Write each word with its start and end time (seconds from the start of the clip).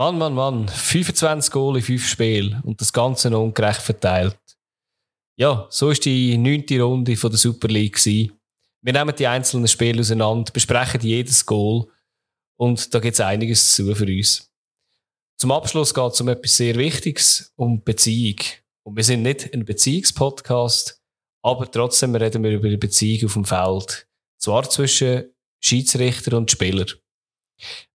Mann, 0.00 0.16
Mann, 0.16 0.32
Mann. 0.32 0.66
25 0.66 1.52
Goal 1.52 1.76
in 1.76 1.82
5 1.82 2.08
Spielen 2.08 2.58
und 2.62 2.80
das 2.80 2.90
Ganze 2.90 3.28
noch 3.28 3.42
ungerecht 3.42 3.82
verteilt. 3.82 4.40
Ja, 5.36 5.66
so 5.68 5.90
ist 5.90 6.06
die 6.06 6.38
neunte 6.38 6.80
Runde 6.80 7.18
von 7.18 7.28
der 7.28 7.38
Super 7.38 7.68
League 7.68 7.96
gewesen. 7.96 8.32
Wir 8.80 8.94
nehmen 8.94 9.14
die 9.14 9.26
einzelnen 9.26 9.68
Spiele 9.68 10.00
auseinander, 10.00 10.52
besprechen 10.54 11.02
jedes 11.02 11.44
Goal 11.44 11.86
und 12.56 12.94
da 12.94 12.98
gibt 12.98 13.12
es 13.12 13.20
einiges 13.20 13.74
zu 13.74 13.94
für 13.94 14.06
uns. 14.06 14.50
Zum 15.38 15.52
Abschluss 15.52 15.92
geht 15.92 16.12
es 16.12 16.20
um 16.22 16.28
etwas 16.28 16.56
sehr 16.56 16.76
Wichtiges, 16.76 17.52
um 17.56 17.84
Beziehung. 17.84 18.38
Und 18.86 18.96
wir 18.96 19.04
sind 19.04 19.20
nicht 19.20 19.52
ein 19.52 19.66
Beziehungspodcast, 19.66 20.98
aber 21.42 21.70
trotzdem 21.70 22.14
reden 22.14 22.42
wir 22.42 22.52
über 22.52 22.70
die 22.70 22.78
Beziehung 22.78 23.26
auf 23.26 23.34
dem 23.34 23.44
Feld. 23.44 24.08
Zwar 24.38 24.66
zwischen 24.70 25.30
Schiedsrichter 25.62 26.38
und 26.38 26.50
Spieler. 26.50 26.86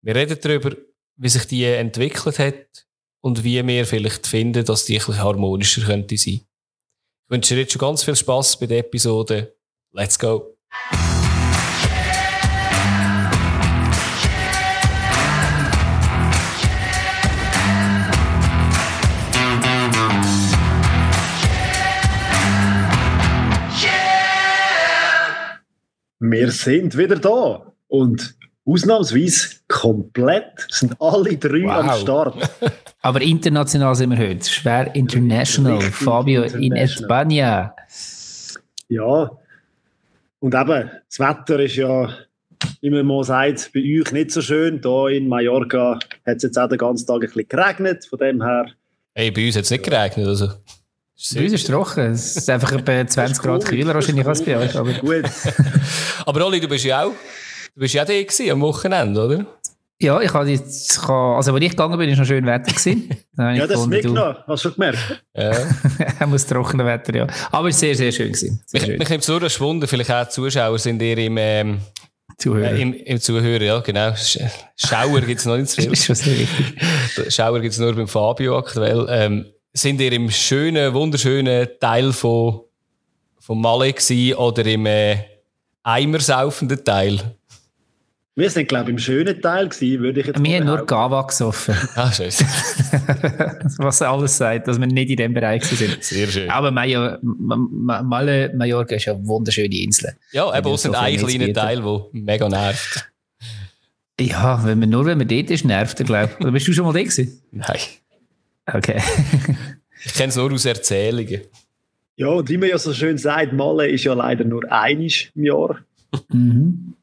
Wir 0.03 0.13
reden 0.13 0.37
darüber, 0.39 0.75
wie 1.17 1.29
sich 1.29 1.45
die 1.47 1.63
entwickelt 1.63 2.39
hat 2.39 2.85
und 3.21 3.43
wie 3.43 3.65
wir 3.65 3.85
vielleicht 3.85 4.27
finden, 4.27 4.65
dass 4.65 4.85
die 4.85 4.99
ein 4.99 5.17
harmonischer 5.17 5.81
könnte 5.85 6.17
sein. 6.17 6.41
Ich 6.41 7.29
wünsche 7.29 7.55
dir 7.55 7.61
jetzt 7.61 7.73
schon 7.73 7.79
ganz 7.79 8.03
viel 8.03 8.15
Spaß 8.15 8.59
bei 8.59 8.67
der 8.67 8.79
Episode. 8.79 9.55
Let's 9.91 10.19
go! 10.19 10.57
Wir 26.19 26.51
sind 26.51 26.97
wieder 26.97 27.17
da 27.17 27.73
und 27.87 28.35
ausnahmsweise 28.65 29.57
komplett 29.67 30.65
sind 30.69 30.95
alle 30.99 31.37
drei 31.37 31.63
wow. 31.63 31.71
am 31.71 31.99
Start. 31.99 32.49
Aber 33.01 33.21
international 33.21 33.95
sind 33.95 34.11
wir 34.11 34.17
heute. 34.17 34.49
Schwer 34.49 34.95
international. 34.95 35.81
Fabio 35.81 36.43
international. 36.43 36.63
in 36.63 36.75
Espana. 36.75 37.75
Ja. 38.89 39.31
Und 40.39 40.53
eben, 40.53 40.91
das 41.07 41.19
Wetter 41.19 41.59
ist 41.59 41.75
ja, 41.75 42.09
wie 42.81 42.89
man 42.89 43.05
mal 43.05 43.23
sagt, 43.23 43.71
bei 43.73 43.79
euch 43.81 44.11
nicht 44.11 44.31
so 44.31 44.41
schön. 44.41 44.81
Hier 44.83 45.07
in 45.09 45.27
Mallorca 45.27 45.99
hat 46.25 46.37
es 46.37 46.43
jetzt 46.43 46.57
auch 46.57 46.69
den 46.69 46.77
ganzen 46.77 47.05
Tag 47.07 47.15
ein 47.15 47.19
bisschen 47.21 47.47
geregnet. 47.47 48.05
Von 48.05 48.19
dem 48.19 48.43
her. 48.43 48.67
Hey, 49.13 49.31
bei 49.31 49.45
uns 49.45 49.55
hat 49.55 49.63
es 49.63 49.71
nicht 49.71 49.83
geregnet. 49.83 50.27
Also. 50.27 50.47
Bei 50.47 51.43
uns 51.43 51.53
ist 51.53 51.61
es 51.61 51.63
trocken. 51.63 52.11
Es 52.11 52.35
ist 52.35 52.49
einfach 52.49 52.73
etwa 52.73 53.07
20 53.07 53.41
Grad 53.41 53.65
kühler 53.65 53.93
wahrscheinlich 53.93 54.25
als 54.25 54.43
bei 54.43 54.57
euch. 54.57 54.75
Aber 54.75 54.91
gut. 54.93 55.23
aber 56.25 56.45
Oli, 56.45 56.59
du 56.59 56.67
bist 56.67 56.83
ja 56.83 57.05
auch, 57.05 57.13
du 57.75 57.81
bist 57.81 57.93
ja 57.93 58.05
da 58.05 58.13
am 58.51 58.61
Wochenende, 58.61 59.25
oder? 59.25 59.45
Ja, 59.97 60.19
ich 60.19 60.33
habe 60.33 60.49
jetzt, 60.49 60.99
also 61.07 61.53
als 61.53 61.63
ich 61.63 61.69
gegangen 61.69 61.97
bin, 61.97 62.09
war 62.09 62.17
noch 62.17 62.25
schön 62.25 62.45
Wetter 62.45 62.71
gewesen. 62.71 63.09
ja, 63.37 63.65
das 63.65 63.79
ist 63.79 63.87
mitgenommen, 63.87 64.35
hast 64.45 64.65
du 64.65 64.69
schon 64.69 64.73
gemerkt? 64.73 65.23
Ja. 65.33 65.51
er 66.19 66.27
muss 66.27 66.45
trockene 66.45 66.85
Wetter, 66.85 67.15
ja. 67.15 67.27
Aber 67.51 67.69
es 67.69 67.75
war 67.75 67.79
sehr, 67.79 67.95
sehr 67.95 68.11
schön 68.11 68.27
gewesen. 68.27 68.61
Sehr 68.65 68.81
mich, 68.81 68.89
schön. 68.89 68.99
mich 68.99 69.09
nimmt 69.09 69.23
so 69.23 69.39
das 69.39 69.59
Wunder, 69.59 69.87
vielleicht 69.87 70.11
auch 70.11 70.25
die 70.25 70.31
Zuschauer 70.31 70.79
sind 70.79 71.01
ihr 71.01 71.17
im, 71.17 71.37
ähm, 71.37 71.79
Zuhörer. 72.37 72.73
Äh, 72.73 72.81
im, 72.81 72.93
Im 72.93 73.21
Zuhörer, 73.21 73.63
ja, 73.63 73.79
genau. 73.79 74.13
Schauer 74.75 75.21
gibt 75.21 75.39
es 75.39 75.45
noch 75.45 75.57
nicht 75.57 75.69
so 75.69 75.81
viel. 75.81 75.93
ist 75.93 76.05
schon 76.05 76.15
sehr. 76.15 76.47
Schauer 77.29 77.61
gibt 77.61 77.73
es 77.73 77.79
nur 77.79 77.93
beim 77.95 78.07
Fabio 78.07 78.57
aktuell. 78.57 79.05
Ähm, 79.09 79.45
sind 79.71 80.01
ihr 80.01 80.11
im 80.11 80.29
schönen, 80.29 80.93
wunderschönen 80.93 81.69
Teil 81.79 82.11
von, 82.11 82.61
von 83.39 83.61
Malle 83.61 83.93
gewesen 83.93 84.35
oder 84.35 84.65
im 84.65 84.85
äh, 84.85 85.17
eimersaufenden 85.83 86.83
Teil? 86.83 87.35
Wir 88.37 88.49
sind, 88.49 88.67
glaube 88.67 88.85
ich, 88.85 88.89
im 88.89 88.97
schönen 88.97 89.41
Teil 89.41 89.69
gewesen, 89.69 90.01
würde 90.01 90.19
ich 90.19 90.27
jetzt 90.27 90.43
Wir 90.43 90.57
haben 90.57 90.65
nur 90.65 90.85
Gava 90.85 91.21
gesoffen. 91.21 91.73
Ah, 91.95 92.11
schön. 92.11 92.27
Was 93.77 94.01
alles 94.01 94.35
sagt, 94.35 94.67
dass 94.67 94.77
wir 94.77 94.87
nicht 94.87 95.09
in 95.09 95.15
dem 95.15 95.33
Bereich 95.33 95.63
sind. 95.63 96.03
Sehr 96.03 96.27
schön. 96.27 96.49
Aber 96.49 96.69
Major, 96.71 97.17
Malle, 97.21 98.51
Mallorca 98.53 98.95
ist 98.95 99.05
ja 99.05 99.13
eine 99.13 99.25
wunderschöne 99.25 99.73
Insel. 99.73 100.17
Ja, 100.33 100.51
aber 100.51 100.73
es 100.73 100.81
sind 100.81 100.95
ein 100.95 101.15
kleiner 101.15 101.53
Teil, 101.53 101.81
der 101.81 102.05
mega 102.11 102.49
nervt. 102.49 103.09
Ja, 104.19 104.65
wenn 104.65 104.79
man, 104.79 104.89
nur 104.89 105.05
wenn 105.05 105.17
man 105.17 105.29
dort 105.29 105.49
ist, 105.49 105.63
nervt 105.63 105.99
er, 106.01 106.05
glaube 106.05 106.31
ich. 106.33 106.39
Oder 106.41 106.51
bist 106.51 106.67
du 106.67 106.73
schon 106.73 106.85
mal 106.85 106.93
da 106.93 106.99
gewesen? 106.99 107.41
Nein. 107.51 107.79
Okay. 108.65 109.01
ich 110.03 110.13
kenne 110.13 110.29
es 110.29 110.35
nur 110.35 110.51
aus 110.51 110.65
Erzählungen. 110.65 111.41
Ja, 112.17 112.27
und 112.27 112.49
wie 112.49 112.57
man 112.57 112.67
ja 112.67 112.77
so 112.77 112.93
schön 112.93 113.17
sagt, 113.17 113.53
Malle 113.53 113.87
ist 113.87 114.03
ja 114.03 114.13
leider 114.13 114.43
nur 114.43 114.69
einisch 114.69 115.31
im 115.35 115.45
Jahr. 115.45 115.79
Mhm. 116.29 116.95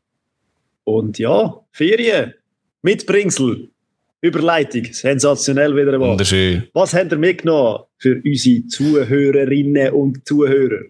Und 0.84 1.18
ja, 1.18 1.54
Ferien, 1.70 2.34
Mitbringsel, 2.82 3.70
Überleitung, 4.20 4.84
sensationell 4.92 5.74
wieder 5.74 5.94
einmal. 5.94 6.10
Wunderschön. 6.10 6.68
Was 6.74 6.94
habt 6.94 7.12
ihr 7.12 7.18
mitgenommen 7.18 7.84
für 7.98 8.20
unsere 8.24 8.66
Zuhörerinnen 8.66 9.92
und 9.92 10.26
Zuhörer? 10.26 10.82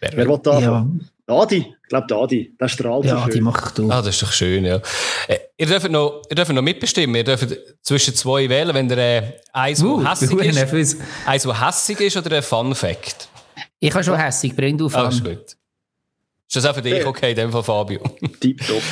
Wer, 0.00 0.10
Wer 0.14 0.28
will 0.28 0.40
da? 0.42 0.60
Ja. 0.60 0.86
Adi, 1.28 1.58
ich 1.58 1.88
glaube, 1.88 2.14
Adi, 2.14 2.54
der 2.60 2.68
strahlt 2.68 3.04
ja, 3.04 3.10
so 3.10 3.16
schön. 3.16 3.28
Ja, 3.28 3.34
die 3.34 3.40
macht 3.40 3.78
du. 3.78 3.90
Ah, 3.90 4.02
das 4.02 4.08
ist 4.08 4.22
doch 4.22 4.32
schön, 4.32 4.64
ja. 4.64 4.80
Äh, 5.26 5.38
ihr, 5.56 5.66
dürft 5.66 5.90
noch, 5.90 6.22
ihr 6.30 6.36
dürft 6.36 6.52
noch 6.52 6.62
mitbestimmen. 6.62 7.16
Ihr 7.16 7.24
dürft 7.24 7.56
zwischen 7.82 8.14
zwei 8.14 8.48
wählen, 8.48 8.74
wenn 8.74 8.88
ihr 8.88 8.98
äh, 8.98 9.22
eins, 9.52 9.82
uh, 9.82 10.04
hässig 10.04 10.30
ist, 10.72 10.98
eins, 11.26 11.46
wo 11.46 11.52
hässig 11.52 12.00
ist 12.00 12.16
oder 12.16 12.36
ein 12.36 12.42
Fun 12.42 12.74
Fact. 12.74 13.28
Ich 13.80 13.92
habe 13.92 14.04
schon 14.04 14.16
hässig, 14.16 14.54
bring 14.54 14.78
du 14.78 14.88
Fun. 14.88 15.00
Ah, 15.00 15.08
ist 15.08 15.24
gut. 15.24 15.56
Ist 16.48 16.56
das 16.56 16.66
auch 16.66 16.74
für 16.74 16.82
dich 16.82 17.04
okay, 17.04 17.30
in 17.30 17.36
dem 17.36 17.52
Fall 17.52 17.62
Fabio? 17.62 18.00
Tipptopp. 18.40 18.82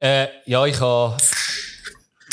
äh, 0.00 0.28
ja, 0.46 0.64
ich 0.66 0.80
habe... 0.80 1.16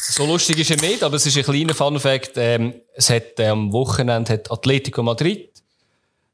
So 0.01 0.25
lustig 0.25 0.59
ist 0.59 0.71
er 0.71 0.77
nicht, 0.77 1.03
aber 1.03 1.15
es 1.17 1.25
ist 1.25 1.37
ein 1.37 1.43
kleiner 1.43 1.73
Fun 1.73 1.99
Fact. 1.99 2.31
Ähm, 2.35 2.73
es 2.93 3.09
hat, 3.09 3.39
äh, 3.39 3.47
am 3.47 3.71
Wochenende 3.71 4.33
hat 4.33 4.51
Atletico 4.51 5.03
Madrid 5.03 5.49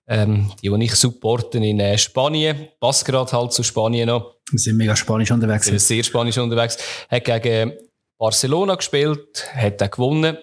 ähm, 0.07 0.51
die, 0.61 0.69
die 0.69 0.83
ich 0.83 0.95
supporten 0.95 1.63
in 1.63 1.79
äh, 1.79 1.97
Spanien, 1.97 2.67
passt 2.79 3.05
gerade 3.05 3.31
halt 3.31 3.53
zu 3.53 3.63
Spanien 3.63 4.07
noch. 4.07 4.35
Wir 4.51 4.59
sind 4.59 4.77
mega 4.77 4.95
spanisch 4.95 5.31
unterwegs. 5.31 5.65
Wir 5.65 5.79
sind 5.79 5.87
sehr 5.87 6.03
spanisch 6.03 6.37
unterwegs. 6.37 6.77
Hat 7.09 7.25
gegen 7.25 7.73
Barcelona 8.17 8.75
gespielt, 8.75 9.45
hat 9.53 9.81
auch 9.81 9.91
gewonnen. 9.91 10.37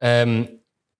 Ähm, 0.00 0.48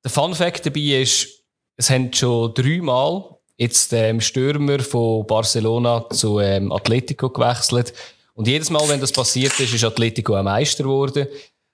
der 0.04 0.10
Fun 0.10 0.34
Fact 0.34 0.66
dabei 0.66 1.02
ist, 1.02 1.28
es 1.76 1.90
haben 1.90 2.12
schon 2.12 2.52
dreimal 2.54 3.37
jetzt 3.58 3.92
ähm, 3.92 4.20
Stürmer 4.20 4.78
von 4.78 5.26
Barcelona 5.26 6.08
zu 6.10 6.40
ähm, 6.40 6.72
Atletico 6.72 7.28
gewechselt. 7.28 7.92
Und 8.34 8.46
jedes 8.46 8.70
Mal, 8.70 8.88
wenn 8.88 9.00
das 9.00 9.12
passiert 9.12 9.58
ist, 9.60 9.74
ist 9.74 9.84
Atletico 9.84 10.34
ein 10.34 10.44
Meister 10.44 10.84
geworden. 10.84 11.26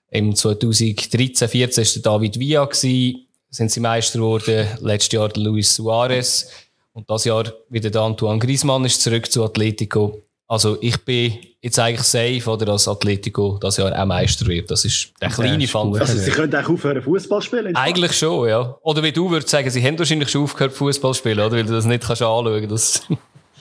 Im 0.09 0.35
2013, 0.35 1.47
14 1.47 1.85
war 1.85 2.01
David 2.01 2.39
Villa 2.39 2.67
sind 2.71 3.71
sie 3.71 3.79
Meister 3.79 4.19
geworden. 4.19 4.67
Letztes 4.81 5.13
Jahr 5.13 5.29
Luis 5.35 5.75
Suarez. 5.75 6.49
Und 6.91 7.09
das 7.09 7.25
Jahr 7.25 7.53
wieder 7.69 7.89
der 7.89 8.01
Antoine 8.01 8.39
Griezmann 8.39 8.83
ist 8.85 9.01
zurück 9.01 9.31
zu 9.31 9.43
Atletico. 9.43 10.24
Also 10.47 10.77
ich 10.79 10.97
bin 11.03 11.39
jetzt 11.61 11.79
eigentlich 11.79 12.05
safe, 12.05 12.51
oder, 12.51 12.65
dass 12.65 12.87
Atletico 12.87 13.57
das 13.59 13.77
Jahr 13.77 13.91
auch 13.99 14.05
Meister 14.05 14.45
wird. 14.45 14.69
Das 14.69 14.85
ist 14.85 15.11
der 15.19 15.29
kleine 15.29 15.67
Fall. 15.67 15.99
Also 15.99 16.17
sie 16.17 16.29
können 16.29 16.53
auch 16.55 16.69
aufhören 16.69 17.01
Fußball 17.01 17.41
spielen? 17.41 17.75
Eigentlich 17.75 18.13
schon, 18.13 18.47
ja. 18.47 18.77
Oder 18.81 19.01
wie 19.01 19.11
du 19.11 19.29
würdest 19.31 19.49
sagen, 19.49 19.69
sie 19.71 19.83
haben 19.83 19.97
wahrscheinlich 19.97 20.29
schon 20.29 20.43
aufgehört 20.43 20.73
Fußball 20.73 21.15
spielen, 21.15 21.39
oder? 21.39 21.51
Weil 21.51 21.63
du 21.63 21.73
das 21.73 21.85
nicht 21.85 22.03
kannst 22.03 22.21
anschauen 22.21 22.67
kannst. 22.67 23.07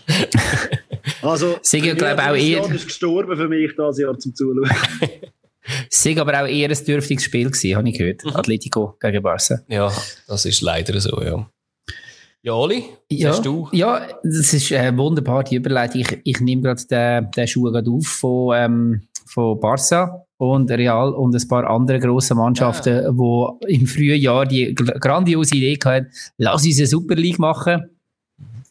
also, 1.23 1.57
sie 1.63 1.81
glaube 1.81 2.23
auch 2.23 2.37
eher... 2.37 2.71
ist 2.71 2.85
gestorben 2.85 3.35
für 3.35 3.49
mich 3.49 3.73
das 3.77 3.99
Jahr 3.99 4.19
zum 4.19 4.35
Zuschauen. 4.35 4.71
Es 5.91 6.05
war 6.05 6.19
aber 6.19 6.43
auch 6.43 6.47
eher 6.47 6.69
ein 6.69 6.85
dürftiges 6.85 7.25
Spiel, 7.25 7.51
gewesen, 7.51 7.75
habe 7.75 7.89
ich 7.89 7.97
gehört. 7.97 8.23
Mhm. 8.23 8.37
Atletico 8.37 8.99
gegen 9.01 9.23
Barca. 9.23 9.61
Ja, 9.69 9.91
das 10.27 10.45
ist 10.45 10.61
leider 10.61 11.01
so, 11.01 11.23
ja. 11.23 11.49
Ja, 12.45 12.53
Oli, 12.53 12.85
ja, 13.09 13.31
hast 13.31 13.47
du? 13.47 13.71
Ja, 13.73 14.07
das 14.23 14.53
ist 14.53 14.71
eine 14.71 14.99
wunderbare 14.99 15.55
Überleitung. 15.55 16.03
Ich, 16.03 16.21
ich 16.25 16.41
nehme 16.41 16.61
gerade 16.61 16.85
den, 16.85 17.31
den 17.31 17.49
Schuh 17.49 17.73
gerade 17.73 17.91
auf 17.91 18.07
von, 18.07 18.55
ähm, 18.55 19.03
von 19.25 19.59
Barca 19.59 20.27
und 20.37 20.71
Real 20.71 21.15
und 21.15 21.35
ein 21.35 21.49
paar 21.49 21.65
andere 21.65 21.99
grosse 22.01 22.35
Mannschaften, 22.35 23.03
ja. 23.03 23.11
die 23.11 23.75
im 23.75 23.87
frühen 23.87 24.21
Jahr 24.21 24.45
die 24.45 24.75
grandiose 24.75 25.57
Idee 25.57 25.79
hatten, 25.83 26.09
lass 26.37 26.67
uns 26.67 26.77
eine 26.77 26.87
Super 26.87 27.15
League 27.15 27.39
machen 27.39 27.94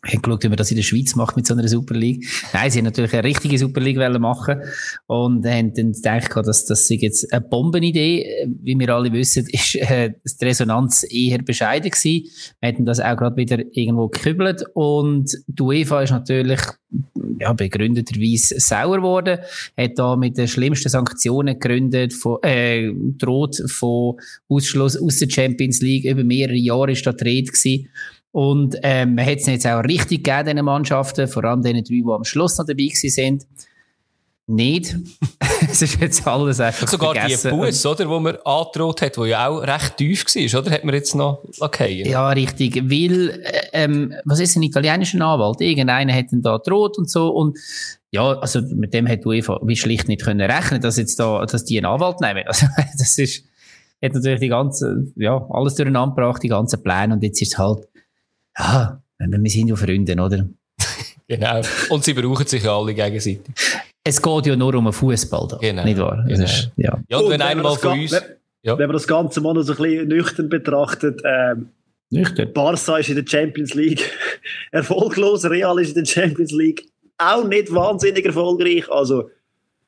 haben 0.05 0.21
geschaut, 0.21 0.44
wie 0.44 0.50
man 0.50 0.57
das 0.57 0.71
in 0.71 0.77
der 0.77 0.83
Schweiz 0.83 1.15
macht 1.15 1.35
mit 1.35 1.47
so 1.47 1.53
einer 1.53 1.67
Super 1.67 1.95
League. 1.95 2.25
Nein, 2.51 2.69
sie 2.69 2.79
haben 2.79 2.85
natürlich 2.85 3.13
eine 3.13 3.23
richtige 3.23 3.57
Super 3.57 3.79
League 3.79 3.97
machen 4.19 4.61
und 5.07 5.45
haben 5.45 5.73
dann 5.73 5.94
gedacht, 5.94 6.35
dass 6.35 6.65
das 6.65 6.89
jetzt 6.89 7.31
eine 7.31 7.41
Bombenidee. 7.41 8.47
Wie 8.61 8.77
wir 8.77 8.89
alle 8.89 9.11
wissen, 9.13 9.47
ist 9.51 9.75
äh, 9.75 10.13
die 10.25 10.45
Resonanz 10.45 11.05
eher 11.09 11.41
bescheiden 11.41 11.89
gewesen. 11.89 12.27
Wir 12.59 12.69
hätten 12.69 12.85
das 12.85 13.00
auch 13.00 13.15
gerade 13.15 13.38
wieder 13.38 13.59
irgendwo 13.71 14.09
gekübelt 14.09 14.65
und 14.73 15.31
die 15.47 15.63
UEFA 15.63 16.01
ist 16.01 16.11
natürlich 16.11 16.59
ja, 17.39 17.53
begründeterweise 17.53 18.59
sauer 18.59 18.97
geworden, 18.97 19.39
hat 19.77 19.97
da 19.97 20.15
mit 20.15 20.38
den 20.38 20.47
schlimmsten 20.47 20.89
Sanktionen 20.89 21.59
gegründet, 21.59 22.13
von, 22.13 22.38
äh, 22.44 22.91
droht 23.17 23.63
von 23.69 24.17
Ausschluss 24.47 24.97
aus 24.97 25.17
der 25.19 25.29
Champions 25.29 25.81
League. 25.81 26.06
Über 26.06 26.23
mehrere 26.23 26.56
Jahre 26.56 26.91
ist 26.91 27.06
da 27.06 27.13
die 27.13 27.23
Rede 27.23 27.51
gewesen. 27.51 27.89
Und 28.33 28.75
ähm, 28.81 29.13
man 29.13 29.27
hat 29.27 29.38
es 29.38 29.45
jetzt 29.45 29.68
auch 29.68 29.83
richtig 29.83 30.24
gegeben, 30.24 30.50
diesen 30.50 30.65
Mannschaften, 30.65 31.27
vor 31.27 31.44
allem 31.44 31.62
den 31.62 31.75
drei, 31.75 31.83
die 31.83 32.03
am 32.07 32.24
Schluss 32.24 32.57
noch 32.57 32.65
dabei 32.65 32.89
sind. 32.91 33.45
nicht. 34.47 34.95
es 35.69 35.83
ist 35.83 36.01
jetzt 36.01 36.27
alles 36.27 36.59
einfach 36.59 36.88
Sogar 36.88 37.13
vergessen. 37.13 37.51
die 37.51 37.57
Bus, 37.57 37.85
oder, 37.85 38.09
wo 38.09 38.19
man 38.19 38.35
angedroht 38.44 39.03
hat, 39.03 39.19
wo 39.19 39.25
ja 39.25 39.47
auch 39.47 39.59
recht 39.59 39.97
tief 39.97 40.25
war, 40.25 40.62
oder? 40.62 40.71
Hat 40.71 40.83
man 40.83 40.95
jetzt 40.95 41.13
noch 41.13 41.44
lackieren? 41.59 42.09
Ja, 42.09 42.27
richtig. 42.30 42.75
Weil, 42.89 43.30
äh, 43.30 43.68
ähm, 43.74 44.15
was 44.25 44.39
ist 44.39 44.56
ein 44.56 44.63
italienischer 44.63 45.21
Anwalt? 45.21 45.62
Irgendeiner 45.62 46.15
hat 46.15 46.31
ihn 46.31 46.41
da 46.41 46.57
gedroht 46.57 46.97
und 46.97 47.12
so. 47.12 47.30
Und 47.30 47.59
ja, 48.09 48.39
also 48.39 48.62
mit 48.62 48.95
dem 48.95 49.07
hat 49.07 49.27
UEFA 49.27 49.59
wie 49.62 49.75
schlicht 49.75 50.07
nicht 50.07 50.24
können 50.24 50.50
rechnen, 50.50 50.81
dass 50.81 50.97
jetzt 50.97 51.19
da, 51.19 51.45
dass 51.45 51.65
die 51.65 51.77
einen 51.77 51.85
Anwalt 51.85 52.19
nehmen. 52.19 52.45
Also, 52.47 52.65
das 52.97 53.15
ist, 53.19 53.45
hat 54.01 54.15
natürlich 54.15 54.39
die 54.39 54.47
ganze, 54.47 55.06
ja, 55.18 55.45
alles 55.51 55.75
durcheinander 55.75 56.15
gebracht, 56.15 56.41
die 56.41 56.47
ganzen 56.47 56.81
Pläne. 56.81 57.13
Und 57.13 57.21
jetzt 57.21 57.39
ist 57.39 57.53
es 57.53 57.57
halt, 57.59 57.88
ja, 58.57 59.01
wir 59.19 59.50
sind 59.50 59.67
ja 59.67 59.75
Freunde, 59.75 60.13
oder? 60.13 60.47
Genau. 61.27 61.61
Und 61.89 62.03
sie 62.03 62.13
brauchen 62.13 62.45
sich 62.45 62.63
ja 62.63 62.77
alle 62.77 62.94
gegenseitig. 62.94 63.53
Es 64.03 64.21
geht 64.21 64.45
ja 64.45 64.55
nur 64.57 64.75
um 64.75 64.85
einen 64.88 64.94
Fußball. 64.94 65.57
Genau. 65.61 65.83
Nicht 65.85 65.97
wahr? 65.97 66.23
Genau. 66.27 66.44
Ist, 66.44 66.69
ja. 66.75 67.01
Ja, 67.07 67.17
und, 67.17 67.23
Und 67.25 67.31
wenn 67.31 67.39
wenn 67.39 67.41
einer 67.47 67.55
man 67.55 67.63
mal 67.63 67.71
das 67.73 67.81
von 67.81 68.00
uns... 68.00 68.11
wenn- 68.11 68.23
Ja. 68.61 68.77
Wenn 68.77 68.88
man 68.88 68.94
das 68.94 69.07
Ganze 69.07 69.39
mal 69.41 69.53
noch 69.53 69.61
so 69.63 69.73
ein 69.73 69.77
bisschen 69.81 70.07
nüchtern 70.09 70.50
betrachtet, 70.50 71.21
ähm, 71.25 71.69
Nüchtern. 72.09 72.51
Barca 72.53 72.97
ist 72.97 73.09
in 73.09 73.15
der 73.15 73.25
Champions 73.25 73.73
League 73.73 74.03
erfolglos, 74.71 75.45
Real 75.45 75.79
ist 75.79 75.95
in 75.97 76.03
der 76.03 76.06
Champions 76.06 76.51
League 76.51 76.85
auch 77.17 77.45
nicht 77.47 77.73
wahnsinnig 77.73 78.25
erfolgreich. 78.25 78.89
Also, 78.91 79.29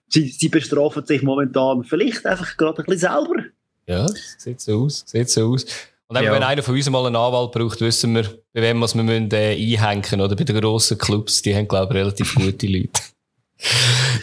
sie, 0.07 0.27
sie 0.29 0.49
bestrafen 0.49 1.05
sich 1.05 1.21
momentan 1.21 1.83
vielleicht 1.83 2.25
einfach 2.25 2.55
gerade 2.57 2.81
ein 2.81 2.85
bisschen 2.85 3.11
selber. 3.11 3.43
Ja, 3.87 4.07
sieht 4.37 4.59
so 4.61 4.83
aus. 4.85 5.03
Sieht 5.05 5.29
so 5.29 5.51
aus. 5.53 5.65
Und 6.07 6.17
eben, 6.17 6.25
Ja. 6.25 6.33
wenn 6.33 6.43
einer 6.43 6.61
von 6.61 6.75
uns 6.75 6.89
mal 6.89 7.05
einen 7.05 7.15
Anwalt 7.15 7.51
braucht, 7.51 7.81
wissen 7.81 8.13
wir, 8.15 8.23
bei 8.53 8.61
wem 8.61 8.79
was 8.81 8.93
wir 8.95 9.03
müssen, 9.03 9.31
äh, 9.31 9.53
einhängen 9.55 10.21
Oder 10.21 10.35
bei 10.35 10.43
den 10.43 10.59
grossen 10.61 10.97
Clubs, 10.97 11.41
die 11.41 11.55
haben, 11.55 11.67
glaube 11.67 11.93
ich, 11.93 11.99
relativ 11.99 12.35
gute 12.35 12.67
Leute. 12.67 12.89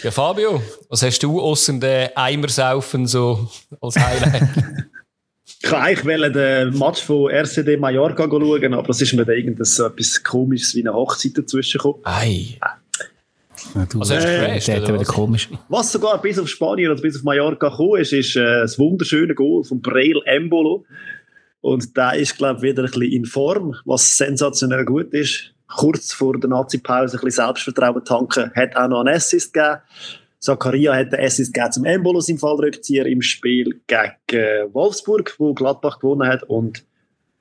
ja, 0.02 0.10
Fabio, 0.10 0.62
was 0.88 1.02
hast 1.02 1.22
du 1.22 1.40
außer 1.40 1.72
dem 1.74 2.08
Eimersaufen 2.14 3.06
so 3.06 3.48
als 3.80 3.96
Highlight? 3.96 4.42
Ich 5.64 5.70
wollte 5.70 5.84
eigentlich 5.84 6.32
den 6.32 6.76
Match 6.78 7.02
von 7.02 7.30
RCD 7.30 7.76
Mallorca 7.76 8.24
schauen, 8.28 8.74
aber 8.74 8.88
es 8.90 9.00
ist 9.00 9.12
mir 9.12 9.24
da 9.24 9.32
irgendetwas 9.32 9.76
so 9.76 9.86
etwas 9.86 10.20
Komisches 10.22 10.74
wie 10.74 10.80
eine 10.80 10.92
Hochzeit 10.92 11.38
dazwischen 11.38 11.78
gekommen. 11.78 12.00
Ei. 12.02 12.58
Du, 13.90 14.00
Also 14.00 14.14
hast 14.16 14.24
du 14.24 14.28
Äh, 14.28 14.60
hat 14.60 14.68
oder 14.82 14.88
wieder 14.94 15.00
was? 15.00 15.06
komisch. 15.08 15.48
Was 15.68 15.92
sogar 15.92 16.20
bis 16.20 16.38
auf 16.40 16.48
Spanien 16.48 16.90
oder 16.90 17.00
bis 17.00 17.16
auf 17.16 17.22
Mallorca 17.22 17.68
gekommen 17.68 18.00
ist, 18.00 18.12
ist 18.12 18.34
äh, 18.34 18.42
das 18.62 18.76
wunderschöne 18.76 19.34
Goal 19.36 19.62
von 19.62 19.80
Braille 19.80 20.20
Embolo. 20.24 20.84
Und 21.62 21.96
der 21.96 22.14
ist, 22.14 22.36
glaube 22.36 22.58
ich, 22.58 22.62
wieder 22.72 22.82
ein 22.82 22.90
bisschen 22.90 23.12
in 23.12 23.24
Form, 23.24 23.74
was 23.84 24.18
sensationell 24.18 24.84
gut 24.84 25.14
ist. 25.14 25.54
Kurz 25.68 26.12
vor 26.12 26.38
der 26.38 26.50
Nazi-Pause 26.50 27.16
ein 27.16 27.24
bisschen 27.24 27.46
Selbstvertrauen 27.46 28.04
tanken, 28.04 28.52
hat 28.54 28.76
auch 28.76 28.88
noch 28.88 29.00
einen 29.00 29.14
Assist 29.14 29.54
gegeben. 29.54 29.78
Zakaria 30.38 30.94
hat 30.94 31.12
den 31.12 31.20
Assist 31.20 31.54
gegeben 31.54 31.72
zum 31.72 31.84
Embolo 31.84 32.20
im 32.26 32.36
Fallrückzieher 32.36 33.06
im 33.06 33.22
Spiel 33.22 33.80
gegen 33.86 34.74
Wolfsburg, 34.74 35.34
wo 35.38 35.54
Gladbach 35.54 36.00
gewonnen 36.00 36.28
hat. 36.28 36.42
Und 36.42 36.84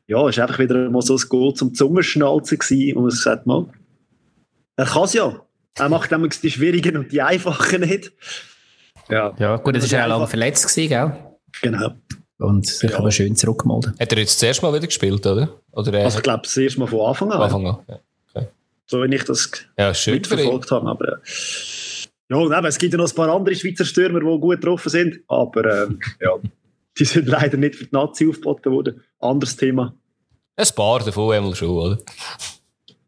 ja, 0.08 0.28
es 0.30 0.38
war 0.38 0.44
einfach 0.48 0.60
wieder 0.60 0.90
mal 0.90 1.02
so 1.02 1.16
ein 1.16 1.24
Goal 1.28 1.54
zum 1.56 1.74
Zungenschnalzen 1.74 2.60
gewesen. 2.60 2.98
Und 2.98 3.04
man 3.04 3.12
sagt, 3.12 3.48
mal, 3.48 3.66
er 4.76 4.86
kann 4.86 5.04
es 5.04 5.14
ja. 5.14 5.42
Er 5.80 5.90
macht 5.90 6.12
nämlich 6.12 6.40
die 6.40 6.52
schwierigen 6.52 6.96
und 6.98 7.12
die 7.12 7.22
einfachen 7.22 7.82
nicht. 7.82 8.12
Ja, 9.10 9.34
Ja, 9.40 9.58
gut, 9.58 9.76
das 9.76 9.84
Also 9.84 9.94
war 9.94 10.00
ja 10.00 10.06
auch 10.06 10.10
lange 10.10 10.28
verletzt, 10.28 10.68
gewesen, 10.68 10.90
gell? 10.90 11.14
genau. 11.62 11.92
Und 12.42 12.66
sich 12.66 12.90
Ja. 12.90 12.98
aber 12.98 13.12
schön 13.12 13.36
zurückgemeldet. 13.36 13.94
Hat 14.00 14.12
er 14.12 14.18
jetzt 14.20 14.42
das 14.42 14.44
erste 14.48 14.66
Mal 14.66 14.74
wieder 14.74 14.88
gespielt, 14.88 15.26
oder? 15.26 15.50
Oder 15.72 15.94
äh, 15.94 16.04
Also 16.04 16.18
ich 16.18 16.24
glaube, 16.24 16.42
das 16.44 16.58
erste 16.58 16.80
Mal 16.80 16.88
von 16.88 17.00
Anfang 17.02 17.32
an, 17.32 17.42
Anfang 17.42 17.68
an? 17.68 17.78
Ja, 17.88 18.00
so 18.88 19.02
wie 19.04 19.16
ich 19.16 19.24
das 19.24 19.50
ja 19.78 19.94
mitverfolgt 20.08 20.72
habe. 20.72 20.90
Aber, 20.90 21.08
äh, 21.08 21.18
ja, 22.30 22.38
und 22.38 22.52
eben, 22.52 22.66
es 22.66 22.78
gibt 22.78 22.94
ja 22.94 22.98
noch 22.98 23.10
ein 23.10 23.16
paar 23.16 23.30
andere 23.30 23.56
Schweizer 23.56 23.86
Stürmer, 23.86 24.20
die 24.20 24.26
gut 24.26 24.60
getroffen 24.60 24.90
sind, 24.90 25.20
aber 25.28 25.84
ähm, 25.84 26.00
ja, 26.20 26.32
die 26.98 27.06
sind 27.06 27.28
leider 27.28 27.58
nicht 27.58 27.76
für 27.76 27.86
die 27.86 27.94
Nazi 27.96 28.28
aufgeboten 28.28 28.72
worden. 28.72 29.04
Anderes 29.20 29.56
Thema. 29.56 29.94
Ein 30.56 30.68
paar 30.76 31.00
davon 31.00 31.34
einmal 31.34 31.56
schon, 31.56 31.70
oder? 31.70 31.98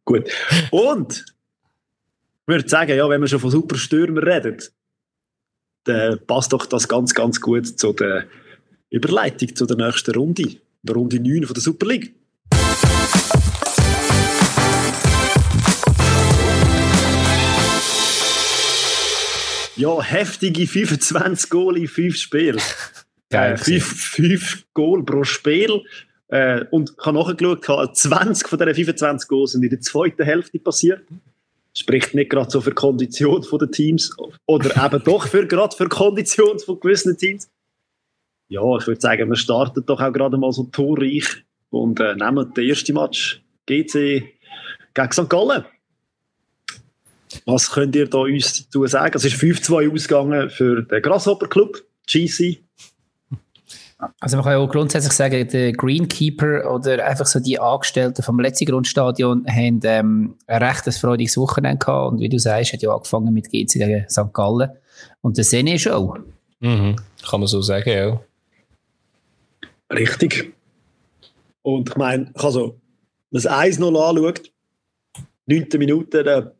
Gut. 0.06 0.30
Und 0.72 1.26
ich 2.42 2.48
würde 2.48 2.70
sagen, 2.70 2.96
ja, 2.96 3.10
wenn 3.10 3.22
wir 3.22 3.28
schon 3.28 3.40
von 3.40 3.52
super 3.52 3.76
Stürmer 3.78 4.26
reden, 4.26 4.58
dann 5.86 6.20
passt 6.26 6.54
doch 6.54 6.66
das 6.66 6.88
ganz, 6.88 7.14
ganz 7.14 7.42
gut 7.42 7.80
zu 7.80 7.94
der 7.94 8.26
Überleitung 8.94 9.56
zu 9.56 9.66
der 9.66 9.76
nächsten 9.76 10.14
Runde. 10.14 10.58
Der 10.84 10.96
Runde 10.96 11.20
9 11.20 11.46
von 11.46 11.54
der 11.56 11.64
Super 11.64 11.88
League. 11.88 12.14
Ja, 19.76 20.00
heftige 20.00 20.68
25 20.68 21.50
Goal 21.50 21.78
in 21.78 21.88
5 21.88 22.16
Spielen. 22.16 22.62
Geil 23.32 23.54
Äh, 23.54 23.58
fünf, 23.58 24.12
fünf 24.12 24.66
Goal 24.76 25.04
pro 25.04 25.24
Spiel. 25.24 25.82
Äh, 26.28 26.66
und 26.70 26.92
ich 26.92 27.04
habe 27.04 27.18
nachgeschaut, 27.18 27.64
gehabt, 27.64 27.98
20 27.98 28.48
von 28.48 28.60
diesen 28.60 28.76
25 28.76 29.28
Goals 29.28 29.54
sind 29.54 29.64
in 29.64 29.72
der 29.72 29.82
zweiten 29.82 30.24
Hälfte 30.24 30.60
passiert. 30.60 31.02
Spricht 31.76 32.14
nicht 32.14 32.30
gerade 32.30 32.52
so 32.52 32.62
für 32.62 32.70
die 32.70 32.76
Kondition 32.76 33.44
der 33.60 33.72
Teams. 33.72 34.16
Oder 34.46 34.86
eben 34.86 35.04
doch 35.04 35.26
für, 35.28 35.48
gerade 35.48 35.76
für 35.76 35.86
die 35.86 35.90
Kondition 35.90 36.60
von 36.60 36.80
gewissen 36.80 37.18
Teams. 37.18 37.50
Ja, 38.50 38.62
ich 38.78 38.88
würde 38.88 39.02
sagen, 39.02 39.30
wir 39.30 39.36
starten 39.36 39.86
doch 39.86 40.00
auch 40.00 40.14
gerade 40.14 40.38
mal 40.38 40.52
so 40.52 40.64
torreich 40.64 41.44
und 41.70 42.00
äh, 42.00 42.16
nehmen 42.16 42.54
den 42.54 42.70
ersten 42.70 42.94
Match 42.94 43.44
GC 43.66 44.24
gegen 44.94 45.12
St. 45.12 45.30
Gallen. 45.30 45.66
Was 47.46 47.72
könnt 47.72 47.96
ihr 47.96 48.08
da 48.08 48.20
uns 48.20 48.66
dazu 48.66 48.86
sagen? 48.86 49.14
Es 49.16 49.26
ist 49.26 49.36
5-2 49.36 49.92
ausgegangen 49.92 50.50
für 50.50 50.84
den 50.84 51.02
Grasshopper 51.02 51.48
Club, 51.48 51.82
GC. 52.08 52.60
Also 54.20 54.38
man 54.38 54.44
kann 54.44 54.54
ja 54.54 54.60
auch 54.60 54.70
grundsätzlich 54.70 55.14
sagen, 55.14 55.48
der 55.48 55.72
Greenkeeper 55.72 56.74
oder 56.74 57.06
einfach 57.06 57.26
so 57.26 57.40
die 57.40 57.60
Angestellten 57.60 58.22
vom 58.22 58.40
letzten 58.40 58.66
Grundstadion 58.66 59.46
haben 59.48 59.80
ähm, 59.84 60.36
ein 60.46 60.64
recht 60.64 60.94
freudiges 60.94 61.38
Wochenende 61.38 61.78
gehabt 61.78 62.12
und 62.12 62.20
wie 62.20 62.30
du 62.30 62.38
sagst, 62.38 62.74
hat 62.74 62.82
ja 62.82 62.94
angefangen 62.94 63.34
mit 63.34 63.50
GC 63.50 63.74
gegen 63.74 64.10
St. 64.10 64.34
Gallen 64.34 64.72
und 65.22 65.38
der 65.38 65.46
Sene 65.46 65.80
Show. 65.80 66.18
Mhm. 66.60 66.98
Kann 67.30 67.40
man 67.40 67.48
so 67.48 67.62
sagen, 67.62 67.90
ja. 67.90 68.20
Richtig. 69.92 70.54
Und 71.62 71.90
ich 71.90 71.96
meine, 71.96 72.32
also 72.36 72.80
das 73.32 73.48
1-0 73.48 73.84
anschaut, 73.84 74.52
9. 75.46 75.68
Minute, 75.78 76.24
der 76.24 76.56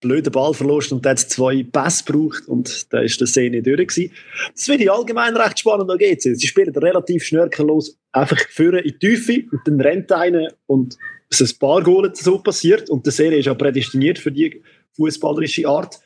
blöde 0.00 0.30
Ballverlust 0.30 0.92
und 0.92 1.04
dann 1.04 1.10
hat 1.10 1.18
es 1.18 1.28
zwei 1.28 1.64
Pässe 1.64 2.04
gebraucht 2.04 2.46
und 2.46 2.92
da 2.92 3.00
ist 3.00 3.20
der 3.20 3.26
Szene 3.26 3.62
durch 3.62 3.88
gewesen. 3.88 4.12
Das 4.54 4.64
finde 4.64 4.84
ich 4.84 4.90
allgemein 4.90 5.36
recht 5.36 5.58
spannend 5.58 5.90
an 5.90 5.98
GC. 5.98 6.36
Sie 6.36 6.46
spielen 6.46 6.74
relativ 6.74 7.24
schnörkellos 7.24 7.98
einfach 8.12 8.38
führen 8.48 8.84
in 8.84 8.92
die 8.92 8.98
Tiefe 8.98 9.44
und 9.50 9.60
dann 9.66 9.80
rennt 9.80 10.12
einer 10.12 10.52
und 10.66 10.96
es 11.30 11.40
ist 11.40 11.56
ein 11.56 11.58
paar 11.58 11.82
Goal 11.82 12.10
so 12.14 12.38
passiert 12.38 12.88
und 12.90 13.04
der 13.06 13.12
Serie 13.12 13.38
ist 13.38 13.46
ja 13.46 13.54
prädestiniert 13.54 14.18
für 14.18 14.32
die 14.32 14.62
fußballerische 14.92 15.68
Art. 15.68 16.00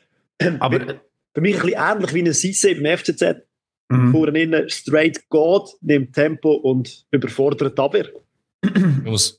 Aber 0.59 0.79
Für 1.33 1.41
mich 1.41 1.55
ein 1.55 1.61
bisschen 1.61 1.79
ähnlich 1.79 2.13
wie 2.13 2.21
ein 2.21 2.33
Cisse 2.33 2.75
beim 2.75 2.97
FCZ, 2.97 3.23
mhm. 3.89 4.11
vorne 4.11 4.41
innen 4.41 4.69
straight 4.69 5.29
geht, 5.29 5.75
nimmt 5.81 6.13
Tempo 6.13 6.53
und 6.53 7.05
überfordert 7.11 7.79
Abwehr. 7.79 8.09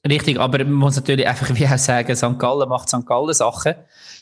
Richtig, 0.06 0.38
aber 0.38 0.58
man 0.64 0.74
muss 0.74 0.96
natürlich 0.96 1.26
einfach 1.26 1.54
wie 1.54 1.66
auch 1.66 1.78
sagen, 1.78 2.14
St. 2.14 2.38
Gallen 2.38 2.68
macht 2.68 2.88
St. 2.88 3.06
Gallen 3.06 3.32
Sachen. 3.32 3.74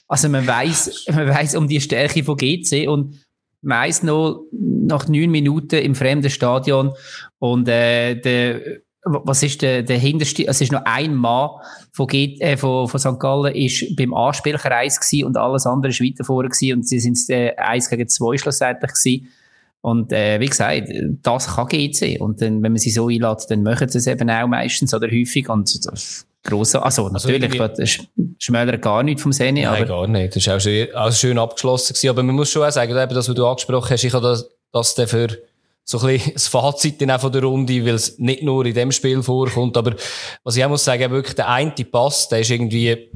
Also 0.07 0.29
man 0.29 0.47
weiß, 0.47 1.07
man 1.13 1.29
weiß 1.29 1.57
um 1.57 1.67
die 1.67 1.81
Stärke 1.81 2.23
von 2.23 2.37
GC 2.37 2.87
und 2.89 3.21
meist 3.63 4.05
noch 4.05 4.45
nach 4.53 5.09
neun 5.09 5.31
Minuten 5.31 5.77
im 5.77 5.95
fremden 5.95 6.31
Stadion 6.31 6.93
und 7.39 7.69
äh, 7.69 8.17
der 8.21 8.83
was 9.05 9.43
ist 9.43 9.63
der, 9.63 9.83
der 9.83 9.99
hinterste, 9.99 10.47
es 10.47 10.61
ist 10.61 10.71
noch 10.71 10.83
ein 10.85 11.15
Mann 11.15 11.51
von, 11.91 12.07
G, 12.07 12.37
äh, 12.39 12.57
von, 12.57 12.87
von 12.87 13.01
St. 13.01 13.19
Gallen 13.19 13.55
ist 13.55 13.97
beim 13.97 14.15
Anspielkreis 14.15 15.01
gewesen 15.01 15.27
und 15.27 15.37
alles 15.37 15.67
andere 15.67 15.91
ist 15.91 16.01
weiter 16.01 16.25
vorne 16.25 16.49
gewesen 16.49 16.79
und 16.79 16.89
sie 16.89 17.01
sind 17.01 17.19
äh, 17.29 17.55
eins 17.57 17.91
gegen 17.91 18.09
zwei 18.09 18.37
schlussendlich 18.37 18.93
gewesen. 18.93 19.29
Und 19.83 20.13
äh, 20.13 20.39
wie 20.41 20.47
gesagt, 20.47 20.89
das 21.23 21.57
kann 21.57 21.67
GC. 21.67 22.19
Und 22.21 22.41
dann, 22.41 22.63
wenn 22.63 22.73
man 22.73 22.79
sie 22.79 22.91
so 22.91 23.09
einlädt, 23.09 23.47
dann 23.51 23.63
machen 23.63 23.89
sie 23.89 23.99
es 23.99 24.07
eben 24.07 24.31
auch 24.31 24.47
meistens 24.47 24.95
oder 24.95 25.09
häufig. 25.09 25.49
Und 25.49 25.85
das 25.87 26.25
grosse, 26.45 26.83
also, 26.83 27.09
natürlich, 27.09 27.43
irgendwie- 27.43 27.59
das 27.59 27.89
sch- 27.89 28.07
schmälert 28.39 28.81
gar 28.81 29.03
nicht 29.03 29.21
vom 29.21 29.33
Sene, 29.33 29.63
Nein, 29.63 29.75
aber 29.75 29.85
gar 29.87 30.07
nicht. 30.07 30.37
Das 30.37 30.47
war 30.47 30.57
auch 30.57 30.61
schön, 30.61 30.95
auch 30.95 31.13
schön 31.13 31.39
abgeschlossen. 31.39 31.95
Gewesen. 31.95 32.09
Aber 32.11 32.23
man 32.23 32.35
muss 32.37 32.51
schon 32.51 32.63
auch 32.63 32.71
sagen, 32.71 32.91
eben 32.97 33.15
das, 33.15 33.29
was 33.29 33.35
du 33.35 33.47
angesprochen 33.47 33.91
hast, 33.91 34.05
ich 34.05 34.13
habe 34.15 34.25
das, 34.27 34.49
das 34.73 34.95
dann 34.95 35.09
für 35.09 35.29
so 35.85 35.99
ein 35.99 36.07
bisschen 36.07 36.33
das 36.35 36.47
Fazit 36.47 37.01
dann 37.03 37.11
auch 37.11 37.21
von 37.21 37.33
der 37.33 37.43
Runde, 37.43 37.85
weil 37.85 37.95
es 37.95 38.19
nicht 38.21 38.45
nur 38.45 38.65
in 38.65 38.75
dem 38.75 38.93
Spiel 38.93 39.21
vorkommt. 39.23 39.77
Aber 39.77 39.95
was 40.45 40.57
ich 40.57 40.65
auch 40.65 40.69
muss 40.69 40.85
sagen, 40.85 41.11
wirklich 41.11 41.35
der 41.35 41.49
eine 41.49 41.73
Pass, 41.73 42.29
der 42.29 42.39
ist 42.41 42.51
irgendwie, 42.51 43.09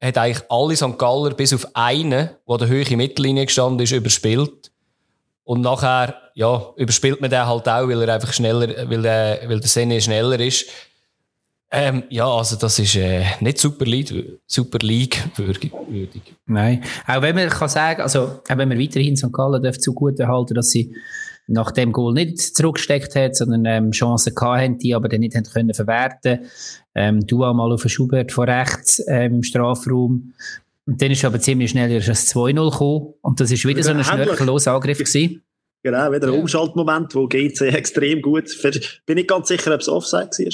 hat 0.00 0.16
eigentlich 0.16 0.42
alle 0.48 0.76
St. 0.76 0.98
Galler 0.98 1.34
bis 1.34 1.52
auf 1.52 1.66
einen, 1.74 2.30
der 2.48 2.58
der 2.58 2.68
höchsten 2.68 2.96
Mittellinie 2.96 3.44
gestanden 3.44 3.80
ist, 3.84 3.92
überspielt. 3.92 4.70
Und 5.46 5.60
nachher, 5.60 6.16
ja, 6.34 6.72
überspielt 6.74 7.20
man 7.20 7.30
den 7.30 7.46
halt 7.46 7.68
auch, 7.68 7.88
weil 7.88 8.02
er 8.02 8.14
einfach 8.14 8.32
schneller, 8.32 8.90
weil 8.90 9.02
der, 9.02 9.40
weil 9.46 9.60
der 9.60 9.68
Sene 9.68 10.00
schneller 10.00 10.40
ist. 10.40 10.66
Ähm, 11.70 12.02
ja, 12.10 12.26
also 12.26 12.56
das 12.56 12.80
ist 12.80 12.96
äh, 12.96 13.24
nicht 13.38 13.58
Super 13.58 13.84
League, 13.84 14.12
Super 14.44 14.78
League 14.78 15.22
würdig. 15.36 16.34
Nein, 16.46 16.82
auch 17.06 17.22
wenn 17.22 17.36
man 17.36 17.48
kann 17.48 17.68
sagen, 17.68 18.02
also 18.02 18.22
auch 18.22 18.56
wenn 18.56 18.68
man 18.68 18.78
weiterhin 18.78 19.16
St. 19.16 19.32
Gallen 19.32 19.62
darf 19.62 19.78
zugute 19.78 20.26
halten, 20.26 20.54
dass 20.54 20.70
sie 20.70 20.92
nach 21.46 21.70
dem 21.70 21.92
Goal 21.92 22.14
nicht 22.14 22.40
zurückgesteckt 22.40 23.14
hat, 23.14 23.36
sondern 23.36 23.64
ähm, 23.66 23.90
Chancen 23.92 24.34
gehabt 24.34 24.82
die 24.82 24.96
aber 24.96 25.08
dann 25.08 25.20
nicht 25.20 25.36
haben 25.36 25.44
können 25.44 25.74
verwerten. 25.74 26.40
Ähm, 26.96 27.24
du 27.24 27.38
mal 27.38 27.72
auf 27.72 27.82
den 27.82 27.88
Schubert 27.88 28.32
von 28.32 28.48
rechts 28.48 29.00
ähm, 29.06 29.44
Strafraum. 29.44 30.34
Und 30.86 31.02
dann 31.02 31.10
ist 31.10 31.24
aber 31.24 31.40
ziemlich 31.40 31.70
schnell 31.70 31.90
erst 31.90 32.08
ein 32.08 32.14
2-0 32.14 32.70
gekommen. 32.70 33.14
Und 33.20 33.40
das 33.40 33.50
ist 33.50 33.64
wieder, 33.64 33.78
wieder 33.78 33.82
so 33.82 33.90
ein 33.90 34.04
schnörkelloser 34.04 34.72
Angriff 34.72 34.98
gewesen. 34.98 35.42
Genau, 35.82 36.12
wieder 36.12 36.28
ein 36.28 36.34
ja. 36.34 36.40
Umschaltmoment, 36.40 37.14
wo 37.14 37.26
GC 37.26 37.60
extrem 37.74 38.22
gut. 38.22 38.50
Bin 39.04 39.16
nicht 39.16 39.28
ganz 39.28 39.48
sicher, 39.48 39.74
ob 39.74 39.80
es 39.80 39.88
Offside 39.88 40.30
war. 40.30 40.52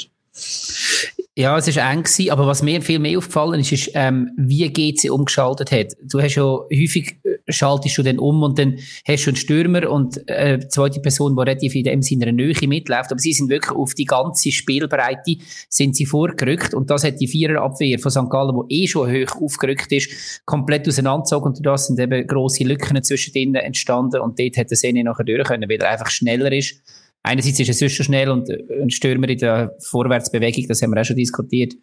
Ja, 1.35 1.57
es 1.57 1.75
war 1.75 1.91
eng 1.91 2.03
gewesen, 2.03 2.29
aber 2.29 2.45
was 2.45 2.61
mir 2.61 2.79
viel 2.83 2.99
mehr 2.99 3.17
aufgefallen 3.17 3.59
ist, 3.59 3.71
ist, 3.71 3.91
ähm, 3.95 4.29
wie 4.37 4.71
GC 4.71 5.09
umgeschaltet 5.09 5.71
hat. 5.71 5.93
Du 6.03 6.21
hast 6.21 6.35
ja 6.35 6.43
häufig, 6.43 7.17
äh, 7.23 7.51
schaltest 7.51 7.97
du 7.97 8.03
dann 8.03 8.19
um 8.19 8.43
und 8.43 8.59
dann 8.59 8.77
hast 9.07 9.25
du 9.25 9.31
einen 9.31 9.37
Stürmer 9.37 9.89
und 9.89 10.29
äh, 10.29 10.59
die 10.59 10.67
zweite 10.67 10.99
Person, 10.99 11.35
die 11.35 11.41
relativ 11.41 11.73
in 11.73 11.85
dem 11.85 12.03
Sinne 12.03 12.31
Nähe 12.31 12.67
mitläuft, 12.67 13.11
aber 13.11 13.19
sie 13.19 13.33
sind 13.33 13.49
wirklich 13.49 13.75
auf 13.75 13.95
die 13.95 14.05
ganze 14.05 14.51
Spielbreite 14.51 15.37
sind 15.69 15.95
sie 15.95 16.05
vorgerückt 16.05 16.75
und 16.75 16.91
das 16.91 17.03
hat 17.03 17.19
die 17.19 17.27
Viererabwehr 17.27 17.97
von 17.97 18.11
St. 18.11 18.29
Gallen, 18.29 18.55
die 18.69 18.83
eh 18.83 18.87
schon 18.87 19.11
hoch 19.11 19.41
aufgerückt 19.41 19.91
ist, 19.91 20.45
komplett 20.45 20.87
auseinandergezogen 20.87 21.47
und 21.47 21.65
da 21.65 21.75
sind 21.79 21.99
eben 21.99 22.27
grosse 22.27 22.63
Lücken 22.63 23.01
zwischen 23.01 23.33
denen 23.33 23.55
entstanden 23.55 24.21
und 24.21 24.39
dort 24.39 24.55
hätte 24.55 24.75
Sene 24.75 25.03
nachher 25.03 25.23
durch 25.23 25.47
können, 25.47 25.67
weil 25.67 25.79
er 25.79 25.89
einfach 25.89 26.11
schneller 26.11 26.51
ist 26.51 26.75
einerseits 27.23 27.59
ist 27.59 27.67
er 27.67 27.73
sonst 27.73 27.93
schon 27.93 28.05
schnell 28.05 28.29
und 28.29 28.49
ein 28.49 28.91
Stürmer 28.91 29.29
in 29.29 29.39
der 29.39 29.75
Vorwärtsbewegung, 29.79 30.67
das 30.67 30.81
haben 30.81 30.91
wir 30.91 31.01
auch 31.01 31.05
schon 31.05 31.15
diskutiert, 31.15 31.73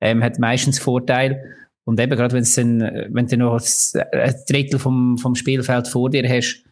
ähm, 0.00 0.24
hat 0.24 0.38
meistens 0.38 0.78
Vorteil. 0.78 1.40
Und 1.84 2.00
eben 2.00 2.16
gerade, 2.16 2.42
dann, 2.42 2.80
wenn 3.10 3.28
du 3.28 3.36
noch 3.36 3.60
ein 4.12 4.34
Drittel 4.48 4.80
vom, 4.80 5.18
vom 5.18 5.36
Spielfeld 5.36 5.86
vor 5.86 6.10
dir 6.10 6.28
hast, 6.28 6.64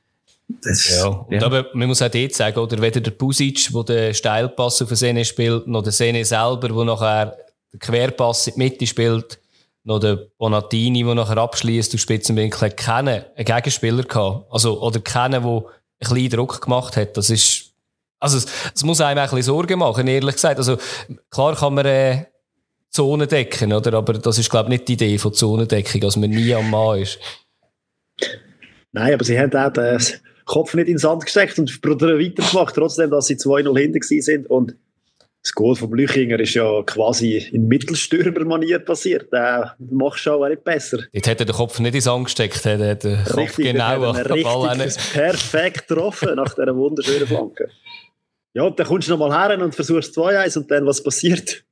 das, 0.47 0.91
ja, 0.91 1.07
und 1.07 1.33
ja. 1.33 1.43
aber 1.43 1.67
man 1.73 1.89
muss 1.89 2.03
auch 2.03 2.11
dort 2.11 2.35
sagen, 2.35 2.59
oder 2.59 2.81
weder 2.83 3.01
der 3.01 3.13
Pusic, 3.13 3.71
der 3.73 3.85
den 3.85 4.15
Steilpass 4.15 4.83
auf 4.83 4.89
den 4.89 4.97
Sene 4.97 5.25
spielt, 5.25 5.67
noch 5.67 5.83
der 5.83 5.93
Sene 5.93 6.23
selber, 6.25 6.69
der 6.69 6.85
nachher 6.85 7.37
den 7.73 7.79
Querpass 7.79 8.49
in 8.49 8.55
die 8.55 8.59
Mitte 8.59 8.87
spielt, 8.87 9.39
noch 9.85 10.01
der 10.01 10.27
Bonatini, 10.37 11.03
der 11.03 11.15
nachher 11.15 11.39
abschließt, 11.39 11.93
du 11.93 11.99
Spitzenwinkel, 11.99 12.71
keinen 12.71 13.25
Gegenspieler 13.37 14.03
gehabt. 14.03 14.47
Also, 14.51 14.83
oder 14.83 15.01
keinen, 15.01 15.43
der 15.43 15.51
ein 15.51 15.63
bisschen 15.99 16.31
Druck 16.31 16.61
gemacht 16.61 16.97
hat. 16.97 17.17
Das 17.17 17.31
ist 17.31 17.64
also, 18.21 18.39
es, 18.39 18.47
es 18.75 18.85
muss 18.85 19.01
einem 19.01 19.19
ein 19.19 19.25
bisschen 19.25 19.43
Sorgen 19.43 19.79
machen, 19.79 20.07
ehrlich 20.07 20.35
gesagt. 20.35 20.59
Also, 20.59 20.79
klar 21.31 21.55
kann 21.57 21.75
man 21.75 21.87
äh, 21.87 22.25
Zonen 22.91 23.29
decken, 23.29 23.73
oder? 23.73 23.95
Aber 23.95 24.13
das 24.15 24.39
ist, 24.39 24.51
glaube 24.51 24.67
ich, 24.67 24.79
nicht 24.79 24.89
die 24.89 24.93
Idee 24.95 25.19
von 25.19 25.35
Zonendeckung, 25.35 26.01
dass 26.01 26.17
man 26.17 26.31
nie 26.31 26.55
am 26.55 26.71
Mann 26.71 27.01
ist. 27.01 27.19
Nein, 28.93 29.15
aber 29.15 29.25
sie 29.25 29.39
haben 29.39 29.53
auch 29.53 29.73
den 29.73 29.99
Kopf 30.45 30.75
nicht 30.75 30.87
in 30.87 30.95
den 30.95 30.99
Sand 30.99 31.25
gesteckt 31.25 31.59
und 31.59 31.71
weitergemacht, 31.83 32.75
trotzdem, 32.75 33.11
dass 33.11 33.27
sie 33.27 33.35
2-0 33.35 33.79
hinten 33.79 34.01
sind. 34.03 34.49
Und 34.49 34.77
das 35.43 35.53
Goal 35.53 35.75
von 35.75 35.91
Blüchinger 35.91 36.39
ist 36.39 36.55
ja 36.55 36.83
quasi 36.87 37.37
in 37.37 37.67
Mittelstürmer-Manier 37.67 38.79
passiert. 38.79 39.33
Der 39.33 39.75
macht 39.79 40.21
schon 40.21 40.43
auch 40.43 40.49
nicht 40.49 40.65
besser. 40.65 41.01
Jetzt 41.13 41.27
hätte 41.27 41.45
der 41.45 41.55
Kopf 41.55 41.79
nicht 41.81 41.89
in 41.89 41.93
den 41.95 42.01
Sand 42.01 42.25
gesteckt, 42.27 42.65
hätte 42.65 42.97
den 42.97 43.25
Kopf 43.25 43.37
richtig, 43.37 43.73
genau 43.73 44.11
an 44.11 44.25
den 44.25 44.43
Ball 44.43 44.89
perfekt 45.13 45.89
getroffen 45.89 46.37
nach 46.37 46.55
dieser 46.55 46.75
wunderschönen 46.77 47.27
Flanke. 47.27 47.69
Ja, 48.55 48.63
und 48.63 48.79
dann 48.79 48.87
kommst 48.87 49.09
du 49.09 49.17
nochmal 49.17 49.51
her 49.51 49.61
und 49.61 49.75
versuchst 49.75 50.17
2-1 50.17 50.59
und 50.59 50.71
dann 50.71 50.87
was 50.87 51.03
passiert? 51.03 51.65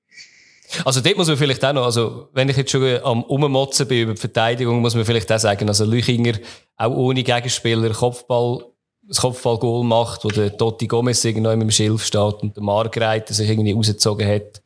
Also 0.85 1.01
dort 1.01 1.17
muss 1.17 1.29
man 1.29 1.37
vielleicht 1.37 1.65
auch 1.65 1.73
noch, 1.73 1.85
also 1.85 2.29
wenn 2.33 2.49
ich 2.49 2.57
jetzt 2.57 2.71
schon 2.71 2.99
am 3.05 3.23
Ummotzen 3.25 3.87
bin 3.87 4.03
über 4.03 4.15
die 4.15 4.21
Verteidigung, 4.21 4.81
muss 4.81 4.95
man 4.95 5.05
vielleicht 5.05 5.31
auch 5.31 5.39
sagen, 5.39 5.69
also 5.69 5.85
Lüchinger 5.85 6.35
auch 6.77 6.91
ohne 6.91 7.23
Gegenspieler 7.23 7.91
Kopfball, 7.91 8.65
das 9.03 9.21
Kopfballgoal 9.21 9.85
macht, 9.85 10.25
wo 10.25 10.29
der 10.29 10.57
Totti 10.57 10.87
Gomez 10.87 11.25
irgendwo 11.25 11.51
im 11.51 11.71
Schilf 11.71 12.05
steht 12.05 12.43
und 12.43 12.57
der 12.57 12.63
Margreiter 12.63 13.33
sich 13.33 13.49
irgendwie 13.49 13.73
rausgezogen 13.73 14.27
hat. 14.27 14.63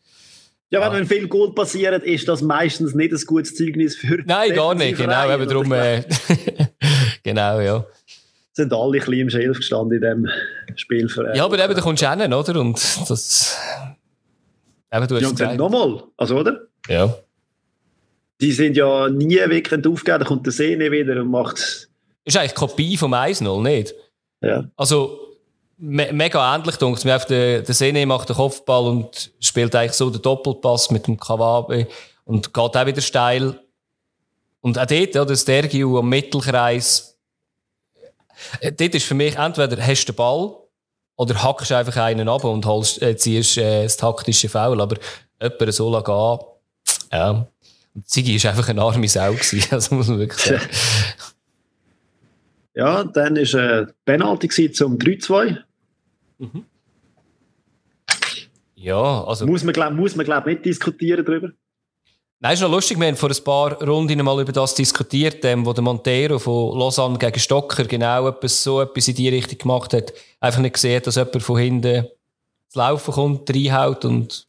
Ja, 0.70 0.80
wenn, 0.80 1.00
wenn 1.00 1.06
viel 1.06 1.28
Goal 1.28 1.52
passiert, 1.52 2.02
ist 2.04 2.26
das 2.28 2.40
meistens 2.40 2.94
nicht 2.94 3.12
ein 3.12 3.20
gutes 3.26 3.54
Zeugnis 3.54 3.96
für 3.96 4.22
Nein, 4.24 4.54
gar 4.54 4.74
nicht, 4.74 4.96
genau, 4.96 5.30
eben 5.30 5.48
darum, 5.48 5.72
äh, 5.72 6.02
genau, 7.22 7.60
ja 7.60 7.84
sind 8.56 8.72
alle 8.72 8.84
ein 8.84 8.92
bisschen 8.92 9.12
im 9.14 9.30
Schilf 9.30 9.58
gestanden 9.58 10.02
in 10.02 10.24
diesem 10.24 10.76
Spiel. 10.76 11.08
ja, 11.34 11.44
aber 11.44 11.62
eben, 11.62 11.74
da 11.74 11.80
kommst 11.80 12.02
du 12.02 12.10
hin, 12.10 12.32
oder? 12.32 12.60
Und 12.60 12.74
das... 13.08 13.56
Eben, 14.92 15.08
du 15.08 15.14
hast 15.16 15.22
ja, 15.22 15.28
und 15.28 15.40
dann 15.40 15.56
nochmal, 15.56 16.02
also, 16.16 16.38
oder? 16.38 16.62
Ja. 16.88 17.14
Die 18.40 18.52
sind 18.52 18.76
ja 18.76 19.08
nie 19.08 19.36
wirklich 19.36 19.86
aufgegeben, 19.86 20.18
da 20.20 20.24
kommt 20.24 20.46
der 20.46 20.52
Sehne 20.52 20.90
wieder 20.90 21.20
und 21.20 21.30
macht... 21.30 21.88
Ist 22.24 22.36
eigentlich 22.36 22.54
Kopie 22.54 22.96
vom 22.96 23.12
1-0, 23.12 23.62
nicht? 23.62 23.94
Ja. 24.40 24.64
Also, 24.76 25.18
me 25.76 26.10
mega 26.12 26.54
ähnlich, 26.54 26.76
denke 26.76 26.98
ich. 26.98 27.24
Der, 27.24 27.62
der 27.62 27.74
Sene 27.74 28.06
macht 28.06 28.28
den 28.28 28.36
Kopfball 28.36 28.84
und 28.86 29.32
spielt 29.38 29.74
eigentlich 29.74 29.92
so 29.92 30.10
den 30.10 30.22
Doppelpass 30.22 30.90
mit 30.90 31.06
dem 31.06 31.20
Kawabe 31.20 31.88
und 32.24 32.52
geht 32.52 32.76
auch 32.76 32.86
wieder 32.86 33.02
steil. 33.02 33.60
Und 34.60 34.78
auch 34.78 34.86
dort, 34.86 35.10
oder, 35.10 35.26
das 35.26 35.44
Dergiu 35.44 35.98
am 35.98 36.08
Mittelkreis 36.08 37.12
äh, 37.12 37.15
dort 38.62 38.94
ist 38.94 39.06
für 39.06 39.14
mich 39.14 39.36
entweder 39.36 39.80
hast 39.84 40.04
du 40.04 40.12
den 40.12 40.16
Ball 40.16 40.54
oder 41.16 41.42
hackst 41.42 41.72
einfach 41.72 41.96
einen 41.96 42.28
ab 42.28 42.44
und 42.44 42.66
holst, 42.66 43.02
äh, 43.02 43.16
ziehst 43.16 43.58
äh, 43.58 43.84
das 43.84 43.96
taktische 43.96 44.48
Foul. 44.48 44.80
Aber 44.80 44.96
jemand 45.40 45.74
so 45.74 45.90
lange 45.90 46.04
gehen, 46.04 46.38
ja. 47.12 47.46
Und 47.94 48.08
Ziggy 48.08 48.42
war 48.42 48.50
einfach 48.50 48.68
eine 48.68 48.82
arme 48.82 49.08
Sau. 49.08 49.32
Gewesen, 49.32 49.64
also 49.70 49.94
muss 49.94 50.08
man 50.08 50.18
wirklich 50.18 50.40
sagen. 50.40 50.60
Ja, 52.78 53.04
dann 53.04 53.36
war 53.36 53.80
äh, 53.80 53.86
Penalty 54.04 54.70
zum 54.70 54.98
3-2. 54.98 55.56
Mhm. 56.36 56.66
Ja, 58.74 59.24
also. 59.24 59.46
Muss 59.46 59.64
man, 59.64 59.72
glaube 59.72 59.96
glaub, 60.12 60.44
nicht 60.44 60.64
diskutieren 60.66 61.24
darüber. 61.24 61.52
Nein, 62.38 62.52
ist 62.52 62.60
noch 62.60 62.70
lustig. 62.70 63.00
Wir 63.00 63.06
haben 63.06 63.16
vor 63.16 63.30
ein 63.30 63.44
paar 63.44 63.82
Runden 63.82 64.22
mal 64.22 64.40
über 64.40 64.52
das 64.52 64.74
diskutiert, 64.74 65.42
ähm, 65.44 65.64
wo 65.64 65.72
der 65.72 65.82
Montero 65.82 66.38
von 66.38 66.78
Lausanne 66.78 67.16
gegen 67.16 67.38
Stocker 67.38 67.84
genau 67.84 68.28
etwas, 68.28 68.62
so 68.62 68.82
etwas 68.82 69.08
in 69.08 69.14
die 69.14 69.30
Richtung 69.30 69.58
gemacht 69.58 69.94
hat. 69.94 70.12
Einfach 70.40 70.60
nicht 70.60 70.74
gesehen, 70.74 71.02
dass 71.02 71.16
jemand 71.16 71.42
von 71.42 71.58
hinten 71.58 72.06
zu 72.68 72.78
laufen 72.78 73.14
kommt, 73.14 73.48
reinhaut 73.48 74.04
und... 74.04 74.46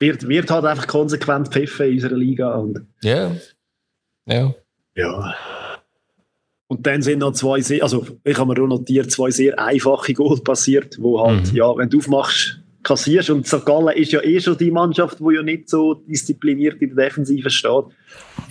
Wird, 0.00 0.28
wird 0.28 0.50
halt 0.50 0.66
einfach 0.66 0.86
konsequent 0.86 1.48
pfiffen 1.48 1.86
in 1.86 1.94
unserer 1.94 2.16
Liga. 2.16 2.54
Und 2.56 2.86
ja. 3.02 3.30
Ja. 4.26 4.54
Ja. 4.94 5.34
Und 6.66 6.86
dann 6.86 7.00
sind 7.00 7.20
noch 7.20 7.32
zwei 7.32 7.60
sehr, 7.60 7.82
also 7.82 8.06
ich 8.22 8.36
habe 8.36 8.52
mir 8.52 8.62
auch 8.62 8.66
notiert, 8.66 9.10
zwei 9.10 9.30
sehr 9.30 9.58
einfache 9.58 10.12
Goals 10.12 10.42
passiert, 10.42 10.96
wo 11.00 11.24
halt, 11.24 11.52
mhm. 11.52 11.56
ja, 11.56 11.74
wenn 11.76 11.88
du 11.88 11.98
aufmachst, 11.98 12.60
kassierst. 12.84 13.30
Und 13.30 13.46
St. 13.46 13.64
Gallen 13.64 13.96
ist 13.96 14.12
ja 14.12 14.22
eh 14.22 14.40
schon 14.40 14.56
die 14.56 14.70
Mannschaft, 14.70 15.18
die 15.18 15.34
ja 15.34 15.42
nicht 15.42 15.68
so 15.68 15.94
diszipliniert 15.94 16.80
in 16.80 16.94
der 16.94 17.06
Defensive 17.06 17.50
steht. 17.50 17.84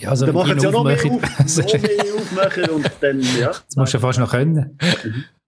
Ja, 0.00 0.10
also 0.10 0.26
dann 0.26 0.34
machen 0.34 0.58
sie 0.58 0.66
ja 0.66 0.72
noch 0.72 0.84
mehr, 0.84 0.96
auf, 0.96 1.04
noch 1.04 1.12
mehr 1.12 2.04
aufmachen 2.16 2.64
und 2.70 2.90
dann, 3.00 3.20
ja. 3.40 3.48
Das 3.48 3.76
musst 3.76 3.94
du 3.94 3.98
fast 4.00 4.18
noch 4.18 4.30
können. 4.30 4.78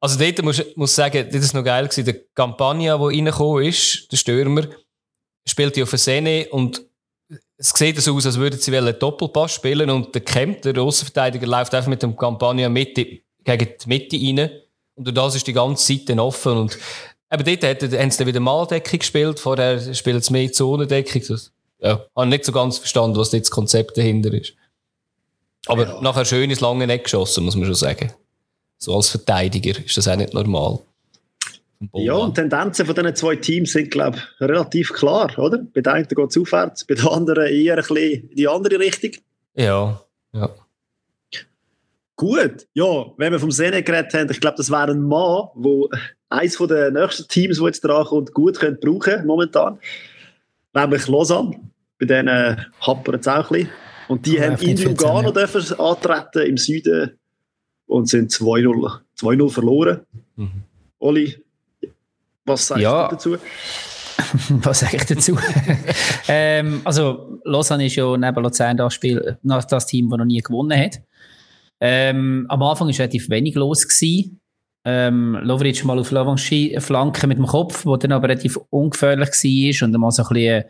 Also 0.01 0.19
dort 0.19 0.43
muss 0.43 0.59
ich 0.61 0.77
muss 0.77 0.95
sagen, 0.95 1.29
das 1.31 1.53
war 1.53 1.61
noch 1.61 1.67
geil 1.67 1.85
gewesen. 1.85 2.05
Der 2.05 2.15
Campagna, 2.35 2.97
der 2.97 3.07
reingekommen 3.07 3.65
ist, 3.65 4.11
der 4.11 4.17
Stürmer, 4.17 4.63
spielt 5.47 5.77
ja 5.77 5.83
auf 5.83 5.91
der 5.91 5.99
Sene 5.99 6.47
und 6.51 6.83
es 7.59 7.71
sieht 7.71 8.01
so 8.01 8.15
aus, 8.15 8.27
als 8.27 8.39
würden 8.39 8.61
sie 8.61 8.77
einen 8.77 8.99
Doppelpass 8.99 9.55
spielen 9.55 9.91
und 9.91 10.15
der 10.15 10.23
Kemp, 10.23 10.63
der 10.63 10.79
Außenverteidiger, 10.79 11.47
läuft 11.47 11.75
einfach 11.75 11.89
mit 11.89 12.03
dem 12.03 12.17
Campagna 12.17 12.69
Mitte, 12.69 13.21
gegen 13.43 13.69
die 13.83 13.89
Mitte 13.89 14.17
rein. 14.17 14.51
Und 14.95 15.17
das 15.17 15.35
ist 15.35 15.47
die 15.47 15.53
ganze 15.53 15.93
Seite 15.93 16.21
offen 16.23 16.53
und 16.53 16.79
aber 17.29 17.43
dort 17.43 17.63
haben 17.65 18.11
sie 18.11 18.19
dann 18.19 18.27
wieder 18.27 18.41
Maldeckung 18.41 18.99
gespielt, 18.99 19.41
vorher 19.41 19.95
spielen 19.95 20.21
sie 20.21 20.33
mehr 20.33 20.53
Zonendeckung. 20.53 21.23
Das, 21.29 21.53
ja, 21.79 22.05
habe 22.15 22.29
nicht 22.29 22.45
so 22.45 22.53
ganz 22.53 22.79
verstanden, 22.79 23.17
was 23.17 23.33
jetzt 23.33 23.49
das 23.49 23.51
Konzept 23.51 23.97
dahinter 23.99 24.33
ist. 24.33 24.55
Aber 25.67 25.87
ja. 25.87 26.01
nachher 26.01 26.25
schön 26.25 26.49
ins 26.49 26.61
lange 26.61 26.91
Eck 26.91 27.05
geschossen, 27.05 27.45
muss 27.45 27.57
man 27.57 27.67
schon 27.67 27.75
sagen. 27.75 28.13
So 28.79 28.95
als 28.95 29.09
Verteidiger 29.09 29.85
ist 29.85 29.97
das 29.97 30.07
auch 30.07 30.17
nicht 30.17 30.35
normal. 30.35 30.79
Ja, 31.93 32.15
und 32.15 32.37
die 32.37 32.41
Tendenzen 32.41 32.87
von 32.87 32.95
diesen 32.95 33.15
zwei 33.17 33.37
Teams 33.37 33.73
sind, 33.73 33.91
glaube 33.91 34.17
ich, 34.17 34.41
relativ 34.41 34.93
klar, 34.93 35.31
oder? 35.39 35.59
Bei 35.75 35.83
den 35.83 35.93
einen 35.93 36.09
geht 36.09 36.31
es 36.31 36.39
aufwärts, 36.39 36.85
bei 36.85 36.95
den 36.95 37.07
anderen 37.07 37.53
eher 37.53 37.75
ein 37.75 37.79
bisschen 37.79 38.31
in 38.31 38.37
die 38.37 38.49
andere 38.49 38.79
Richtung. 38.79 39.11
Ja, 39.55 40.01
ja. 40.33 40.51
Gut, 42.15 42.67
ja, 42.73 43.07
wenn 43.19 43.33
wir 43.33 43.39
vom 43.39 43.51
Sene 43.51 43.83
geredet 43.83 44.15
haben, 44.15 44.31
ich 44.31 44.41
glaube, 44.41 44.57
das 44.57 44.71
wäre 44.71 44.93
ein 44.93 45.03
Mann, 45.03 45.49
der 45.55 46.01
eines 46.29 46.57
der 46.57 46.91
nächsten 46.91 47.29
Teams, 47.29 47.59
die 47.59 47.65
jetzt 47.65 47.85
dran 47.85 48.05
kommt, 48.05 48.33
gut 48.33 48.59
könnte 48.59 48.81
brauchen 48.81 49.27
momentan. 49.27 49.79
Nämlich 50.75 51.07
Lausanne. 51.07 51.61
Bei 51.99 52.07
denen 52.07 52.67
happert 52.81 53.21
es 53.21 53.29
auch 53.29 53.51
ein 53.51 53.59
bisschen. 53.59 53.71
Und 54.09 54.27
die 54.27 54.35
ja, 54.35 54.51
haben 54.51 54.63
in 54.63 54.77
Lugano 54.77 55.31
dürfen 55.33 55.81
antreten 55.81 56.47
im 56.47 56.57
Süden 56.57 57.19
und 57.87 58.09
sind 58.09 58.31
2-0 58.31 59.51
verloren. 59.51 60.01
Mhm. 60.37 60.63
Oli, 60.99 61.43
was 62.45 62.67
sagst 62.67 62.83
ja. 62.83 63.09
du 63.09 63.15
dazu? 63.15 63.37
Was 64.49 64.81
sage 64.81 64.97
ich 64.97 65.05
dazu? 65.05 65.39
ähm, 66.29 66.81
also, 66.85 67.39
Lausanne 67.45 67.87
ist 67.87 67.97
ja 67.97 68.17
neben 68.17 68.43
Luzern 68.43 68.77
das 68.77 68.95
Spiel, 68.95 69.37
das 69.43 69.87
Team, 69.87 70.09
das 70.09 70.19
noch 70.19 70.25
nie 70.25 70.41
gewonnen 70.41 70.79
hat. 70.79 71.01
Ähm, 71.81 72.47
am 72.49 72.63
Anfang 72.63 72.89
war 72.89 72.99
relativ 72.99 73.29
wenig 73.29 73.55
los. 73.55 73.87
Gewesen. 73.87 74.41
Ähm, 74.89 75.37
Lovric 75.43 75.85
mal 75.85 75.99
auf 75.99 76.09
Flanke 76.09 77.27
mit 77.27 77.39
dem 77.39 77.47
Kopf, 77.47 77.85
wo 77.85 77.97
dann 77.97 78.13
aber 78.13 78.29
relativ 78.29 78.57
ungefährlich 78.71 79.31
war 79.31 79.89
und 79.89 79.99
mal 79.99 80.13
so 80.13 80.23
ein 80.23 80.29
bisschen, 80.29 80.65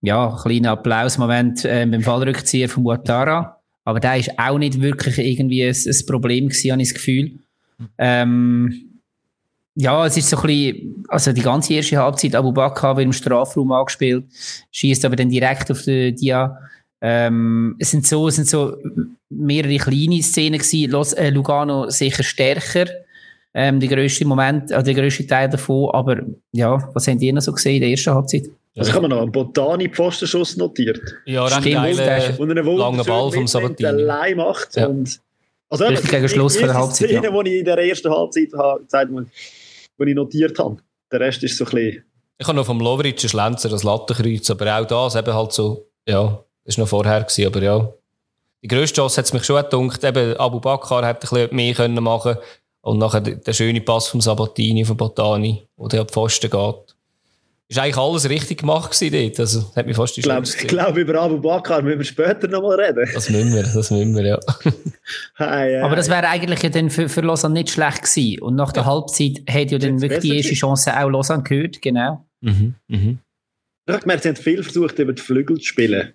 ja, 0.00 0.30
ein 0.30 0.36
kleiner 0.36 0.70
Applausmoment 0.70 1.66
äh, 1.66 1.86
beim 1.86 2.00
Fallrückzieher 2.00 2.70
von 2.70 2.84
Guattara. 2.84 3.58
Aber 3.84 4.00
der 4.00 4.16
ist 4.16 4.38
auch 4.38 4.56
nicht 4.56 4.80
wirklich 4.80 5.18
irgendwie 5.18 5.64
ein, 5.64 5.74
ein 5.74 6.06
Problem 6.06 6.48
gewesen, 6.48 6.72
habe 6.72 6.80
ich 6.80 6.88
das 6.88 6.94
Gefühl. 6.94 7.32
Ähm, 7.98 9.00
ja, 9.74 10.06
es 10.06 10.16
ist 10.16 10.30
so 10.30 10.38
ein 10.38 10.46
bisschen, 10.46 11.04
also 11.08 11.32
die 11.32 11.42
ganze 11.42 11.74
erste 11.74 11.98
Halbzeit, 11.98 12.34
Abu 12.34 12.52
Bakr 12.52 12.96
wird 12.96 13.04
im 13.04 13.12
Strafraum 13.12 13.72
angespielt, 13.72 14.24
schießt 14.70 15.04
aber 15.04 15.16
dann 15.16 15.28
direkt 15.28 15.70
auf 15.70 15.82
die 15.82 16.14
Dia. 16.14 16.58
Ähm, 17.00 17.76
es 17.78 17.90
sind 17.90 18.06
so, 18.06 18.28
es 18.28 18.36
sind 18.36 18.48
so 18.48 18.76
mehrere 19.28 19.76
kleine 19.76 20.22
Szenen 20.22 20.58
gewesen. 20.58 21.16
Äh, 21.16 21.30
Lugano 21.30 21.90
sicher 21.90 22.22
stärker, 22.22 22.86
ähm, 23.54 23.80
der 23.80 23.88
grösste 23.88 24.24
Moment, 24.24 24.70
äh, 24.70 24.82
der 24.82 24.94
grösste 24.94 25.26
Teil 25.26 25.48
davon. 25.48 25.90
Aber 25.92 26.18
ja, 26.52 26.88
was 26.94 27.06
haben 27.06 27.18
die 27.18 27.32
noch 27.32 27.42
so 27.42 27.52
gesehen 27.52 27.76
in 27.76 27.80
der 27.82 27.90
ersten 27.90 28.14
Halbzeit? 28.14 28.44
Was 28.74 28.90
kann 28.90 29.02
man 29.02 29.10
noch? 29.10 29.20
Ein 29.20 29.30
Botani-Pfostenschuss 29.30 30.56
notiert. 30.56 31.00
Ja, 31.26 31.44
recht 31.44 31.72
geile, 31.72 32.34
und 32.38 32.50
einen 32.50 32.64
langen 32.64 33.04
Ball 33.04 33.30
vom 33.30 33.46
Sabatini. 33.46 33.86
allein 33.86 34.36
macht. 34.36 34.76
Ja. 34.76 34.86
Und, 34.86 35.20
also 35.68 35.84
Richtig 35.84 36.10
gegen 36.10 36.28
Schluss 36.28 36.56
von 36.56 36.66
der 36.66 36.74
Halbzeit, 36.74 37.08
Szene, 37.08 37.26
ja. 37.26 37.42
die 37.42 37.50
ich 37.50 37.58
in 37.58 37.64
der 37.64 37.78
ersten 37.78 38.10
Halbzeit 38.10 38.48
habe, 38.56 38.82
gesagt 38.84 39.10
habe, 39.10 39.26
die 39.98 40.10
ich 40.10 40.14
notiert 40.14 40.58
habe. 40.58 40.78
Der 41.10 41.20
Rest 41.20 41.42
ist 41.42 41.56
so 41.58 41.64
ein 41.64 41.70
bisschen... 41.70 42.04
Ich 42.38 42.48
habe 42.48 42.56
noch 42.56 42.66
vom 42.66 42.80
Lovric 42.80 43.20
einen 43.20 43.28
Schlenzer, 43.28 43.68
das 43.68 43.82
Lattenkreuz, 43.82 44.50
aber 44.50 44.78
auch 44.78 44.86
das 44.86 45.16
eben 45.16 45.34
halt 45.34 45.52
so, 45.52 45.86
ja, 46.08 46.42
das 46.64 46.76
war 46.76 46.84
noch 46.84 46.88
vorher, 46.88 47.20
gewesen, 47.20 47.46
aber 47.46 47.62
ja. 47.62 47.92
Die 48.62 48.68
grösste 48.68 48.96
Chance 48.96 49.18
hat 49.18 49.26
es 49.26 49.32
mich 49.32 49.44
schon 49.44 49.62
gedacht, 49.62 50.02
eben 50.02 50.36
Abu 50.38 50.60
Bakr 50.60 51.06
hätte 51.06 51.08
ein 51.08 51.20
bisschen 51.20 51.56
mehr 51.56 51.74
können 51.74 52.02
machen 52.02 52.36
und 52.82 52.98
nachher 52.98 53.20
der 53.20 53.52
schöne 53.52 53.80
Pass 53.80 54.08
vom 54.08 54.20
Sabatini, 54.20 54.84
von 54.84 54.96
Botani, 54.96 55.62
wo 55.76 55.88
der 55.88 56.02
ab 56.02 56.10
Pfosten 56.10 56.50
geht. 56.50 56.96
Ist 57.68 57.78
eigentlich 57.78 57.96
alles 57.96 58.28
richtig 58.28 58.58
gemacht 58.58 58.94
dort, 59.00 59.40
also 59.40 59.60
das 59.60 59.76
hat 59.76 59.86
mich 59.86 59.96
fast 59.96 60.14
die 60.14 60.20
Ich 60.20 60.68
glaube, 60.68 61.00
über 61.00 61.22
Abu 61.22 61.38
Bakr 61.38 61.80
müssen 61.80 62.00
wir 62.00 62.04
später 62.04 62.46
noch 62.46 62.60
mal 62.60 62.78
reden. 62.78 63.08
Das 63.14 63.30
müssen 63.30 63.54
wir, 63.54 63.62
das 63.62 63.90
müssen 63.90 64.14
wir, 64.14 64.26
ja. 64.26 64.38
Hey, 65.36 65.80
Aber 65.80 65.96
das 65.96 66.08
hey. 66.08 66.16
wäre 66.16 66.28
eigentlich 66.28 66.62
ja 66.62 66.68
dann 66.68 66.90
für, 66.90 67.08
für 67.08 67.22
Lausanne 67.22 67.54
nicht 67.54 67.70
schlecht 67.70 68.02
gewesen. 68.02 68.42
Und 68.42 68.56
nach 68.56 68.72
der 68.72 68.84
Halbzeit 68.84 69.42
hat 69.48 69.70
ja 69.70 69.78
dann 69.78 70.02
wirklich 70.02 70.20
die 70.20 70.36
erste. 70.36 70.54
Chance 70.54 70.92
auch 70.94 71.08
Lausanne 71.08 71.44
gehört, 71.44 71.80
genau. 71.80 72.26
Mhm, 72.42 72.74
mhm. 72.88 73.18
Ich 73.86 73.92
habe 73.92 74.02
gemerkt, 74.02 74.24
sie 74.24 74.28
haben 74.28 74.36
viel 74.36 74.62
versucht, 74.62 74.98
über 74.98 75.14
die 75.14 75.22
Flügel 75.22 75.56
zu 75.56 75.64
spielen. 75.64 76.12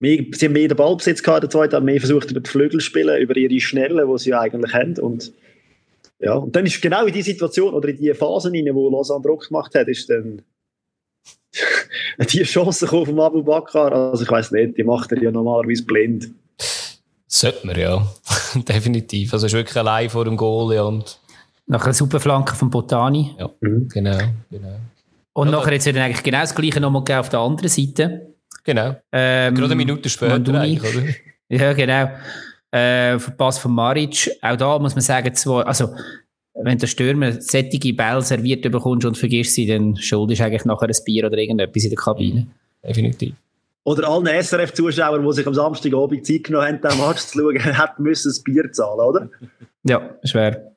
Mehr, 0.00 0.24
sie 0.32 0.46
haben 0.46 0.52
mehr 0.54 0.66
den 0.68 0.76
Ballbesitz 0.76 1.22
gehabt, 1.22 1.42
der 1.42 1.50
zweite 1.50 1.76
haben 1.76 1.84
mehr 1.84 2.00
versucht, 2.00 2.30
über 2.30 2.40
die 2.40 2.48
Flügel 2.48 2.80
zu 2.80 2.86
spielen, 2.86 3.20
über 3.20 3.36
ihre 3.36 3.60
Schnelle, 3.60 4.06
die 4.10 4.18
sie 4.18 4.30
ja 4.30 4.40
eigentlich 4.40 4.72
haben. 4.72 4.98
Und, 4.98 5.32
ja, 6.18 6.34
und 6.34 6.56
dann 6.56 6.64
ist 6.66 6.80
genau 6.80 7.04
in 7.04 7.12
die 7.12 7.22
Situation 7.22 7.74
oder 7.74 7.88
in 7.90 7.98
die 7.98 8.12
Phasen 8.14 8.54
rein, 8.54 8.74
wo 8.74 8.88
Lausanne 8.88 9.22
Druck 9.22 9.48
gemacht 9.48 9.74
hat, 9.74 9.88
ist 9.88 10.08
dann 10.08 10.40
die 12.32 12.42
Chance 12.44 12.86
gekommen 12.86 13.06
vom 13.06 13.20
Abu 13.20 13.42
Bakr. 13.42 13.92
Also 13.92 14.24
ich 14.24 14.30
weiß 14.30 14.52
nicht, 14.52 14.78
die 14.78 14.84
macht 14.84 15.12
er 15.12 15.22
ja 15.22 15.30
normalerweise 15.30 15.84
blind. 15.84 16.30
Sollte 17.26 17.66
man, 17.66 17.78
ja. 17.78 18.06
Definitiv. 18.54 19.32
Also 19.34 19.46
ist 19.46 19.52
wirklich 19.52 19.76
allein 19.76 20.08
vor 20.10 20.24
dem 20.24 20.36
Goal 20.36 20.74
ja, 20.74 20.82
und 20.82 21.20
Nach 21.66 21.84
einer 21.84 21.94
super 21.94 22.20
Flanke 22.20 22.54
von 22.54 22.70
Botani. 22.70 23.34
ja, 23.38 23.50
Mhm. 23.60 23.88
genau, 23.88 24.18
genau. 24.50 24.76
Und 25.32 25.48
Ja, 25.48 25.52
nachher 25.52 25.76
ja 25.76 25.92
dann 25.92 26.02
eigentlich 26.02 26.22
genau 26.22 26.40
das 26.40 26.54
Gleiche 26.54 26.80
nochmal 26.80 27.04
auf 27.18 27.28
der 27.28 27.38
anderen 27.40 27.68
Seite. 27.68 28.29
Genau. 28.64 28.96
Ähm, 29.12 29.54
Gerade 29.54 29.72
eine 29.72 29.76
Minute 29.76 30.08
später 30.08 30.32
Manduni. 30.32 30.58
eigentlich, 30.58 30.96
oder? 30.96 31.06
Ja, 31.52 31.72
genau. 31.72 32.10
Äh, 32.70 33.18
Verpass 33.18 33.58
von 33.58 33.72
Maric. 33.74 34.30
Auch 34.40 34.56
da 34.56 34.78
muss 34.78 34.94
man 34.94 35.02
sagen, 35.02 35.34
zwei, 35.34 35.62
also, 35.62 35.92
wenn 36.54 36.78
der 36.78 36.86
Stürmer 36.86 37.32
sättige 37.40 37.92
Bälle 37.92 38.22
serviert 38.22 38.62
bekommst 38.62 39.04
und 39.04 39.18
vergisst 39.18 39.54
sie, 39.54 39.66
dann 39.66 39.96
schuldest 39.96 40.40
du 40.40 40.44
eigentlich 40.44 40.64
nachher 40.64 40.88
ein 40.88 41.04
Bier 41.04 41.26
oder 41.26 41.38
irgendetwas 41.38 41.82
in 41.84 41.90
der 41.90 41.98
Kabine. 41.98 42.46
Definitiv. 42.86 43.34
Oder 43.82 44.08
allen 44.08 44.26
SRF-Zuschauern, 44.26 45.26
die 45.26 45.32
sich 45.32 45.46
am 45.46 45.54
Samstagabend 45.54 46.24
Zeit 46.26 46.44
genommen 46.44 46.66
haben, 46.66 46.80
den 46.80 46.98
Match 46.98 47.22
zu 47.22 47.38
schauen, 47.38 47.58
hätten 47.58 48.02
müssen 48.02 48.30
ein 48.30 48.44
Bier 48.44 48.70
zahlen, 48.72 49.00
oder? 49.00 49.28
Ja, 49.84 50.10
schwer. 50.22 50.72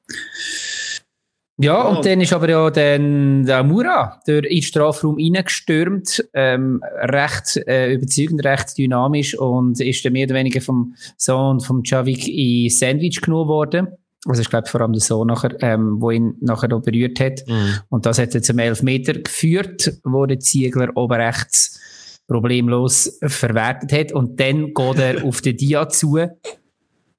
Ja, 1.60 1.74
Ja. 1.74 1.84
und 1.84 2.06
dann 2.06 2.20
ist 2.20 2.34
aber 2.34 2.50
ja 2.50 2.70
dann 2.72 3.46
der 3.46 3.64
Mura 3.64 4.20
durch 4.26 4.46
in 4.46 4.56
den 4.58 4.62
Strafraum 4.64 5.18
reingestürmt, 5.18 6.28
ähm, 6.34 6.82
recht 7.04 7.58
äh, 7.68 7.94
überzeugend, 7.94 8.44
recht 8.44 8.78
dynamisch 8.78 9.38
und 9.38 9.80
ist 9.80 10.04
dann 10.04 10.14
mehr 10.14 10.26
oder 10.26 10.36
weniger 10.36 10.62
vom 10.62 10.96
Sohn 11.18 11.60
vom 11.60 11.82
Javik 11.84 12.28
in 12.28 12.70
Sandwich 12.70 13.22
genommen 13.22 13.48
worden. 13.50 13.88
Also 14.26 14.42
ich 14.42 14.50
glaube 14.50 14.68
vor 14.68 14.82
allem 14.82 14.94
der 14.94 15.02
Sohn 15.02 15.28
nachher, 15.28 15.56
ähm, 15.62 15.98
wo 16.00 16.10
ihn 16.10 16.36
nachher 16.40 16.70
noch 16.70 16.82
berührt 16.82 17.20
hat. 17.20 17.42
Mhm. 17.46 17.76
Und 17.90 18.06
das 18.06 18.18
hat 18.20 18.34
er 18.34 18.42
zum 18.42 18.58
Elfmeter 18.58 19.14
geführt, 19.14 20.00
wo 20.04 20.26
der 20.26 20.40
Ziegler 20.40 20.90
oben 20.96 21.14
rechts 21.22 21.80
problemlos 22.28 23.20
verwertet 23.22 23.92
hat. 23.92 24.12
Und 24.14 24.40
dann 24.40 24.74
geht 24.74 24.98
er 24.98 25.26
auf 25.26 25.42
den 25.42 25.58
Dia 25.58 25.90
zu 25.90 26.18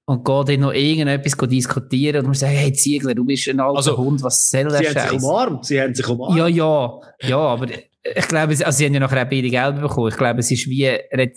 und 0.06 0.24
geht 0.24 0.48
dann 0.48 0.60
noch 0.60 0.72
irgendetwas 0.72 1.36
diskutieren 1.48 2.20
und 2.20 2.28
muss 2.28 2.40
sagen, 2.40 2.52
hey 2.54 2.72
Ziegler, 2.72 3.14
du 3.14 3.24
bist 3.24 3.48
ein 3.48 3.60
alter 3.60 3.76
Also, 3.76 3.96
Hund, 3.96 4.22
was 4.22 4.50
soll 4.50 4.64
der 4.68 4.78
Sie 4.78 4.88
haben 4.88 5.08
sich 5.10 5.22
umarmt, 5.22 5.64
sie 5.64 5.80
haben 5.80 5.94
sich 5.94 6.08
umarmt. 6.08 6.36
Ja, 6.36 6.46
ja, 6.46 7.00
ja, 7.22 7.38
aber 7.38 7.66
ich 7.68 8.28
glaube, 8.28 8.48
also 8.50 8.70
sie 8.70 8.84
haben 8.84 8.92
ja 8.94 9.00
nachher 9.00 9.24
beide 9.24 9.48
Gelbe 9.48 9.80
bekommen. 9.80 10.08
Ich 10.08 10.16
glaube, 10.18 10.40
es 10.40 10.50
ist 10.50 10.68
wie, 10.68 10.90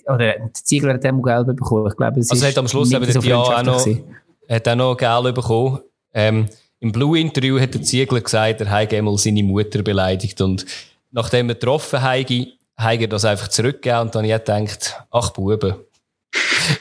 oder 0.06 0.18
der 0.18 0.54
Ziegler 0.54 0.96
hat 0.96 1.06
auch 1.06 1.22
Gelbe 1.22 1.54
bekommen. 1.54 1.88
Ich 1.90 1.96
glaube, 1.96 2.20
es 2.20 2.30
Also 2.30 2.46
ist 2.46 2.52
hat 2.52 2.58
am 2.58 2.68
Schluss 2.68 2.92
eben 2.92 3.10
so 3.10 3.22
Dia 3.22 3.38
auch 3.38 3.64
noch- 3.64 3.88
hat 4.50 4.68
auch 4.68 4.76
noch 4.76 4.96
Geld 4.98 5.36
bekommen. 5.36 5.80
Ähm, 6.14 6.48
Im 6.80 6.92
Blue-Interview 6.92 7.60
hat 7.60 7.74
der 7.74 7.82
Ziegler 7.84 8.20
gesagt, 8.22 8.60
er 8.62 8.70
habe 8.70 8.98
einmal 8.98 9.18
seine 9.18 9.44
Mutter 9.44 9.82
beleidigt 9.82 10.42
und 10.42 10.66
nachdem 11.12 11.48
er 11.50 11.56
getroffen 11.56 12.02
habe, 12.02 12.48
habe 12.78 13.02
er 13.02 13.08
das 13.08 13.24
einfach 13.26 13.48
zurückgegeben 13.48 14.02
und 14.02 14.14
dann 14.16 14.30
habe 14.30 14.34
ich 14.34 14.46
gedacht, 14.46 15.04
ach 15.10 15.30
Buben. 15.32 15.76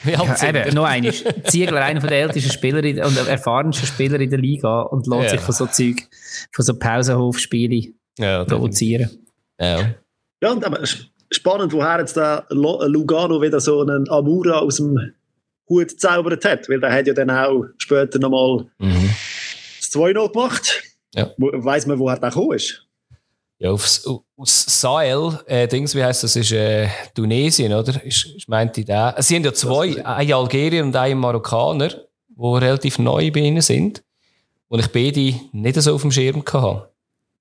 Wie 0.03 0.15
alt 0.15 0.41
Ja, 0.41 0.49
eben, 0.49 0.75
noch 0.75 0.83
einmal. 0.85 1.13
Ziegler, 1.45 1.81
einer 1.83 1.99
der 2.01 2.11
ältesten 2.23 2.51
Spieler 2.51 2.83
in, 2.83 3.01
und 3.03 3.15
erfahrensten 3.27 3.87
Spieler 3.87 4.19
in 4.19 4.29
der 4.29 4.39
Liga 4.39 4.81
und 4.81 5.07
lässt 5.07 5.23
Ja. 5.23 5.29
sich 5.31 5.39
von 5.41 5.55
so 5.55 5.65
Zeug, 5.67 6.07
von 6.51 6.65
so 6.65 6.77
Pausenhofspielen 6.77 7.93
Ja, 8.19 8.43
provozieren. 8.45 9.09
ja. 9.59 9.95
Ja, 10.41 10.51
und 10.51 10.63
aber 10.63 10.83
sp- 10.85 11.09
spannend, 11.31 11.73
woher 11.73 11.99
jetzt 11.99 12.15
der 12.15 12.45
Lo- 12.49 12.83
Lugano 12.85 13.41
wieder 13.41 13.59
so 13.59 13.81
einen 13.81 14.07
Amura 14.09 14.59
aus 14.59 14.77
dem 14.77 15.13
Hut 15.69 15.89
gezaubert 15.89 16.45
hat, 16.45 16.69
weil 16.69 16.79
der 16.79 16.91
hat 16.93 17.07
ja 17.07 17.13
dann 17.13 17.29
auch 17.31 17.65
später 17.77 18.19
nochmal 18.19 18.65
Mhm. 18.77 19.09
das 19.79 19.89
2-0 19.91 20.31
gemacht. 20.31 20.83
Ja. 21.15 21.31
Wo, 21.37 21.49
weiss 21.53 21.87
man, 21.87 21.97
woher 21.99 22.17
der 22.19 22.29
gekommen 22.29 22.53
ist? 22.53 22.85
Ja, 23.59 23.71
aufs, 23.71 24.07
aus 24.35 24.81
Sahel, 24.81 25.39
äh, 25.47 25.67
Dings, 25.67 25.95
wie 25.95 26.03
heisst 26.03 26.23
das, 26.23 26.35
ist 26.35 26.51
äh, 26.51 26.87
Tunesien, 27.15 27.73
oder? 27.73 28.03
Ist, 28.03 28.25
ist 28.25 28.47
meinte 28.47 28.81
ich 28.81 28.85
der. 28.85 29.15
Sie 29.17 29.35
haben 29.35 29.43
ja 29.43 29.53
zwei, 29.53 30.05
ein 30.05 30.31
Algerier 30.31 30.83
und 30.83 30.95
ein 30.95 31.17
Marokkaner, 31.17 31.89
die 31.89 31.95
relativ 32.37 32.99
neu 32.99 33.31
bei 33.31 33.39
ihnen 33.39 33.61
sind. 33.61 34.03
Und 34.67 34.79
ich 34.79 34.87
beide 34.87 35.33
nicht 35.53 35.81
so 35.81 35.95
auf 35.95 36.01
dem 36.01 36.11
Schirm 36.11 36.43
hatte. 36.45 36.89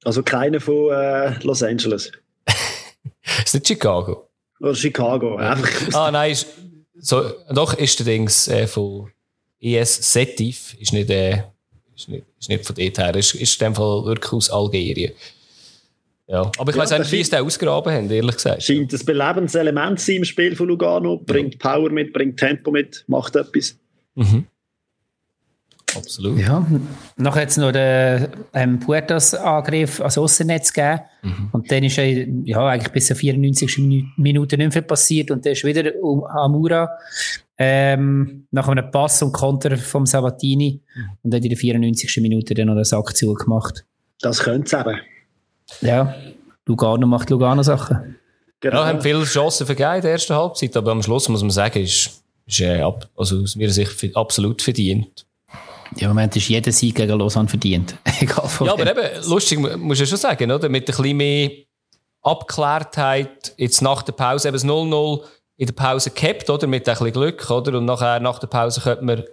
Also 0.05 0.23
keiner 0.23 0.61
von 0.61 0.91
äh, 0.93 1.39
Los 1.43 1.63
Angeles. 1.63 2.11
Ist 3.45 3.55
nicht 3.55 3.67
Chicago? 3.67 4.29
Oder 4.61 4.75
Chicago. 4.75 5.37
Einfach. 5.37 5.95
Ah, 5.95 6.11
nein, 6.11 6.33
ist, 6.33 6.47
so, 6.99 7.31
doch 7.51 7.75
ist 7.75 7.99
der 7.99 8.07
Dings 8.07 8.49
äh, 8.49 8.67
von 8.67 9.11
ES 9.61 10.13
Setif, 10.13 10.75
ist 10.81 10.93
nicht, 10.93 11.11
äh, 11.11 11.43
ist 11.95 12.09
nicht, 12.09 12.25
ist 12.39 12.49
nicht 12.49 12.65
von 12.65 12.75
dort 12.75 12.99
her, 12.99 13.15
ist, 13.17 13.35
ist 13.35 13.61
in 13.61 13.67
dem 13.67 13.75
Fall 13.75 14.05
wirklich 14.05 14.33
aus 14.33 14.51
Algerien. 14.51 15.13
Ja, 16.29 16.51
aber 16.59 16.71
ich 16.71 16.77
Ja, 16.77 16.83
weiß 16.83 16.93
auch 16.93 16.99
nicht, 16.99 17.13
wie 17.13 17.23
sie 17.23 17.31
den 17.31 17.45
ausgraben 17.45 17.93
haben, 17.93 18.11
ehrlich 18.11 18.35
gesagt. 18.35 18.63
Scheint 18.63 18.93
ein 18.93 19.07
belebendes 19.07 19.55
Element 19.55 20.01
zu 20.01 20.07
sein 20.07 20.17
im 20.17 20.25
Spiel 20.25 20.57
von 20.57 20.67
Lugano. 20.67 21.19
Bringt 21.19 21.59
Power 21.61 21.89
mit, 21.91 22.13
bringt 22.13 22.37
Tempo 22.39 22.71
mit, 22.73 23.05
macht 23.07 23.37
etwas. 23.37 23.79
Mhm. 24.17 24.47
Absolut. 25.95 26.39
Ja, 26.41 26.67
nachher 27.17 27.43
hat 27.43 27.49
es 27.49 27.57
noch 27.57 27.73
den 27.73 28.29
ähm, 28.53 28.81
Puertas-Angriff 28.81 30.01
ans 30.01 30.19
Aussennetz 30.19 30.73
gegeben. 30.73 31.01
Mhm. 31.23 31.49
Und 31.53 31.71
dann 31.71 31.85
ist 31.85 31.97
er, 31.97 32.27
ja, 32.45 32.67
eigentlich 32.67 32.93
bis 32.93 33.07
zur 33.07 33.17
94. 33.17 33.79
Minu- 33.79 34.05
Minute 34.17 34.59
nicht 34.59 34.75
mehr 34.75 34.83
passiert. 34.83 35.31
Und 35.31 35.47
dann 35.47 35.53
ist 35.55 35.65
wieder 35.65 35.93
um 36.03 36.25
Amura 36.25 36.91
ähm, 37.57 38.47
nach 38.51 38.69
einem 38.69 38.91
Pass 38.91 39.23
und 39.23 39.33
Konter 39.33 39.77
vom 39.79 40.05
Sabatini. 40.07 40.83
Mhm. 40.95 41.03
Und 41.23 41.31
dann 41.33 41.43
in 41.43 41.49
der 41.51 41.57
94. 41.59 42.17
Minute 42.21 42.53
dann 42.53 42.67
noch 42.67 42.75
eine 42.75 42.85
Sack 42.85 43.17
zugemacht. 43.17 43.87
Das 44.21 44.41
könnte 44.41 44.77
es 44.77 44.87
eben. 44.87 44.99
Ja, 45.81 46.15
Lugano 46.67 47.07
macht 47.07 47.31
Lugano-Sachen. 47.31 48.17
Genau. 48.61 48.77
Ja, 48.81 48.87
haben 48.87 49.01
viele 49.01 49.25
Chancen 49.25 49.67
vergeben 49.67 49.97
in 49.97 50.03
der 50.03 50.13
ersten 50.13 50.35
Halbzeit, 50.35 50.77
aber 50.77 50.93
am 50.93 51.03
Schluss 51.03 51.29
muss 51.29 51.43
man 51.43 51.51
sagen, 51.51 51.83
ist, 51.83 52.23
ist 52.47 52.61
äh, 52.61 52.81
ab, 52.81 53.09
also 53.17 53.43
aus 53.43 53.57
meiner 53.57 53.71
Sicht 53.71 54.17
absolut 54.17 54.63
verdient. 54.63 55.27
Im 55.99 56.09
Moment 56.09 56.35
ist 56.37 56.49
jeder 56.49 56.73
Sieg 56.73 56.97
gegen 56.97 57.19
Lausanne 57.19 57.49
verdient. 57.49 57.97
Egal 58.21 58.49
ja, 58.65 58.73
aber 58.73 58.91
eben, 58.91 59.29
lustig, 59.29 59.59
muss 59.79 60.01
ich 60.01 60.09
schon 60.09 60.19
sagen, 60.19 60.51
oder? 60.51 60.69
Mit 60.69 60.89
ein 60.89 60.97
bisschen 60.97 61.17
mehr 61.17 61.51
Abgeklärtheit, 62.23 63.55
jetzt 63.57 63.83
nach 63.83 64.03
der 64.03 64.13
Pause, 64.13 64.49
eben 64.49 64.57
das 64.57 64.65
0-0 64.65 65.23
in 65.59 65.67
der 65.67 65.75
Pause 65.75 66.11
gehabt, 66.11 66.51
oder? 66.51 66.67
Mit 66.67 66.89
ein 66.89 66.93
bisschen 66.95 67.13
Glück, 67.13 67.51
oder? 67.51 67.79
Und 67.79 67.85
nachher, 67.85 68.21
nach 68.21 68.39
der 68.39 68.49
Pause 68.49 68.81
könnte 68.81 69.05
man 69.05 69.25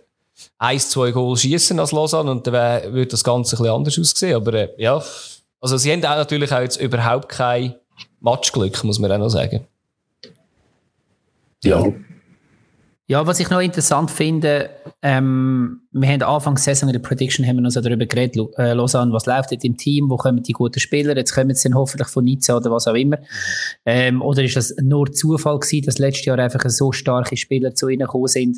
eins, 0.57 0.89
zwei 0.89 1.11
Goal 1.11 1.35
schießen 1.35 1.79
als 1.79 1.91
Lausanne 1.91 2.31
und 2.31 2.45
dann 2.47 2.93
würde 2.93 3.07
das 3.07 3.23
Ganze 3.23 3.55
ein 3.55 3.59
bisschen 3.59 3.75
anders 3.75 3.99
aussehen. 3.99 4.35
Aber 4.35 4.53
äh, 4.53 4.69
ja, 4.77 5.03
also 5.63 5.77
sie 5.77 5.93
haben 5.93 6.03
auch 6.03 6.17
natürlich 6.17 6.51
auch 6.51 6.59
jetzt 6.59 6.75
überhaupt 6.75 7.29
kein 7.29 7.75
Matchglück, 8.19 8.83
muss 8.83 8.99
man 8.99 9.09
auch 9.13 9.17
noch 9.17 9.29
sagen. 9.29 9.65
Ja. 11.63 11.85
Ja, 13.07 13.25
was 13.27 13.39
ich 13.39 13.49
noch 13.49 13.61
interessant 13.61 14.11
finde, 14.11 14.69
ähm, 15.01 15.81
wir 15.91 16.09
haben 16.09 16.21
Anfang 16.21 16.55
der 16.55 16.63
Saison 16.63 16.89
in 16.89 16.93
der 16.93 16.99
Prediction 16.99 17.45
haben 17.45 17.57
wir 17.57 17.61
noch 17.61 17.69
so 17.69 17.79
darüber 17.79 18.05
geredet, 18.05 18.45
äh, 18.57 18.73
Lausanne, 18.73 19.13
was 19.13 19.25
läuft 19.25 19.51
jetzt 19.51 19.63
im 19.63 19.77
Team, 19.77 20.09
wo 20.09 20.17
kommen 20.17 20.43
die 20.43 20.51
guten 20.51 20.81
Spieler, 20.81 21.15
jetzt 21.15 21.33
kommen 21.33 21.55
sie 21.55 21.69
dann 21.69 21.77
hoffentlich 21.77 22.09
von 22.09 22.25
Nizza 22.25 22.57
oder 22.57 22.69
was 22.69 22.87
auch 22.87 22.95
immer. 22.95 23.17
Ähm, 23.85 24.21
oder 24.21 24.43
ist 24.43 24.57
das 24.57 24.75
nur 24.81 25.13
Zufall 25.13 25.59
gewesen, 25.59 25.85
dass 25.85 25.97
letztes 25.97 26.25
Jahr 26.25 26.39
einfach 26.39 26.69
so 26.69 26.91
starke 26.91 27.37
Spieler 27.37 27.73
zu 27.73 27.87
ihnen 27.87 28.05
gekommen 28.05 28.27
sind, 28.27 28.57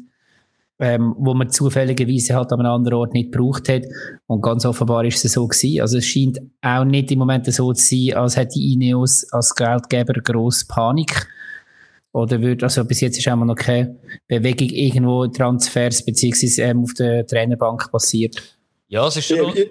ähm, 0.80 1.16
wo 1.18 1.34
man 1.34 1.50
zufälligerweise 1.50 2.36
halt 2.36 2.52
an 2.52 2.60
einem 2.60 2.72
anderen 2.72 3.00
Ort 3.00 3.14
nicht 3.14 3.32
gebraucht 3.32 3.70
hat. 3.70 3.84
Und 4.28 4.42
ganz 4.42 4.66
offenbar 4.66 5.06
ist 5.06 5.24
es 5.24 5.34
so 5.34 5.48
gewesen. 5.48 5.82
Also 5.82 5.98
es 5.98 6.06
scheint 6.06 6.40
auch 6.62 6.84
nicht 6.84 7.12
im 7.12 7.20
Moment 7.20 7.52
so 7.52 7.72
zu 7.74 7.84
sein, 7.84 8.18
als 8.18 8.36
hätte 8.36 8.60
Ineos 8.60 9.26
als 9.32 9.56
Geldgeber 9.56 10.14
grosse 10.22 10.66
Panik 10.68 11.28
oder 12.16 12.42
wird, 12.42 12.64
also 12.64 12.86
bis 12.86 13.02
jetzt 13.02 13.18
ist 13.18 13.28
auch 13.28 13.36
noch 13.36 13.56
keine 13.56 13.98
Bewegung 14.28 14.70
irgendwo 14.70 15.28
Transfers 15.28 16.04
beziehungsweise 16.04 16.62
ähm, 16.62 16.84
auf 16.84 16.94
der 16.94 17.28
Trainerbank 17.28 17.92
passiert. 17.92 18.42
Ja, 18.88 19.08
es 19.08 19.18
ist 19.18 19.28
schon. 19.28 19.54
Ja, 19.54 19.64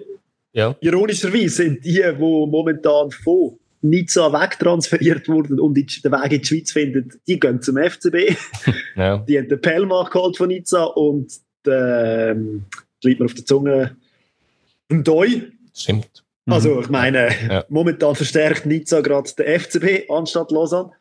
ja. 0.53 0.75
Ironischerweise 0.79 1.49
sind 1.49 1.83
die, 1.83 2.03
die 2.03 2.19
momentan 2.19 3.09
von 3.09 3.57
Nizza 3.89 4.31
wegtransferiert 4.31 5.27
wurden 5.27 5.59
und 5.59 5.75
den 5.75 5.85
Weg 5.85 6.31
in 6.31 6.41
die 6.41 6.45
Schweiz 6.45 6.71
finden, 6.71 7.11
die 7.27 7.39
gehen 7.39 7.61
zum 7.61 7.77
FCB. 7.77 8.35
ja. 8.95 9.17
Die 9.17 9.37
haben 9.37 9.47
den 9.47 9.61
Pelma 9.61 10.03
geholt 10.11 10.37
von 10.37 10.47
Nizza 10.47 10.83
und 10.83 11.31
ähm, 11.67 12.65
liegt 13.03 13.19
mir 13.19 13.25
auf 13.25 13.33
der 13.33 13.45
Zunge 13.45 13.95
ein 14.89 15.03
Doi. 15.03 15.43
Stimmt. 15.73 16.23
Also 16.47 16.79
ich 16.79 16.89
meine, 16.89 17.29
ja. 17.49 17.65
momentan 17.69 18.15
verstärkt 18.15 18.65
Nizza 18.65 19.01
gerade 19.01 19.31
den 19.37 19.59
FCB 19.59 20.09
anstatt 20.09 20.51
Lausanne. 20.51 20.91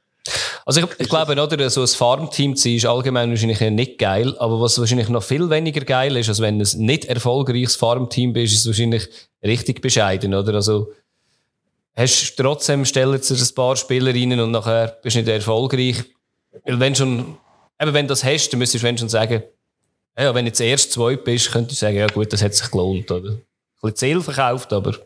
Also 0.67 0.81
ich, 0.81 0.87
ich 0.99 1.09
glaube, 1.11 1.33
oder, 1.33 1.71
so 1.71 1.83
ein 1.83 1.87
Farmteam 1.87 2.57
zu 2.57 2.63
sein, 2.63 2.77
ist 2.77 2.87
allgemein 2.87 3.29
wahrscheinlich 3.29 3.61
nicht 3.61 3.99
geil, 3.99 4.35
aber 4.39 4.61
was 4.61 4.79
wahrscheinlich 4.79 5.11
noch 5.11 5.23
viel 5.23 5.51
weniger 5.51 5.83
geil 5.83 6.17
ist, 6.17 6.31
als 6.31 6.41
wenn 6.41 6.59
es 6.61 6.75
nicht 6.75 7.05
erfolgreiches 7.05 7.77
Farmteam 7.77 8.33
bist, 8.33 8.55
ist 8.55 8.61
es 8.61 8.67
wahrscheinlich 8.67 9.07
richtig 9.43 9.83
bescheiden, 9.83 10.33
oder? 10.33 10.55
Also, 10.55 10.93
hast 11.97 12.37
trotzdem, 12.37 12.85
stellen 12.85 13.21
sie 13.21 13.35
ein 13.35 13.55
paar 13.55 13.77
Spieler 13.77 14.13
rein 14.13 14.39
und 14.41 14.51
nachher 14.51 14.99
bist 15.03 15.17
du 15.17 15.21
nicht 15.21 15.29
erfolgreich. 15.29 16.05
Weil 16.65 16.81
wenn 16.81 16.95
schon, 16.95 17.37
eben 17.81 17.95
wenn 17.95 18.07
du 18.07 18.13
das 18.13 18.25
hast, 18.25 18.51
dann 18.51 18.59
müsstest 18.59 18.85
du 18.85 18.99
schon 18.99 19.09
sagen, 19.09 19.43
ja, 20.19 20.35
wenn 20.35 20.45
du 20.45 20.49
jetzt 20.49 20.61
erst 20.61 20.93
zwei 20.93 21.17
bist, 21.17 21.51
könntest 21.51 21.81
du 21.83 21.87
sagen, 21.87 21.97
ja 21.97 22.07
gut, 22.07 22.33
das 22.33 22.43
hat 22.43 22.55
sich 22.55 22.71
gelohnt, 22.71 23.11
oder? 23.11 23.31
Ein 23.31 23.41
bisschen 23.83 23.97
Ziel 23.97 24.21
verkauft, 24.21 24.73
aber 24.73 24.97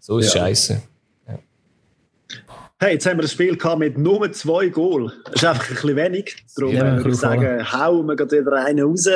so 0.00 0.18
ist 0.18 0.34
ja. 0.34 0.42
scheiße. 0.42 0.82
Hey, 2.80 2.92
jetzt 2.92 3.06
haben 3.06 3.18
wir 3.18 3.24
ein 3.24 3.28
Spiel 3.28 3.56
gehabt 3.56 3.80
mit 3.80 3.98
nur 3.98 4.30
zwei 4.30 4.68
Goal. 4.68 5.12
Das 5.24 5.34
ist 5.34 5.44
einfach 5.44 5.68
ein 5.68 5.74
bisschen 5.74 5.96
wenig. 5.96 6.36
Darum 6.54 6.72
ja, 6.72 6.96
würde 6.96 7.10
ich 7.10 7.16
sagen, 7.16 7.72
hauen 7.72 8.06
wir 8.06 8.14
gerade 8.14 8.40
wieder 8.40 8.52
einen 8.52 8.84
raus. 8.84 9.08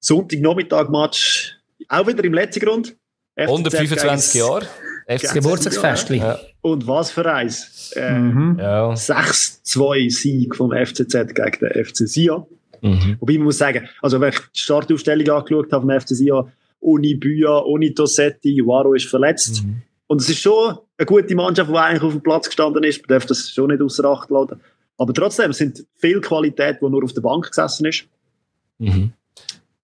Sonntagnachmittag-Match, 0.00 1.54
auch 1.88 2.06
wieder 2.06 2.24
im 2.24 2.32
letzten 2.32 2.60
Grund. 2.60 2.96
125 3.36 4.34
Jahre. 4.40 4.66
Geburtstagsfestli. 5.06 6.18
Ja. 6.18 6.38
Und 6.62 6.86
was 6.86 7.10
für 7.10 7.30
eins. 7.32 7.92
Äh, 7.94 8.18
mhm. 8.18 8.58
ja. 8.58 8.90
6-2 8.90 10.10
Sieg 10.10 10.56
vom 10.56 10.72
FCZ 10.72 11.34
gegen 11.34 11.58
den 11.60 11.84
FC 11.84 12.08
Sion. 12.08 12.46
Mhm. 12.80 13.16
Wobei 13.20 13.34
man 13.34 13.44
muss 13.44 13.58
sagen, 13.58 13.88
also 14.02 14.20
wenn 14.20 14.30
ich 14.30 14.38
die 14.38 14.60
Startaufstellung 14.60 15.28
angeschaut 15.28 15.72
habe 15.72 15.86
vom 15.86 16.00
FC 16.00 16.08
Sion, 16.08 16.50
ohne 16.80 17.14
Büa, 17.16 17.60
ohne 17.60 17.94
Tossetti, 17.94 18.60
Waro 18.64 18.94
ist 18.94 19.06
verletzt. 19.06 19.64
Mhm. 19.64 19.82
Und 20.06 20.20
es 20.20 20.28
ist 20.28 20.40
schon 20.40 20.78
eine 20.98 21.06
gute 21.06 21.34
Mannschaft, 21.34 21.70
die 21.70 21.76
eigentlich 21.76 22.02
auf 22.02 22.12
dem 22.12 22.22
Platz 22.22 22.46
gestanden 22.46 22.84
ist. 22.84 23.00
Man 23.08 23.08
darf 23.08 23.26
das 23.26 23.50
schon 23.50 23.70
nicht 23.70 23.82
außer 23.82 24.04
Acht 24.04 24.30
lassen. 24.30 24.60
Aber 24.98 25.12
trotzdem 25.12 25.52
sind 25.52 25.84
viel 25.96 26.20
Qualität, 26.20 26.78
die 26.80 26.88
nur 26.88 27.02
auf 27.02 27.12
der 27.12 27.22
Bank 27.22 27.48
gesessen 27.48 27.86
ist. 27.86 28.04
Mhm. 28.78 29.12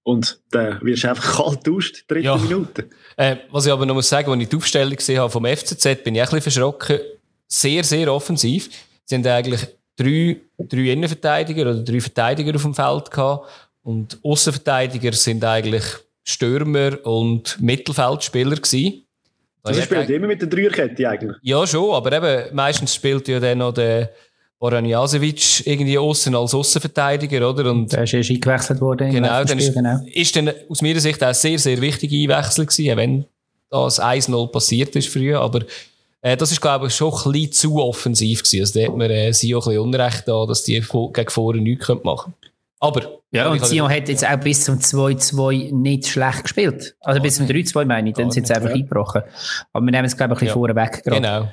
Und 0.03 0.41
dann 0.51 0.81
wirst 0.83 1.05
du 1.05 1.11
einfach 1.11 1.37
kalt 1.37 1.67
duscht, 1.67 2.05
dritte 2.09 2.25
ja. 2.25 2.37
Minute. 2.37 2.89
Äh, 3.17 3.37
was 3.51 3.67
ich 3.67 3.73
aber 3.73 3.85
noch 3.87 3.95
muss 3.95 4.09
sagen, 4.09 4.31
als 4.31 4.43
ich 4.43 4.49
die 4.49 4.57
Aufstellung 4.57 4.97
gesehen 4.97 5.19
habe 5.19 5.31
vom 5.31 5.45
FCZ, 5.45 6.03
bin 6.03 6.15
ich 6.15 6.21
ein 6.21 6.25
bisschen 6.25 6.41
verschrocken. 6.41 7.01
Sehr, 7.47 7.85
sehr 7.85 8.13
offensiv. 8.13 8.71
Sie 9.05 9.17
haben 9.17 9.27
eigentlich 9.27 9.67
drei, 9.97 10.41
drei 10.59 10.93
Innenverteidiger 10.93 11.63
oder 11.63 11.83
drei 11.83 12.01
Verteidiger 12.01 12.55
auf 12.55 12.63
dem 12.63 12.75
Feld 12.75 13.11
gehabt. 13.11 13.49
Und 13.83 14.19
Außenverteidiger 14.23 15.13
sind 15.13 15.45
eigentlich 15.45 15.85
Stürmer 16.25 17.05
und 17.05 17.61
Mittelfeldspieler 17.61 18.57
gewesen. 18.57 19.05
Also 19.63 19.83
spielt 19.83 20.09
immer 20.09 20.27
mit 20.27 20.41
der 20.41 20.49
Dreierkette 20.49 21.09
eigentlich? 21.09 21.37
Ja, 21.43 21.67
schon, 21.67 21.95
aber 21.95 22.13
eben, 22.13 22.55
meistens 22.55 22.95
spielt 22.95 23.29
ja 23.29 23.41
dann 23.41 23.59
noch 23.59 23.73
der 23.73 24.11
Oranjasevic 24.61 25.66
irgendwie 25.66 25.99
außen 25.99 26.35
als 26.35 26.55
Außenverteidiger, 26.55 27.49
oder? 27.49 27.70
Und 27.70 27.92
der 27.92 28.05
ist 28.05 28.12
erst 28.12 28.31
eingewechselt 28.31 28.81
worden. 28.81 29.11
Genau, 29.11 29.42
dann 29.42 29.59
ist, 29.59 29.73
genau. 29.73 29.99
ist 30.12 30.37
dann 30.37 30.53
aus 30.68 30.83
meiner 30.83 31.01
Sicht 31.01 31.25
auch 31.25 31.35
sehr, 31.35 31.59
sehr 31.59 31.81
wichtige 31.81 32.16
Einwechsel 32.16 32.66
gewesen, 32.66 32.96
wenn 32.96 33.25
das 33.70 34.01
1-0 34.01 34.46
passiert 34.49 34.94
ist 34.96 35.09
früher, 35.09 35.40
aber 35.40 35.61
äh, 36.23 36.37
das 36.37 36.53
ist, 36.53 36.61
glaube 36.61 36.88
ich, 36.88 36.94
schon 36.94 37.12
ein 37.12 37.33
bisschen 37.33 37.53
zu 37.53 37.83
offensiv 37.83 38.42
gewesen. 38.42 38.61
Also 38.61 38.81
da 38.81 38.87
hat 38.87 38.96
man 38.96 39.11
äh, 39.11 39.14
auch 39.14 39.25
ein 39.25 39.31
bisschen 39.31 39.79
Unrecht 39.79 40.29
da, 40.29 40.44
dass 40.44 40.64
die 40.64 40.81
gegen 40.81 41.31
vorne 41.31 41.61
nichts 41.62 41.88
machen 41.88 42.35
können. 42.40 42.53
Aber. 42.81 43.20
Ja, 43.33 43.49
und 43.49 43.64
Sion 43.64 43.88
hat 43.88 44.09
jetzt 44.09 44.27
auch 44.27 44.40
bis 44.40 44.64
zum 44.64 44.79
2-2 44.79 45.73
nicht 45.73 46.09
schlecht 46.09 46.42
gespielt. 46.42 46.96
Also 47.01 47.23
bis 47.23 47.37
zum 47.37 47.46
3-2 47.46 47.85
meine 47.85 48.09
ich, 48.09 48.16
dann 48.16 48.31
sind 48.33 48.49
sie 48.49 48.55
einfach 48.55 48.70
ja. 48.70 48.75
eingebrochen. 48.75 49.23
Aber 49.73 49.87
wir 49.87 49.92
nehmen 49.92 50.07
es, 50.07 50.16
glaube 50.16 50.35
ich, 50.35 50.38
ein 50.38 50.46
bisschen 50.46 50.49
ja. 50.49 50.53
vorher 50.55 50.77
weg. 50.77 51.05
Gerade. 51.05 51.20
Genau. 51.20 51.49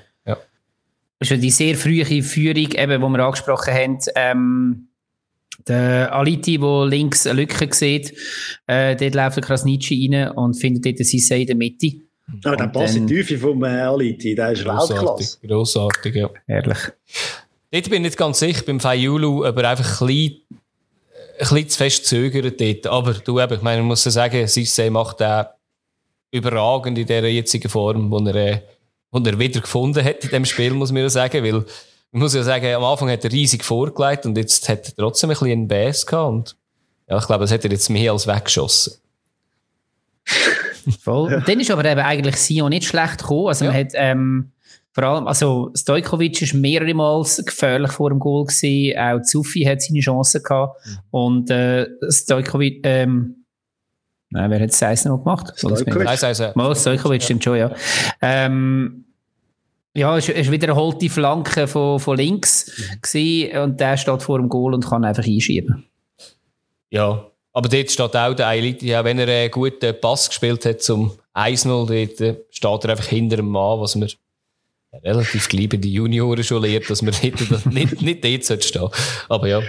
Ja. 1.19 1.27
Das 1.27 1.31
ist 1.31 1.43
die 1.43 1.49
sehr 1.49 1.75
frühe 1.75 2.05
Führung, 2.23 2.71
eben, 2.71 3.01
die 3.01 3.07
wir 3.07 3.25
angesprochen 3.25 3.73
haben. 3.73 3.97
Ähm, 4.15 4.87
der 5.67 6.13
Aliti, 6.13 6.57
der 6.57 6.85
links 6.85 7.25
eine 7.25 7.41
Lücke 7.41 7.67
sieht, 7.73 8.13
äh, 8.67 8.95
dort 8.95 9.15
läuft 9.15 9.37
der 9.37 9.43
Krasnitschi 9.43 10.09
rein 10.11 10.31
und 10.31 10.53
findet 10.53 10.85
dort 10.85 11.05
Sisse 11.05 11.35
in 11.35 11.47
der 11.47 11.55
Mitte. 11.55 11.91
Aber 12.43 12.57
der 12.57 12.67
Pass 12.67 12.95
in 12.95 13.07
die 13.07 13.15
Tiefe 13.15 13.37
vom 13.37 13.63
äh, 13.63 13.67
Aliti, 13.67 14.35
der 14.35 14.51
ist 14.51 14.65
Weltklasse. 14.65 15.39
Grossartig, 15.45 16.15
ja. 16.15 16.29
Ehrlich. 16.47 16.77
Dort 17.71 17.83
bin 17.85 17.93
ich 17.93 18.01
nicht 18.01 18.17
ganz 18.17 18.39
sicher, 18.39 18.63
beim 18.65 18.79
Fayulu, 18.79 19.45
aber 19.45 19.69
einfach 19.69 20.01
ein 20.01 20.07
bisschen 20.07 20.41
ein 21.39 21.47
bisschen 21.47 21.69
zu 21.69 21.77
fest 21.77 22.05
zögert 22.05 22.59
dort. 22.59 22.87
Aber 22.87 23.13
du 23.13 23.39
eben, 23.39 23.53
ich 23.53 23.61
meine, 23.61 23.79
man 23.79 23.89
muss 23.89 24.05
ja 24.05 24.11
sagen, 24.11 24.47
Sisse 24.47 24.89
macht 24.89 25.21
auch 25.21 25.45
überragend 26.31 26.97
in 26.97 27.05
dieser 27.05 27.27
jetzigen 27.27 27.69
Form, 27.69 28.25
die 28.25 28.31
er, 28.31 28.63
die 29.13 29.29
er 29.29 29.39
wieder 29.39 29.61
gefunden 29.61 30.03
hat 30.03 30.23
in 30.23 30.29
dem 30.29 30.45
Spiel, 30.45 30.73
muss 30.73 30.91
man 30.91 31.03
ja 31.03 31.09
sagen. 31.09 31.43
Weil, 31.43 31.65
ich 32.11 32.19
muss 32.19 32.33
ja 32.33 32.43
sagen, 32.43 32.73
am 32.73 32.83
Anfang 32.83 33.09
hat 33.09 33.23
er 33.23 33.31
riesig 33.31 33.63
vorgelegt 33.63 34.25
und 34.25 34.37
jetzt 34.37 34.67
hat 34.69 34.87
er 34.87 34.95
trotzdem 34.95 35.29
ein 35.29 35.33
bisschen 35.33 35.51
einen 35.51 35.67
Bass 35.67 36.05
gehabt. 36.05 36.29
Und 36.29 36.55
ja, 37.09 37.17
ich 37.17 37.25
glaube, 37.25 37.43
das 37.43 37.51
hat 37.51 37.63
er 37.63 37.71
jetzt 37.71 37.89
mehr 37.89 38.11
als 38.11 38.27
weggeschossen. 38.27 38.93
Voll. 41.01 41.31
Ja. 41.31 41.39
Dann 41.41 41.59
ist 41.59 41.71
aber 41.71 41.85
eben 41.85 42.01
eigentlich 42.01 42.37
Sion 42.37 42.69
nicht 42.69 42.85
schlecht 42.85 43.19
gekommen. 43.19 43.47
Also 43.47 43.65
ja. 43.65 43.71
man 43.71 43.79
hat, 43.79 43.91
ähm, 43.93 44.51
vor 44.93 45.03
allem, 45.03 45.27
also 45.27 45.71
Stojkovic 45.75 46.41
ist 46.41 46.53
mehrere 46.53 46.93
Mal 46.93 47.23
gefährlich 47.23 47.91
vor 47.91 48.09
dem 48.09 48.19
Goal 48.19 48.45
gewesen. 48.45 48.97
Auch 48.97 49.21
Zufi 49.21 49.63
hat 49.63 49.81
seine 49.81 49.99
Chancen 49.99 50.41
gehabt. 50.41 50.85
Mhm. 50.85 50.97
Und 51.11 51.49
äh, 51.51 51.87
Stojkovic, 52.09 52.81
ähm, 52.83 53.45
Nein, 54.29 54.51
wer 54.51 54.59
hat 54.59 54.69
das 54.69 54.83
Eis 54.83 55.05
noch 55.05 55.19
gemacht? 55.19 55.53
Stojkovic. 55.55 56.55
Mal 56.55 56.75
Stojkovic, 56.75 57.23
stimmt 57.23 57.43
schon, 57.43 57.57
ja. 57.57 57.71
Ähm, 58.21 59.05
ja, 59.93 60.17
es 60.17 60.29
ist 60.29 60.51
wieder 60.51 60.67
eine 60.67 60.75
holte 60.75 61.09
Flanke 61.09 61.67
von, 61.67 61.99
von 61.99 62.17
links 62.17 62.71
gewesen, 63.01 63.57
und 63.57 63.79
der 63.79 63.97
steht 63.97 64.21
vor 64.21 64.37
dem 64.37 64.49
Goal 64.49 64.73
und 64.73 64.85
kann 64.85 65.03
einfach 65.05 65.25
einschieben. 65.25 65.85
Ja, 66.89 67.25
aber 67.53 67.69
dort 67.69 67.89
steht 67.89 68.15
auch 68.15 68.33
der 68.33 68.47
Eilit, 68.47 68.83
ja, 68.83 69.03
wenn 69.03 69.17
er 69.17 69.27
einen 69.27 69.49
guten 69.49 69.99
Pass 69.99 70.29
gespielt 70.29 70.65
hat 70.65 70.81
zum 70.81 71.13
1-0, 71.33 71.67
dort 71.67 72.21
äh, 72.21 72.35
steht 72.51 72.83
er 72.83 72.89
einfach 72.91 73.07
hinter 73.07 73.37
dem 73.37 73.47
Mann, 73.47 73.79
was 73.79 73.99
wir 73.99 74.07
relativ 75.03 75.49
geliebte 75.49 75.87
Junioren 75.87 76.43
schon 76.43 76.61
lehrt, 76.61 76.89
dass 76.89 77.01
man 77.01 77.13
nicht, 77.21 77.65
nicht, 77.65 78.01
nicht 78.01 78.49
dort 78.49 78.63
stehen 78.63 78.89
Aber 79.29 79.47
ja. 79.47 79.61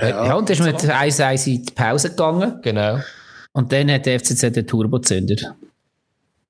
Ja, 0.00 0.26
ja, 0.26 0.34
und 0.34 0.48
dann 0.48 0.54
ist 0.54 0.60
man 0.60 0.72
mit 0.72 0.80
1-1 0.80 1.46
in 1.46 1.64
die 1.64 1.72
Pause 1.72 2.10
gegangen. 2.10 2.58
Genau. 2.62 2.98
Und 3.52 3.72
dann 3.72 3.90
hat 3.90 4.06
der 4.06 4.20
FCZ 4.20 4.52
den 4.52 4.66
Turbo 4.66 4.98
gezündet. 4.98 5.44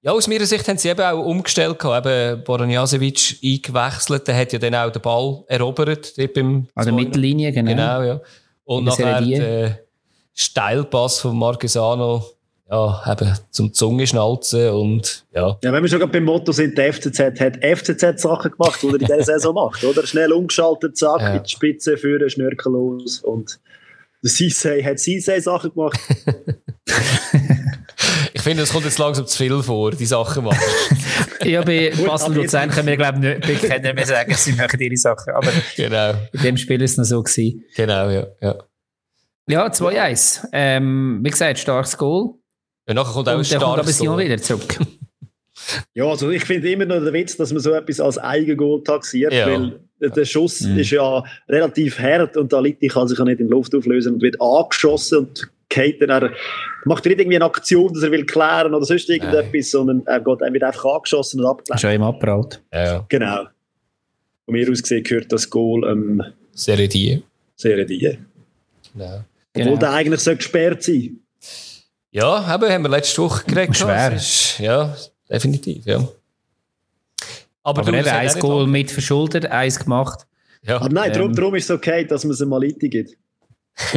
Ja, 0.02 0.12
aus 0.12 0.28
meiner 0.28 0.46
Sicht 0.46 0.66
haben 0.66 0.78
sie 0.78 0.88
eben 0.88 1.00
auch 1.00 1.24
umgestellt. 1.24 1.78
Gehabt. 1.78 2.06
Eben 2.06 2.42
Boronjasevic 2.44 3.38
eingewechselt, 3.44 4.26
der 4.28 4.36
hat 4.36 4.52
ja 4.52 4.58
dann 4.58 4.74
auch 4.74 4.90
den 4.90 5.02
Ball 5.02 5.44
erobert. 5.46 6.14
An 6.18 6.68
der 6.74 6.92
Mittellinie, 6.92 7.52
genau. 7.52 7.70
Genau, 7.70 8.02
ja. 8.02 8.20
Und 8.64 8.84
nachher 8.84 9.20
äh, 9.20 9.70
Steilpass 10.34 11.20
von 11.20 11.36
Marquesano 11.36 12.24
ja, 12.70 13.12
eben 13.12 13.35
zum 13.50 13.72
Zungenschnalzen 13.72 14.70
und 14.70 15.26
ja. 15.35 15.59
Ja, 15.62 15.72
wenn 15.72 15.83
wir 15.83 15.88
schon 15.88 15.98
gerade 15.98 16.12
beim 16.12 16.24
Motto 16.24 16.52
sind, 16.52 16.78
der 16.78 16.92
FCZ 16.92 17.18
hat 17.40 17.59
FCZ 17.64 18.20
Sachen 18.20 18.52
gemacht, 18.52 18.80
die 18.83 18.87
er 18.87 18.94
in 18.94 18.98
dieser 19.00 19.22
Saison 19.24 19.54
macht, 19.54 19.83
oder? 19.83 20.06
Schnell 20.06 20.33
umgeschaltet, 20.33 20.96
zack, 20.96 21.20
ja. 21.20 21.35
in 21.35 21.42
die 21.42 21.50
Spitze 21.50 21.96
führen, 21.96 22.30
schnörkellos 22.30 23.20
und 23.20 23.59
der 24.22 24.30
Sisei 24.30 24.83
hat 24.83 25.00
Sisei 25.00 25.40
Sachen 25.40 25.72
gemacht. 25.72 25.98
ich 28.35 28.42
finde, 28.42 28.62
es 28.62 28.72
kommt 28.72 28.85
jetzt 28.85 28.98
langsam 28.98 29.26
zu 29.26 29.37
viel 29.37 29.62
vor, 29.62 29.90
die 29.92 30.06
Sachen 30.06 30.44
machen. 30.44 30.61
ja, 31.42 31.62
bei 31.62 31.92
Basel 32.06 32.35
Luzern 32.35 32.70
können 32.70 32.87
wir, 32.87 32.96
glaube 32.96 33.40
ich, 33.40 33.62
nicht 33.62 33.94
mehr 33.94 34.06
sagen, 34.06 34.35
sie 34.35 34.52
machen 34.52 34.78
ihre 34.78 34.96
Sachen. 34.96 35.33
Aber 35.33 35.50
genau. 35.74 36.12
in 36.33 36.42
dem 36.42 36.56
Spiel 36.56 36.80
ist 36.83 36.92
es 36.92 36.98
noch 36.98 37.04
so 37.04 37.22
gewesen. 37.22 37.64
Genau, 37.74 38.11
ja. 38.11 38.26
Ja, 38.40 38.59
ja 39.48 39.66
2-1. 39.66 40.48
Ähm, 40.52 41.20
wie 41.24 41.30
gesagt, 41.30 41.59
starkes 41.59 41.96
Goal. 41.96 42.39
Ja, 42.90 42.94
nachher 42.94 43.12
kommt 43.12 43.29
auch 43.29 43.38
ein 43.38 43.44
starkes 43.44 43.98
Goal. 44.00 44.24
wieder 44.24 44.37
zurück. 44.38 44.81
ja, 45.94 46.07
also 46.07 46.29
ich 46.31 46.44
finde 46.44 46.72
immer 46.72 46.87
noch 46.87 46.98
den 46.98 47.12
Witz, 47.12 47.37
dass 47.37 47.53
man 47.53 47.62
so 47.62 47.70
etwas 47.72 48.00
als 48.00 48.18
Eigengoal 48.18 48.83
taxiert, 48.83 49.33
ja. 49.33 49.46
weil 49.46 49.79
der 50.00 50.24
Schuss 50.24 50.62
mhm. 50.62 50.76
ist 50.76 50.90
ja 50.90 51.22
relativ 51.48 52.00
hart 52.00 52.37
und 52.37 52.50
der 52.50 52.61
Litti 52.62 52.88
kann 52.88 53.07
sich 53.07 53.16
ja 53.16 53.24
nicht 53.24 53.38
in 53.38 53.46
die 53.46 53.53
Luft 53.53 53.72
auflösen 53.76 54.14
und 54.14 54.22
wird 54.22 54.40
angeschossen 54.40 55.18
und 55.18 55.48
geht 55.68 56.03
dann, 56.03 56.11
er 56.11 56.33
macht 56.85 57.05
nicht 57.05 57.20
irgendwie 57.20 57.37
eine 57.37 57.44
Aktion, 57.44 57.94
dass 57.94 58.03
er 58.03 58.11
will 58.11 58.26
klären 58.26 58.74
oder 58.74 58.85
sonst 58.85 59.09
irgendetwas, 59.09 59.53
Nein. 59.53 59.62
sondern 59.62 60.03
er, 60.07 60.18
geht, 60.18 60.40
er 60.40 60.53
wird 60.53 60.64
einfach 60.64 60.85
angeschossen 60.85 61.38
und 61.38 61.46
abgelenkt. 61.46 61.76
Ist 61.76 61.83
ja 61.85 61.92
ihm 61.92 62.03
abgebraut. 62.03 62.61
Ja. 62.72 63.07
Genau. 63.09 63.44
Von 64.46 64.53
mir 64.53 64.68
aus 64.68 64.83
gesehen 64.83 65.05
gehört 65.05 65.31
das 65.31 65.48
Goal 65.48 65.88
ähm, 65.88 66.24
Seredie. 66.55 67.22
Seredie. 67.55 68.18
Genau. 68.92 69.24
Obwohl 69.55 69.64
genau. 69.64 69.76
der 69.76 69.92
eigentlich 69.92 70.20
so 70.22 70.35
gesperrt 70.35 70.83
sein 70.83 71.19
Ja, 72.12 72.55
eben, 72.55 72.73
haben 72.73 72.83
wir 72.83 72.88
letzte 72.88 73.23
Woche 73.23 73.44
geredet. 73.46 73.77
Schwer. 73.77 74.12
Ist, 74.12 74.59
ja, 74.59 74.96
definitiv, 75.29 75.87
ja. 75.87 76.07
Aber, 77.62 77.83
Aber 77.83 77.92
eben 77.92 78.09
ein 78.09 78.38
Goal 78.38 78.66
mit 78.66 78.90
verschuldet, 78.90 79.46
eins 79.46 79.79
gemacht. 79.79 80.27
Ja. 80.62 80.77
Aber 80.77 80.88
nein, 80.88 81.12
ähm, 81.14 81.35
darum, 81.35 81.55
ist 81.55 81.64
es 81.64 81.70
okay, 81.70 82.05
dass 82.05 82.25
man 82.25 82.33
es 82.33 82.40
mal 82.40 82.61
gibt. 82.61 83.16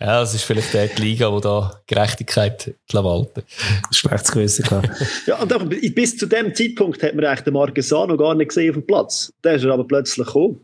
ja, 0.00 0.20
das 0.20 0.34
ist 0.34 0.42
vielleicht 0.42 0.98
die 0.98 1.02
Liga, 1.02 1.30
die 1.30 1.40
da 1.40 1.80
Gerechtigkeit 1.86 2.74
walten 2.92 3.42
Schlechtes 3.90 4.32
Gewissen 4.32 4.64
klar. 4.64 4.82
ja, 5.26 5.40
und 5.40 5.52
auch, 5.52 5.64
bis 5.64 6.16
zu 6.16 6.26
dem 6.26 6.54
Zeitpunkt 6.54 7.02
hat 7.02 7.14
man 7.14 7.24
eigentlich 7.26 7.42
den 7.42 7.52
Marquesano 7.54 8.16
gar 8.16 8.34
nicht 8.34 8.48
gesehen 8.48 8.70
auf 8.70 8.76
dem 8.76 8.86
Platz. 8.86 9.32
Der 9.44 9.54
ist 9.54 9.64
aber 9.64 9.84
plötzlich 9.84 10.26
gekommen. 10.26 10.60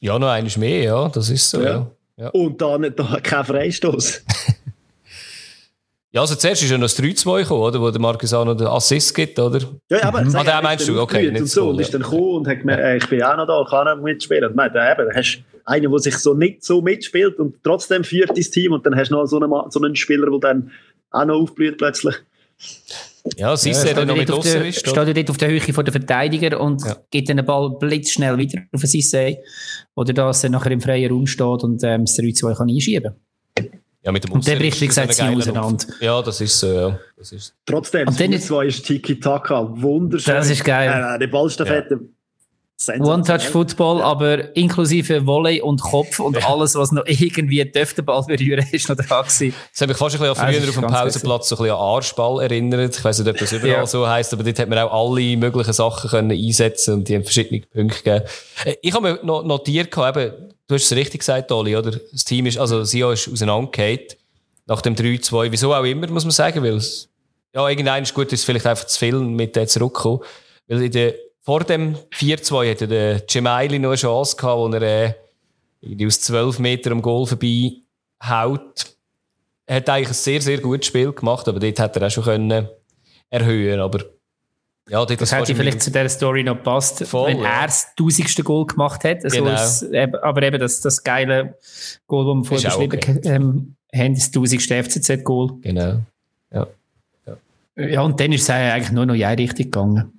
Ja, 0.00 0.18
noch 0.18 0.28
eines 0.28 0.56
mehr, 0.56 0.82
ja, 0.82 1.08
das 1.08 1.28
ist 1.28 1.50
so. 1.50 1.60
Ja. 1.62 1.90
ja. 2.16 2.28
Und 2.30 2.60
dann, 2.60 2.82
dann 2.94 3.22
kein 3.22 3.44
Freistoß. 3.44 4.22
Ja, 6.10 6.22
also 6.22 6.34
zuerst 6.34 6.62
ist 6.62 6.70
ja 6.70 6.78
noch 6.78 6.86
das 6.86 6.98
3-2 6.98 7.42
gekommen, 7.42 7.60
oder? 7.60 7.80
Wo 7.80 7.90
der 7.90 8.00
Marcus 8.00 8.32
auch 8.32 8.44
noch 8.44 8.54
den 8.54 8.66
Assist 8.66 9.14
gibt, 9.14 9.38
oder? 9.38 9.60
Ja, 9.90 10.04
aber 10.04 10.24
mhm. 10.24 10.34
ah, 10.34 10.42
den 10.42 10.62
meinst 10.62 10.88
du? 10.88 11.00
Okay, 11.00 11.30
nicht 11.30 11.42
und 11.42 11.46
so. 11.48 11.68
Und 11.68 11.80
ist 11.80 11.92
dann 11.92 12.02
gekommen 12.02 12.36
und 12.36 12.48
hat 12.48 12.60
gemerkt, 12.60 13.02
ich 13.04 13.10
bin 13.10 13.22
auch 13.22 13.36
noch 13.36 13.46
da, 13.46 13.64
kann 13.68 13.88
auch 13.88 14.02
mitspielen. 14.02 14.48
Und 14.48 14.56
meint, 14.56 14.74
eben, 14.74 15.14
hast 15.14 15.42
einen, 15.66 15.90
der 15.90 15.98
sich 15.98 16.16
so 16.16 16.32
nicht 16.32 16.64
so 16.64 16.80
mitspielt 16.80 17.38
und 17.38 17.56
trotzdem 17.62 18.04
führt 18.04 18.30
dein 18.30 18.42
Team 18.42 18.72
und 18.72 18.86
dann 18.86 18.96
hast 18.96 19.10
du 19.10 19.16
noch 19.16 19.26
so 19.26 19.38
einen, 19.38 19.52
so 19.70 19.80
einen 19.80 19.96
Spieler, 19.96 20.30
der 20.30 20.40
dann 20.40 20.70
auch 21.10 21.26
noch 21.26 21.42
aufblüht 21.42 21.76
plötzlich. 21.76 22.14
Ja, 23.36 23.54
sie 23.56 23.70
ist 23.70 23.86
ja, 23.86 23.92
dann 23.92 24.08
noch 24.08 24.16
mit 24.16 24.30
ist. 24.30 24.88
Steht 24.88 24.96
dort 24.96 25.30
auf 25.30 25.36
der 25.36 25.48
Höhe 25.48 25.60
von 25.60 25.84
der 25.84 25.92
Verteidiger 25.92 26.58
und 26.58 26.82
ja. 26.84 26.96
gibt 27.10 27.28
den 27.28 27.44
Ball 27.44 27.76
blitzschnell 27.78 28.38
wieder 28.38 28.62
auf 28.72 28.80
den 28.80 28.88
Sissé. 28.88 29.36
Oder 29.94 30.14
dass 30.14 30.44
er 30.44 30.50
nachher 30.50 30.70
im 30.70 30.80
freien 30.80 31.12
Raum 31.12 31.26
steht 31.26 31.62
und 31.62 31.82
ähm, 31.84 32.06
das 32.06 32.18
3-2 32.18 32.56
kann 32.56 32.68
einschieben 32.70 33.12
kann. 33.12 33.20
Ja, 34.02 34.12
mit 34.12 34.24
dem 34.24 34.32
und 34.32 34.46
der 34.46 34.56
bricht, 34.56 34.80
wie 34.80 34.86
gesagt, 34.86 35.12
sie 35.12 35.22
auseinander. 35.22 35.84
Ja, 36.00 36.22
das 36.22 36.40
ist 36.40 36.60
so, 36.60 36.72
ja. 36.72 36.98
Das 37.16 37.32
ist. 37.32 37.54
Trotzdem, 37.66 38.06
und 38.06 38.18
dann 38.18 38.40
zwei 38.40 38.66
ist 38.66 38.86
Tiki-Taka, 38.86 39.82
wunderschön. 39.82 40.34
Das 40.34 40.48
ist 40.48 40.64
geil. 40.64 41.14
Äh, 41.14 41.18
die 41.18 41.26
Ballstaffette. 41.26 41.94
Ja. 41.94 42.08
One-Touch-Football, 42.86 44.02
aber 44.02 44.54
inklusive 44.56 45.26
Volley 45.26 45.60
und 45.60 45.82
Kopf 45.82 46.20
und 46.20 46.36
ja. 46.36 46.48
alles, 46.48 46.76
was 46.76 46.92
noch 46.92 47.02
irgendwie 47.06 47.64
den 47.64 48.04
Ball 48.04 48.22
berühren, 48.22 48.64
ist 48.70 48.88
noch 48.88 48.94
dran 48.94 49.24
gewesen. 49.24 49.52
Das 49.72 49.80
hat 49.80 49.88
mich 49.88 49.96
fast 49.96 50.14
ein 50.14 50.20
bisschen 50.20 50.40
an 50.40 50.54
früher 50.54 50.68
auf 50.68 50.74
dem 50.76 50.86
Pausenplatz 50.86 51.48
so 51.48 51.56
ein 51.56 51.62
bisschen 51.62 51.74
an 51.74 51.80
Arschball 51.80 52.40
erinnert. 52.40 52.96
Ich 52.96 53.04
weiß 53.04 53.18
nicht, 53.18 53.28
ob 53.28 53.36
das 53.36 53.52
überall 53.52 53.72
ja. 53.72 53.86
so 53.86 54.08
heisst, 54.08 54.32
aber 54.32 54.44
dort 54.44 54.60
hat 54.60 54.68
man 54.68 54.78
auch 54.78 55.10
alle 55.10 55.36
möglichen 55.36 55.72
Sachen 55.72 56.08
können 56.08 56.30
einsetzen 56.30 56.94
und 56.94 57.08
die 57.08 57.16
haben 57.16 57.24
verschiedene 57.24 57.62
Punkte 57.62 57.96
gegeben. 57.96 58.24
Äh, 58.64 58.76
ich 58.80 58.94
habe 58.94 59.10
mir 59.10 59.18
noch 59.24 59.42
notiert, 59.42 59.88
eben, 59.96 60.47
du 60.68 60.74
hast 60.74 60.84
es 60.84 60.92
richtig 60.92 61.20
gesagt, 61.20 61.50
Oli, 61.50 61.76
oder? 61.76 61.90
Das 62.12 62.24
Team 62.24 62.46
ist, 62.46 62.58
also 62.58 62.84
Sio 62.84 63.10
ist 63.10 63.28
auseinandergefallen. 63.28 64.06
Nach 64.66 64.82
dem 64.82 64.94
3-2. 64.94 65.50
Wieso 65.50 65.74
auch 65.74 65.82
immer, 65.82 66.06
muss 66.08 66.24
man 66.24 66.30
sagen, 66.30 66.62
weil 66.62 66.76
es, 66.76 67.08
ja, 67.54 67.66
irgendein 67.68 68.02
ist 68.02 68.14
gut, 68.14 68.32
ist 68.32 68.44
vielleicht 68.44 68.66
einfach 68.66 68.86
zu 68.86 68.98
viel 68.98 69.18
mit 69.18 69.56
der 69.56 69.66
zurückkommen. 69.66 70.20
Weil 70.68 70.82
in 70.82 70.92
der, 70.92 71.14
vor 71.40 71.64
dem 71.64 71.96
4-2 72.12 72.70
hatte 72.70 72.86
der 72.86 73.20
Gemaili 73.20 73.78
noch 73.78 73.88
eine 73.88 73.96
Chance 73.96 74.36
gehabt, 74.36 74.58
wo 74.58 74.68
er, 74.68 75.14
äh, 75.82 76.06
aus 76.06 76.20
12 76.20 76.58
Metern 76.58 76.92
am 76.94 77.02
Goal 77.02 77.26
vorbei 77.26 77.72
haut. 78.22 78.94
Er 79.64 79.76
hat 79.76 79.88
eigentlich 79.88 80.08
ein 80.08 80.14
sehr, 80.14 80.42
sehr 80.42 80.58
gutes 80.58 80.86
Spiel 80.86 81.12
gemacht, 81.12 81.48
aber 81.48 81.60
dort 81.60 81.78
hätte 81.78 82.00
er 82.00 82.06
auch 82.06 82.10
schon 82.10 82.24
können 82.24 82.68
erhöhen, 83.30 83.80
aber 83.80 84.04
ja, 84.88 85.04
das 85.04 85.32
hätte 85.32 85.54
vielleicht 85.54 85.82
zu 85.82 85.90
dieser 85.90 86.08
Story 86.08 86.42
noch 86.42 86.56
gepasst, 86.56 87.06
Voll, 87.06 87.28
wenn 87.28 87.44
er 87.44 87.66
das 87.66 87.94
tausendste 87.94 88.42
Goal 88.42 88.66
gemacht 88.66 89.04
hat. 89.04 89.24
Also 89.24 89.44
genau. 89.44 89.52
es, 89.52 89.86
aber 90.22 90.42
eben 90.42 90.58
das, 90.58 90.80
das 90.80 91.02
geile 91.02 91.56
Goal, 92.06 92.24
das 92.24 92.50
wir 92.50 92.58
vorher 92.60 92.70
beschrieben 92.70 92.96
okay. 92.96 93.20
ähm, 93.24 93.76
haben, 93.94 94.14
das 94.14 94.30
tausendste 94.30 94.82
FCZ-Goal. 94.82 95.58
Genau. 95.60 96.00
Ja. 96.52 96.66
ja. 97.26 97.36
Ja, 97.76 98.02
und 98.02 98.18
dann 98.18 98.32
ist 98.32 98.42
es 98.42 98.50
eigentlich 98.50 98.92
nur 98.92 99.06
noch 99.06 99.14
in 99.14 99.24
eine 99.24 99.38
Richtung 99.38 99.64
gegangen. 99.64 100.12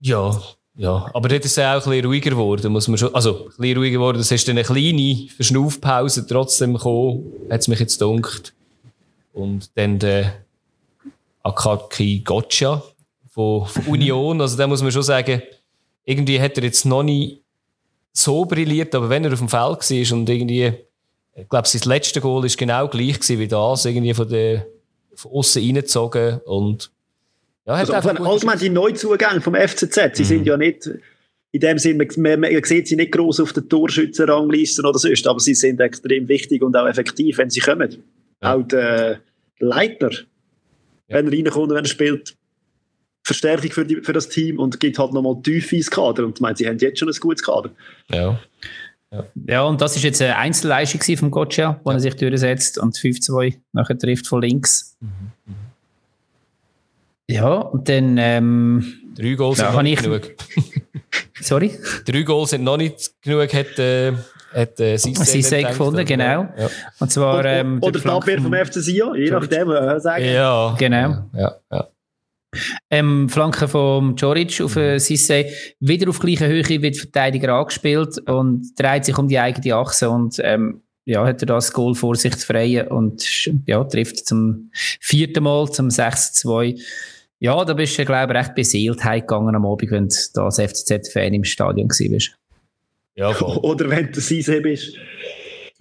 Ja, 0.00 0.40
ja. 0.76 1.10
Aber 1.12 1.28
dort 1.28 1.44
ist 1.44 1.52
es 1.52 1.58
auch 1.58 1.84
ein 1.84 1.90
bisschen 1.90 2.06
ruhiger 2.06 2.30
geworden, 2.30 2.72
muss 2.72 2.88
man 2.88 2.98
schon, 2.98 3.14
also 3.14 3.44
ein 3.44 3.48
bisschen 3.56 3.76
ruhiger 3.76 3.98
geworden. 3.98 4.18
Es 4.18 4.30
ist 4.30 4.48
dann 4.48 4.56
eine 4.56 4.64
kleine 4.64 5.28
Verschnaufpause 5.28 6.26
trotzdem 6.26 6.74
gekommen, 6.74 7.32
hat 7.50 7.60
es 7.60 7.68
mich 7.68 7.80
jetzt 7.80 8.00
gedacht. 8.00 8.54
Und 9.32 9.70
dann 9.76 9.98
der 9.98 10.32
Akaki 11.42 12.20
Gotcha, 12.24 12.82
von, 13.40 13.66
von 13.66 13.92
Union. 13.92 14.40
Also 14.40 14.56
da 14.56 14.66
muss 14.66 14.82
man 14.82 14.92
schon 14.92 15.02
sagen, 15.02 15.42
irgendwie 16.04 16.40
hat 16.40 16.56
er 16.56 16.64
jetzt 16.64 16.84
noch 16.84 17.02
nie 17.02 17.42
so 18.12 18.44
brilliert, 18.44 18.94
aber 18.94 19.08
wenn 19.08 19.24
er 19.24 19.32
auf 19.32 19.38
dem 19.38 19.48
Feld 19.48 19.60
war 19.60 20.18
und 20.18 20.28
irgendwie, 20.28 20.72
ich 21.34 21.48
glaube, 21.48 21.68
sein 21.68 21.82
letztes 21.84 22.22
Goal 22.22 22.44
ist 22.44 22.58
genau 22.58 22.88
gleich 22.88 23.16
wie 23.28 23.48
das, 23.48 23.84
irgendwie 23.84 24.14
von 24.14 24.28
der 24.28 24.66
von 25.14 25.32
außen 25.32 25.62
reingezogen 25.62 26.40
und 26.44 26.90
ja, 27.66 27.76
hat 27.76 27.90
also 27.90 28.10
einfach 28.10 28.26
allgemein 28.26 28.58
die 28.58 28.70
Neuzugänge 28.70 29.40
vom 29.40 29.54
FCZ, 29.54 30.16
sie 30.16 30.22
mhm. 30.22 30.26
sind 30.26 30.46
ja 30.46 30.56
nicht 30.56 30.90
in 31.52 31.60
dem 31.60 31.78
Sinne, 31.78 32.06
man, 32.16 32.40
man, 32.40 32.52
man 32.52 32.64
sieht 32.64 32.88
sie 32.88 32.96
nicht 32.96 33.12
groß 33.12 33.40
auf 33.40 33.52
den 33.52 33.68
Torschützenranglisten 33.68 34.86
oder 34.86 34.98
sonst, 34.98 35.26
aber 35.26 35.40
sie 35.40 35.54
sind 35.54 35.80
extrem 35.80 36.28
wichtig 36.28 36.62
und 36.62 36.76
auch 36.76 36.86
effektiv, 36.86 37.38
wenn 37.38 37.50
sie 37.50 37.60
kommen. 37.60 38.04
Ja. 38.40 38.54
Auch 38.54 38.62
der 38.62 39.20
Leiter, 39.58 40.10
ja. 40.12 40.18
wenn 41.08 41.26
er 41.26 41.32
reinkommt 41.32 41.70
und 41.70 41.76
wenn 41.76 41.84
er 41.84 41.88
spielt, 41.88 42.36
Verstärkung 43.22 43.70
für, 43.70 43.84
die, 43.84 43.96
für 43.96 44.12
das 44.12 44.28
Team 44.28 44.58
und 44.58 44.80
gibt 44.80 44.98
halt 44.98 45.12
nochmal 45.12 45.36
Tiefe 45.42 45.76
ins 45.76 45.90
Kader. 45.90 46.24
Und 46.24 46.38
ich 46.38 46.40
meine, 46.40 46.56
sie 46.56 46.66
haben 46.66 46.78
jetzt 46.78 46.98
schon 46.98 47.08
ein 47.08 47.14
gutes 47.20 47.42
Kader. 47.42 47.70
Ja. 48.10 48.38
Ja. 49.12 49.24
ja, 49.48 49.62
und 49.62 49.80
das 49.80 49.96
ist 49.96 50.04
jetzt 50.04 50.22
eine 50.22 50.36
Einzelleistung 50.36 51.16
von 51.16 51.30
Gotcha, 51.32 51.80
wo 51.82 51.90
ja. 51.90 51.96
er 51.96 52.00
sich 52.00 52.14
durchsetzt 52.14 52.78
und 52.78 52.96
5-2 52.96 53.56
nachher 53.72 53.98
trifft 53.98 54.28
von 54.28 54.40
links. 54.40 54.96
Mhm. 55.00 55.08
Mhm. 55.46 55.54
Ja, 57.28 57.54
und 57.54 57.88
dann. 57.88 58.18
Ähm, 58.18 58.94
Drei 59.16 59.34
Goals 59.34 59.58
sind 59.58 59.72
noch 59.72 59.82
nicht 59.82 60.02
genug. 60.02 60.30
Sorry? 61.40 61.78
Drei 62.06 62.22
Goals 62.22 62.50
sind 62.50 62.64
noch 62.64 62.76
nicht 62.76 63.10
genug, 63.22 63.52
hat, 63.52 63.78
äh, 63.78 64.12
hat 64.52 64.78
äh, 64.80 64.94
Sissé 64.94 65.66
gefunden, 65.66 66.04
genau. 66.04 66.48
Ja. 66.56 66.70
Und 66.98 67.10
zwar. 67.10 67.44
Ähm, 67.44 67.78
oder 67.82 67.98
die 67.98 68.08
Abwehr 68.08 68.40
vom 68.40 68.54
FC 68.54 68.74
Sion, 68.74 69.16
je 69.16 69.30
nachdem, 69.30 69.70
äh, 69.70 70.00
sagen. 70.00 70.24
Ja, 70.24 70.74
genau. 70.78 71.24
Ja, 71.34 71.56
ja. 71.70 71.88
Ähm, 72.90 73.28
Flanke 73.28 73.68
von 73.68 74.16
Joric 74.16 74.60
auf 74.60 74.76
äh, 74.76 74.98
Sisse 74.98 75.46
wieder 75.78 76.08
auf 76.08 76.18
gleicher 76.18 76.48
Höhe 76.48 76.82
wird 76.82 76.96
Verteidiger 76.96 77.54
angespielt 77.54 78.18
und 78.28 78.72
dreht 78.76 79.04
sich 79.04 79.16
um 79.16 79.28
die 79.28 79.38
eigene 79.38 79.76
Achse 79.76 80.10
und 80.10 80.40
ähm, 80.42 80.82
ja, 81.04 81.24
hat 81.24 81.42
er 81.42 81.46
das 81.46 81.72
Goal 81.72 81.94
vorsichtsfrei 81.94 82.88
und 82.88 83.48
ja, 83.66 83.82
trifft 83.84 84.26
zum 84.26 84.70
vierten 84.72 85.44
Mal, 85.44 85.70
zum 85.70 85.88
6-2. 85.88 86.80
Ja, 87.38 87.64
da 87.64 87.72
bist 87.72 87.98
du, 87.98 88.04
glaube 88.04 88.32
ich, 88.32 88.38
recht 88.38 88.54
beseelt 88.54 89.02
heimgegangen 89.02 89.54
am 89.54 89.64
Abend, 89.64 89.90
wenn 89.90 90.08
du 90.08 90.40
als 90.42 90.60
FCZ-Fan 90.60 91.34
im 91.34 91.44
Stadion 91.44 91.88
warst. 91.88 92.36
Ja, 93.14 93.32
voll. 93.32 93.56
Oder 93.62 93.88
wenn 93.88 94.12
du 94.12 94.20
Sisse 94.20 94.60
bist. 94.60 94.96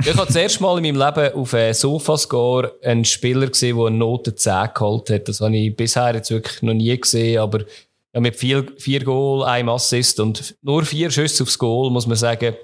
Ich 0.02 0.16
habe 0.16 0.26
das 0.26 0.36
erste 0.36 0.64
Mal 0.64 0.78
in 0.78 0.96
meinem 0.96 1.08
Leben 1.16 1.34
auf 1.34 1.54
einem 1.54 1.74
Sofascore 1.74 2.74
einen 2.84 3.04
Spieler 3.04 3.48
gesehen, 3.48 3.78
der 3.78 3.88
eine 3.88 3.98
Note 3.98 4.34
10 4.34 4.70
geholt 4.74 5.10
hat. 5.10 5.28
Das 5.28 5.42
habe 5.42 5.58
ich 5.58 5.76
bisher 5.76 6.16
jetzt 6.16 6.32
wirklich 6.32 6.62
noch 6.62 6.74
nie 6.74 6.98
gesehen, 6.98 7.40
aber 7.40 7.66
ja, 8.14 8.22
mit 8.22 8.36
vier, 8.38 8.66
vier 8.78 9.04
Goal, 9.04 9.44
einem 9.44 9.70
Assist 9.70 10.20
und 10.22 10.56
nur 10.62 10.86
vier 10.86 11.12
Schüsse 11.12 11.44
aufs 11.44 11.60
Goal, 11.60 11.92
muss 11.92 12.08
man 12.08 12.16
sagen. 12.16 12.56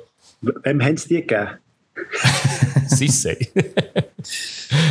Wem 0.41 0.81
haben 0.81 0.97
sie 0.97 1.09
die 1.09 1.21
gegeben? 1.21 1.57
Sisse. 2.87 3.37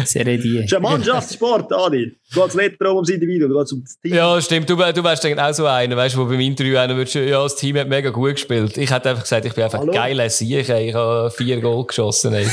Serie 0.06 0.38
die. 0.38 0.56
Das 0.56 0.64
ist 0.66 0.74
ein 0.74 0.82
Mannschaftssport, 0.82 1.72
Adi. 1.72 2.16
Du 2.32 2.42
gehst 2.42 2.56
nicht 2.56 2.80
darum 2.80 2.96
ums 2.96 3.08
Individuum, 3.10 3.50
du 3.50 3.58
gehst 3.58 3.72
ums 3.72 4.00
Team. 4.00 4.14
Ja, 4.14 4.40
stimmt. 4.40 4.68
Du, 4.68 4.76
du 4.76 5.04
wärst 5.04 5.24
dann 5.24 5.38
auch 5.38 5.52
so 5.52 5.66
einer, 5.66 5.96
weißt 5.96 6.14
du, 6.14 6.20
wo 6.20 6.24
beim 6.26 6.40
Interview 6.40 6.76
einer 6.78 6.96
würdest, 6.96 7.14
ja, 7.14 7.42
das 7.42 7.56
Team 7.56 7.76
hat 7.78 7.88
mega 7.88 8.10
gut 8.10 8.32
gespielt. 8.32 8.76
Ich 8.76 8.90
hätte 8.90 9.10
einfach 9.10 9.22
gesagt, 9.22 9.44
ich 9.44 9.54
bin 9.54 9.64
einfach 9.64 9.80
Hallo? 9.80 9.92
geil 9.92 10.30
Sieg. 10.30 10.68
ey. 10.68 10.88
Ich 10.88 10.94
habe 10.94 11.30
vier 11.30 11.60
Goal 11.60 11.86
geschossen. 11.86 12.34
Ey. 12.34 12.46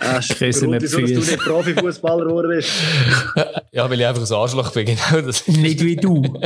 Der 0.00 0.22
wir 0.22 0.52
Grund, 0.52 0.82
die 0.82 0.82
wieso 0.82 1.00
dass 1.00 1.26
du 1.26 1.32
nicht 1.32 1.38
Profifußballer 1.38 2.24
geworden 2.24 2.50
bist. 2.50 2.70
Ja, 3.70 3.88
weil 3.88 4.00
ich 4.00 4.06
einfach 4.06 4.28
ein 4.28 4.34
Arschloch 4.34 4.72
bin. 4.72 4.86
Genau 4.86 5.20
das. 5.26 5.46
Nicht 5.46 5.84
wie 5.84 5.96
du. 5.96 6.22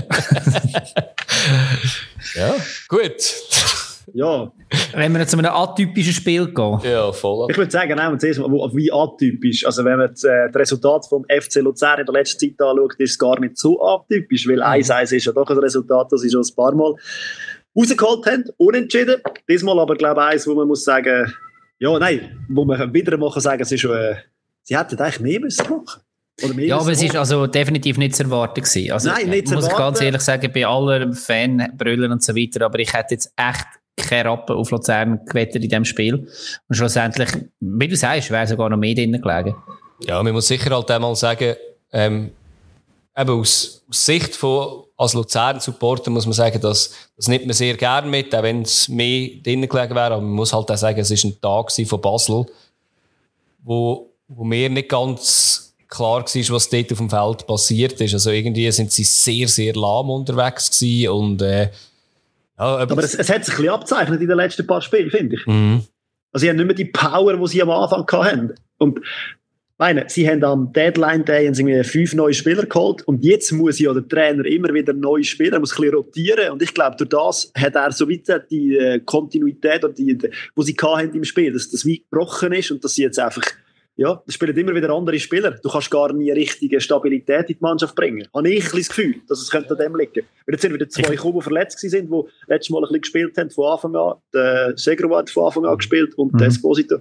Ja, 2.34 2.54
gut. 2.88 3.34
Ja, 4.14 4.50
Wenn 4.94 5.12
wir 5.12 5.20
jetzt 5.20 5.30
zu 5.30 5.38
einem 5.38 5.52
atypischen 5.52 6.12
Spiel 6.12 6.46
gehen. 6.52 6.80
Ja, 6.84 7.12
voll. 7.12 7.48
ich 7.50 7.56
würde 7.56 7.70
sagen, 7.70 7.94
nehmen 7.94 8.12
wir 8.12 8.18
zuerst 8.18 8.40
mal, 8.40 8.50
wo- 8.50 8.70
wie 8.74 8.92
atypisch. 8.92 9.64
Also, 9.66 9.84
wenn 9.84 9.98
man 9.98 10.10
das, 10.10 10.24
äh, 10.24 10.48
das 10.50 10.60
Resultat 10.62 11.06
vom 11.08 11.24
FC 11.28 11.56
Luzern 11.60 12.00
in 12.00 12.06
der 12.06 12.12
letzten 12.14 12.40
Zeit 12.40 12.60
anschaut, 12.66 12.94
ist 12.98 13.10
es 13.12 13.18
gar 13.18 13.38
nicht 13.40 13.56
so 13.58 13.80
atypisch, 13.82 14.48
weil 14.48 14.62
1-1 14.62 15.12
ist 15.12 15.24
ja 15.26 15.32
doch 15.32 15.48
ein 15.48 15.58
Resultat, 15.58 16.08
das 16.10 16.20
sie 16.22 16.30
schon 16.30 16.42
ein 16.42 16.54
paar 16.56 16.74
Mal 16.74 16.94
rausgeholt 17.76 18.26
haben, 18.26 18.44
unentschieden. 18.56 19.16
Diesmal 19.48 19.78
aber, 19.78 19.94
glaube 19.96 20.20
ich, 20.20 20.26
eins, 20.26 20.46
wo 20.46 20.54
man 20.54 20.68
muss 20.68 20.84
sagen, 20.84 21.32
ja, 21.78 21.98
nein, 21.98 22.44
wo 22.48 22.64
man 22.64 22.92
wieder 22.92 23.16
kann 23.18 23.40
sagen, 23.40 23.62
es 23.62 23.72
ist 23.72 23.80
schon, 23.80 23.96
äh, 23.96 24.16
sie 24.62 24.76
hätten 24.76 24.98
eigentlich 24.98 25.20
mehr 25.20 25.40
müssen 25.40 25.68
machen. 25.68 26.02
Ja, 26.58 26.78
aber 26.78 26.90
es 26.92 27.02
ist 27.02 27.14
also 27.14 27.46
definitiv 27.46 27.98
nicht 27.98 28.16
zu 28.16 28.24
erwarten 28.24 28.62
gewesen. 28.62 28.90
Also, 28.90 29.10
Nein, 29.10 29.28
nicht 29.28 29.48
zu 29.48 29.54
muss 29.54 29.64
ich 29.64 29.70
ganz 29.70 29.80
erwarten. 29.98 30.04
ehrlich 30.04 30.20
sagen, 30.22 30.50
bei 30.52 30.66
aller 30.66 31.12
Fanbrüllen 31.12 32.10
und 32.10 32.22
so 32.22 32.34
weiter, 32.34 32.64
aber 32.64 32.78
ich 32.78 32.92
hätte 32.92 33.14
jetzt 33.14 33.32
echt 33.36 33.66
keine 33.96 34.30
Rappen 34.30 34.56
auf 34.56 34.70
Luzern 34.70 35.24
gewettet 35.26 35.62
in 35.62 35.68
diesem 35.68 35.84
Spiel. 35.84 36.28
Und 36.68 36.74
schlussendlich, 36.74 37.28
wie 37.60 37.88
du 37.88 37.96
sagst, 37.96 38.30
wäre 38.30 38.46
sogar 38.46 38.70
noch 38.70 38.76
mehr 38.76 38.94
drinnen 38.94 39.20
gelegen. 39.20 39.54
Ja, 40.06 40.22
man 40.22 40.32
muss 40.32 40.48
sicher 40.48 40.74
halt 40.74 40.90
einmal 40.90 41.14
sagen, 41.14 41.54
ähm, 41.92 42.32
eben 43.16 43.40
aus, 43.40 43.84
aus 43.88 44.04
Sicht 44.04 44.34
von, 44.34 44.84
als 44.96 45.14
Luzern-Supporter 45.14 46.10
muss 46.10 46.26
man 46.26 46.32
sagen, 46.32 46.60
dass 46.60 46.94
das 47.16 47.28
nimmt 47.28 47.46
man 47.46 47.54
sehr 47.54 47.76
gern 47.76 48.08
mit, 48.10 48.34
auch 48.34 48.42
wenn 48.42 48.62
es 48.62 48.88
mehr 48.88 49.30
drinnen 49.42 49.68
gelegen 49.68 49.94
wäre. 49.94 50.14
Aber 50.14 50.22
man 50.22 50.32
muss 50.32 50.52
halt 50.52 50.70
auch 50.70 50.76
sagen, 50.76 51.00
es 51.00 51.10
war 51.10 51.30
ein 51.30 51.40
Tag 51.40 51.88
von 51.88 52.00
Basel, 52.00 52.46
wo, 53.62 54.10
wo 54.28 54.44
mir 54.44 54.70
nicht 54.70 54.88
ganz 54.88 55.74
klar 55.88 56.22
war, 56.22 56.54
was 56.54 56.68
dort 56.70 56.92
auf 56.92 56.98
dem 56.98 57.10
Feld 57.10 57.46
passiert 57.46 58.00
ist. 58.00 58.14
Also 58.14 58.30
irgendwie 58.30 58.70
sind 58.72 58.90
sie 58.90 59.04
sehr, 59.04 59.46
sehr 59.46 59.74
lahm 59.74 60.08
unterwegs 60.10 60.70
gewesen 60.70 61.10
und 61.10 61.42
äh, 61.42 61.70
ja, 62.58 62.64
Aber 62.64 63.02
es, 63.02 63.14
es 63.14 63.30
hat 63.30 63.44
sich 63.44 63.54
ein 63.54 63.62
bisschen 63.62 63.74
abzeichnet 63.74 64.20
in 64.20 64.28
den 64.28 64.36
letzten 64.36 64.66
paar 64.66 64.82
Spielen, 64.82 65.10
finde 65.10 65.36
ich. 65.36 65.46
Mhm. 65.46 65.82
Also 66.32 66.44
sie 66.44 66.50
haben 66.50 66.56
nicht 66.56 66.66
mehr 66.66 66.74
die 66.74 66.86
Power, 66.86 67.36
die 67.36 67.46
sie 67.46 67.62
am 67.62 67.70
Anfang 67.70 68.06
hatten. 68.10 68.54
Und 68.78 69.00
meine, 69.82 70.04
sie 70.08 70.28
haben 70.28 70.44
am 70.44 70.72
Deadline 70.72 71.24
Day 71.24 71.46
haben 71.46 71.54
sie 71.54 71.62
irgendwie 71.62 71.82
fünf 71.82 72.14
neue 72.14 72.34
Spieler 72.34 72.66
geholt 72.66 73.02
und 73.02 73.24
jetzt 73.24 73.50
muss 73.50 73.80
ja 73.80 73.92
der 73.92 74.06
Trainer 74.06 74.44
immer 74.44 74.72
wieder 74.72 74.92
neue 74.92 75.24
Spieler, 75.24 75.58
muss 75.58 75.72
ein 75.72 75.80
bisschen 75.82 75.94
rotieren 75.96 76.52
und 76.52 76.62
ich 76.62 76.72
glaube, 76.72 76.96
durch 76.96 77.08
das 77.08 77.52
hat 77.56 77.74
er 77.74 77.90
so 77.90 78.08
weit 78.08 78.48
die 78.48 78.76
äh, 78.76 79.00
Kontinuität, 79.00 79.82
die, 79.98 80.16
die, 80.16 80.30
wo 80.54 80.62
sie 80.62 80.76
hatten 80.80 81.16
im 81.16 81.24
Spiel, 81.24 81.52
dass 81.52 81.68
das 81.68 81.84
wie 81.84 81.98
gebrochen 81.98 82.52
ist 82.52 82.70
und 82.70 82.84
dass 82.84 82.94
sie 82.94 83.02
jetzt 83.02 83.18
einfach 83.18 83.42
ja, 83.96 84.22
es 84.26 84.34
spielen 84.34 84.56
immer 84.56 84.74
wieder 84.74 84.90
andere 84.90 85.18
Spieler. 85.18 85.50
Du 85.62 85.68
kannst 85.68 85.90
gar 85.90 86.12
nie 86.12 86.30
richtige 86.30 86.80
Stabilität 86.80 87.50
in 87.50 87.56
die 87.56 87.60
Mannschaft 87.60 87.94
bringen. 87.94 88.26
Habe 88.34 88.48
ich 88.50 88.64
das 88.70 88.88
Gefühl, 88.88 89.16
dass 89.28 89.40
es 89.40 89.50
könnte 89.50 89.70
an 89.72 89.78
dem 89.78 89.96
liegen. 89.96 90.26
Weil 90.46 90.54
jetzt 90.54 90.62
sind 90.62 90.72
wieder 90.72 90.88
zwei 90.88 91.10
die 91.14 91.40
verletzt 91.42 91.78
sind, 91.78 92.10
die 92.10 92.22
letztes 92.46 92.70
Mal 92.70 92.78
ein 92.78 92.82
bisschen 92.82 93.00
gespielt 93.02 93.36
haben 93.36 93.50
von 93.50 93.72
Anfang 93.72 93.94
an. 93.96 94.14
Der 94.32 94.72
Segrova 94.76 95.18
hat 95.18 95.30
von 95.30 95.44
Anfang 95.46 95.66
an 95.66 95.76
gespielt 95.76 96.14
und 96.16 96.32
der 96.32 96.48
Mhm. 96.48 96.52
Esposito. 96.54 96.96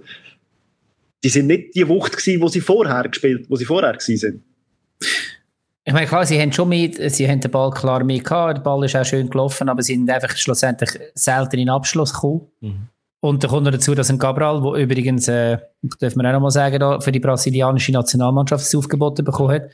Die 1.24 1.28
sind 1.28 1.46
nicht 1.46 1.74
die 1.74 1.88
Wucht 1.88 2.16
gewesen, 2.16 2.42
wo 2.42 2.48
sie 2.48 2.60
vorher 2.60 3.08
gespielt, 3.08 3.46
wo 3.48 3.56
sie 3.56 3.64
vorher 3.64 3.92
gewesen 3.92 4.16
sind. 4.16 4.42
Ich 5.84 5.92
meine, 5.92 6.06
klar, 6.06 6.24
sie 6.26 6.40
haben 6.40 6.52
schon 6.52 6.68
mit, 6.68 6.96
sie 7.12 7.28
haben 7.28 7.40
den 7.40 7.50
Ball 7.50 7.70
klar 7.70 8.04
mit 8.04 8.24
gehabt, 8.24 8.58
der 8.58 8.62
Ball 8.62 8.84
ist 8.84 8.94
auch 8.94 9.04
schön 9.04 9.28
gelaufen, 9.28 9.68
aber 9.68 9.82
sie 9.82 9.94
sind 9.94 10.08
einfach 10.10 10.36
schlussendlich 10.36 10.90
selten 11.14 11.56
in 11.56 11.66
den 11.66 11.70
Abschluss 11.70 12.12
gekommen. 12.12 12.48
Mhm. 12.60 12.88
Und 13.24 13.44
dann 13.44 13.50
kommt 13.52 13.64
noch 13.64 13.70
dazu, 13.70 13.94
dass 13.94 14.10
ein 14.10 14.18
Cabral, 14.18 14.60
der 14.60 14.82
übrigens, 14.82 15.28
äh, 15.28 15.58
dürfen 16.00 16.20
wir 16.20 16.28
auch 16.28 16.32
noch 16.32 16.40
mal 16.40 16.50
sagen, 16.50 16.80
da, 16.80 16.98
für 16.98 17.12
die 17.12 17.20
brasilianische 17.20 17.92
Nationalmannschaft 17.92 18.64
das 18.64 18.74
Aufgeboten 18.74 19.24
bekommen 19.24 19.52
hat. 19.52 19.70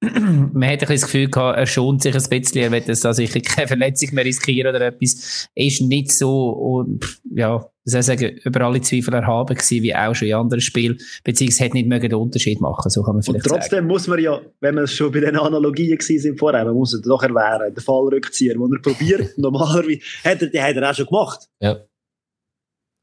Man 0.00 0.68
hat 0.68 0.74
ein 0.74 0.78
bisschen 0.78 0.94
das 0.94 1.02
Gefühl 1.02 1.28
gehabt, 1.28 1.58
er 1.58 1.66
schont 1.66 2.00
sich 2.00 2.14
ein 2.14 2.22
bisschen, 2.22 2.62
er 2.62 2.70
will 2.70 2.80
jetzt 2.86 3.04
da 3.04 3.12
sicher 3.12 3.40
keine 3.40 3.66
Verletzung 3.66 4.14
mehr 4.14 4.24
riskieren 4.24 4.72
oder 4.72 4.86
etwas. 4.86 5.48
Er 5.52 5.66
ist 5.66 5.80
nicht 5.80 6.12
so, 6.12 6.50
und, 6.50 7.18
ja, 7.34 7.66
soll 7.84 8.00
ich 8.00 8.06
sagen, 8.06 8.38
über 8.44 8.60
alle 8.60 8.80
Zweifel 8.80 9.14
erhaben 9.14 9.56
gewesen, 9.56 9.82
wie 9.82 9.96
auch 9.96 10.14
schon 10.14 10.28
in 10.28 10.34
anderen 10.34 10.60
Spielen, 10.60 10.98
beziehungsweise 11.24 11.64
hat 11.64 11.74
nicht 11.74 11.88
mögen 11.88 12.08
den 12.08 12.18
Unterschied 12.20 12.60
machen, 12.60 12.88
so 12.88 13.02
kann 13.02 13.16
man 13.16 13.16
Und 13.16 13.24
vielleicht 13.24 13.46
sagen. 13.46 13.60
trotzdem 13.62 13.86
muss 13.88 14.06
man 14.06 14.20
ja, 14.20 14.40
wenn 14.60 14.76
wir 14.76 14.86
schon 14.86 15.10
bei 15.10 15.18
den 15.18 15.36
Analogien 15.36 15.98
gewesen 15.98 16.20
sind 16.20 16.38
vorher, 16.38 16.64
man 16.64 16.74
muss 16.74 16.94
es 16.94 17.02
doch 17.02 17.24
erwähnen, 17.24 17.74
der 17.74 17.82
Fallrückzieher, 17.82 18.54
den 18.54 18.72
er 18.72 18.80
probiert, 18.80 19.30
normalerweise, 19.38 19.98
hat 20.22 20.40
er, 20.40 20.50
den 20.50 20.62
hat 20.62 20.76
er 20.76 20.88
auch 20.88 20.94
schon 20.94 21.06
gemacht. 21.06 21.48
Ja. 21.60 21.80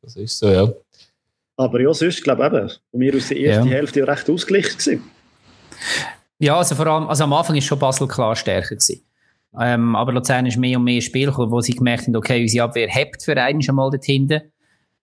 Das 0.02 0.16
ist 0.16 0.38
so, 0.38 0.50
ja. 0.50 0.72
Aber 1.58 1.82
ja, 1.82 1.94
sonst, 1.94 2.24
glaube 2.24 2.42
ich, 2.42 2.48
eben, 2.48 2.70
von 2.70 3.00
mir 3.00 3.16
aus 3.16 3.28
die 3.28 3.42
erste 3.42 3.68
Ja. 3.68 3.76
Hälfte 3.76 4.00
ja 4.00 4.06
recht 4.06 4.30
ausgeglichen 4.30 4.78
gewesen. 4.78 5.04
Ja, 6.40 6.58
also 6.58 6.76
vor 6.76 6.88
allem, 6.88 7.08
also 7.08 7.26
am 7.26 7.34
Anfang 7.34 7.58
ist 7.58 7.66
schon 7.66 7.80
Basel 7.80 8.08
klar 8.08 8.36
stärker 8.36 8.76
gewesen. 8.76 9.04
Ähm, 9.60 9.96
aber 9.96 10.14
Luzern 10.14 10.46
ist 10.46 10.58
mehr 10.58 10.78
und 10.78 10.86
mehr 10.86 11.02
Spiel 11.02 11.28
gekommen, 11.28 11.52
wo 11.52 11.60
sie 11.60 11.74
gemerkt 11.74 12.08
haben, 12.08 12.16
okay, 12.16 12.42
unsere 12.42 12.66
Abwehr 12.66 12.88
hebt 12.88 13.24
für 13.24 13.36
einen 13.36 13.62
schon 13.62 13.76
mal 13.76 13.90
dort 13.90 14.06
hinten. 14.06 14.42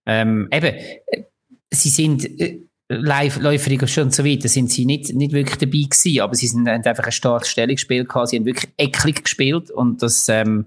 Ähm, 0.06 0.48
eben, 0.52 0.74
äh, 1.08 1.24
sie 1.70 1.88
sind 1.88 2.24
äh, 2.40 2.60
live, 2.88 3.40
läuferig 3.40 3.86
schon 3.88 4.04
und 4.04 4.14
so 4.14 4.24
weiter, 4.24 4.48
sind 4.48 4.70
sie 4.70 4.86
nicht, 4.86 5.12
nicht 5.14 5.32
wirklich 5.32 5.58
dabei 5.58 5.82
gewesen, 5.82 6.20
aber 6.20 6.34
sie 6.36 6.46
sind, 6.46 6.68
haben 6.68 6.84
einfach 6.84 7.04
ein 7.04 7.12
starkes 7.12 7.48
Stellungsspiel 7.48 8.04
gehabt, 8.04 8.28
sie 8.28 8.36
haben 8.36 8.46
wirklich 8.46 8.70
ecklig 8.76 9.24
gespielt 9.24 9.70
und 9.70 10.02
das 10.02 10.28
ähm, 10.28 10.66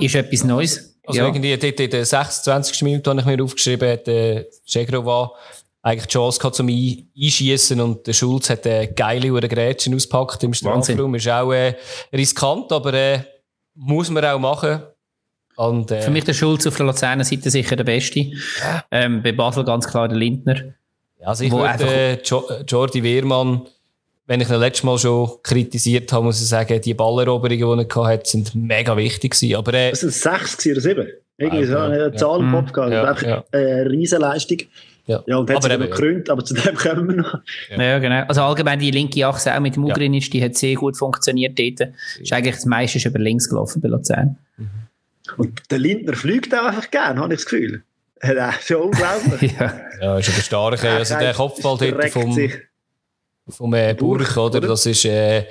ist 0.00 0.14
etwas 0.14 0.44
Neues. 0.44 0.97
Also 1.08 1.20
ja. 1.20 1.26
irgendwie 1.26 1.56
dort 1.56 1.80
in 1.80 1.90
der 1.90 2.04
26. 2.04 2.82
Minute 2.82 3.10
habe 3.10 3.20
ich 3.20 3.26
mir 3.26 3.42
aufgeschrieben, 3.42 3.90
hat 3.90 4.06
der 4.06 4.46
Cegrova 4.66 5.32
eigentlich 5.82 6.06
die 6.06 6.12
Chance 6.12 6.38
gehabt 6.38 6.56
zum 6.56 6.68
Ein- 6.68 7.08
Einschießen 7.18 7.80
und 7.80 8.06
der 8.06 8.12
Schulz 8.12 8.50
hat 8.50 8.66
eine 8.66 8.88
geile 8.88 9.32
oder 9.32 9.48
Grätschen 9.48 9.94
auspackt 9.94 10.44
im. 10.44 10.52
Strafraum. 10.52 11.14
Ist 11.14 11.28
auch 11.28 11.52
äh, 11.52 11.74
riskant, 12.12 12.70
aber 12.72 12.92
äh, 12.92 13.20
muss 13.74 14.10
man 14.10 14.24
auch 14.24 14.38
machen. 14.38 14.82
Und, 15.56 15.90
äh, 15.90 16.02
Für 16.02 16.10
mich 16.10 16.24
der 16.24 16.34
Schulz 16.34 16.66
auf 16.66 16.76
der 16.76 16.86
Luzerner 16.86 17.24
Seite 17.24 17.50
sicher 17.50 17.74
der 17.74 17.84
Beste. 17.84 18.30
Ähm, 18.90 19.22
bei 19.22 19.32
Basel 19.32 19.64
ganz 19.64 19.88
klar 19.88 20.08
der 20.08 20.18
Lindner. 20.18 20.56
Ja, 21.20 21.28
also 21.28 21.42
ich 21.44 21.50
Wo 21.50 21.58
würde 21.60 22.20
äh, 22.20 22.62
Jordi 22.62 23.02
Wehrmann, 23.02 23.66
wenn 24.28 24.40
ich 24.40 24.48
ihn 24.48 24.60
letztes 24.60 24.84
Mal 24.84 24.98
schon 24.98 25.30
kritisiert 25.42 26.12
habe, 26.12 26.24
muss 26.26 26.40
ich 26.40 26.46
sagen, 26.48 26.80
die 26.80 26.94
Balleroberungen, 26.94 27.78
die 27.88 27.94
er 27.96 28.04
hatte, 28.06 28.28
sind 28.30 28.54
mega 28.54 28.96
wichtig 28.96 29.32
gewesen. 29.32 29.56
Aber 29.56 29.74
äh, 29.74 29.90
Das 29.90 30.00
sind 30.00 30.12
sechs 30.12 30.64
oder 30.66 30.80
sieben. 30.80 31.08
Irgendwie 31.36 31.64
so 31.64 31.72
Ja, 31.74 31.84
eine 31.86 31.98
ja. 31.98 32.12
Zahl 32.14 32.40
im 32.40 32.48
Mhm. 32.50 32.54
Kopf 32.54 32.72
gehabt. 32.72 32.92
Ja, 32.92 33.04
einfach 33.04 33.22
ja. 33.26 33.44
eine 33.52 33.90
Riesenleistung. 33.90 34.58
ja. 35.06 35.22
Ja, 35.26 35.36
und 35.38 35.48
hat 35.50 35.56
Aber 35.56 35.72
eben, 35.72 35.82
ja. 35.84 35.88
gekrönt, 35.88 36.28
aber 36.30 36.44
zu 36.44 36.54
dem 36.54 36.74
kommen 36.76 37.08
wir 37.08 37.16
noch. 37.16 37.38
Ja. 37.70 37.82
Ja. 37.82 37.98
genau. 37.98 38.22
Also 38.28 38.42
allgemein 38.42 38.78
die 38.78 38.90
linke 38.90 39.26
Achse 39.26 39.54
auch 39.54 39.60
mit 39.60 39.74
dem 39.76 39.84
Ugrinic, 39.84 40.30
die 40.30 40.44
hat 40.44 40.54
sehr 40.56 40.74
gut 40.76 40.96
funktioniert 40.96 41.58
dort. 41.58 41.90
Ist 42.20 42.32
eigentlich 42.32 42.56
das 42.56 42.66
meiste 42.66 42.98
ist 42.98 43.06
über 43.06 43.18
links 43.18 43.48
gelaufen 43.48 43.80
bei 43.80 43.88
Luzern. 43.88 44.36
Und 45.36 45.60
der 45.70 45.78
Lindner 45.78 46.14
fliegt 46.14 46.54
auch 46.54 46.64
einfach 46.66 46.90
gern, 46.90 47.18
habe 47.18 47.32
ich 47.34 47.40
das 47.40 47.46
Gefühl. 47.46 47.82
Er 48.20 48.52
schon 48.60 48.78
unglaublich. 48.82 49.52
ja. 49.60 49.80
ja, 50.00 50.18
ist 50.18 50.28
aber 50.28 50.42
stark. 50.42 50.82
äh, 50.84 50.88
Also 50.88 51.16
der 51.18 51.34
Kopfball 51.34 51.78
dort 51.78 52.10
vom, 52.10 52.32
sich. 52.32 52.52
Vom 53.48 53.74
äh, 53.74 53.94
Burg, 53.94 54.36
oder? 54.36 54.60
Das 54.60 54.86
ist, 54.86 55.04
äh, 55.04 55.46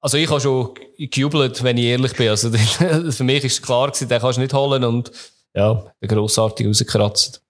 also 0.00 0.16
ich 0.16 0.30
habe 0.30 0.40
schon 0.40 0.70
gejubelt, 0.98 1.62
wenn 1.62 1.78
ich 1.78 1.84
ehrlich 1.84 2.12
bin. 2.14 2.28
Also 2.28 2.50
für 3.10 3.24
mich 3.24 3.44
ist 3.44 3.62
klar 3.62 3.88
gewesen, 3.88 4.08
den 4.08 4.20
kannst 4.20 4.38
du 4.38 4.42
nicht 4.42 4.54
holen 4.54 4.84
und 4.84 5.10
ja, 5.54 5.84
der 6.00 6.08
grossartig 6.08 6.66
rausgekratzt. 6.66 7.42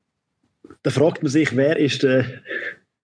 Da 0.82 0.90
fragt 0.90 1.22
man 1.22 1.30
sich, 1.30 1.54
wer 1.56 1.76
ist 1.76 2.02
der 2.02 2.24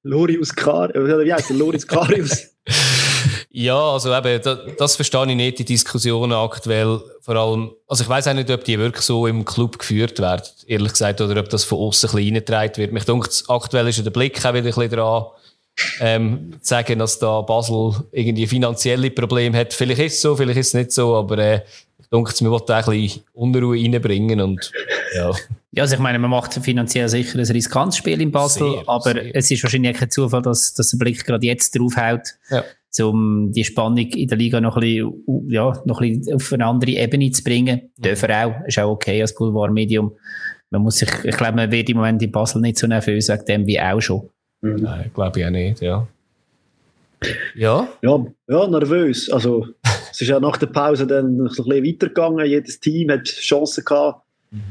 Lorius 0.02 0.54
Karius? 0.54 0.96
Oder 0.96 1.24
wie 1.24 1.32
heißt 1.32 1.50
der 1.50 1.56
Loris 1.56 1.86
Karius? 1.86 2.48
Ja, 3.54 3.78
also 3.78 4.14
eben, 4.14 4.40
das, 4.42 4.58
das 4.78 4.96
verstehe 4.96 5.28
ich 5.28 5.36
nicht, 5.36 5.58
die 5.58 5.66
Diskussionen 5.66 6.32
aktuell. 6.32 7.00
Vor 7.20 7.36
allem, 7.36 7.72
also 7.86 8.02
ich 8.02 8.08
weiß 8.08 8.28
auch 8.28 8.32
nicht, 8.32 8.50
ob 8.50 8.64
die 8.64 8.78
wirklich 8.78 9.04
so 9.04 9.26
im 9.26 9.44
Club 9.44 9.78
geführt 9.78 10.20
werden, 10.20 10.46
ehrlich 10.66 10.92
gesagt, 10.92 11.20
oder 11.20 11.38
ob 11.38 11.50
das 11.50 11.62
von 11.62 11.78
außen 11.78 12.08
ein 12.08 12.16
bisschen 12.16 12.34
reingetragen 12.34 12.76
wird. 12.78 12.92
Mich 12.92 13.04
denkt, 13.04 13.44
aktuell 13.48 13.88
ist 13.88 13.98
ja 13.98 14.04
der 14.04 14.10
Blick 14.10 14.38
auch 14.38 14.54
wieder 14.54 14.64
ein 14.64 14.64
bisschen 14.64 14.90
dran, 14.90 15.26
ähm, 16.00 16.52
zu 16.60 16.68
sagen, 16.68 16.98
dass 16.98 17.18
da 17.18 17.40
Basel 17.42 17.92
irgendwie 18.12 18.46
finanzielle 18.46 19.10
Probleme 19.10 19.56
hat. 19.58 19.72
Vielleicht 19.72 20.00
ist 20.00 20.14
es 20.14 20.20
so, 20.22 20.36
vielleicht 20.36 20.58
ist 20.58 20.68
es 20.68 20.74
nicht 20.74 20.92
so, 20.92 21.14
aber 21.16 21.38
äh, 21.38 21.60
ich 22.00 22.08
denke, 22.08 22.32
wir 22.40 22.50
wollen 22.50 22.62
da 22.66 22.78
ein 22.78 22.84
bisschen 22.84 23.22
Unruhe 23.32 23.76
reinbringen 23.76 24.40
und 24.40 24.70
ja. 25.16 25.30
ja, 25.72 25.82
also 25.82 25.94
ich 25.94 26.00
meine, 26.00 26.18
man 26.18 26.30
macht 26.30 26.54
finanziell 26.54 27.08
sicher 27.08 27.38
ein 27.38 27.46
riskantes 27.46 27.96
Spiel 27.98 28.20
in 28.20 28.30
Basel, 28.30 28.72
Sehr, 28.72 28.82
aber 28.88 29.12
sehr. 29.12 29.34
es 29.36 29.50
ist 29.50 29.62
wahrscheinlich 29.62 29.96
kein 29.96 30.10
Zufall, 30.10 30.42
dass, 30.42 30.74
dass 30.74 30.90
der 30.90 30.98
Blick 30.98 31.24
gerade 31.24 31.46
jetzt 31.46 31.78
draufhaut, 31.78 32.20
Ja. 32.50 32.64
um 33.06 33.50
die 33.52 33.64
Spannung 33.64 33.96
in 33.98 34.28
der 34.28 34.36
Liga 34.36 34.60
noch 34.60 34.76
ein 34.76 34.80
bisschen, 34.82 35.48
ja, 35.48 35.72
noch 35.86 36.02
ein 36.02 36.18
bisschen 36.20 36.34
auf 36.36 36.52
eine 36.52 36.66
andere 36.66 36.90
Ebene 36.92 37.30
zu 37.30 37.42
bringen. 37.42 37.90
Mhm. 37.96 38.02
Dürfen 38.02 38.30
auch, 38.30 38.54
ist 38.66 38.78
auch 38.78 38.90
okay 38.90 39.22
als 39.22 39.34
Boulevardmedium. 39.34 40.12
man 40.70 40.82
muss 40.82 40.96
sich, 40.98 41.08
ich 41.24 41.36
glaube, 41.36 41.56
man 41.56 41.70
wird 41.72 41.88
im 41.88 41.96
Moment 41.96 42.22
in 42.22 42.30
Basel 42.30 42.60
nicht 42.60 42.78
so 42.78 42.86
nervös 42.86 43.28
wegen 43.28 43.44
dem 43.46 43.66
wie 43.66 43.80
auch 43.80 44.00
schon. 44.00 44.28
Mhm. 44.62 44.76
Nein, 44.76 45.10
glaube 45.12 45.40
ich 45.40 45.46
auch 45.46 45.50
nicht, 45.50 45.80
ja. 45.82 46.06
Ja? 47.54 47.88
Ja, 48.00 48.24
ja 48.48 48.66
nervös. 48.66 49.30
Also, 49.30 49.66
es 50.10 50.20
ist 50.20 50.28
ja 50.28 50.40
nach 50.40 50.56
der 50.56 50.66
Pause 50.66 51.06
dann 51.06 51.36
noch 51.36 51.50
ein 51.50 51.64
bisschen 51.64 51.84
weitergegangen. 51.84 52.46
Jedes 52.46 52.80
Team 52.80 53.10
hat 53.10 53.24
Chancen 53.24 53.84
gehabt. 53.84 54.22
Mhm. 54.50 54.62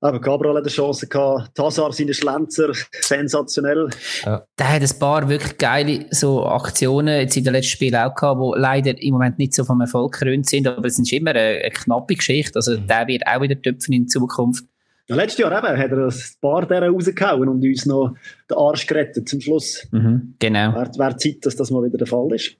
Aber 0.00 0.20
Gabriel 0.20 0.56
hat 0.56 0.62
eine 0.62 0.70
Chance 0.70 1.06
gehabt. 1.06 1.54
Tassar 1.54 1.92
seine 1.92 2.12
Schlenzer, 2.12 2.72
sensationell. 3.00 3.88
Ja. 4.24 4.44
Der 4.58 4.72
hat 4.72 4.82
ein 4.82 4.98
paar 4.98 5.28
wirklich 5.28 5.56
geile 5.58 6.06
so 6.10 6.44
Aktionen 6.44 7.20
jetzt 7.20 7.36
in 7.36 7.44
den 7.44 7.52
letzten 7.52 7.70
Spielen 7.70 7.94
auch 7.94 8.14
gehabt, 8.14 8.40
die 8.40 8.60
leider 8.60 9.00
im 9.00 9.12
Moment 9.12 9.38
nicht 9.38 9.54
so 9.54 9.64
vom 9.64 9.80
Erfolg 9.80 10.12
gekrönt 10.12 10.48
sind, 10.48 10.66
aber 10.66 10.86
es 10.88 10.98
ist 10.98 11.12
immer 11.12 11.30
eine, 11.30 11.60
eine 11.60 11.70
knappe 11.70 12.16
Geschichte. 12.16 12.56
Also 12.56 12.78
mhm. 12.78 12.88
der 12.88 13.06
wird 13.06 13.22
auch 13.28 13.42
wieder 13.42 13.60
töpfen 13.60 13.94
in 13.94 14.08
Zukunft. 14.08 14.64
Ja, 15.12 15.22
letztes 15.22 15.38
Jahr 15.38 15.56
eben, 15.56 15.78
hat 15.78 15.90
er 15.90 16.06
ein 16.06 16.14
paar 16.40 16.66
der 16.66 16.88
rausgehauen 16.88 17.48
und 17.48 17.62
uns 17.62 17.86
noch 17.86 18.14
den 18.50 18.56
Arsch 18.56 18.86
gerettet 18.86 19.28
zum 19.28 19.40
Schluss. 19.40 19.86
Mhm, 19.90 20.34
genau. 20.38 20.74
Wäre 20.74 20.90
wär 20.96 21.16
Zeit, 21.16 21.38
dass 21.42 21.56
das 21.56 21.70
mal 21.70 21.84
wieder 21.84 21.98
der 21.98 22.06
Fall 22.06 22.32
ist. 22.34 22.56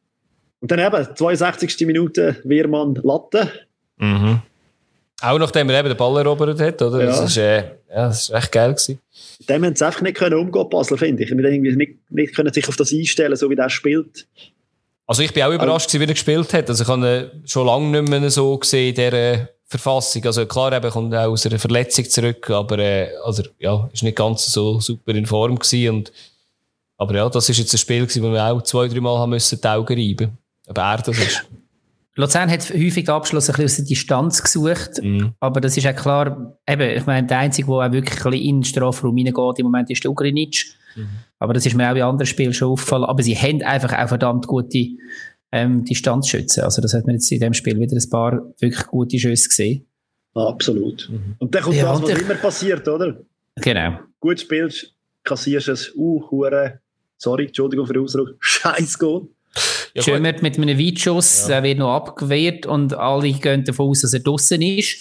Und 0.60 0.70
dann 0.70 0.78
eben, 0.78 1.16
62. 1.16 1.86
Minute, 1.86 2.36
Wehrmann 2.44 2.94
Latte. 3.02 3.50
Mhm. 3.96 4.40
Auch 5.22 5.38
nachdem 5.38 5.70
er 5.70 5.80
eben 5.80 5.88
den 5.88 5.96
Ball 5.96 6.18
erobert 6.18 6.60
hat, 6.60 6.82
oder? 6.82 7.00
Ja. 7.00 7.06
Das 7.06 7.20
ist, 7.24 7.36
äh, 7.36 7.58
ja, 7.88 8.06
das 8.08 8.22
ist 8.22 8.30
echt 8.30 8.52
geil 8.52 8.70
gewesen. 8.70 8.98
Mit 9.38 9.48
dem 9.48 9.64
haben 9.64 9.76
sie 9.76 9.86
einfach 9.86 10.02
nicht 10.02 10.16
können 10.16 10.38
umgehen, 10.38 10.68
Basel, 10.68 10.98
finde 10.98 11.22
ich. 11.22 11.30
Wir 11.30 11.44
irgendwie 11.44 11.76
nicht, 11.76 12.10
nicht 12.10 12.34
können 12.34 12.52
sich 12.52 12.68
auf 12.68 12.76
das 12.76 12.92
einstellen, 12.92 13.36
so 13.36 13.48
wie 13.48 13.54
der 13.54 13.70
spielt. 13.70 14.26
Also 15.06 15.22
ich 15.22 15.32
bin 15.32 15.42
auch 15.44 15.52
überrascht, 15.52 15.86
also, 15.86 16.00
wie 16.00 16.04
er 16.04 16.14
gespielt 16.14 16.52
hat. 16.54 16.68
Also 16.68 16.82
ich 16.82 16.88
habe 16.88 17.30
ihn 17.34 17.46
schon 17.46 17.66
lange 17.66 18.00
nicht 18.00 18.08
mehr 18.08 18.30
so 18.30 18.58
gesehen 18.58 18.88
in 18.88 18.94
dieser 18.94 19.48
Verfassung. 19.78 20.24
Also 20.24 20.46
klar, 20.46 20.72
er 20.72 20.90
kommt 20.90 21.14
auch 21.14 21.30
aus 21.30 21.46
einer 21.46 21.58
Verletzung 21.58 22.04
zurück, 22.08 22.50
aber 22.50 22.78
äh, 22.78 23.08
also, 23.24 23.42
ja, 23.58 23.88
ist 23.92 24.02
nicht 24.02 24.16
ganz 24.16 24.46
so 24.52 24.80
super 24.80 25.14
in 25.14 25.26
Form 25.26 25.58
gewesen. 25.58 25.96
Und, 25.96 26.12
aber 26.98 27.14
ja, 27.14 27.28
das 27.28 27.48
ist 27.48 27.58
jetzt 27.58 27.74
ein 27.74 27.78
Spiel 27.78 28.02
gewesen, 28.02 28.22
wo 28.22 28.32
wir 28.32 28.44
auch 28.44 28.62
zwei, 28.62 28.88
drei 28.88 29.00
Mal 29.00 29.18
haben 29.18 29.30
müssen 29.30 29.60
die 29.60 29.68
Augen 29.68 29.98
reiben. 29.98 30.38
Aber 30.68 30.82
er 30.82 30.98
das 30.98 31.18
ist. 31.18 31.44
Luzern 32.14 32.50
hat 32.50 32.68
häufig 32.68 33.04
den 33.04 33.14
Abschluss 33.14 33.48
ein 33.48 33.56
bisschen 33.56 33.64
aus 33.64 33.76
der 33.76 33.84
Distanz 33.86 34.42
gesucht, 34.42 35.02
mhm. 35.02 35.32
aber 35.40 35.62
das 35.62 35.78
ist 35.78 35.86
auch 35.86 35.96
klar, 35.96 36.58
eben, 36.68 36.98
ich 36.98 37.06
meine, 37.06 37.26
der 37.26 37.38
Einzige, 37.38 37.68
der 37.68 37.74
auch 37.74 37.92
wirklich 37.92 38.18
ein 38.22 38.30
bisschen 38.30 38.46
in 38.46 38.56
den 38.58 38.64
Strafraum 38.64 39.16
reingeht 39.16 39.58
im 39.58 39.64
Moment 39.64 39.88
ist 39.88 40.04
der 40.04 40.10
Ugrinic. 40.10 40.66
Mhm. 40.94 41.08
Aber 41.38 41.54
das 41.54 41.64
ist 41.64 41.74
mir 41.74 41.90
auch 41.90 41.96
in 41.96 42.02
anderen 42.02 42.26
Spielen 42.26 42.52
schon 42.52 42.68
aufgefallen. 42.68 43.04
Aber 43.04 43.22
sie 43.22 43.34
haben 43.34 43.62
einfach 43.62 43.98
auch 43.98 44.08
verdammt 44.08 44.46
gute 44.46 44.88
ähm, 45.52 45.84
Distanzschützen. 45.84 46.64
Also 46.64 46.82
das 46.82 46.94
hat 46.94 47.06
man 47.06 47.14
jetzt 47.14 47.30
in 47.30 47.40
dem 47.40 47.54
Spiel 47.54 47.78
wieder 47.78 47.96
ein 47.96 48.10
paar 48.10 48.42
wirklich 48.58 48.86
gute 48.86 49.18
Schüsse 49.18 49.48
gesehen. 49.48 49.86
Absolut. 50.34 51.08
Mhm. 51.10 51.36
Und 51.38 51.54
dann 51.54 51.62
kommt 51.62 51.76
ja, 51.76 51.92
das, 51.92 52.02
was 52.02 52.20
immer 52.20 52.34
passiert, 52.34 52.88
oder? 52.88 53.20
Genau. 53.56 53.98
Gut 54.18 54.40
spielst, 54.40 54.94
kassierst 55.24 55.68
es, 55.68 55.94
uh, 55.94 56.22
hure, 56.30 56.80
sorry, 57.18 57.46
Entschuldigung 57.46 57.86
für 57.86 57.92
den 57.92 58.02
Ausdruck, 58.02 58.34
scheiß 58.40 58.98
Goal. 58.98 59.28
Ja, 59.94 60.02
Schön 60.02 60.22
mit 60.22 60.42
einem 60.42 60.78
Weitschuss, 60.78 61.42
ja. 61.42 61.48
der 61.48 61.62
wird 61.64 61.78
noch 61.78 61.94
abgewehrt 61.94 62.64
und 62.64 62.94
alle 62.94 63.30
gehen 63.30 63.62
davon 63.64 63.90
aus, 63.90 64.00
dass 64.00 64.14
er 64.14 64.20
draußen 64.20 64.62
ist. 64.62 64.96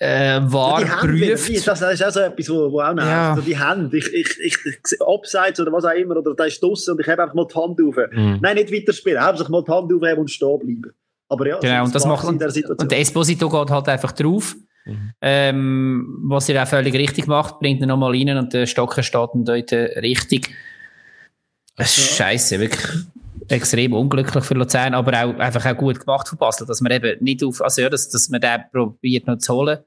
Äh, 0.00 0.40
war 0.44 0.80
ja, 0.80 0.96
prüft. 0.98 1.66
das 1.66 1.82
ist 1.82 2.02
auch 2.04 2.10
so 2.10 2.20
etwas, 2.20 2.48
wo, 2.50 2.70
wo 2.70 2.80
auch 2.80 2.94
nervt. 2.94 3.10
Ja. 3.10 3.30
Also 3.30 3.42
die 3.42 3.58
Hände, 3.58 3.96
ich, 3.96 4.14
ich, 4.14 4.38
ich, 4.38 5.00
Abseits 5.00 5.58
oder 5.58 5.72
was 5.72 5.84
auch 5.84 5.90
immer, 5.90 6.16
oder 6.16 6.34
da 6.34 6.44
ist 6.44 6.62
draußen 6.62 6.94
und 6.94 7.00
ich 7.00 7.08
habe 7.08 7.22
einfach 7.22 7.34
mal 7.34 7.46
die 7.46 7.54
Hand 7.54 7.80
auf. 7.80 7.96
Mhm. 8.12 8.38
Nein, 8.40 8.54
nicht 8.54 8.72
weiterspielen, 8.72 9.20
hauptsächlich 9.20 9.48
mal 9.48 9.64
die 9.64 9.72
Hand 9.72 9.92
aufheben 9.92 10.18
und 10.18 10.30
stehen 10.30 10.58
bleiben. 10.60 10.92
Aber 11.28 11.46
ja, 11.48 11.58
genau, 11.58 11.84
und 11.84 11.94
das 11.94 12.06
macht, 12.06 12.24
und, 12.24 12.40
und 12.42 12.90
der 12.90 13.00
Esposito 13.00 13.48
geht 13.48 13.70
halt 13.70 13.88
einfach 13.88 14.12
drauf. 14.12 14.54
Mhm. 14.86 15.12
Ähm, 15.20 16.18
was 16.28 16.48
er 16.48 16.62
auch 16.62 16.68
völlig 16.68 16.94
richtig 16.94 17.26
macht, 17.26 17.58
bringt 17.58 17.82
ihn 17.82 17.88
nochmal 17.88 18.12
rein 18.12 18.36
und 18.38 18.52
der 18.52 18.66
Stocker 18.66 19.02
steht 19.02 19.28
dann 19.34 19.44
dort 19.44 19.72
richtig. 19.72 20.54
Das 21.76 21.98
ist 21.98 22.16
scheiße, 22.16 22.60
wirklich 22.60 23.04
extrem 23.52 23.92
unglücklich 23.92 24.44
für 24.44 24.54
Luzern, 24.54 24.94
aber 24.94 25.12
auch 25.24 25.38
einfach 25.38 25.64
auch 25.66 25.76
gut 25.76 26.00
gemacht 26.00 26.28
von 26.28 26.38
Basel, 26.38 26.66
dass 26.66 26.80
man 26.80 26.92
eben 26.92 27.22
nicht 27.22 27.42
auf, 27.44 27.62
also 27.62 27.82
ja, 27.82 27.88
dass, 27.88 28.08
dass 28.08 28.28
man 28.28 28.40
den 28.40 28.62
probiert 28.72 29.26
noch 29.26 29.38
zu 29.38 29.54
holen 29.54 29.78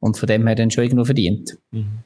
und 0.00 0.16
von 0.16 0.26
dem 0.26 0.46
her 0.46 0.56
dann 0.56 0.70
schon 0.70 0.84
irgendwo 0.84 1.04
verdient. 1.04 1.58
Mhm. 1.70 2.04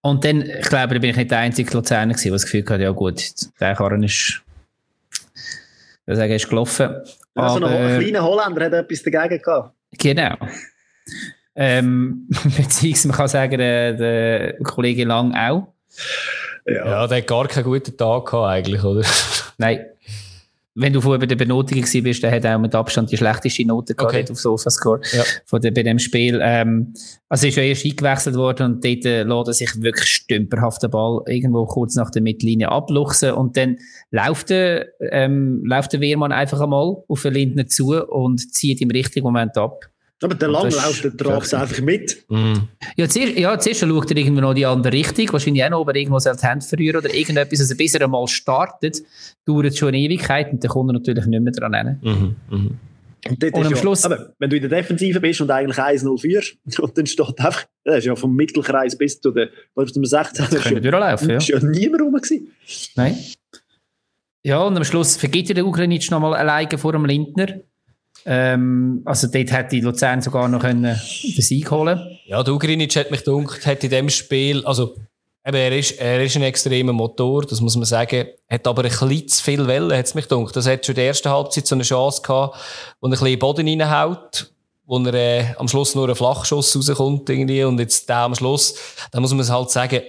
Und 0.00 0.24
dann, 0.24 0.42
ich 0.42 0.68
glaube, 0.68 0.94
da 0.94 1.00
bin 1.00 1.10
ich 1.10 1.16
nicht 1.16 1.30
der 1.30 1.38
einzige 1.38 1.72
Luzerner 1.72 2.12
gewesen, 2.12 2.28
der 2.28 2.32
das 2.32 2.44
Gefühl 2.44 2.64
hatte, 2.68 2.82
ja 2.82 2.90
gut, 2.90 3.24
der 3.58 3.74
Karren 3.74 4.04
ist, 4.04 4.42
ich 5.32 6.06
würde 6.06 6.16
sagen, 6.16 6.32
ist 6.32 6.48
gelaufen. 6.48 6.94
Also 7.34 7.56
aber, 7.56 7.70
ein 7.70 8.00
kleiner 8.00 8.22
Holländer 8.22 8.66
hat 8.66 8.72
etwas 8.72 9.02
dagegen 9.02 9.42
gehabt. 9.42 9.74
Genau. 9.98 10.36
Ähm, 11.56 12.28
beziehungsweise 12.56 13.08
man 13.08 13.16
kann 13.16 13.28
sagen, 13.28 13.58
der, 13.58 13.92
der 13.94 14.58
Kollege 14.62 15.04
Lang 15.04 15.34
auch. 15.34 15.72
Ja. 16.66 16.86
ja, 16.86 17.06
der 17.06 17.18
hat 17.18 17.26
gar 17.26 17.46
keinen 17.46 17.64
guten 17.64 17.96
Tag 17.96 18.26
gehabt, 18.26 18.48
eigentlich, 18.48 18.82
oder? 18.82 19.06
Nein. 19.58 19.86
Wenn 20.78 20.92
du 20.92 21.00
vorher 21.00 21.18
bei 21.18 21.24
der 21.24 21.36
Benotung 21.36 21.80
bist, 21.80 22.22
der 22.22 22.30
hat 22.30 22.44
auch 22.44 22.58
mit 22.58 22.74
Abstand 22.74 23.10
die 23.10 23.16
schlechteste 23.16 23.64
Note 23.64 23.94
okay. 23.96 24.12
gehabt 24.12 24.30
auf 24.30 24.38
Sofascore 24.38 25.00
ja. 25.10 25.22
von 25.46 25.62
der, 25.62 25.70
bei 25.70 25.82
dem 25.82 25.98
Spiel. 25.98 26.38
Ähm, 26.42 26.92
also 27.30 27.46
ist 27.46 27.56
ja 27.56 27.62
erst 27.62 27.86
eingewechselt 27.86 28.36
worden 28.36 28.74
und 28.74 28.84
dort 28.84 29.06
äh, 29.06 29.22
lässt 29.22 29.48
er 29.48 29.54
sich 29.54 29.80
wirklich 29.80 30.06
stümperhaft 30.06 30.82
den 30.82 30.90
Ball 30.90 31.22
irgendwo 31.28 31.64
kurz 31.64 31.94
nach 31.94 32.10
der 32.10 32.20
Mittellinie 32.20 32.70
abluchsen 32.70 33.30
und 33.30 33.56
dann 33.56 33.78
läuft 34.10 34.50
der, 34.50 34.88
ähm, 35.00 35.62
läuft 35.64 35.94
der 35.94 36.00
Wehrmann 36.00 36.32
einfach 36.32 36.60
einmal 36.60 36.96
auf 37.08 37.22
den 37.22 37.32
Lindner 37.32 37.66
zu 37.68 37.94
und 38.06 38.52
zieht 38.52 38.82
im 38.82 38.90
richtigen 38.90 39.24
Moment 39.24 39.56
ab. 39.56 39.80
Aber 40.22 40.34
der 40.34 40.48
Langlauf, 40.48 41.00
der 41.02 41.16
tragt 41.16 41.52
einfach 41.52 41.80
mit. 41.82 42.24
Mhm. 42.30 42.68
Ja, 42.96 43.06
zuerst, 43.08 43.36
ja, 43.36 43.58
zuerst 43.58 43.80
schaut 43.80 44.10
er 44.10 44.16
irgendwo 44.16 44.40
noch 44.40 44.54
die 44.54 44.64
andere 44.64 44.92
Richtung, 44.92 45.30
wahrscheinlich 45.32 45.62
auch 45.64 45.70
noch, 45.70 45.80
ob 45.80 45.88
er 45.88 45.96
irgendwo 45.96 46.18
die 46.18 46.28
Hand 46.28 46.64
verrühren 46.64 46.96
oder 46.96 47.12
irgendetwas. 47.12 47.60
Also 47.60 47.76
bis 47.76 47.94
er 47.94 48.02
einmal 48.02 48.26
startet, 48.26 49.02
dauert 49.44 49.66
es 49.66 49.78
schon 49.78 49.88
eine 49.88 49.98
Ewigkeit 49.98 50.50
und 50.52 50.64
dann 50.64 50.70
kommt 50.70 50.90
er 50.90 50.94
natürlich 50.94 51.26
nicht 51.26 51.42
mehr 51.42 51.52
dran 51.52 51.74
hin. 51.74 51.98
Mhm. 52.02 52.36
Mhm. 52.50 52.78
Und, 53.28 53.44
und 53.44 53.66
am 53.66 53.72
ja, 53.72 53.76
Schluss... 53.76 54.04
Aber 54.04 54.32
wenn 54.38 54.48
du 54.48 54.56
in 54.56 54.68
der 54.68 54.70
Defensive 54.70 55.20
bist 55.20 55.40
und 55.40 55.50
eigentlich 55.50 55.76
1-0 55.76 56.20
führst, 56.20 56.56
und 56.78 56.96
dann 56.96 57.06
steht 57.06 57.38
einfach, 57.38 57.64
das 57.84 57.98
ist 57.98 58.04
ja 58.06 58.16
vom 58.16 58.34
Mittelkreis 58.34 58.96
bis 58.96 59.20
zu 59.20 59.32
der, 59.32 59.50
was 59.74 59.92
zum 59.92 60.04
16. 60.04 60.46
Das 60.50 60.62
könnte 60.62 60.80
durchlaufen, 60.80 61.30
ja. 61.30 61.36
ist 61.36 61.48
ja 61.48 61.58
niemand 61.60 62.02
rum 62.02 62.14
gewesen. 62.14 62.52
Nein. 62.94 63.18
Ja, 64.44 64.62
und 64.62 64.76
am 64.76 64.84
Schluss 64.84 65.16
vergibt 65.16 65.48
ja 65.48 65.54
der 65.54 65.66
Ukrainic 65.66 66.08
nochmal 66.10 66.34
alleine 66.34 66.78
vor 66.78 66.92
dem 66.92 67.04
Lindner. 67.04 67.60
Ähm, 68.28 69.02
also 69.04 69.28
dort 69.28 69.52
hätte 69.52 69.76
Luzern 69.78 70.20
sogar 70.20 70.48
noch 70.48 70.60
können 70.60 70.82
den 70.82 71.42
Sieg 71.42 71.70
holen 71.70 72.00
Ja, 72.26 72.42
der 72.42 72.54
Ugrinic 72.54 72.96
hat 72.96 73.12
mich 73.12 73.22
gedacht, 73.22 73.64
hat 73.64 73.84
in 73.84 73.90
dem 73.90 74.10
Spiel, 74.10 74.66
also 74.66 74.96
eben, 75.46 75.56
er, 75.56 75.78
ist, 75.78 75.92
er 75.92 76.22
ist 76.22 76.34
ein 76.34 76.42
extremer 76.42 76.92
Motor, 76.92 77.46
das 77.46 77.60
muss 77.60 77.76
man 77.76 77.84
sagen, 77.84 78.26
hat 78.50 78.66
aber 78.66 78.82
ein 78.82 78.90
bisschen 78.90 79.28
zu 79.28 79.44
viel 79.44 79.66
Wellen, 79.68 79.96
hat 79.96 80.06
es 80.06 80.14
mich 80.16 80.28
gedacht. 80.28 80.56
Das 80.56 80.66
hat 80.66 80.84
schon 80.84 80.94
in 80.94 80.96
der 80.96 81.06
ersten 81.06 81.30
Halbzeit 81.30 81.68
so 81.68 81.76
eine 81.76 81.84
Chance 81.84 82.20
gehabt, 82.22 82.56
wo 83.00 83.06
er 83.06 83.12
ein 83.12 83.18
bisschen 83.18 83.38
Boden 83.38 83.68
reinhaut, 83.68 84.50
wo 84.86 84.98
er 84.98 85.14
äh, 85.14 85.44
am 85.56 85.68
Schluss 85.68 85.94
nur 85.94 86.08
ein 86.08 86.16
Flachschuss 86.16 86.74
rauskommt 86.74 87.30
irgendwie 87.30 87.62
und 87.62 87.78
jetzt 87.78 88.08
der 88.08 88.18
am 88.18 88.34
Schluss, 88.34 88.74
da 89.12 89.20
muss 89.20 89.30
man 89.30 89.40
es 89.40 89.50
halt 89.50 89.70
sagen, 89.70 90.00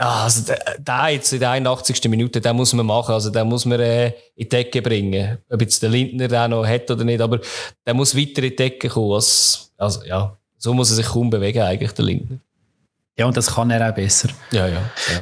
also 0.00 0.54
der, 0.78 1.08
jetzt 1.10 1.32
in 1.32 1.40
der 1.40 1.50
81. 1.50 2.08
Minute, 2.08 2.40
den 2.40 2.56
muss 2.56 2.72
man 2.72 2.86
machen. 2.86 3.12
Also 3.12 3.30
den 3.30 3.46
muss 3.46 3.66
man 3.66 3.80
äh, 3.80 4.06
in 4.06 4.14
die 4.38 4.48
Decke 4.48 4.80
bringen. 4.80 5.38
Ob 5.50 5.60
jetzt 5.60 5.82
der 5.82 5.90
Lindner 5.90 6.26
den 6.26 6.50
noch 6.50 6.66
hat 6.66 6.90
oder 6.90 7.04
nicht, 7.04 7.20
aber 7.20 7.40
der 7.86 7.94
muss 7.94 8.16
weiter 8.16 8.42
in 8.42 8.50
die 8.50 8.56
Decke 8.56 8.88
kommen. 8.88 9.12
Also, 9.12 9.58
also 9.76 10.04
ja, 10.04 10.36
so 10.56 10.72
muss 10.72 10.90
er 10.90 10.96
sich 10.96 11.06
kaum 11.06 11.28
bewegen 11.28 11.60
eigentlich, 11.60 11.92
der 11.92 12.04
Lindner. 12.06 12.38
Ja, 13.18 13.26
und 13.26 13.36
das 13.36 13.54
kann 13.54 13.70
er 13.70 13.86
auch 13.86 13.94
besser. 13.94 14.30
Ja, 14.50 14.66
ja. 14.66 14.80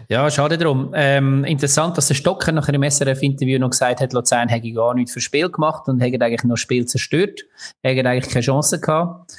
Ja, 0.08 0.22
ja 0.22 0.30
schade 0.30 0.56
drum. 0.56 0.92
Ähm, 0.94 1.44
interessant, 1.44 1.98
dass 1.98 2.06
der 2.06 2.14
Stocker 2.14 2.52
nach 2.52 2.68
einem 2.68 2.88
SRF-Interview 2.88 3.58
noch 3.58 3.70
gesagt 3.70 4.00
hat, 4.00 4.12
Luzern 4.12 4.48
hätte 4.48 4.70
gar 4.70 4.94
nichts 4.94 5.12
für 5.12 5.20
Spiel 5.20 5.50
gemacht 5.50 5.88
und 5.88 5.98
hätte 5.98 6.24
eigentlich 6.24 6.44
noch 6.44 6.56
Spiel 6.56 6.86
zerstört. 6.86 7.40
Hätte 7.82 8.08
eigentlich 8.08 8.32
keine 8.32 8.44
Chance 8.44 8.78
gehabt 8.78 9.32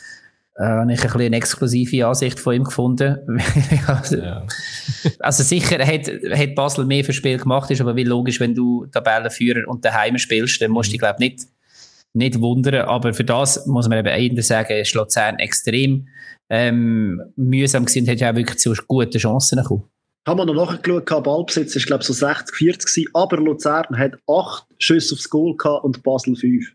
äh, 0.60 0.64
habe 0.64 0.92
ich 0.92 1.00
ein 1.00 1.04
bisschen 1.04 1.22
eine 1.22 1.38
exklusive 1.38 2.06
Ansicht 2.06 2.38
von 2.38 2.54
ihm 2.54 2.64
gefunden. 2.66 3.18
also, 3.88 4.18
ja. 4.18 4.46
also, 5.20 5.44
sicher 5.44 5.80
hat, 5.86 6.08
hat 6.08 6.56
Basel 6.56 6.86
mehr 6.86 7.06
für 7.06 7.14
Spiel 7.14 7.38
gemacht, 7.38 7.72
ist 7.72 7.80
aber 7.80 7.96
wie 7.96 8.04
logisch, 8.04 8.42
wenn 8.42 8.54
du 8.54 8.86
Tabellenführer 8.88 9.68
und 9.68 9.86
daheim 9.86 10.18
spielst, 10.18 10.62
dann 10.62 10.72
musst 10.72 10.90
du 10.90 10.92
dich, 10.92 11.00
glaube 11.00 11.20
nicht, 11.20 11.46
nicht 12.14 12.42
wundern. 12.42 12.86
Aber 12.88 13.14
für 13.14 13.24
das 13.24 13.66
muss 13.68 13.88
man 13.88 14.00
eben 14.00 14.08
eher 14.36 14.44
sagen, 14.44 14.74
ist 14.74 14.94
Luzern 14.96 15.40
extrem 15.40 16.10
ähm, 16.50 17.22
mühsam 17.38 17.86
gewesen 17.86 18.04
und 18.04 18.10
hat 18.10 18.20
ja 18.20 18.32
auch 18.32 18.36
wirklich 18.36 18.60
zu 18.60 18.74
guten 18.86 19.18
Chancen 19.18 19.60
gekommen. 19.60 19.84
Haben 20.28 20.40
wir 20.40 20.46
noch 20.46 20.72
nachgeschaut, 20.72 21.24
Ballbesitz 21.24 21.78
ist 21.78 21.88
glaube 21.88 22.02
ich 22.02 22.08
so 22.08 22.14
60, 22.14 22.54
40 22.54 22.86
gewesen, 22.86 23.10
aber 23.14 23.38
Luzern 23.38 23.98
hat 23.98 24.20
acht 24.28 24.66
Schüsse 24.78 25.16
aufs 25.16 25.30
Goal 25.30 25.56
gehabt 25.56 25.86
und 25.86 26.04
Basel 26.04 26.36
fünf. 26.36 26.74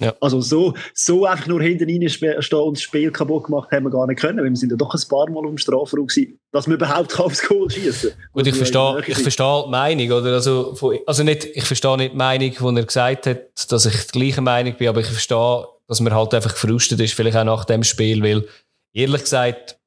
Ja. 0.00 0.14
Also 0.20 0.40
so, 0.40 0.74
so 0.94 1.26
einfach 1.26 1.48
nur 1.48 1.60
hinten 1.60 1.90
reinstehen 1.90 2.36
und 2.36 2.76
das 2.76 2.82
Spiel 2.82 3.10
kaputt 3.10 3.44
gemacht 3.44 3.70
haben 3.72 3.84
wir 3.84 3.90
gar 3.90 4.06
nicht 4.06 4.20
können, 4.20 4.38
weil 4.38 4.48
wir 4.48 4.56
sind 4.56 4.70
ja 4.70 4.76
doch 4.76 4.94
ein 4.94 5.08
paar 5.08 5.28
Mal 5.28 5.44
um 5.44 5.58
Strafraum 5.58 6.06
gewesen, 6.06 6.38
dass 6.52 6.68
wir 6.68 6.74
überhaupt 6.74 7.18
aufs 7.20 7.42
Goal 7.42 7.68
schießen 7.68 8.12
Gut, 8.32 8.46
ich 8.46 8.54
verstehe, 8.54 9.02
ich 9.06 9.18
verstehe 9.18 9.64
die 9.66 9.70
Meinung, 9.70 10.12
oder? 10.12 10.34
Also, 10.34 11.00
also 11.04 11.22
nicht, 11.24 11.44
ich 11.46 11.64
verstehe 11.64 11.96
nicht 11.96 12.12
die 12.12 12.16
Meinung, 12.16 12.50
die 12.50 12.80
er 12.80 12.84
gesagt 12.84 13.26
hat, 13.26 13.70
dass 13.70 13.86
ich 13.86 14.06
die 14.06 14.18
gleiche 14.18 14.40
Meinung 14.40 14.74
bin, 14.76 14.88
aber 14.88 15.00
ich 15.00 15.06
verstehe, 15.06 15.66
dass 15.88 16.00
man 16.00 16.14
halt 16.14 16.32
einfach 16.32 16.52
gefrustet 16.52 17.00
ist, 17.00 17.14
vielleicht 17.14 17.36
auch 17.36 17.44
nach 17.44 17.64
dem 17.64 17.82
Spiel, 17.82 18.22
weil 18.22 18.46
ehrlich 18.92 19.22
gesagt, 19.22 19.80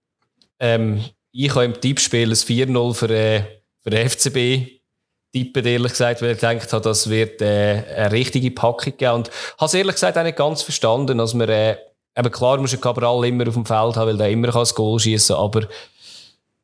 ähm, 0.60 1.06
ich 1.32 1.56
habe 1.56 1.66
im 1.66 1.80
Tippspiel 1.80 2.30
ein 2.30 2.36
4-0 2.36 2.94
für, 2.94 3.10
äh, 3.10 3.44
für 3.82 3.90
den 3.90 4.10
FCB 4.10 4.81
tippen, 5.32 5.66
ehrlich 5.66 5.92
gesagt, 5.92 6.22
weil 6.22 6.32
ich 6.32 6.40
gedacht 6.40 6.74
habe, 6.74 6.84
das 6.84 7.10
wird 7.10 7.42
äh, 7.42 7.84
eine 7.96 8.12
richtige 8.12 8.52
Packung 8.52 8.98
geben. 8.98 9.14
Und 9.14 9.32
habe 9.58 9.66
es 9.66 9.74
ehrlich 9.74 9.96
gesagt 9.96 10.18
auch 10.18 10.24
nicht 10.24 10.38
ganz 10.38 10.62
verstanden, 10.62 11.18
dass 11.18 11.34
man, 11.34 11.50
äh, 11.50 11.78
eben 12.18 12.32
klar 12.32 12.58
muss 12.58 12.74
ein 12.74 12.82
Cabral 12.82 13.26
immer 13.26 13.48
auf 13.48 13.54
dem 13.54 13.66
Feld 13.66 13.96
haben, 13.96 14.08
weil 14.08 14.18
der 14.18 14.30
immer 14.30 14.50
kann 14.50 14.62
das 14.62 14.76
Goal 14.76 15.00
schießen 15.00 15.36
aber 15.36 15.68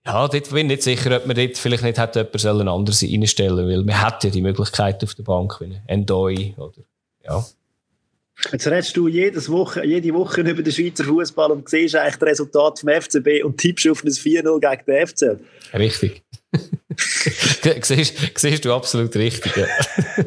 ja, 0.06 0.26
dort 0.26 0.50
bin 0.50 0.58
ich 0.58 0.78
nicht 0.78 0.84
sicher, 0.84 1.18
ob 1.18 1.26
man 1.26 1.36
dort 1.36 1.58
vielleicht 1.58 1.84
nicht 1.84 2.00
hätte 2.00 2.30
jemand 2.34 2.70
anderes 2.70 3.04
reinstellen 3.04 3.68
weil 3.68 3.84
man 3.84 4.02
hat 4.02 4.24
ja 4.24 4.30
die 4.30 4.42
Möglichkeit 4.42 5.04
auf 5.04 5.16
der 5.16 5.24
Bank, 5.24 5.60
wie 5.60 5.78
Endoi 5.86 6.54
oder, 6.58 6.82
ja. 7.26 7.46
Jetzt 8.52 8.68
redest 8.68 8.96
du 8.96 9.08
jedes 9.08 9.50
Woche, 9.50 9.84
jede 9.84 10.14
Woche 10.14 10.42
über 10.42 10.62
den 10.62 10.72
Schweizer 10.72 11.04
Fußball 11.04 11.52
und 11.52 11.68
siehst 11.68 11.96
eigentlich 11.96 12.18
das 12.18 12.30
Resultat 12.30 12.80
vom 12.80 12.90
FCB 12.90 13.44
und 13.44 13.58
tippst 13.58 13.90
auf 13.90 14.04
ein 14.04 14.10
4-0 14.10 14.60
gegen 14.60 14.86
den 14.86 15.08
FCL. 15.08 15.40
Richtig. 15.74 16.24
siehst, 17.82 18.14
siehst 18.36 18.66
du 18.66 18.74
absolut 18.74 19.16
richtig. 19.16 19.56
Ja. 19.56 19.66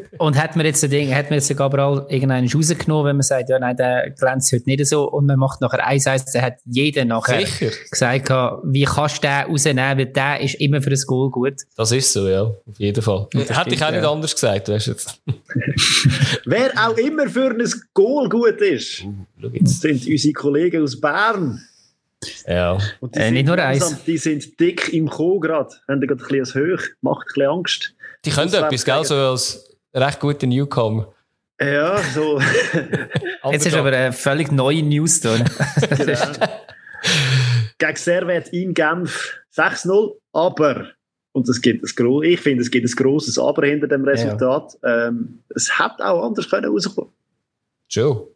und 0.19 0.41
hat 0.41 0.55
man 0.55 0.65
jetzt, 0.65 0.81
Ding, 0.91 1.13
hat 1.13 1.29
man 1.29 1.39
jetzt 1.39 1.55
Gabriel 1.55 2.05
irgendeinen 2.09 2.49
rausgenommen, 2.51 3.07
wenn 3.07 3.15
man 3.17 3.23
sagt, 3.23 3.49
ja, 3.49 3.59
nein, 3.59 3.75
der 3.75 4.11
glänzt 4.11 4.51
heute 4.53 4.63
nicht 4.65 4.85
so 4.85 5.09
und 5.09 5.25
man 5.25 5.37
macht 5.37 5.61
nachher 5.61 5.87
1-1, 5.87 6.33
dann 6.33 6.41
hat 6.41 6.53
jeder 6.65 7.05
nachher 7.05 7.45
Sicher. 7.45 7.71
gesagt, 7.89 8.29
wie 8.63 8.83
kannst 8.83 9.17
du 9.17 9.21
den 9.27 9.51
rausnehmen, 9.51 9.97
weil 9.97 10.05
der 10.05 10.41
ist 10.41 10.55
immer 10.55 10.81
für 10.81 10.89
das 10.89 11.05
Goal 11.05 11.29
gut. 11.29 11.55
Das 11.75 11.91
ist 11.91 12.13
so, 12.13 12.27
ja, 12.27 12.43
auf 12.43 12.79
jeden 12.79 13.01
Fall. 13.01 13.27
Hätte 13.33 13.73
ich 13.73 13.83
auch 13.83 13.91
nicht 13.91 14.03
ja. 14.03 14.11
anders 14.11 14.33
gesagt, 14.33 14.69
weißt 14.69 14.87
du 14.87 14.91
jetzt. 14.91 15.21
Wer 16.45 16.71
auch 16.75 16.97
immer 16.97 17.27
für 17.27 17.49
ein 17.51 17.71
Goal 17.93 18.29
gut 18.29 18.61
ist, 18.61 19.03
uh, 19.03 19.49
sind 19.65 20.07
unsere 20.07 20.33
Kollegen 20.33 20.83
aus 20.83 20.99
Bern. 20.99 21.61
Ja. 22.47 22.77
Und 22.99 23.15
die 23.15 23.19
äh, 23.19 23.31
nicht 23.31 23.47
nur 23.47 23.57
eins. 23.57 24.03
Die 24.03 24.17
sind 24.17 24.59
dick 24.59 24.93
im 24.93 25.09
Co 25.09 25.39
gerade. 25.39 25.73
Haben 25.87 26.01
gerade 26.01 26.23
ein 26.23 26.39
bisschen 26.39 26.61
hoch, 26.61 26.83
macht 27.01 27.21
ein 27.21 27.33
bisschen 27.33 27.49
Angst. 27.49 27.95
Die 28.25 28.29
können 28.29 28.53
etwas, 28.53 28.85
gell, 28.85 29.03
so 29.03 29.15
als 29.15 29.75
recht 29.93 30.19
gute 30.19 30.47
Newcomer. 30.47 31.13
Ja, 31.59 32.01
so. 32.13 32.39
Jetzt 33.51 33.67
ist 33.67 33.75
aber 33.75 33.89
eine 33.89 34.13
völlig 34.13 34.51
neue 34.51 34.81
News 34.81 35.19
da. 35.21 35.37
genau. 35.97 36.47
Gegen 37.77 37.95
Servet 37.95 38.49
in 38.49 38.73
Genf 38.73 39.39
6-0, 39.55 40.15
aber, 40.33 40.87
und 41.33 41.47
es 41.49 41.61
gibt 41.61 41.83
ein, 41.83 42.23
ich 42.23 42.39
finde, 42.39 42.61
es 42.63 42.71
gibt 42.71 42.87
ein 42.87 42.95
grosses 42.95 43.37
Aber 43.37 43.65
hinter 43.65 43.87
dem 43.87 44.03
Resultat. 44.03 44.77
Ja. 44.83 45.07
Ähm, 45.07 45.39
es 45.49 45.79
hätte 45.79 46.05
auch 46.05 46.25
anders 46.25 46.49
können 46.49 46.71
rauskommen. 46.71 47.11
Joe. 47.89 48.27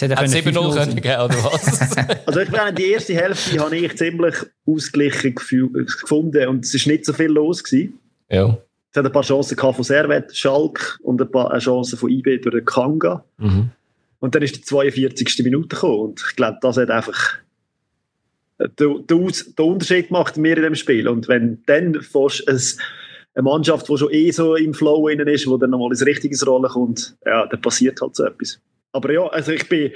Es 0.00 0.02
hätte 0.02 0.50
7-0 0.50 0.74
können 0.74 0.96
geben, 0.96 1.20
oder 1.20 1.44
was? 1.44 1.96
also 2.26 2.40
ich 2.40 2.50
meine, 2.50 2.72
die 2.72 2.90
erste 2.90 3.14
Hälfte 3.14 3.58
habe 3.58 3.76
ich 3.76 3.96
ziemlich 3.96 4.34
ausgeglichen 4.66 5.34
gefunden 5.34 6.48
und 6.48 6.64
es 6.64 6.74
war 6.74 6.92
nicht 6.92 7.04
so 7.04 7.12
viel 7.12 7.30
los. 7.30 7.64
Gewesen. 7.64 7.98
Ja. 8.30 8.58
Es 8.90 8.96
hat 8.96 9.06
ein 9.06 9.12
paar 9.12 9.22
Chancen 9.22 9.58
von 9.58 9.82
Servet, 9.82 10.36
Schalk 10.36 10.98
und 11.02 11.20
ein 11.20 11.30
paar 11.30 11.56
Chancen 11.58 11.98
von 11.98 12.10
IB 12.10 12.38
durch 12.38 12.54
den 12.54 12.64
Kanga. 12.64 13.24
Mhm. 13.38 13.70
Und 14.20 14.34
dann 14.34 14.42
ist 14.42 14.56
die 14.56 14.62
42. 14.62 15.44
Minute 15.44 15.68
gekommen 15.68 16.00
und 16.00 16.24
ich 16.28 16.36
glaube, 16.36 16.58
das 16.60 16.76
hat 16.76 16.90
einfach 16.90 17.38
den, 18.58 19.06
den, 19.06 19.26
den 19.26 19.66
Unterschied 19.66 20.08
gemacht 20.08 20.36
mir 20.36 20.56
in 20.56 20.62
dem 20.62 20.74
Spiel. 20.74 21.08
Und 21.08 21.28
wenn 21.28 21.62
dann 21.66 22.00
fast 22.02 22.48
ein 22.48 22.60
eine 23.34 23.44
Mannschaft, 23.44 23.88
die 23.88 23.96
schon 23.96 24.12
eh 24.12 24.30
so 24.32 24.56
im 24.56 24.74
Flow 24.74 25.06
innen 25.06 25.28
ist, 25.28 25.46
wo 25.46 25.56
dann 25.56 25.70
nochmal 25.70 25.90
ins 25.90 26.04
richtige 26.04 26.44
Rolle 26.44 26.68
kommt, 26.68 27.16
ja, 27.24 27.46
dann 27.46 27.60
passiert 27.60 28.00
halt 28.00 28.16
so 28.16 28.24
etwas. 28.24 28.60
Aber 28.92 29.12
ja, 29.12 29.26
also 29.26 29.52
ich 29.52 29.68
bin, 29.68 29.92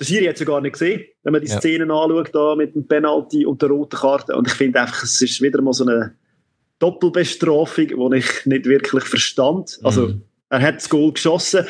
hat 0.00 0.34
es 0.34 0.40
ja 0.40 0.46
gar 0.46 0.60
nicht 0.60 0.72
gesehen, 0.72 1.04
wenn 1.22 1.32
man 1.32 1.42
die 1.42 1.48
ja. 1.48 1.58
Szenen 1.58 1.90
anschaut, 1.90 2.30
da 2.32 2.54
mit 2.56 2.74
dem 2.74 2.86
Penalty 2.86 3.46
und 3.46 3.62
der 3.62 3.68
roten 3.68 3.96
Karte. 3.96 4.36
Und 4.36 4.48
ich 4.48 4.54
finde 4.54 4.80
einfach, 4.80 5.02
es 5.02 5.20
ist 5.20 5.40
wieder 5.40 5.62
mal 5.62 5.72
so 5.72 5.86
eine 5.86 6.14
Doppelbestrafung, 6.78 7.86
die 7.86 8.16
ich 8.16 8.46
nicht 8.46 8.66
wirklich 8.66 9.04
verstand. 9.04 9.78
Also, 9.82 10.08
mhm. 10.08 10.22
er 10.48 10.60
hat 10.60 10.76
das 10.76 10.88
Goal 10.88 11.12
geschossen 11.12 11.66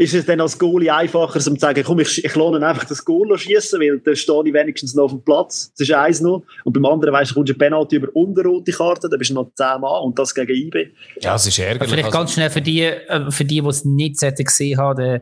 ist 0.00 0.14
es 0.14 0.24
dann 0.24 0.40
als 0.40 0.58
Goalie 0.58 0.90
einfacher, 0.90 1.36
um 1.36 1.56
zu 1.56 1.60
sagen, 1.60 1.84
komm, 1.84 2.00
ich, 2.00 2.24
ich 2.24 2.34
lohne 2.34 2.66
einfach 2.66 2.84
das 2.84 3.04
Goal 3.04 3.36
schießen, 3.36 3.78
weil 3.78 3.98
dann 3.98 4.16
stehe 4.16 4.42
ich 4.46 4.54
wenigstens 4.54 4.94
noch 4.94 5.04
auf 5.04 5.10
dem 5.10 5.22
Platz. 5.22 5.74
Das 5.76 5.86
ist 5.86 5.94
1-0. 5.94 6.42
Und 6.64 6.72
beim 6.72 6.86
anderen, 6.86 7.12
weißt 7.12 7.32
du, 7.32 7.34
kommst 7.34 7.50
du 7.50 7.52
eine 7.52 7.58
Penalty 7.58 7.96
über 7.96 8.08
unrote 8.14 8.72
Karte, 8.72 9.10
dann 9.10 9.18
bist 9.18 9.30
du 9.30 9.34
noch 9.34 9.50
10 9.54 9.78
Mann 9.82 10.02
und 10.04 10.18
das 10.18 10.34
gegen 10.34 10.54
IB. 10.54 10.88
Ja, 11.20 11.34
es 11.34 11.46
ist 11.46 11.58
ärgerlich. 11.58 11.90
Vielleicht 11.90 12.12
ganz 12.12 12.32
schnell 12.32 12.48
für 12.48 12.62
die, 12.62 12.80
äh, 12.84 13.30
für 13.30 13.44
die, 13.44 13.60
die 13.60 13.68
es 13.68 13.84
nicht 13.84 14.20
gesehen 14.20 14.78
haben, 14.78 15.20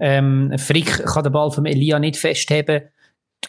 ähm, 0.00 0.52
Frick 0.58 1.04
kann 1.04 1.22
den 1.22 1.32
Ball 1.32 1.52
vom 1.52 1.64
Elia 1.64 2.00
nicht 2.00 2.16
festheben. 2.16 2.82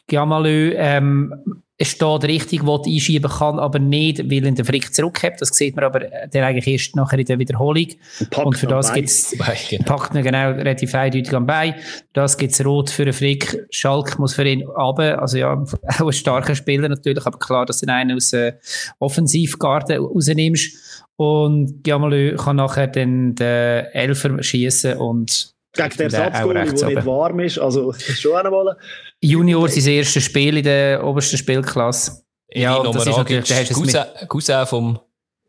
Gamalö, 0.07 0.73
ähm, 0.75 1.63
es 1.79 1.89
steht 1.89 2.23
richtig, 2.23 2.63
einschieben 2.63 3.29
kann, 3.29 3.59
aber 3.59 3.77
nicht, 3.77 4.29
weil 4.31 4.45
er 4.45 4.51
den 4.51 4.65
Frick 4.65 4.93
zurückhebt. 4.93 5.39
Das 5.41 5.49
sieht 5.49 5.75
man 5.75 5.85
aber 5.85 6.11
äh, 6.11 6.27
der 6.27 6.47
eigentlich 6.47 6.67
erst 6.67 6.95
nachher 6.95 7.19
in 7.19 7.25
der 7.25 7.37
Wiederholung. 7.37 7.87
Und, 8.19 8.37
und 8.37 8.57
für 8.57 8.65
das 8.65 8.91
gibt 8.93 9.09
es, 9.09 9.35
genau. 9.69 9.83
packt 9.83 10.15
ihn 10.15 10.23
genau 10.23 10.51
relativ 10.51 10.95
eindeutig 10.95 11.33
am 11.35 11.45
Bein. 11.45 11.75
Das 12.13 12.35
gibt 12.37 12.53
es 12.53 12.65
rot 12.65 12.89
für 12.89 13.05
den 13.05 13.13
Frick. 13.13 13.67
Schalk 13.69 14.17
muss 14.17 14.33
für 14.33 14.47
ihn 14.47 14.63
runter. 14.63 15.21
Also 15.21 15.37
ja, 15.37 15.53
auch 15.99 16.07
ein 16.07 16.13
starker 16.13 16.55
Spieler 16.55 16.89
natürlich, 16.89 17.25
aber 17.25 17.37
klar, 17.37 17.67
dass 17.67 17.81
du 17.81 17.87
einen 17.87 18.17
aus 18.17 18.33
äh, 18.33 18.53
Offensivgarten 18.97 19.99
rausnimmst. 19.99 21.05
Und 21.15 21.83
Giamalö 21.83 22.35
kann 22.37 22.55
nachher 22.55 22.87
dann 22.87 23.35
den 23.35 23.85
Elfer 23.85 24.41
schießen 24.41 24.97
und 24.97 25.56
gegen 25.77 25.97
den 25.97 26.01
Ersatzgoal, 26.13 26.53
der 26.53 26.65
nicht 26.65 27.05
warm 27.05 27.39
ist. 27.39 27.59
Also, 27.59 27.93
schon 28.15 28.35
einmal. 28.35 28.77
Junior, 29.21 29.69
sein 29.69 29.93
erstes 29.93 30.23
Spiel 30.23 30.57
in 30.57 30.63
der 30.63 31.03
obersten 31.03 31.37
Spielklasse. 31.37 32.23
Ja, 32.51 32.75
und 32.75 32.95
das 32.95 33.05
ist 33.05 33.17
natürlich, 33.17 33.69
Cousin, 33.69 34.03
Cousin 34.27 34.65
vom, 34.65 34.99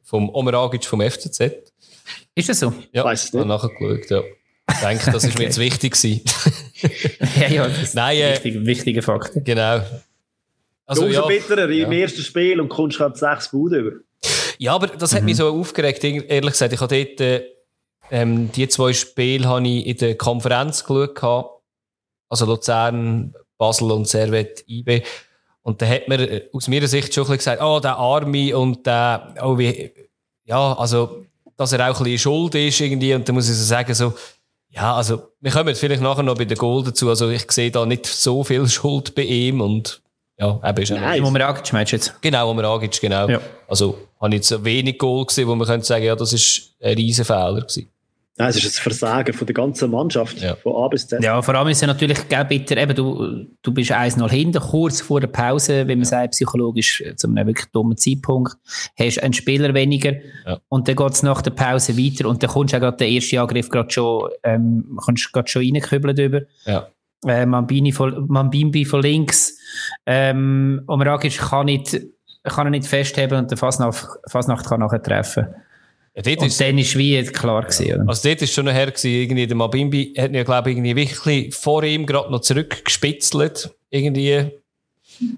vom 0.03 0.29
Omer 0.31 0.55
Agic 0.55 0.85
vom 0.85 1.01
FCZ. 1.01 1.41
Ist 2.35 2.49
das 2.49 2.61
so? 2.61 2.73
Ja, 2.93 3.05
Weiss 3.05 3.27
ich 3.27 3.33
habe 3.35 3.47
nachher 3.47 3.69
geschaut, 3.69 4.11
ja. 4.11 4.23
Ich 4.71 4.81
denke, 4.81 5.11
das 5.11 5.25
ist 5.25 5.31
okay. 5.31 5.39
mir 5.39 5.45
jetzt 5.45 5.59
wichtig 5.59 5.93
gewesen. 5.95 6.21
ja, 7.41 7.49
ja, 7.49 7.69
das 7.69 7.95
Nein, 7.95 8.19
äh, 8.19 8.33
wichtige, 8.33 8.67
wichtige 8.67 9.03
Fakten. 9.03 9.43
Genau. 9.43 9.81
Also, 10.87 11.07
ja, 11.07 11.27
bitterer 11.27 11.71
ja. 11.71 11.87
im 11.87 11.93
ersten 11.93 12.23
Spiel 12.23 12.61
und 12.61 12.69
kommst 12.69 12.99
gerade 12.99 13.17
sechs 13.17 13.51
Bude 13.51 13.79
über. 13.79 13.91
Ja, 14.59 14.75
aber 14.75 14.89
das 14.89 15.15
hat 15.15 15.21
mhm. 15.21 15.27
mich 15.27 15.37
so 15.37 15.49
aufgeregt, 15.49 16.03
ehrlich 16.05 16.51
gesagt. 16.51 16.73
Ich 16.73 16.81
habe 16.81 16.97
dort, 16.97 17.21
äh, 17.21 17.45
ähm, 18.11 18.51
die 18.53 18.69
zwei 18.69 18.93
Spiele 18.93 19.49
habe 19.49 19.67
ich 19.67 19.87
in 19.87 19.97
der 19.97 20.17
Konferenz 20.17 20.85
geschaut. 20.85 21.61
Also 22.29 22.47
Luzern, 22.47 23.35
Basel 23.57 23.91
und 23.91 24.07
Servet 24.07 24.65
IB. 24.69 25.03
Und 25.63 25.83
da 25.83 25.87
hat 25.87 26.09
man 26.09 26.21
äh, 26.21 26.45
aus 26.53 26.69
meiner 26.69 26.87
Sicht 26.87 27.13
schon 27.13 27.25
ein 27.25 27.37
bisschen 27.37 27.57
gesagt, 27.57 27.63
oh, 27.63 27.81
der 27.81 27.97
Army 27.97 28.55
und 28.55 28.87
der, 28.87 29.35
oh, 29.43 29.59
wie, 29.59 29.93
ja, 30.45 30.73
also, 30.75 31.27
dass 31.57 31.73
er 31.73 31.91
auch 31.91 31.99
ein 31.99 32.05
bisschen 32.05 32.19
schuld 32.19 32.55
ist 32.55 32.81
irgendwie. 32.81 33.13
Und 33.15 33.29
da 33.29 33.33
muss 33.33 33.51
ich 33.51 33.57
so 33.57 33.65
sagen, 33.65 33.93
so, 33.93 34.15
ja, 34.71 34.95
also, 34.95 35.23
wir 35.41 35.51
kommen 35.51 35.69
jetzt 35.69 35.81
vielleicht 35.81 36.03
nachher 36.03 36.23
noch 36.23 36.37
bei 36.37 36.45
der 36.45 36.57
Goal 36.57 36.85
dazu. 36.85 37.09
Also, 37.09 37.29
ich 37.29 37.51
sehe 37.51 37.71
da 37.71 37.85
nicht 37.85 38.07
so 38.07 38.45
viel 38.45 38.67
Schuld 38.69 39.15
bei 39.15 39.23
ihm 39.23 39.61
und, 39.61 40.01
ja, 40.39 40.61
eben 40.65 40.83
ist 40.83 40.91
Nein, 40.91 41.23
wo 41.23 41.31
man 41.31 41.43
Agic 41.43 41.73
meinst 41.73 41.93
jetzt? 41.93 42.15
Genau, 42.23 42.49
wo 42.49 42.55
man 42.55 42.65
Agic, 42.65 43.01
genau. 43.01 43.29
Ja. 43.29 43.41
Also, 43.67 43.99
habe 44.21 44.35
ich 44.35 44.49
jetzt 44.49 44.65
wenig 44.65 44.99
Goal 44.99 45.27
gesehen, 45.27 45.49
wo 45.49 45.55
man 45.55 45.67
könnte 45.67 45.87
sagen, 45.87 46.05
ja, 46.05 46.17
das 46.17 46.33
ist 46.33 46.75
ein 46.81 46.95
riesen 46.95 47.25
Fehler 47.25 47.61
gewesen. 47.61 47.91
Nein, 48.39 48.51
es 48.51 48.57
ist 48.57 48.79
ein 48.79 48.83
Versagen 48.83 49.35
von 49.35 49.47
der 49.47 49.55
ganzen 49.55 49.91
Mannschaft, 49.91 50.41
ja. 50.41 50.55
von 50.55 50.77
A 50.77 50.87
bis 50.87 51.09
Z. 51.09 51.23
Ja, 51.25 51.43
vor 51.43 51.57
allem 51.57 51.69
ist 51.69 51.83
es 51.83 51.87
natürlich 51.89 52.19
bitter, 52.49 52.77
eben, 52.77 52.95
du, 52.95 53.47
du 53.63 53.75
bist 53.75 53.91
1-0 53.91 54.31
hinten, 54.31 54.61
kurz 54.61 55.01
vor 55.01 55.21
der 55.21 55.27
Pause, 55.27 55.89
wenn 55.89 55.99
man 55.99 56.05
ja. 56.05 56.05
sagt, 56.05 56.31
psychologisch 56.33 57.03
zu 57.17 57.27
einem 57.27 57.49
wirklich 57.49 57.67
dummen 57.73 57.97
Zeitpunkt, 57.97 58.57
hast 58.97 59.21
einen 59.23 59.33
Spieler 59.33 59.75
weniger 59.75 60.13
ja. 60.47 60.61
und 60.69 60.87
dann 60.87 60.95
geht 60.95 61.13
es 61.13 61.25
nach 61.25 61.43
der 61.43 61.51
Pause 61.51 61.99
weiter 61.99 62.29
und 62.29 62.41
dann 62.41 62.51
kommst 62.51 62.73
du 62.73 62.77
auch 62.77 62.81
gerade 62.81 62.97
den 62.99 63.13
ersten 63.13 63.39
Angriff 63.39 63.69
gerade 63.71 63.91
schon, 63.91 64.31
ähm, 64.45 64.99
kannst 65.05 65.33
gerade 65.33 65.49
schon 65.49 65.63
reinkübeln 65.63 66.15
drüber. 66.15 66.43
Ja. 66.65 66.87
Äh, 67.27 67.45
Mambini 67.45 67.91
von, 67.91 68.27
Mambimbi 68.29 68.85
von 68.85 69.03
links, 69.03 69.59
ähm, 70.07 70.83
Omragic 70.87 71.39
kann 71.39 71.67
nicht, 71.67 72.01
kann 72.45 72.69
er 72.69 72.71
nicht 72.71 72.87
festheben 72.87 73.37
und 73.37 73.51
der 73.51 73.59
Fasnacht, 73.59 74.07
Fasnacht 74.29 74.65
kann 74.67 74.79
nachher 74.79 75.03
treffen. 75.03 75.49
Ja, 76.15 76.23
und 76.33 76.47
ist, 76.47 76.61
dann 76.61 76.79
ist 76.79 76.99
wie 76.99 77.23
klar 77.25 77.63
gewesen. 77.63 77.87
Ja. 77.87 77.97
Also 78.07 78.29
dort 78.29 78.43
ist 78.43 78.53
schon 78.53 78.65
noch 78.65 78.73
her 78.73 78.87
gewesen, 78.87 79.11
irgendwie 79.11 79.47
der 79.47 79.57
Mabimbi 79.57 80.15
hat 80.17 80.33
ja, 80.33 80.43
glaube 80.43 80.71
ich, 80.71 80.77
irgendwie 80.77 80.97
wirklich 80.97 81.55
vor 81.55 81.85
ihm 81.85 82.07
gerade 82.07 82.31
noch 82.31 82.41
zurückgespitzelt. 82.41 83.71
Irgendwie. 83.91 84.51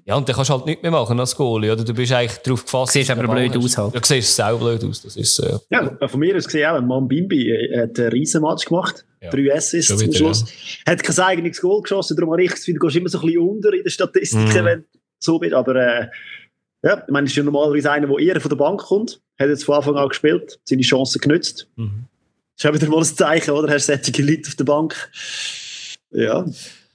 Ja, 0.05 0.17
und 0.17 0.29
dann 0.29 0.37
kannst 0.37 0.51
du 0.51 0.55
halt 0.55 0.67
nichts 0.67 0.83
mehr 0.83 0.91
machen 0.91 1.19
als 1.19 1.35
Goalie, 1.35 1.73
oder? 1.73 1.85
Du 1.85 1.95
bist 1.95 2.13
eigentlich 2.13 2.39
darauf 2.39 2.65
gefasst. 2.65 2.93
Siehst 2.93 3.11
aber 3.11 3.27
blöd 3.29 3.57
aus 3.57 3.79
halt. 3.79 3.95
Ja, 3.95 4.01
siehst 4.03 4.37
sau 4.37 4.59
blöd 4.59 4.85
aus, 4.85 5.03
das 5.03 5.17
ist 5.17 5.35
so. 5.35 5.61
Ja, 5.71 5.97
ja 6.01 6.09
von 6.09 6.21
mir 6.21 6.37
aus 6.37 6.45
gesehen 6.45 6.69
auch, 6.69 6.81
Mambimbi 6.81 7.71
hat 7.77 7.99
einen 7.99 8.09
riesen 8.09 8.43
Match 8.43 8.67
gemacht. 8.67 9.05
Ja. 9.23 9.31
Drei 9.31 9.55
Assists 9.55 9.97
zum 9.97 10.13
Schluss. 10.13 10.45
Ja. 10.87 10.93
Hat 10.93 11.03
kein 11.03 11.19
eigenes 11.19 11.61
Goal 11.61 11.83
geschossen, 11.83 12.17
darum 12.17 12.33
habe 12.33 12.43
ich 12.43 12.51
das 12.51 12.61
Gefühl, 12.61 12.75
du 12.75 12.81
gehst 12.81 12.97
immer 12.97 13.09
so 13.09 13.21
ein 13.21 13.27
bisschen 13.27 13.41
unter 13.41 13.73
in 13.73 13.83
den 13.83 13.91
Statistiken, 13.91 14.63
mm. 14.63 14.65
wenn 14.65 14.81
du 14.81 14.87
so 15.19 15.39
bist, 15.39 15.55
aber 15.55 15.77
äh, 15.77 16.07
ja, 16.83 17.03
ich 17.07 17.13
meine, 17.13 17.27
es 17.27 17.33
ist 17.33 17.37
ja 17.37 17.43
normalerweise 17.43 17.91
einer, 17.91 18.07
der 18.07 18.19
eher 18.19 18.41
von 18.41 18.49
der 18.49 18.57
Bank 18.57 18.81
kommt. 18.81 19.21
Hat 19.39 19.49
jetzt 19.49 19.65
von 19.65 19.77
Anfang 19.77 19.97
an 19.97 20.09
gespielt, 20.09 20.59
seine 20.65 20.83
Chancen 20.83 21.21
genützt. 21.21 21.69
Mhm. 21.77 22.07
Das 22.57 22.65
ist 22.65 22.71
auch 22.71 22.75
wieder 22.75 22.91
mal 22.91 22.99
ein 22.99 23.05
Zeichen, 23.05 23.51
oder? 23.53 23.73
Hast 23.73 23.89
du 23.89 23.97
solche 23.97 24.23
Leute 24.23 24.49
auf 24.49 24.55
der 24.55 24.65
Bank? 24.65 25.11
Ja. 26.11 26.45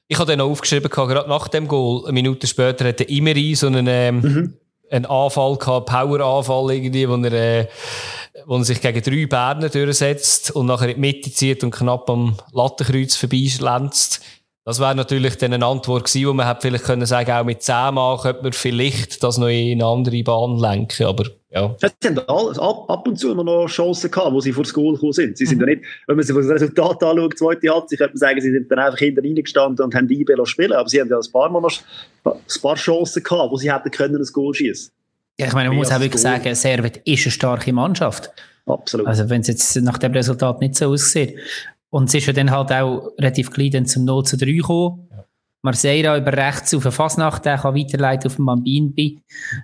Ich 0.07 0.17
habe 0.19 0.29
dann 0.29 0.39
noch 0.39 0.49
aufgeschrieben, 0.49 0.89
gerade 0.89 1.27
nach 1.27 1.47
dem 1.47 1.67
Goal, 1.67 2.03
eine 2.03 2.13
Minute 2.13 2.45
später, 2.45 2.88
hat 2.88 2.99
der 2.99 3.09
Imeri 3.09 3.55
so 3.55 3.67
einen, 3.67 3.88
ähm, 3.88 4.21
mhm. 4.21 4.53
einen 4.89 5.05
Anfall 5.05 5.57
gehabt, 5.57 5.89
Power-Anfall 5.89 6.75
irgendwie, 6.75 7.09
wo 7.09 7.15
er, 7.15 7.33
äh, 7.33 7.67
wo 8.45 8.57
er 8.57 8.63
sich 8.63 8.81
gegen 8.81 9.01
drei 9.01 9.25
Berner 9.25 9.69
durchsetzt 9.69 10.51
und 10.51 10.67
nachher 10.67 10.89
in 10.89 10.95
die 10.95 11.01
Mitte 11.01 11.31
zieht 11.31 11.63
und 11.63 11.71
knapp 11.71 12.09
am 12.09 12.38
Lattenkreuz 12.53 13.15
vorbeischlänzt. 13.15 14.21
Das 14.68 14.80
wäre 14.80 14.95
natürlich 14.95 15.38
dann 15.38 15.53
eine 15.53 15.63
Antwort 15.63 16.05
gewesen, 16.05 16.28
wo 16.28 16.34
man 16.34 16.47
hätte 16.47 16.61
vielleicht 16.61 16.86
können 16.86 17.05
sagen, 17.05 17.30
auch 17.30 17.43
mit 17.43 17.61
10 17.61 17.93
Mann 17.93 18.18
könnte 18.18 18.41
man 18.41 18.51
vielleicht 18.51 19.22
das 19.22 19.38
noch 19.38 19.47
in 19.47 19.80
eine 19.80 19.86
andere 19.86 20.24
Bahn 20.24 20.57
lenken, 20.57 21.05
aber 21.05 21.26
ja. 21.51 21.76
Sie 21.80 22.07
haben 22.07 22.18
ab, 22.18 22.89
ab 22.89 23.07
und 23.07 23.16
zu 23.20 23.32
immer 23.32 23.43
noch 23.43 23.68
Chancen 23.68 24.09
gehabt, 24.09 24.34
wo 24.34 24.39
sie 24.39 24.51
vor 24.51 24.63
das 24.63 24.74
Goal 24.74 24.95
gekommen 24.95 25.13
sind. 25.13 25.38
Sie 25.38 25.45
sind 25.45 25.61
mhm. 25.61 25.68
ja 25.68 25.76
nicht, 25.76 25.86
wenn 26.07 26.16
man 26.16 26.26
sich 26.26 26.36
das 26.36 26.47
Resultat 26.47 27.03
anschaut, 27.03 27.38
zweite 27.38 27.70
Halbzeit, 27.70 27.99
könnte 27.99 28.13
man 28.13 28.18
sagen, 28.18 28.41
sie 28.41 28.51
sind 28.51 28.72
dann 28.72 28.80
einfach 28.80 28.97
hinter 28.97 29.22
reingestanden 29.22 29.86
und 29.86 29.93
haben 29.93 30.07
die 30.07 30.22
IB 30.22 30.34
spielen, 30.45 30.74
aber 30.74 30.89
sie 30.89 30.99
haben 30.99 31.09
ja 31.09 31.18
ein 31.18 31.32
paar 31.32 31.49
Mal 31.51 31.61
noch 31.61 31.72
ein 32.26 32.61
paar 32.61 32.76
Chancen 32.76 33.22
gehabt, 33.22 33.51
wo 33.51 33.57
sie 33.57 33.72
hätten 33.72 33.91
können 33.91 34.16
ein 34.16 34.34
Goal 34.34 34.55
schießen. 34.55 34.91
Ja, 35.39 35.45
ich 35.45 35.53
meine, 35.53 35.70
man 35.70 35.78
muss 35.78 35.91
auch 35.91 35.99
wirklich 35.99 36.24
Goal. 36.24 36.34
sagen, 36.34 36.55
Servet 36.55 36.97
ist 37.05 37.24
eine 37.26 37.32
starke 37.32 37.72
Mannschaft. 37.72 38.32
Absolut. 38.66 39.05
Also 39.05 39.30
wenn 39.30 39.41
es 39.41 39.47
jetzt 39.47 39.76
nach 39.78 39.99
dem 39.99 40.11
Resultat 40.13 40.59
nicht 40.59 40.76
so 40.76 40.88
aussieht. 40.88 41.38
Und 41.95 42.09
es 42.09 42.13
ist 42.15 42.27
ja 42.27 42.33
dann 42.33 42.51
halt 42.51 42.73
auch 42.73 43.13
relativ 43.17 43.51
klein 43.51 43.85
zum 43.85 44.03
0 44.03 44.25
zu 44.25 44.35
3 44.35 44.51
gekommen. 44.51 45.07
Ja. 45.09 45.23
Marseilla 45.61 46.17
über 46.17 46.33
rechts 46.33 46.73
auf 46.73 46.83
eine 46.83 46.91
Fasnacht, 46.91 47.45
der 47.45 47.57
kann 47.57 47.73
weiterleiten 47.73 48.27
auf 48.27 48.35
den 48.35 48.43
Mambinbi. 48.43 49.21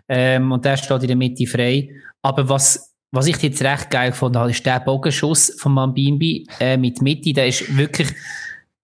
Ähm, 0.08 0.50
und 0.50 0.64
der 0.64 0.78
steht 0.78 1.02
in 1.02 1.08
der 1.08 1.18
Mitte 1.18 1.46
frei. 1.46 1.90
Aber 2.22 2.48
was, 2.48 2.96
was 3.12 3.28
ich 3.28 3.36
jetzt 3.42 3.62
recht 3.62 3.90
geil 3.90 4.14
fand, 4.14 4.38
ist 4.50 4.66
der 4.66 4.80
Bogenschuss 4.80 5.58
von 5.60 5.74
Mambimbi 5.74 6.48
äh, 6.62 6.78
mit 6.78 7.02
Mitte. 7.02 7.34
Der 7.34 7.48
ist 7.48 7.76
wirklich, 7.76 8.08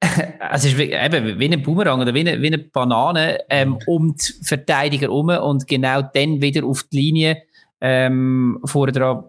es 0.51 0.65
ist 0.65 0.77
wie, 0.77 0.91
eben 0.91 1.39
wie 1.39 1.49
ein 1.49 1.63
Boomerang 1.63 2.01
oder 2.01 2.13
wie 2.13 2.27
eine, 2.27 2.41
wie 2.41 2.47
eine 2.47 2.57
Banane 2.57 3.39
ähm, 3.49 3.79
um 3.85 4.13
die 4.13 4.43
Verteidiger 4.43 5.07
herum 5.07 5.29
und 5.29 5.65
genau 5.67 6.01
dann 6.01 6.41
wieder 6.41 6.65
auf 6.65 6.83
die 6.91 6.97
Linie 6.97 7.43
ähm, 7.79 8.59
vorher 8.65 8.91
dran 8.91 9.23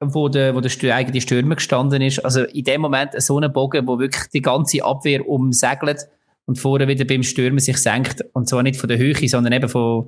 wo 0.00 0.28
der, 0.28 0.54
wo 0.54 0.60
der 0.60 0.94
eigene 0.94 1.20
Stürmer 1.20 1.56
gestanden 1.56 2.02
ist. 2.02 2.24
Also 2.24 2.44
in 2.44 2.64
dem 2.64 2.80
Moment 2.80 3.20
so 3.20 3.38
ein 3.38 3.52
Bogen, 3.52 3.86
wo 3.86 3.98
wirklich 3.98 4.30
die 4.32 4.42
ganze 4.42 4.84
Abwehr 4.84 5.28
umsegelt 5.28 6.08
und 6.46 6.58
vorher 6.58 6.88
wieder 6.88 7.04
beim 7.04 7.22
Stürmer 7.22 7.60
sich 7.60 7.78
senkt. 7.78 8.24
Und 8.32 8.48
zwar 8.48 8.62
nicht 8.62 8.80
von 8.80 8.88
der 8.88 8.98
Höhe, 8.98 9.28
sondern 9.28 9.52
eben 9.52 9.68
von, 9.68 10.04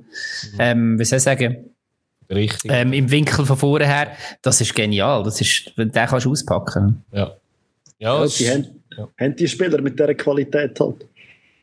mhm. 0.53 0.59
ähm, 0.59 0.99
wie 0.99 1.05
soll 1.05 1.17
ich 1.17 1.23
sagen, 1.23 1.71
Richtig. 2.31 2.71
Ähm, 2.71 2.93
im 2.93 3.11
Winkel 3.11 3.45
von 3.45 3.57
vorher. 3.57 4.15
Das 4.41 4.61
ist 4.61 4.73
genial. 4.73 5.23
Das 5.23 5.41
ist, 5.41 5.73
den 5.77 5.91
kannst 5.91 6.25
du 6.25 6.31
auspacken. 6.31 7.03
Ja. 7.11 7.35
Ja, 7.99 8.23
ja 8.23 8.27
die 8.27 8.49
haben, 8.49 8.67
ja. 8.97 9.07
haben 9.19 9.35
die 9.35 9.47
Spieler 9.47 9.81
mit 9.81 9.99
dieser 9.99 10.15
Qualität 10.15 10.79
halt. 10.79 11.05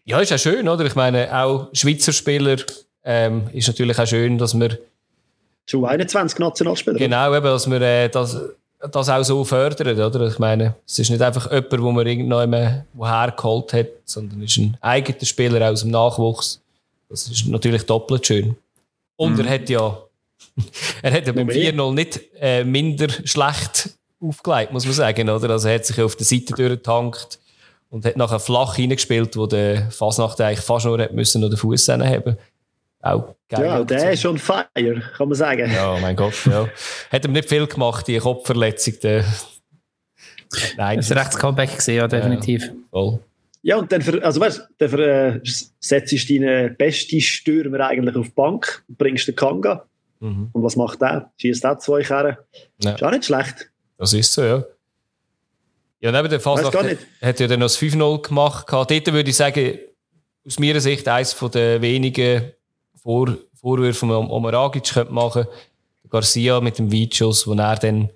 Ja, 0.04 0.20
ist 0.20 0.30
ja 0.30 0.38
schön, 0.38 0.68
oder? 0.68 0.84
Ich 0.84 0.94
meine, 0.94 1.34
auch 1.34 1.68
Schweizer 1.72 2.12
Spieler 2.12 2.58
ähm, 3.04 3.44
ist 3.52 3.66
natürlich 3.66 3.98
auch 3.98 4.06
schön, 4.06 4.38
dass 4.38 4.58
wir 4.58 4.78
zu 5.68 5.84
21 5.84 6.38
Nationalspieler. 6.38 6.98
Genau, 6.98 7.34
eben, 7.34 7.44
dass 7.44 7.70
wir 7.70 7.80
äh, 7.80 8.08
das, 8.08 8.40
das 8.90 9.08
auch 9.08 9.22
so 9.22 9.44
fördern, 9.44 10.00
oder? 10.00 10.26
Ich 10.26 10.38
meine, 10.38 10.74
es 10.86 10.98
ist 10.98 11.10
nicht 11.10 11.20
einfach 11.20 11.52
jemand, 11.52 11.82
wo 11.82 11.92
man 11.92 12.06
irgendwann 12.06 12.84
woher 12.94 13.32
geholt 13.36 13.72
hat, 13.74 13.88
sondern 14.04 14.42
es 14.42 14.52
ist 14.52 14.58
ein 14.58 14.78
eigener 14.80 15.24
Spieler 15.24 15.70
aus 15.70 15.82
dem 15.82 15.90
Nachwuchs. 15.90 16.60
Das 17.10 17.28
ist 17.28 17.46
natürlich 17.46 17.84
doppelt 17.84 18.26
schön. 18.26 18.56
Und 19.16 19.34
mhm. 19.34 19.40
er 19.40 19.50
hat 19.50 19.68
ja, 19.68 19.98
er 21.02 21.12
hat 21.12 21.26
ja 21.26 21.32
beim 21.32 21.48
4-0 21.48 21.94
nicht 21.94 22.20
äh, 22.40 22.64
minder 22.64 23.08
schlecht 23.24 23.90
aufgelegt, 24.20 24.72
muss 24.72 24.86
man 24.86 24.94
sagen, 24.94 25.28
oder? 25.28 25.50
Also 25.50 25.68
er 25.68 25.74
hat 25.74 25.84
sich 25.84 26.00
auf 26.00 26.16
der 26.16 26.26
Seite 26.26 26.54
durchgetankt 26.54 27.38
und 27.90 28.06
hat 28.06 28.16
nachher 28.16 28.40
flach 28.40 28.78
reingespielt, 28.78 29.36
wo 29.36 29.46
der 29.46 29.90
Fasnacht 29.90 30.40
eigentlich 30.40 30.64
fast 30.64 30.86
nur 30.86 30.98
hat 30.98 31.12
müssen 31.12 31.44
oder 31.44 31.56
Fuß 31.56 31.88
haben 31.88 32.38
auch 33.00 33.34
geil. 33.48 33.64
Ja, 33.64 33.84
der 33.84 34.12
ist 34.12 34.22
schon 34.22 34.38
fire, 34.38 34.66
kann 34.74 35.28
man 35.28 35.34
sagen. 35.34 35.70
Ja, 35.72 35.98
mein 36.00 36.16
Gott, 36.16 36.46
ja. 36.46 36.68
Hat 37.10 37.24
ihm 37.24 37.32
nicht 37.32 37.48
viel 37.48 37.66
gemacht, 37.66 38.06
die 38.08 38.18
Kopfverletzung. 38.18 38.94
Der... 39.02 39.24
Nein. 40.76 40.96
Das 40.96 41.06
ist 41.06 41.12
ein 41.12 41.18
rechtes 41.18 41.38
Comeback 41.38 41.76
gesehen, 41.76 41.96
ja, 41.96 42.08
definitiv. 42.08 42.64
Ja, 42.64 42.72
voll. 42.90 43.20
Ja, 43.62 43.76
und 43.76 43.90
dann, 43.92 44.02
für, 44.02 44.22
also 44.24 44.40
weißt, 44.40 44.68
dann 44.78 44.88
für, 44.88 45.06
äh, 45.06 45.40
setzt 45.80 46.12
du 46.12 46.16
deinen 46.16 46.76
besten 46.76 47.20
Stürmer 47.20 47.80
eigentlich 47.80 48.16
auf 48.16 48.26
die 48.26 48.32
Bank, 48.32 48.84
bringst 48.88 49.28
den 49.28 49.36
Kanga. 49.36 49.84
Mhm. 50.20 50.50
Und 50.52 50.62
was 50.62 50.76
macht 50.76 51.00
der? 51.02 51.30
Schießt 51.36 51.66
auch 51.66 51.78
zwei 51.78 52.02
Kerren. 52.02 52.36
Ja. 52.82 52.92
Ist 52.92 53.02
auch 53.02 53.10
nicht 53.10 53.24
schlecht. 53.24 53.70
Das 53.98 54.12
ist 54.12 54.32
so, 54.32 54.42
ja. 54.42 54.64
Ja, 56.00 56.12
neben 56.12 56.30
der 56.30 56.40
Fasnacht 56.40 56.76
hat 57.20 57.40
ja 57.40 57.46
dann 57.48 57.58
noch 57.58 57.66
das 57.66 57.78
5-0 57.78 58.22
gemacht. 58.22 58.66
Dort 58.70 58.90
würde 58.90 59.30
ich 59.30 59.36
sagen, 59.36 59.78
aus 60.46 60.58
meiner 60.60 60.80
Sicht 60.80 61.08
eines 61.08 61.36
der 61.52 61.82
wenigen 61.82 62.52
vor, 63.08 63.38
Vorwürfe 63.54 64.04
um 64.04 64.30
Omaragic 64.30 64.84
könnte 64.92 65.14
machen 65.14 65.46
Garcia 66.10 66.60
mit 66.60 66.78
dem 66.78 66.92
Weitschuss, 66.92 67.46
wo 67.46 67.54
er 67.54 67.76
dann 67.76 68.10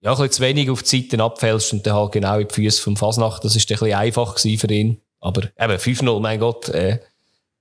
ja, 0.00 0.16
ein 0.16 0.30
zu 0.30 0.42
wenig 0.42 0.70
auf 0.70 0.84
die 0.84 1.02
Seiten 1.02 1.20
abfällst 1.20 1.72
und 1.72 1.84
dann 1.84 1.94
halt 1.94 2.12
genau 2.12 2.38
in 2.38 2.46
die 2.46 2.54
Füße 2.54 2.80
vom 2.80 2.96
Fasnacht. 2.96 3.44
Das 3.44 3.56
war 3.56 3.60
ein 3.60 3.66
bisschen 3.66 3.98
einfach 3.98 4.38
für 4.38 4.72
ihn. 4.72 5.00
Aber 5.18 5.42
eben 5.42 5.72
5-0, 5.72 6.20
mein 6.20 6.38
Gott, 6.38 6.68
äh, 6.68 7.00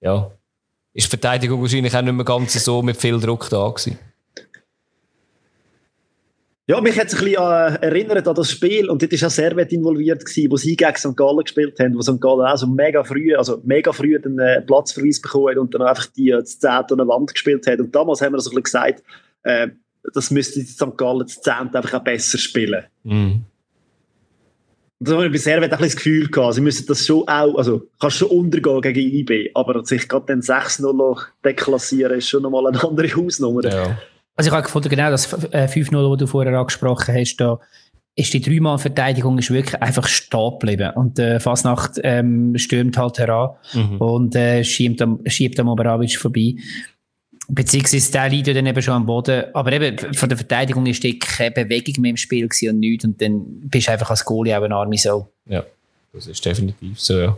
ja, 0.02 0.30
ist 0.94 1.08
die 1.08 1.10
Verteidigung 1.10 1.62
wahrscheinlich 1.62 1.96
auch 1.96 2.04
nicht 2.04 2.14
mehr 2.14 2.26
ganz 2.26 2.54
so 2.64 2.84
mit 2.84 2.98
viel 2.98 3.20
Druck 3.20 3.50
da 3.50 3.68
gewesen. 3.68 3.98
Ja, 6.68 6.82
mich 6.82 7.00
hat 7.00 7.08
es 7.08 7.14
ein 7.14 7.26
bisschen 7.26 7.44
äh, 7.44 7.76
erinnert 7.86 8.28
an 8.28 8.34
das 8.34 8.50
Spiel 8.50 8.90
und 8.90 9.00
dort 9.00 9.12
war 9.12 9.28
auch 9.28 9.32
Servet 9.32 9.72
involviert 9.72 10.26
gewesen, 10.26 10.52
wo 10.52 10.58
sie 10.58 10.76
gegen 10.76 10.96
St. 10.96 11.16
Gallen 11.16 11.44
gespielt 11.44 11.80
haben, 11.80 11.94
wo 11.94 12.02
St. 12.02 12.20
Gallen 12.20 12.42
auch 12.42 12.58
so 12.58 12.66
mega 12.66 13.04
früh, 13.04 13.36
also 13.36 13.62
mega 13.64 13.92
früh 13.92 14.20
den 14.20 14.40
äh, 14.40 14.62
Platzverweis 14.62 15.22
bekommen 15.22 15.50
hat 15.50 15.58
und 15.58 15.76
dann 15.76 15.84
einfach 15.84 16.08
die 16.08 16.32
äh, 16.32 16.44
Zehnte 16.44 16.94
an 16.94 16.98
der 16.98 17.08
Wand 17.08 17.32
gespielt 17.32 17.68
hat. 17.68 17.80
Und 17.80 17.94
damals 17.94 18.22
haben 18.22 18.34
wir 18.34 18.40
so 18.40 18.50
ein 18.50 18.56
bisschen 18.56 18.64
gesagt, 18.64 19.04
äh, 19.44 19.68
das 20.14 20.32
müsste 20.32 20.62
St. 20.62 20.98
Gallen 20.98 21.20
das 21.20 21.40
Zehnte 21.40 21.78
einfach 21.78 21.94
auch 21.94 22.04
besser 22.04 22.40
spielen. 22.40 22.84
Mhm. 23.04 23.44
Und 24.98 25.10
da 25.10 25.16
habe 25.18 25.28
ich 25.28 25.32
bei 25.34 25.38
Servet 25.38 25.72
ein 25.72 25.78
bisschen 25.78 25.88
das 25.88 25.96
Gefühl 25.98 26.28
gehabt, 26.30 26.56
sie 26.56 26.62
müssen 26.62 26.88
das 26.88 27.06
schon 27.06 27.28
auch, 27.28 27.56
also 27.58 27.84
kannst 28.00 28.18
schon 28.18 28.30
untergehen 28.30 28.82
gegen 28.82 29.02
IB, 29.02 29.52
aber 29.54 29.86
sich 29.86 30.08
gerade 30.08 30.26
den 30.26 30.42
6-0 30.42 31.22
deklassieren 31.44 32.18
ist 32.18 32.30
schon 32.30 32.42
nochmal 32.42 32.68
eine 32.68 32.84
andere 32.84 33.16
Hausnummer. 33.16 33.66
Ja. 33.66 34.00
Also 34.36 34.50
ich 34.50 34.54
habe 34.54 34.64
gefunden, 34.64 34.90
genau 34.90 35.10
das 35.10 35.34
5-0, 35.34 35.54
äh, 35.54 36.10
das 36.10 36.20
du 36.20 36.28
vorher 36.28 36.54
angesprochen 36.54 37.16
hast, 37.16 37.38
da 37.38 37.60
ist 38.16 38.34
die 38.34 38.42
Dreimann-Verteidigung 38.42 39.38
wirklich 39.38 39.82
einfach 39.82 40.08
stehen 40.08 40.52
geblieben. 40.52 40.92
Und 40.96 41.20
äh, 41.20 41.40
Fasnacht 41.40 42.00
ähm, 42.04 42.58
stürmt 42.58 42.98
halt 42.98 43.20
heran 43.20 43.52
mhm. 43.74 43.98
und 43.98 44.36
äh, 44.36 44.64
schiebt, 44.64 45.02
am, 45.02 45.20
schiebt 45.26 45.60
am 45.60 45.68
Obravic 45.68 46.18
vorbei. 46.18 46.56
Beziehungsweise 47.48 48.12
der 48.12 48.30
liegt 48.30 48.48
ja 48.48 48.54
dann 48.54 48.66
eben 48.66 48.82
schon 48.82 48.94
am 48.94 49.06
Boden. 49.06 49.44
Aber 49.54 49.72
eben 49.72 50.14
von 50.14 50.30
der 50.30 50.38
Verteidigung 50.38 50.86
ist 50.86 51.06
keine 51.20 51.52
Bewegung 51.52 52.02
mehr 52.02 52.12
im 52.12 52.18
Spiel 52.18 52.48
und 52.70 52.80
nichts. 52.80 53.06
Und 53.06 53.22
dann 53.22 53.44
bist 53.70 53.88
du 53.88 53.92
einfach 53.92 54.10
als 54.10 54.24
Goalie 54.24 54.58
auch 54.58 54.64
ein 54.64 54.72
arme 54.72 54.98
Sau. 54.98 55.30
Ja, 55.46 55.64
das 56.14 56.28
ist 56.28 56.44
definitiv 56.46 57.00
so, 57.00 57.20
ja. 57.20 57.38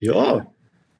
Ja, 0.00 0.46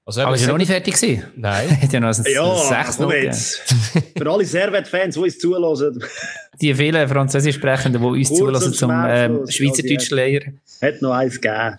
also, 0.05 0.23
Aber 0.23 0.35
ist 0.35 0.43
ja 0.43 0.49
noch 0.49 0.59
nicht 0.59 0.71
fertig 0.71 0.95
gewesen? 0.95 1.25
Nein. 1.37 1.81
Hat 1.83 1.93
ja 1.93 2.01
noch 2.01 2.09
ein, 2.09 2.25
ja, 2.33 2.85
6 2.85 2.99
jetzt. 3.23 3.75
Für 4.17 4.31
alle 4.31 4.45
Servet-Fans, 4.45 5.15
die 5.15 5.21
uns 5.21 5.39
zulassen. 5.39 6.03
Die 6.61 6.75
vielen 6.75 7.09
Französisch-Sprechenden, 7.09 8.01
die 8.01 8.07
uns 8.07 8.29
Kurz 8.29 8.39
zulassen 8.39 8.73
zum 8.75 8.91
ähm, 8.93 9.47
Schweizerdeutsch 9.49 10.11
lehren. 10.11 10.61
Hat 10.81 11.01
noch 11.01 11.13
eins 11.13 11.41
gegeben. 11.41 11.77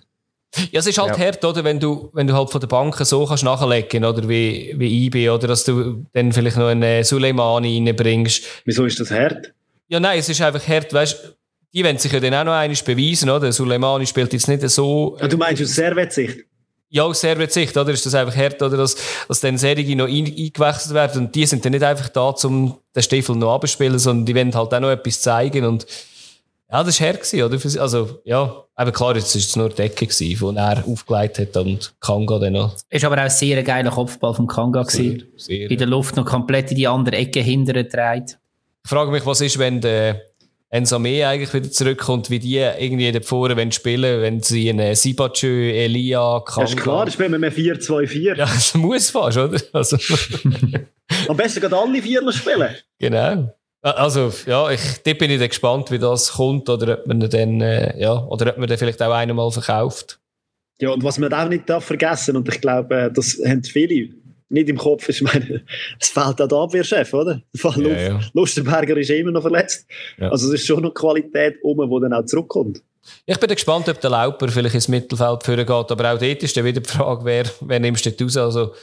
Ja, 0.72 0.80
es 0.80 0.88
ist 0.88 0.98
halt 0.98 1.18
ja. 1.18 1.26
hart, 1.26 1.46
oder? 1.46 1.64
Wenn 1.64 1.80
du, 1.80 2.10
wenn 2.14 2.28
du 2.28 2.34
halt 2.34 2.50
von 2.50 2.60
der 2.60 2.68
Bank 2.68 2.96
so 2.98 3.26
kannst 3.26 3.44
nachlegen, 3.44 4.04
oder? 4.04 4.28
Wie, 4.28 4.74
wie 4.78 5.06
IB, 5.06 5.30
oder? 5.30 5.48
Dass 5.48 5.64
du 5.64 6.06
dann 6.14 6.32
vielleicht 6.32 6.58
noch 6.58 6.68
einen 6.68 7.04
Suleimani 7.04 7.78
reinbringst. 7.78 8.44
Wieso 8.66 8.86
ist 8.86 9.00
das 9.00 9.12
hart? 9.12 9.54
Ja, 9.88 10.00
nein, 10.00 10.20
es 10.20 10.28
ist 10.28 10.42
einfach 10.42 10.68
hart, 10.68 10.94
weißt 10.94 11.36
die 11.74 11.84
wollen 11.84 11.98
sich 11.98 12.12
ja 12.12 12.20
dann 12.20 12.36
auch 12.36 12.44
noch 12.44 12.54
einmal 12.54 12.78
beweisen, 12.86 13.30
oder? 13.30 13.52
Suleimani 13.52 14.06
spielt 14.06 14.32
jetzt 14.32 14.48
nicht 14.48 14.68
so. 14.70 15.18
Äh, 15.20 15.28
du 15.28 15.38
meinst 15.38 15.62
aus 15.62 15.74
Servet-Sicht? 15.74 16.46
Ja, 16.94 17.04
aus 17.06 17.22
Sicht, 17.22 17.76
oder? 17.76 17.90
Ist 17.92 18.06
das 18.06 18.14
einfach 18.14 18.36
hart, 18.36 18.62
oder? 18.62 18.78
Dass, 18.78 18.96
dass 19.28 19.40
dann 19.40 19.58
Serie 19.58 19.96
noch 19.96 20.06
ein, 20.06 20.28
eingewechselt 20.28 20.94
werden. 20.94 21.26
Und 21.26 21.36
die 21.36 21.48
sind 21.48 21.66
dann 21.66 21.72
nicht 21.72 21.84
einfach 21.84 22.08
da, 22.10 22.30
um 22.44 22.78
den 22.96 23.02
Stiefel 23.02 23.36
noch 23.36 23.56
abzuspielen, 23.56 23.98
sondern 23.98 24.28
die 24.28 24.36
wollen 24.36 24.54
halt 24.54 24.72
auch 24.72 24.80
noch 24.80 24.92
etwas 24.92 25.20
zeigen. 25.20 25.66
Und, 25.66 25.88
ja, 26.72 26.84
das 26.84 27.02
war 27.02 27.08
hart 27.08 27.22
gewesen, 27.24 27.42
oder? 27.42 27.82
Also, 27.82 28.20
ja, 28.26 28.64
aber 28.76 28.92
klar, 28.92 29.16
jetzt 29.16 29.34
war 29.34 29.40
es 29.40 29.56
nur 29.56 29.70
die 29.70 29.76
Decke 29.78 30.06
gewesen, 30.06 30.54
die 30.54 30.56
er 30.56 30.84
aufgelegt 30.88 31.40
hat 31.40 31.58
und 31.58 31.96
Kanga 32.00 32.38
dann 32.38 32.54
noch. 32.54 32.76
Ist 32.92 33.06
aber 33.06 33.16
auch 33.16 33.22
ein 33.22 33.30
sehr 33.32 33.64
geiler 33.64 33.90
Kopfball 33.90 34.36
vom 34.36 34.46
Kanga 34.46 34.84
sehr, 34.84 35.18
sehr, 35.36 35.72
In 35.72 35.78
der 35.80 35.88
Luft 35.88 36.16
noch 36.16 36.26
komplett 36.26 36.70
in 36.70 36.78
die 36.78 36.88
andere 36.88 37.16
Ecke 37.16 37.40
hinterher 37.40 37.86
dreht. 37.86 38.38
Ich 38.84 38.90
frage 38.90 39.10
mich, 39.10 39.26
was 39.26 39.42
ist, 39.42 39.58
wenn 39.58 39.82
der, 39.82 40.22
Ensame 40.74 41.28
eigentlich 41.28 41.54
wieder 41.54 41.70
zurückkommt, 41.70 42.32
wie 42.32 42.40
die 42.40 42.56
irgendwie 42.58 43.12
da 43.12 43.22
vorne 43.22 43.56
wenn 43.56 43.72
spielen, 43.72 44.24
wenn 44.24 44.42
sie 44.42 44.72
einen 44.72 44.96
Sibachö, 44.96 45.72
Elia, 45.72 46.42
Kanga... 46.44 46.62
Ja, 46.62 46.76
ist 46.76 46.82
klar, 46.82 47.06
das 47.06 47.14
spielen 47.14 47.32
wir 47.32 47.38
mit 47.38 47.54
4-2-4. 47.54 48.36
Ja, 48.38 48.46
das 48.46 48.74
muss 48.74 49.12
fast, 49.12 49.38
oder? 49.38 49.62
Also. 49.72 49.98
Am 51.28 51.38
besten 51.38 51.62
gerade 51.62 51.78
alle 51.78 52.02
vier 52.02 52.32
spielen. 52.32 52.70
Genau. 52.98 53.54
Also, 53.84 54.34
ja, 54.48 54.72
ich, 54.72 54.82
dort 55.06 55.20
bin 55.20 55.30
ich 55.30 55.38
dann 55.38 55.50
gespannt, 55.50 55.92
wie 55.92 56.00
das 56.00 56.32
kommt, 56.32 56.68
oder 56.68 56.98
ob 56.98 57.06
man 57.06 57.20
dann, 57.20 57.62
äh, 57.62 58.00
ja, 58.02 58.26
oder 58.26 58.50
ob 58.50 58.58
man 58.58 58.68
dann 58.68 58.78
vielleicht 58.80 59.02
auch 59.04 59.14
einmal 59.14 59.52
verkauft. 59.52 60.20
Ja, 60.82 60.90
und 60.90 61.04
was 61.04 61.20
man 61.20 61.32
auch 61.34 61.50
nicht 61.50 61.70
darf 61.70 61.86
vergessen, 61.86 62.36
und 62.36 62.52
ich 62.52 62.60
glaube, 62.60 62.96
äh, 62.96 63.12
das 63.14 63.38
haben 63.46 63.64
viele 63.64 64.10
nicht 64.54 64.70
im 64.70 64.78
Kopf, 64.78 65.10
ist, 65.10 65.22
meine, 65.22 65.64
es 66.00 66.10
fehlt 66.10 66.42
auch 66.42 66.48
der 66.48 66.58
Abwehrchef, 66.58 67.14
oder? 67.14 67.42
Der 67.54 67.72
ja, 67.78 68.10
ja. 68.10 68.20
Lustenberger 68.34 68.96
ist 68.98 69.10
immer 69.10 69.32
noch 69.32 69.42
verletzt. 69.42 69.88
Ja. 70.20 70.30
Also 70.30 70.48
es 70.48 70.62
ist 70.62 70.68
schon 70.68 70.84
noch 70.84 70.94
Qualität 70.94 71.56
um, 71.64 71.78
die 71.78 72.02
dann 72.02 72.14
auch 72.14 72.26
zurückkommt. 72.26 72.82
Ich 73.26 73.38
bin 73.38 73.50
gespannt, 73.50 73.90
ob 73.90 74.00
der 74.00 74.10
Lauper 74.10 74.48
vielleicht 74.48 74.76
ins 74.76 74.88
Mittelfeld 74.88 75.44
führen 75.44 75.66
geht, 75.66 75.92
aber 75.92 76.14
auch 76.14 76.20
dort 76.20 76.44
ist 76.44 76.56
dann 76.56 76.64
wieder 76.64 76.80
die 76.80 76.90
Frage, 76.90 77.26
wer, 77.26 77.46
wer 77.60 77.80
nimmst 77.80 78.06
du 78.06 78.24
raus? 78.24 78.38
Also, 78.38 78.74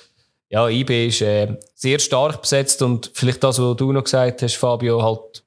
ja, 0.51 0.69
IB 0.69 1.07
ist 1.07 1.23
äh, 1.23 1.57
sehr 1.75 1.99
stark 2.01 2.43
besetzt 2.43 2.83
und 2.83 3.11
vielleicht 3.15 3.43
das, 3.43 3.59
was 3.59 3.77
du 3.77 3.93
noch 3.93 4.05
gesagt 4.05 4.43
hast, 4.43 4.57
Fabio, 4.57 5.03
halt 5.03 5.43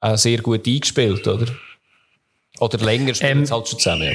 auch 0.00 0.16
sehr 0.16 0.38
gut 0.38 0.66
eingespielt, 0.66 1.26
oder? 1.26 1.46
Oder 2.60 2.78
länger 2.78 3.14
spielt 3.14 3.32
ähm, 3.32 3.50
halt 3.50 3.68
schon 3.68 3.78
zusammen, 3.78 4.04
ja. 4.04 4.12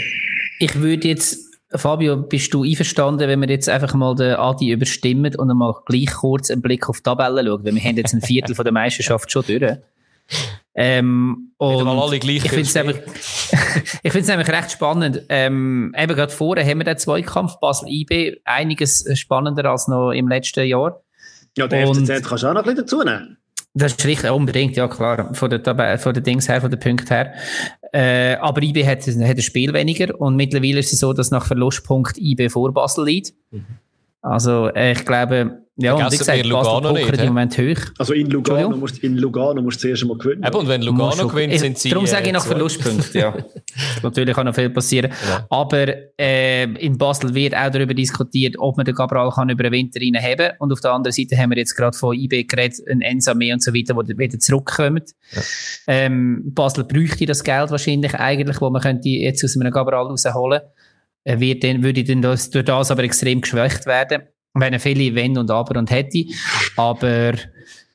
Ich 0.60 0.76
würde 0.76 1.08
jetzt 1.08 1.49
Fabio, 1.72 2.18
bist 2.18 2.54
du 2.54 2.64
einverstanden, 2.64 3.28
wenn 3.28 3.42
wir 3.42 3.50
jetzt 3.50 3.70
einfach 3.70 3.94
mal 3.94 4.16
den 4.16 4.36
Adi 4.36 4.72
überstimmen 4.72 5.36
und 5.36 5.52
einmal 5.52 5.76
gleich 5.86 6.12
kurz 6.12 6.50
einen 6.50 6.62
Blick 6.62 6.90
auf 6.90 6.98
die 6.98 7.04
Tabelle 7.04 7.46
schauen? 7.46 7.64
Weil 7.64 7.76
wir 7.76 7.82
haben 7.82 7.98
jetzt 7.98 8.14
ein 8.14 8.22
Viertel 8.22 8.56
von 8.56 8.66
der 8.66 8.74
Meisterschaft 8.74 9.32
schon 9.32 9.44
durch. 9.46 9.78
Ähm, 10.76 11.52
und 11.58 11.88
alle 11.88 12.20
gleich 12.20 12.46
ich 12.46 12.50
finde 12.50 12.62
es 12.62 12.76
nämlich, 12.76 12.98
ich 14.04 14.12
find's 14.12 14.30
nämlich 14.30 14.48
recht 14.48 14.72
spannend. 14.72 15.24
Ähm, 15.30 15.94
eben 15.98 16.16
gerade 16.16 16.32
vorher 16.32 16.66
haben 16.66 16.80
wir 16.80 16.86
den 16.86 16.98
Zweikampf 16.98 17.60
Basel-IB 17.60 18.42
einiges 18.46 19.06
spannender 19.20 19.66
als 19.66 19.88
noch 19.88 20.12
im 20.12 20.28
letzten 20.28 20.66
Jahr. 20.66 21.02
Ja, 21.58 21.68
der 21.68 21.88
FCZ 21.88 22.24
kannst 22.24 22.44
du 22.44 22.48
auch 22.48 22.54
noch 22.54 22.62
ein 22.62 22.76
bisschen 22.76 22.78
dazu 22.78 23.04
nehmen. 23.04 23.38
Das 23.74 23.94
ist 23.94 24.06
richtig, 24.06 24.32
unbedingt, 24.32 24.76
ja 24.76 24.88
klar, 24.88 25.34
von 25.34 25.50
der, 25.50 26.00
von 26.00 26.14
der 26.14 26.24
Dings 26.24 26.50
her, 26.50 26.60
von 26.60 26.72
den 26.72 26.80
Punkten 26.80 27.08
her. 27.08 27.34
Äh, 27.94 28.36
aber 28.36 28.62
IB 28.62 28.86
hat, 28.86 29.06
hat 29.06 29.16
ein 29.16 29.42
Spiel 29.42 29.74
weniger 29.74 30.20
und 30.20 30.36
mittlerweile 30.36 30.80
ist 30.80 30.92
es 30.92 31.00
so, 31.00 31.14
dass 31.14 31.32
nach 31.32 31.46
Verlustpunkt 31.46 32.18
IB 32.18 32.50
vor 32.50 32.74
Basel 32.74 33.06
liegt. 33.06 33.34
Mhm. 33.52 33.66
Also 34.22 34.68
äh, 34.70 34.94
ich 34.94 35.06
glaube, 35.06 35.64
ja, 35.82 35.94
und 35.94 36.12
wie 36.12 36.18
gesagt, 36.18 36.46
Lugano 36.46 36.92
nicht, 36.92 37.10
im 37.10 37.28
Moment 37.28 37.58
hoch. 37.58 37.92
Also 37.98 38.14
in 38.14 38.30
Lugano, 38.30 38.76
musst, 38.76 39.02
in 39.02 39.16
Lugano 39.16 39.62
musst 39.62 39.78
du 39.78 39.88
zuerst 39.88 40.06
mal 40.06 40.18
gewinnen. 40.18 40.44
Eben, 40.44 40.56
und 40.58 40.68
wenn 40.68 40.82
Lugano 40.82 41.28
gewinnt, 41.28 41.58
sind 41.58 41.78
sie 41.78 41.90
Darum 41.90 42.06
sage 42.06 42.28
ich 42.28 42.34
nach 42.34 42.46
äh, 42.46 42.50
Verlustpunkten, 42.50 43.22
ja. 43.22 43.34
Natürlich 44.04 44.36
kann 44.36 44.46
noch 44.46 44.56
viel 44.56 44.70
passieren. 44.70 45.12
Ja. 45.30 45.48
Aber 45.50 45.88
äh, 46.20 46.64
in 46.64 46.98
Basel 46.98 47.34
wird 47.34 47.56
auch 47.56 47.70
darüber 47.72 47.94
diskutiert, 47.94 48.56
ob 48.60 48.76
man 48.76 48.86
den 48.86 48.94
Cabral 48.94 49.32
kann 49.32 49.50
über 49.50 49.64
den 49.64 49.72
Winter 49.72 50.02
haben 50.02 50.52
Und 50.60 50.74
auf 50.74 50.82
der 50.82 50.92
anderen 50.92 51.14
Seite 51.14 51.38
haben 51.38 51.52
wir 51.52 51.58
jetzt 51.58 51.76
gerade 51.76 51.98
von 51.98 52.14
IB 52.14 52.44
geredet, 52.44 52.80
ein 52.90 53.00
Ensame 53.00 53.54
und 53.54 53.64
so 53.64 53.74
weiter, 53.74 53.96
die 54.04 54.18
wieder 54.18 54.38
zurückkommen. 54.38 55.04
Ja. 55.32 55.42
Ähm, 55.88 56.44
Basel 56.54 56.84
bräuchte 56.84 57.26
das 57.26 57.42
Geld 57.42 57.72
wahrscheinlich 57.72 58.16
eigentlich, 58.16 58.60
wo 58.60 58.70
man 58.70 58.82
könnte 58.82 59.08
jetzt 59.08 59.46
aus 59.46 59.56
einem 59.56 59.72
Cabral 59.72 60.08
rausholen 60.08 60.60
könnte. 61.24 61.40
Wird 61.40 61.64
dann, 61.64 61.84
würde 61.84 62.04
dann 62.04 62.22
das, 62.22 62.50
durch 62.50 62.66
das 62.66 62.92
aber 62.92 63.04
extrem 63.04 63.40
geschwächt 63.40 63.86
werden 63.86 64.24
wenn 64.54 64.74
er 64.74 64.80
viele 64.80 65.16
Wenn 65.16 65.38
und 65.38 65.52
Aber 65.52 65.80
und 65.80 65.92
hätte. 65.92 66.26
Aber 66.76 67.34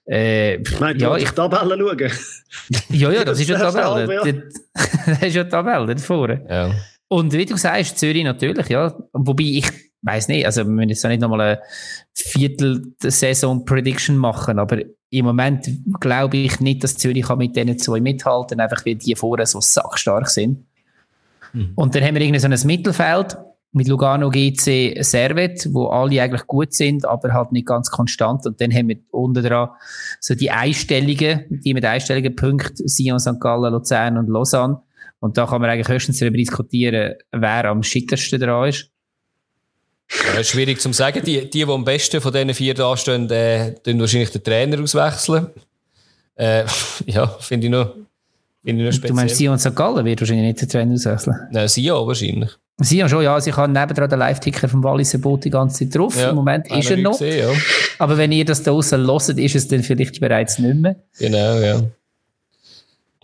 äh, 0.07 0.59
Nein, 0.80 0.98
ja, 0.98 1.16
ich 1.16 1.30
Tabelle 1.30 1.78
schauen. 1.78 2.11
ja, 2.90 3.11
ja, 3.11 3.24
das 3.24 3.40
ist 3.40 3.48
ja 3.48 3.59
Tabelle. 3.70 4.50
das 5.07 5.22
ist 5.22 5.34
ja 5.34 5.44
Tabelle 5.44 5.94
davor. 5.94 6.30
Ja. 6.30 6.74
Und 7.09 7.32
wie 7.32 7.46
du 7.46 7.57
sagst, 7.57 7.98
Zürich 7.98 8.24
natürlich, 8.24 8.68
ja. 8.68 8.94
Wobei 9.12 9.44
ich 9.44 9.70
weiß 10.02 10.28
nicht, 10.28 10.44
also 10.44 10.64
wir 10.64 10.70
müssen 10.70 10.90
jetzt 10.90 11.05
nicht 11.05 11.20
nochmal 11.20 11.40
eine 11.40 11.61
Viertel-Saison-Prediction 12.14 14.16
machen, 14.16 14.59
aber 14.59 14.80
im 15.11 15.24
Moment 15.24 15.68
glaube 16.00 16.36
ich 16.36 16.61
nicht, 16.61 16.84
dass 16.84 16.98
Zürich 16.98 17.24
kann 17.24 17.38
mit 17.38 17.57
denen 17.57 17.78
zwei 17.78 18.00
mithalten, 18.00 18.61
einfach 18.61 18.84
weil 18.84 18.96
die 18.96 19.14
vorher 19.14 19.46
so 19.46 19.61
sackstark 19.61 20.28
sind. 20.28 20.66
Mhm. 21.52 21.72
Und 21.74 21.94
dann 21.94 22.02
haben 22.02 22.14
wir 22.14 22.22
irgendwie 22.22 22.40
so 22.40 22.48
ein 22.48 22.66
Mittelfeld, 22.66 23.36
mit 23.74 23.88
Lugano 23.88 24.30
GC 24.30 25.02
Servet, 25.02 25.68
wo 25.72 25.88
alle 25.88 26.22
eigentlich 26.22 26.46
gut 26.46 26.72
sind, 26.72 27.04
aber 27.04 27.32
halt 27.32 27.50
nicht 27.50 27.66
ganz 27.66 27.90
konstant. 27.90 28.46
Und 28.46 28.60
dann 28.60 28.72
haben 28.72 28.88
wir 28.88 28.98
unten 29.10 29.42
dran 29.42 29.70
so 30.20 30.34
die 30.34 30.50
einstelligen, 30.50 31.44
die 31.50 31.74
mit 31.74 31.84
einstelligen 31.84 32.36
Punkten, 32.36 32.86
Sion, 32.86 33.18
St. 33.18 33.40
Gallen, 33.40 33.72
Luzern 33.72 34.16
und 34.16 34.28
Lausanne. 34.28 34.80
Und 35.18 35.36
da 35.36 35.46
kann 35.46 35.60
man 35.60 35.70
eigentlich 35.70 35.88
höchstens 35.88 36.20
darüber 36.20 36.36
diskutieren, 36.36 37.14
wer 37.32 37.64
am 37.64 37.82
schickersten 37.82 38.40
dran 38.40 38.68
ist. 38.68 38.90
Ja, 40.36 40.44
schwierig 40.44 40.80
zu 40.80 40.92
sagen. 40.92 41.22
Die, 41.24 41.40
die, 41.40 41.50
die 41.50 41.64
am 41.64 41.84
besten 41.84 42.20
von 42.20 42.32
diesen 42.32 42.54
vier 42.54 42.74
da 42.74 42.96
stehen, 42.96 43.28
äh, 43.30 43.74
wahrscheinlich 43.84 44.30
den 44.30 44.44
Trainer 44.44 44.80
auswechseln. 44.80 45.48
Äh, 46.36 46.64
ja, 47.06 47.26
finde 47.26 47.66
ich 47.66 47.72
noch, 47.72 47.94
finde 48.62 48.82
ich 48.82 48.86
noch 48.86 48.92
speziell. 48.92 49.08
Du 49.08 49.14
meinst, 49.14 49.36
Sion 49.36 49.58
St. 49.58 49.74
Gallen 49.74 50.04
wird 50.04 50.20
wahrscheinlich 50.20 50.46
nicht 50.46 50.60
den 50.60 50.68
Trainer 50.68 50.94
auswechseln? 50.94 51.36
Nein, 51.50 51.66
Sion 51.66 52.06
wahrscheinlich. 52.06 52.50
Sie 52.78 53.00
haben 53.00 53.08
schon, 53.08 53.22
ja. 53.22 53.34
Also 53.34 53.50
ich 53.50 53.56
habe 53.56 53.72
nebendran 53.72 54.10
den 54.10 54.18
Live-Ticker 54.18 54.68
vom 54.68 54.82
Walliser 54.82 55.18
Boot 55.18 55.44
die 55.44 55.50
ganze 55.50 55.84
Zeit 55.84 55.96
drauf. 55.96 56.16
Ja, 56.16 56.30
Im 56.30 56.36
Moment 56.36 56.70
ist 56.70 56.90
er 56.90 56.96
noch. 56.96 57.12
Gesehen, 57.12 57.38
ja. 57.38 57.60
Aber 57.98 58.18
wenn 58.18 58.32
ihr 58.32 58.44
das 58.44 58.62
da 58.62 58.72
draußen 58.72 59.06
hört, 59.06 59.38
ist 59.38 59.54
es 59.54 59.68
dann 59.68 59.82
vielleicht 59.82 60.20
bereits 60.20 60.58
nicht 60.58 60.76
mehr. 60.76 60.96
Genau, 61.18 61.58
ja. 61.60 61.82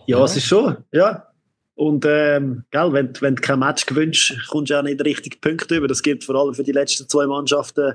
Ja, 0.05 0.23
es 0.23 0.37
ist 0.37 0.45
schon, 0.45 0.77
ja. 0.91 1.27
Und 1.75 2.05
ähm, 2.07 2.63
gell, 2.71 2.93
wenn, 2.93 3.11
wenn 3.21 3.35
du 3.35 3.41
kein 3.41 3.59
Match 3.59 3.85
gewünscht, 3.85 4.35
kommst 4.49 4.71
du 4.71 4.77
auch 4.77 4.83
nicht 4.83 5.03
richtig 5.03 5.41
Punkte 5.41 5.75
über. 5.75 5.87
Das 5.87 6.01
gilt 6.01 6.23
vor 6.23 6.35
allem 6.35 6.53
für 6.53 6.63
die 6.63 6.71
letzten 6.71 7.09
zwei 7.09 7.25
Mannschaften, 7.25 7.93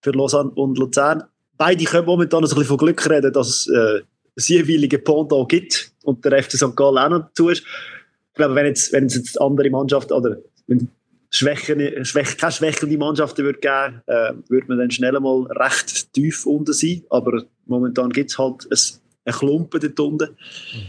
für 0.00 0.10
Lausanne 0.10 0.50
und 0.50 0.78
Luzern. 0.78 1.24
Beide 1.56 1.84
können 1.84 2.06
momentan 2.06 2.38
ein 2.38 2.48
bisschen 2.48 2.64
von 2.64 2.78
Glück 2.78 3.08
reden, 3.08 3.32
dass 3.32 3.48
es 3.48 3.68
äh, 3.68 4.00
das 4.34 4.48
jeweilige 4.48 4.98
Pendant 4.98 5.48
gibt 5.48 5.92
und 6.02 6.24
der 6.24 6.42
FC 6.42 6.52
St. 6.52 6.74
Gallen 6.74 6.98
auch 6.98 7.10
noch 7.10 7.26
dazu 7.26 7.48
ist. 7.50 7.60
Ich 7.60 8.36
glaube, 8.36 8.54
wenn 8.54 8.66
jetzt, 8.66 8.92
wenn 8.92 9.06
es 9.06 9.16
jetzt 9.16 9.40
andere 9.40 9.68
Mannschaften 9.68 10.14
oder 10.14 10.38
wenn 10.70 10.88
Schwächen, 11.30 12.04
Schwäch, 12.04 12.36
keine 12.38 12.52
schwächelnde 12.52 12.96
Mannschaften 12.96 13.44
würde 13.44 13.60
geben, 13.60 14.02
äh, 14.06 14.32
würde 14.48 14.66
man 14.68 14.78
dann 14.78 14.90
schnell 14.90 15.12
mal 15.20 15.46
recht 15.50 16.12
tief 16.12 16.46
unten 16.46 16.72
sein. 16.72 17.02
Aber 17.10 17.44
momentan 17.66 18.10
gibt 18.10 18.30
es 18.30 18.38
halt 18.38 18.66
ein, 18.70 18.78
ein 19.26 19.32
Klumpen 19.32 19.80
dort 19.80 20.00
unten. 20.00 20.30
Mhm. 20.30 20.86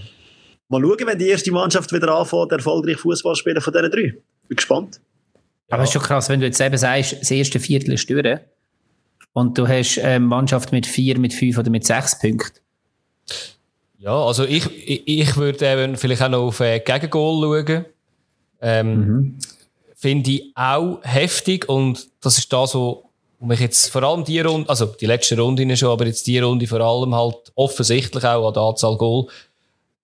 Mal 0.70 0.82
schauen, 0.82 1.08
wenn 1.08 1.20
die 1.20 1.28
erste 1.28 1.52
Mannschaft 1.52 1.92
wieder 1.94 2.16
anfängt, 2.16 2.52
erfolgreich 2.52 2.98
Fußball 2.98 3.36
spielen 3.36 3.62
von 3.62 3.74
diesen 3.74 3.92
drei. 3.92 4.14
Bin 4.48 4.56
gespannt. 4.56 5.02
Aber 5.70 5.84
es 5.84 5.90
ist 5.90 5.94
schon 5.94 6.02
krass, 6.02 6.30
wenn 6.30 6.40
du 6.40 6.46
jetzt 6.46 6.60
eben 6.60 6.78
sagst, 6.78 7.18
das 7.22 7.32
erste 7.32 7.60
Viertel 7.60 7.94
ist 7.94 8.10
durch 8.10 8.40
und 9.34 9.58
du 9.58 9.68
hast 9.68 10.00
eine 10.00 10.20
Mannschaft 10.20 10.72
mit 10.72 10.86
vier, 10.86 11.20
mit 11.20 11.34
fünf 11.34 11.58
oder 11.58 11.70
mit 11.70 11.86
sechs 11.86 12.20
Punkten. 12.20 12.60
Ja, 13.98 14.16
also 14.16 14.44
ich, 14.44 14.66
ich, 14.88 15.08
ich 15.08 15.38
würde 15.38 15.66
eben 15.66 15.96
vielleicht 15.96 16.22
auch 16.22 16.30
noch 16.30 16.48
auf 16.48 16.60
äh, 16.60 16.80
Gegengol 16.80 17.66
schauen. 17.66 17.86
Ähm, 18.60 18.96
mhm 18.96 19.38
finde 20.02 20.32
ich 20.32 20.52
auch 20.56 21.00
heftig 21.04 21.70
und 21.70 22.08
das 22.22 22.40
ist 22.40 22.52
da 22.52 22.66
so, 22.66 23.04
wo 23.40 23.46
mich 23.46 23.60
jetzt 23.60 23.92
vor 23.92 24.02
allem 24.02 24.24
die 24.24 24.40
Runde, 24.40 24.68
also 24.68 24.88
die 24.88 25.06
letzte 25.06 25.40
Runde 25.40 25.78
schon, 25.78 25.90
aber 25.90 26.08
jetzt 26.08 26.26
die 26.26 26.40
Runde 26.40 26.66
vor 26.66 26.82
allem 26.82 27.14
halt 27.14 27.52
offensichtlich 27.54 28.24
auch 28.24 28.48
an 28.48 28.54
der 28.56 28.64
Anzahl 28.64 28.98
Goal, 28.98 29.28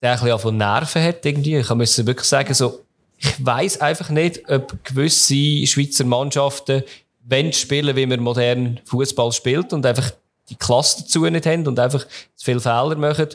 der 0.03 0.13
ein 0.13 0.19
bisschen 0.19 0.39
von 0.39 0.57
Nerven 0.57 1.03
hat 1.03 1.25
irgendwie. 1.25 1.57
Ich 1.57 1.69
muss 1.71 2.05
wirklich 2.05 2.27
sagen, 2.27 2.53
so, 2.53 2.81
ich 3.17 3.43
weiß 3.43 3.81
einfach 3.81 4.11
nicht, 4.11 4.47
ob 4.47 4.83
gewisse 4.83 5.65
Schweizer 5.65 6.05
Mannschaften 6.05 6.83
wenn 7.29 7.51
spielen, 7.51 7.95
wie 7.95 8.05
man 8.05 8.19
modern 8.19 8.79
Fußball 8.85 9.31
spielt 9.31 9.73
und 9.73 9.85
einfach 9.85 10.11
die 10.49 10.55
Klasse 10.55 11.01
dazu 11.01 11.25
nicht 11.25 11.45
haben 11.47 11.67
und 11.67 11.79
einfach 11.79 12.05
zu 12.35 12.45
viele 12.45 12.59
Fehler 12.59 12.95
machen. 12.95 13.29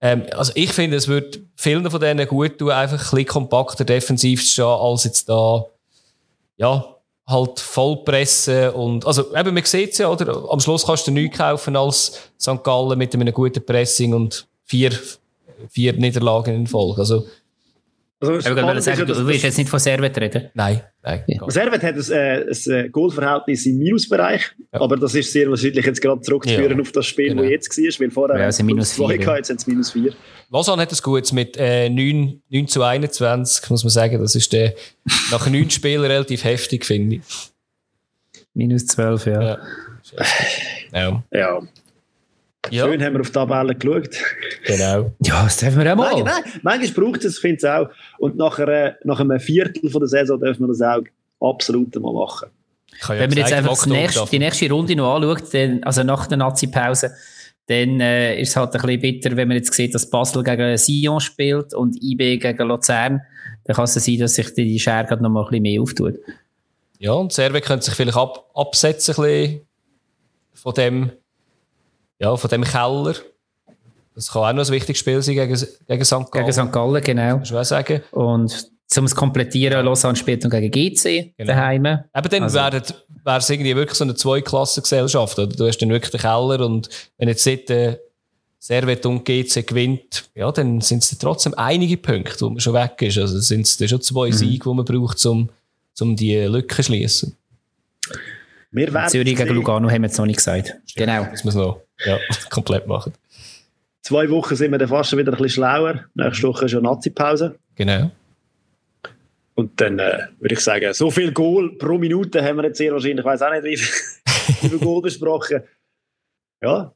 Ähm, 0.00 0.22
also 0.36 0.52
ich 0.54 0.72
finde, 0.72 0.96
es 0.96 1.08
würde 1.08 1.40
vielen 1.56 1.90
von 1.90 2.00
denen 2.00 2.28
gut 2.28 2.58
tun, 2.58 2.70
einfach 2.70 2.98
ein 2.98 3.10
bisschen 3.10 3.26
kompakter 3.26 3.84
defensiv 3.84 4.42
zu 4.44 4.52
stehen, 4.52 4.64
als 4.64 5.04
jetzt 5.04 5.28
da 5.28 5.66
ja, 6.56 6.96
halt 7.26 7.58
vollpressen 7.58 8.70
und, 8.70 9.06
also 9.06 9.34
eben, 9.34 9.54
man 9.54 9.64
sieht 9.64 9.92
es 9.92 9.98
ja, 9.98 10.08
oder? 10.08 10.48
Am 10.50 10.60
Schluss 10.60 10.86
kannst 10.86 11.06
du 11.06 11.10
nichts 11.10 11.38
kaufen 11.38 11.76
als 11.76 12.30
St. 12.40 12.62
Gallen 12.62 12.98
mit 12.98 13.14
einem 13.14 13.32
guten 13.32 13.64
Pressing 13.64 14.14
und 14.14 14.46
vier, 14.64 14.92
vier 15.68 15.92
Niederlagen 15.94 16.54
in 16.54 16.66
Folge. 16.66 17.00
Also, 17.00 17.26
also 18.18 18.80
sagen, 18.80 19.06
du 19.06 19.26
willst 19.26 19.44
jetzt 19.44 19.58
nicht 19.58 19.68
von 19.68 19.78
Servet 19.78 20.18
reden? 20.18 20.48
Nein. 20.54 20.80
nein 21.02 21.22
ja. 21.26 21.50
Servet 21.50 21.82
hat 21.82 21.96
ein, 21.96 22.10
äh, 22.10 22.80
ein 22.80 22.92
Goalverhältnis 22.92 23.66
im 23.66 23.76
Minusbereich, 23.76 24.52
ja. 24.72 24.80
aber 24.80 24.96
das 24.96 25.14
ist 25.14 25.30
sehr 25.30 25.50
wahrscheinlich 25.50 25.84
jetzt 25.84 26.00
gerade 26.00 26.22
zurückzuführen 26.22 26.78
ja. 26.78 26.80
auf 26.80 26.92
das 26.92 27.04
Spiel, 27.04 27.28
genau. 27.28 27.42
das 27.42 27.50
jetzt 27.50 27.76
war, 27.76 28.00
weil 28.00 28.10
vorher 28.10 28.38
ja, 28.38 28.44
also 28.46 28.64
minus 28.64 28.94
2 28.94 29.16
ja. 29.16 29.36
jetzt 29.36 29.48
sind 29.48 29.60
es 29.60 29.66
minus 29.66 29.90
4. 29.90 30.14
Lausanne 30.50 30.82
hat 30.82 30.92
es 30.92 31.02
gut 31.02 31.30
mit 31.34 31.58
äh, 31.58 31.90
9, 31.90 32.40
9 32.48 32.68
zu 32.68 32.82
21, 32.82 33.68
muss 33.68 33.84
man 33.84 33.90
sagen. 33.90 34.18
Das 34.18 34.34
ist 34.34 34.52
der, 34.52 34.74
nach 35.30 35.46
9 35.46 35.68
Spielen 35.68 36.00
relativ 36.00 36.44
heftig, 36.44 36.86
finde 36.86 37.16
ich. 37.16 37.22
Minus 38.54 38.86
12, 38.86 39.26
ja. 39.26 39.58
Ja. 40.92 41.22
ja. 41.32 41.60
Ja. 42.70 42.86
Schön 42.86 43.02
haben 43.02 43.14
wir 43.14 43.20
auf 43.20 43.28
die 43.28 43.32
Tabelle 43.32 43.74
geschaut. 43.74 44.16
Genau. 44.64 45.12
Ja, 45.22 45.44
das 45.44 45.56
dürfen 45.58 45.82
wir 45.82 45.92
auch 45.92 45.96
mal. 45.96 46.12
Nein, 46.12 46.24
nein, 46.24 46.60
manchmal 46.62 47.04
braucht 47.04 47.24
es, 47.24 47.34
ich 47.36 47.40
finde 47.40 47.56
es 47.56 47.64
auch. 47.64 47.88
Und 48.18 48.36
nach, 48.36 48.58
einer, 48.58 48.96
nach 49.04 49.20
einem 49.20 49.40
Viertel 49.40 49.90
von 49.90 50.00
der 50.00 50.08
Saison 50.08 50.40
dürfen 50.40 50.62
wir 50.62 50.68
das 50.68 50.82
auch 50.82 51.02
absolut 51.40 51.94
mal 51.96 52.12
machen. 52.12 52.48
Ja 53.02 53.08
Wenn 53.10 53.30
man 53.30 53.38
jetzt 53.38 53.52
einfach 53.52 53.86
nächste, 53.86 54.26
die 54.30 54.38
nächste 54.38 54.70
Runde 54.70 54.96
noch 54.96 55.16
anschaut, 55.16 55.52
dann, 55.52 55.82
also 55.84 56.02
nach 56.02 56.26
der 56.26 56.38
Nazi-Pause, 56.38 57.12
dann 57.66 58.00
äh, 58.00 58.40
ist 58.40 58.50
es 58.50 58.56
halt 58.56 58.74
ein 58.74 58.80
bisschen 58.80 59.00
bitter, 59.00 59.36
wenn 59.36 59.48
man 59.48 59.56
jetzt 59.56 59.72
sieht, 59.72 59.94
dass 59.94 60.08
Basel 60.08 60.42
gegen 60.44 60.76
Sion 60.78 61.20
spielt 61.20 61.74
und 61.74 62.00
IB 62.00 62.38
gegen 62.38 62.68
Luzern. 62.68 63.22
Dann 63.64 63.76
kann 63.76 63.84
es 63.84 63.94
sein, 63.94 64.18
dass 64.18 64.34
sich 64.34 64.54
die 64.54 64.78
Schere 64.78 65.20
noch 65.20 65.28
mal 65.28 65.42
ein 65.42 65.50
bisschen 65.50 65.62
mehr 65.62 65.82
auftut. 65.82 66.14
Ja, 66.98 67.12
und 67.12 67.32
Serve 67.32 67.60
könnte 67.60 67.84
sich 67.84 67.94
vielleicht 67.94 68.16
ab, 68.16 68.48
absetzen 68.54 69.60
von 70.54 70.74
dem, 70.74 71.10
ja, 72.18 72.36
von 72.36 72.50
dem 72.50 72.64
Keller. 72.64 73.14
Das 74.14 74.32
kann 74.32 74.42
auch 74.42 74.52
noch 74.54 74.64
ein 74.66 74.72
wichtiges 74.72 74.98
Spiel 74.98 75.20
sein 75.22 75.34
gegen, 75.34 75.66
gegen 75.88 76.04
St. 76.04 76.10
Gallen. 76.10 76.46
Gegen 76.46 76.52
St. 76.52 76.72
Gallen, 76.72 77.02
genau. 77.02 77.38
Muss 77.38 77.50
ich 77.50 77.56
auch 77.56 77.64
sagen. 77.64 78.02
Und 78.12 78.70
zum 78.86 79.04
es 79.04 79.14
komplettieren, 79.14 79.84
Lausanne 79.84 80.16
spielt 80.16 80.44
noch 80.44 80.50
gegen 80.50 80.70
GC 80.70 81.34
genau. 81.36 81.52
daheim. 81.52 81.84
Eben 81.84 82.28
dann 82.30 82.42
also. 82.44 82.58
wäre 82.58 83.38
es 83.38 83.50
irgendwie 83.50 83.76
wirklich 83.76 83.98
so 83.98 84.04
eine 84.04 84.14
Zweiklassengesellschaft. 84.14 85.38
Oder? 85.38 85.54
Du 85.54 85.66
hast 85.66 85.78
dann 85.78 85.90
wirklich 85.90 86.12
den 86.12 86.20
Keller 86.20 86.64
und 86.64 86.88
wenn 87.18 87.28
jetzt 87.28 87.46
dort 87.46 87.68
äh, 87.70 87.98
Servet 88.58 89.04
und 89.04 89.24
GC 89.24 89.66
gewinnt, 89.66 90.24
ja, 90.34 90.50
dann 90.50 90.80
sind 90.80 91.02
es 91.02 91.16
trotzdem 91.18 91.54
einige 91.54 91.96
Punkte, 91.96 92.40
wo 92.40 92.50
man 92.50 92.60
schon 92.60 92.74
weg 92.74 93.02
ist. 93.02 93.18
Also 93.18 93.38
sind 93.38 93.66
es 93.66 93.90
schon 93.90 94.00
zwei 94.00 94.28
mhm. 94.28 94.32
Siege, 94.32 94.64
die 94.68 94.74
man 94.74 94.84
braucht, 94.84 95.24
um, 95.26 95.50
um 96.00 96.16
die 96.16 96.36
Lücke 96.36 96.76
zu 96.76 96.84
schließen. 96.84 97.36
Zürich 99.08 99.36
gegen 99.36 99.54
Lugano 99.54 99.90
haben 99.90 100.02
wir 100.02 100.08
jetzt 100.08 100.18
noch 100.18 100.26
nicht 100.26 100.36
gesagt. 100.36 100.74
Genau. 100.94 101.24
Das 101.24 101.44
muss 101.44 101.54
noch 101.54 101.80
ja, 102.04 102.18
komplett 102.50 102.86
machen. 102.86 103.12
Zwei 104.02 104.30
Wochen 104.30 104.54
sind 104.54 104.70
wir 104.70 104.78
dann 104.78 104.88
fast 104.88 105.10
schon 105.10 105.18
wieder 105.18 105.32
ein 105.32 105.38
bisschen 105.38 105.64
schlauer. 105.64 106.04
Nächste 106.14 106.48
Woche 106.48 106.66
ist 106.66 106.72
ja 106.72 106.80
Nazi-Pause. 106.80 107.58
Genau. 107.74 108.10
Und 109.56 109.80
dann 109.80 109.98
äh, 109.98 110.28
würde 110.38 110.54
ich 110.54 110.60
sagen, 110.60 110.92
so 110.92 111.10
viel 111.10 111.32
Goal 111.32 111.76
pro 111.78 111.96
Minute 111.98 112.44
haben 112.44 112.58
wir 112.58 112.66
jetzt 112.66 112.78
sehr 112.78 112.92
wahrscheinlich, 112.92 113.20
ich 113.20 113.24
weiß 113.24 113.42
auch 113.42 113.62
nicht, 113.62 113.64
wie 114.62 114.68
viel, 114.68 114.78
Goal 114.78 115.02
besprochen. 115.02 115.62
Ja. 116.62 116.92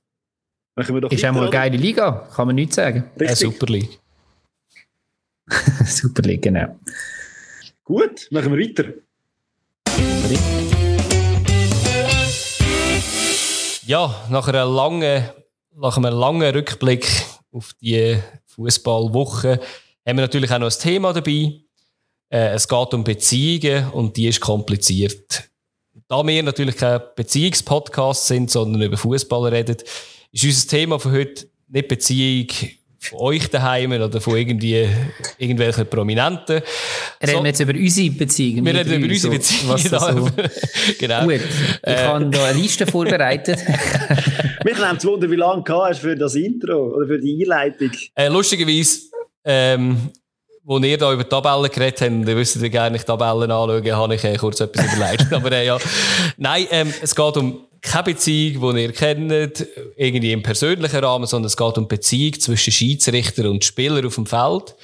Machen 0.76 0.94
wir 0.94 1.00
doch 1.00 1.10
ist 1.10 1.24
auch 1.24 1.32
mal 1.32 1.42
eine 1.42 1.50
geile 1.50 1.76
Liga, 1.76 2.28
kann 2.34 2.46
man 2.46 2.54
nichts 2.54 2.76
sagen. 2.76 3.10
Eine 3.18 3.34
Super 3.34 3.66
League. 3.66 3.98
Super 5.84 6.22
League, 6.22 6.42
genau. 6.42 6.78
Gut, 7.82 8.28
machen 8.30 8.56
wir 8.56 8.68
weiter. 8.68 8.92
Ja, 13.90 14.14
nach, 14.30 14.46
einer 14.46 14.66
langen, 14.66 15.28
nach 15.74 15.96
einem 15.96 16.14
langen 16.14 16.54
Rückblick 16.54 17.08
auf 17.50 17.72
die 17.82 18.20
Fußballwoche 18.46 19.58
haben 20.06 20.16
wir 20.16 20.22
natürlich 20.22 20.52
auch 20.52 20.60
noch 20.60 20.70
ein 20.70 20.78
Thema 20.78 21.12
dabei. 21.12 21.54
Äh, 22.28 22.50
es 22.54 22.68
geht 22.68 22.94
um 22.94 23.02
Beziehungen 23.02 23.90
und 23.90 24.16
die 24.16 24.28
ist 24.28 24.40
kompliziert. 24.40 25.50
Da 26.06 26.24
wir 26.24 26.40
natürlich 26.40 26.76
kein 26.76 27.00
Beziehungspodcast 27.16 28.28
sind, 28.28 28.52
sondern 28.52 28.80
über 28.80 28.96
Fußball 28.96 29.52
reden, 29.52 29.78
ist 30.30 30.44
unser 30.44 30.68
Thema 30.68 31.00
für 31.00 31.10
heute 31.10 31.48
nicht 31.66 31.88
Beziehung 31.88 32.46
von 33.00 33.18
euch 33.18 33.48
daheim 33.48 33.92
oder 33.92 34.20
von 34.20 34.36
irgendwie, 34.36 34.86
irgendwelchen 35.38 35.86
Prominenten. 35.86 36.60
Reden 37.22 37.36
so, 37.36 37.42
wir 37.42 37.46
jetzt 37.46 37.60
über 37.60 37.72
unsere 37.72 38.10
Beziehungen? 38.10 38.64
Wir 38.66 38.74
reden 38.74 39.02
über 39.02 39.12
unsere 39.12 39.32
Beziehungen. 39.34 39.78
So, 39.78 40.30
genau. 40.98 41.22
Gut, 41.24 41.34
ich 41.34 41.88
äh, 41.88 42.04
habe 42.04 42.26
da 42.26 42.44
eine 42.44 42.58
Liste 42.58 42.86
vorbereitet. 42.86 43.58
Mich 44.64 44.78
nimmt 44.78 44.98
es 44.98 45.04
Wunder, 45.06 45.30
wie 45.30 45.36
lange 45.36 45.62
du 45.62 45.82
hast 45.82 46.00
für 46.00 46.14
das 46.14 46.34
Intro 46.34 46.94
oder 46.94 47.06
für 47.06 47.18
die 47.18 47.42
Einleitung. 47.42 47.90
Äh, 48.14 48.28
lustigerweise, 48.28 49.00
ähm, 49.44 50.10
wo 50.62 50.78
ihr 50.78 50.98
da 50.98 51.10
über 51.14 51.26
Tabellen 51.26 51.70
geredet 51.70 52.02
habt, 52.02 52.28
ihr 52.28 52.36
wisst, 52.36 52.60
wie 52.60 52.68
gerne 52.68 52.96
ich 52.96 53.04
Tabellen 53.04 53.50
anschaue, 53.50 53.96
habe 53.96 54.14
ich 54.14 54.24
äh, 54.24 54.36
kurz 54.36 54.60
etwas 54.60 54.94
überlegt. 54.94 55.32
Aber 55.32 55.50
äh, 55.52 55.64
ja, 55.64 55.78
nein, 56.36 56.66
ähm, 56.70 56.92
es 57.00 57.14
geht 57.14 57.36
um 57.38 57.64
keine 57.80 58.04
Beziehung, 58.04 58.74
die 58.74 58.82
ihr 58.82 58.92
kennt, 58.92 59.66
irgendwie 59.96 60.32
im 60.32 60.42
persönlichen 60.42 61.04
Rahmen, 61.04 61.26
sondern 61.26 61.46
es 61.46 61.56
geht 61.56 61.78
um 61.78 61.88
Beziehung 61.88 62.38
zwischen 62.38 62.72
Schiedsrichter 62.72 63.50
und 63.50 63.64
Spieler 63.64 64.06
auf 64.06 64.16
dem 64.16 64.26
Feld, 64.26 64.74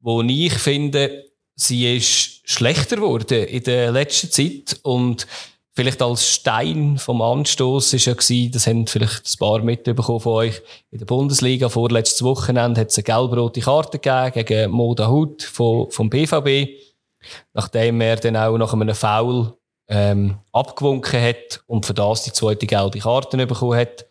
wo 0.00 0.22
ich 0.22 0.52
finde, 0.54 1.24
sie 1.54 1.96
ist 1.96 2.48
schlechter 2.48 2.96
geworden 2.96 3.44
in 3.44 3.62
der 3.64 3.90
letzten 3.90 4.30
Zeit. 4.30 4.78
Und 4.82 5.26
vielleicht 5.74 6.02
als 6.02 6.28
Stein 6.28 6.98
vom 6.98 7.22
Anstoß 7.22 7.94
ist 7.94 8.04
ja 8.04 8.14
gewesen, 8.14 8.52
das 8.52 8.66
haben 8.66 8.86
vielleicht 8.86 9.26
ein 9.26 9.38
paar 9.38 9.62
mitbekommen 9.62 10.20
von 10.20 10.32
euch, 10.32 10.62
in 10.90 10.98
der 10.98 11.06
Bundesliga 11.06 11.68
vorletztes 11.68 12.22
Wochenende 12.22 12.80
hat 12.80 12.90
es 12.90 12.98
eine 12.98 13.04
gelb-rote 13.04 13.60
Karte 13.60 13.98
gegeben 13.98 14.46
gegen 14.46 14.70
Moda 14.70 15.08
Hut 15.08 15.42
vom, 15.42 15.90
vom 15.90 16.10
BVB, 16.10 16.68
nachdem 17.54 18.00
er 18.00 18.16
dann 18.16 18.36
auch 18.36 18.56
nach 18.58 18.72
einem 18.72 18.94
Foul 18.94 19.56
ähm, 19.88 20.38
abgewunken 20.52 21.20
hat 21.20 21.62
und 21.66 21.86
für 21.86 21.94
das 21.94 22.24
die 22.24 22.32
zweite 22.32 22.66
gelbe 22.66 22.98
Karte 22.98 23.46
bekommen 23.46 23.78
hat, 23.78 24.06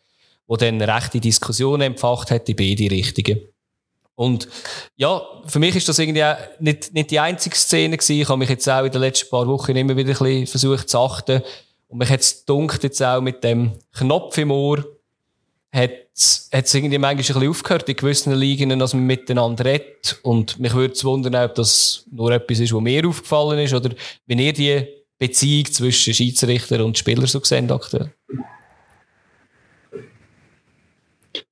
wo 0.47 0.55
dann 0.55 0.81
rechte 0.81 1.19
Diskussion 1.19 1.81
empfacht 1.81 2.31
hat 2.31 2.47
in 2.49 2.55
beide 2.55 2.89
Richtungen. 2.89 3.41
Und 4.15 4.47
ja, 4.95 5.21
für 5.45 5.59
mich 5.59 5.75
ist 5.75 5.89
das 5.89 5.99
irgendwie 5.99 6.23
auch 6.23 6.37
nicht, 6.59 6.93
nicht 6.93 7.11
die 7.11 7.19
einzige 7.19 7.55
Szene 7.55 7.97
gewesen. 7.97 8.21
Ich 8.21 8.29
habe 8.29 8.37
mich 8.37 8.49
jetzt 8.49 8.67
auch 8.69 8.85
in 8.85 8.91
den 8.91 9.01
letzten 9.01 9.29
paar 9.29 9.45
Wochen 9.47 9.75
immer 9.75 9.97
wieder 9.97 10.11
ein 10.11 10.17
bisschen 10.17 10.47
versucht 10.47 10.89
zu 10.89 10.99
achten. 10.99 11.41
Und 11.89 11.97
mich 11.97 12.09
hat 12.09 12.21
es 12.21 12.45
jetzt 12.81 13.03
auch 13.03 13.21
mit 13.21 13.43
dem 13.43 13.73
Knopf 13.93 14.37
im 14.37 14.51
Ohr, 14.51 14.85
hat 15.71 15.91
es 16.13 16.49
irgendwie 16.51 16.97
manchmal 16.97 17.09
ein 17.09 17.17
bisschen 17.17 17.49
aufgehört 17.49 17.89
in 17.89 17.95
gewissen 17.97 18.33
Ligen, 18.33 18.79
dass 18.79 18.93
man 18.93 19.03
miteinander 19.03 19.65
redet. 19.65 20.17
Und 20.23 20.59
mich 20.59 20.73
würde 20.73 20.93
es 20.93 21.03
wundern, 21.03 21.35
ob 21.35 21.55
das 21.55 22.05
nur 22.09 22.31
etwas 22.31 22.59
ist, 22.59 22.73
was 22.73 22.81
mir 22.81 23.05
aufgefallen 23.05 23.59
ist, 23.59 23.73
oder 23.73 23.89
wenn 24.25 24.39
ihr 24.39 24.53
die 24.53 24.87
Beziehung 25.17 25.65
zwischen 25.65 26.13
Schiedsrichter 26.13 26.83
und 26.83 26.97
Spieler 26.97 27.27
so 27.27 27.39
gesehen 27.39 27.71
aktuell? 27.71 28.11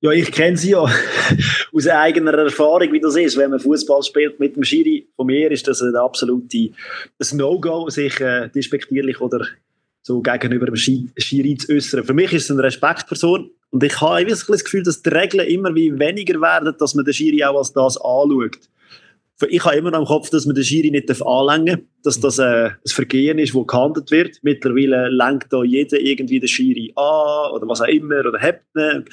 Ja, 0.00 0.10
ich 0.10 0.30
kenne 0.32 0.56
sie 0.56 0.70
ja 0.70 0.82
aus 1.72 1.88
eigener 1.88 2.34
Erfahrung, 2.34 2.92
wie 2.92 3.00
das 3.00 3.16
ist, 3.16 3.36
wenn 3.36 3.50
man 3.50 3.60
Fußball 3.60 4.02
spielt 4.02 4.38
mit 4.40 4.56
dem 4.56 4.64
Schiri. 4.64 5.08
Von 5.16 5.26
mir 5.26 5.50
ist 5.50 5.66
das 5.66 5.82
ein 5.82 5.96
absolutes 5.96 6.72
No-Go, 7.32 7.88
sich 7.88 8.20
äh, 8.20 8.48
despektierlich 8.48 9.20
oder 9.20 9.46
so 10.02 10.20
gegenüber 10.20 10.66
dem 10.66 10.76
Schiri 10.76 11.56
zu 11.56 11.72
äußern. 11.72 12.04
Für 12.04 12.12
mich 12.12 12.32
ist 12.32 12.44
es 12.44 12.50
eine 12.50 12.62
Respektperson 12.62 13.50
und 13.70 13.82
ich 13.82 13.98
habe 14.00 14.26
das 14.26 14.46
Gefühl, 14.46 14.82
dass 14.82 15.02
die 15.02 15.08
Regeln 15.08 15.46
immer 15.48 15.74
wie 15.74 15.98
weniger 15.98 16.40
werden, 16.40 16.74
dass 16.78 16.94
man 16.94 17.04
den 17.04 17.14
Schiri 17.14 17.42
auch 17.42 17.56
als 17.56 17.72
das 17.72 17.96
anschaut 17.96 18.58
ich 19.48 19.64
habe 19.64 19.76
immer 19.76 19.90
noch 19.90 20.00
im 20.00 20.04
Kopf, 20.04 20.30
dass 20.30 20.46
man 20.46 20.54
den 20.54 20.64
Schiri 20.64 20.90
nicht 20.90 21.10
anlängen 21.22 21.66
darf, 21.66 21.86
dass 22.02 22.20
das 22.20 22.38
äh, 22.38 22.70
ein 22.70 22.76
Vergehen 22.86 23.38
ist, 23.38 23.54
das 23.54 23.66
gehandelt 23.66 24.10
wird. 24.10 24.38
Mittlerweile 24.42 25.08
lenkt 25.08 25.52
da 25.52 25.62
jeder 25.62 25.98
irgendwie 25.98 26.40
den 26.40 26.48
Schiri 26.48 26.92
an 26.96 27.52
oder 27.52 27.66
was 27.66 27.80
auch 27.80 27.86
immer 27.86 28.20
oder 28.20 28.38
hebt 28.38 28.64
ihn. 28.76 29.04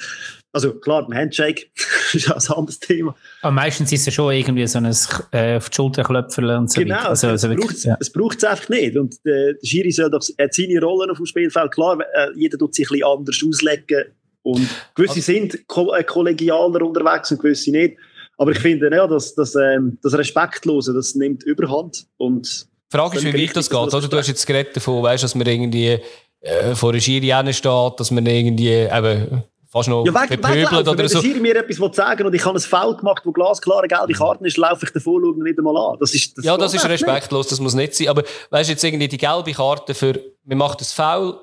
Also 0.52 0.74
klar, 0.74 1.06
beim 1.08 1.16
Handshake 1.16 1.70
ist 2.12 2.30
auch 2.30 2.36
ein 2.36 2.58
anderes 2.58 2.78
Thema. 2.78 3.14
Aber 3.40 3.52
meistens 3.52 3.90
ist 3.90 4.06
es 4.06 4.12
schon 4.12 4.32
irgendwie 4.32 4.66
so 4.66 4.78
ein 4.78 4.94
äh, 5.32 5.56
auf 5.56 5.70
die 5.70 5.76
Schulter 5.76 6.04
klopfen 6.04 6.44
und 6.44 6.70
so 6.70 6.80
Genau, 6.80 7.08
also, 7.08 7.28
also 7.28 7.48
es, 7.48 7.56
braucht, 7.56 7.84
ja. 7.84 7.96
es 7.98 8.12
braucht 8.12 8.38
es 8.38 8.44
einfach 8.44 8.68
nicht. 8.68 8.96
Und 8.96 9.14
äh, 9.24 9.54
der 9.54 9.66
Schiri 9.66 9.90
soll 9.90 10.10
doch 10.10 10.20
hat 10.38 10.52
seine 10.54 10.80
Rollen 10.80 11.10
auf 11.10 11.16
dem 11.16 11.26
Spielfeld. 11.26 11.72
Klar, 11.72 11.98
äh, 12.00 12.28
jeder 12.36 12.58
tut 12.58 12.74
sich 12.74 12.90
ein 12.90 12.98
bisschen 12.98 13.06
anders 13.06 13.42
auslegen 13.46 14.04
und 14.42 14.68
gewisse 14.94 15.14
also, 15.14 15.32
sind 15.32 15.54
äh, 15.54 16.04
kollegialer 16.04 16.82
unterwegs 16.82 17.30
und 17.30 17.40
gewisse 17.40 17.70
nicht. 17.70 17.96
Aber 18.38 18.50
ich 18.50 18.58
finde, 18.58 18.90
ja, 18.94 19.06
das, 19.06 19.34
das, 19.34 19.54
ähm, 19.54 19.98
das 20.02 20.14
Respektlose, 20.14 20.92
das 20.92 21.14
nimmt 21.14 21.42
Überhand. 21.44 22.06
Und 22.16 22.66
die 22.92 22.96
Frage 22.96 23.18
ist, 23.18 23.24
wie 23.24 23.46
weit 23.46 23.56
das 23.56 23.70
geht. 23.70 23.78
Oder? 23.78 24.08
Du 24.08 24.16
hast 24.16 24.28
jetzt 24.28 24.46
geredet 24.46 24.76
davon, 24.76 25.02
weißt, 25.02 25.24
dass 25.24 25.34
man 25.34 25.46
irgendwie 25.46 25.98
äh, 26.40 26.74
vor 26.74 26.92
der 26.92 27.00
Schiri 27.00 27.30
steht, 27.52 28.00
dass 28.00 28.10
man 28.10 28.26
irgendwie 28.26 28.70
eben 28.70 29.44
fast 29.72 29.88
noch 29.88 30.04
ja, 30.04 30.12
weg, 30.12 30.28
bepöbelt 30.28 30.86
oder 30.86 31.08
so. 31.08 31.22
Wenn 31.22 31.40
mir 31.40 31.56
etwas 31.56 31.96
sagen 31.96 32.26
und 32.26 32.34
ich 32.34 32.44
habe 32.44 32.58
ein 32.58 32.60
Foul 32.60 32.96
gemacht, 32.96 33.22
wo 33.24 33.32
glasklare 33.32 33.88
gelbe 33.88 34.12
Karten 34.12 34.44
ist, 34.44 34.58
laufe 34.58 34.84
ich 34.84 34.92
davor 34.92 35.22
und 35.22 35.38
nicht 35.38 35.58
einmal 35.58 35.76
an. 35.76 35.96
Das 35.98 36.14
ist, 36.14 36.36
das 36.36 36.44
ja, 36.44 36.56
das 36.58 36.74
ist 36.74 36.86
respektlos, 36.86 37.46
nicht. 37.46 37.52
das 37.52 37.60
muss 37.60 37.74
nicht 37.74 37.94
sein. 37.94 38.08
Aber 38.08 38.22
weißt 38.50 38.68
du, 38.68 38.72
jetzt 38.72 38.84
irgendwie 38.84 39.08
die 39.08 39.16
gelbe 39.16 39.52
Karte 39.52 39.94
für, 39.94 40.20
man 40.44 40.58
macht 40.58 40.80
ein 40.82 40.84
Foul 40.84 41.38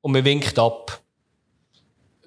und 0.00 0.12
man 0.12 0.24
winkt 0.24 0.58
ab. 0.58 1.02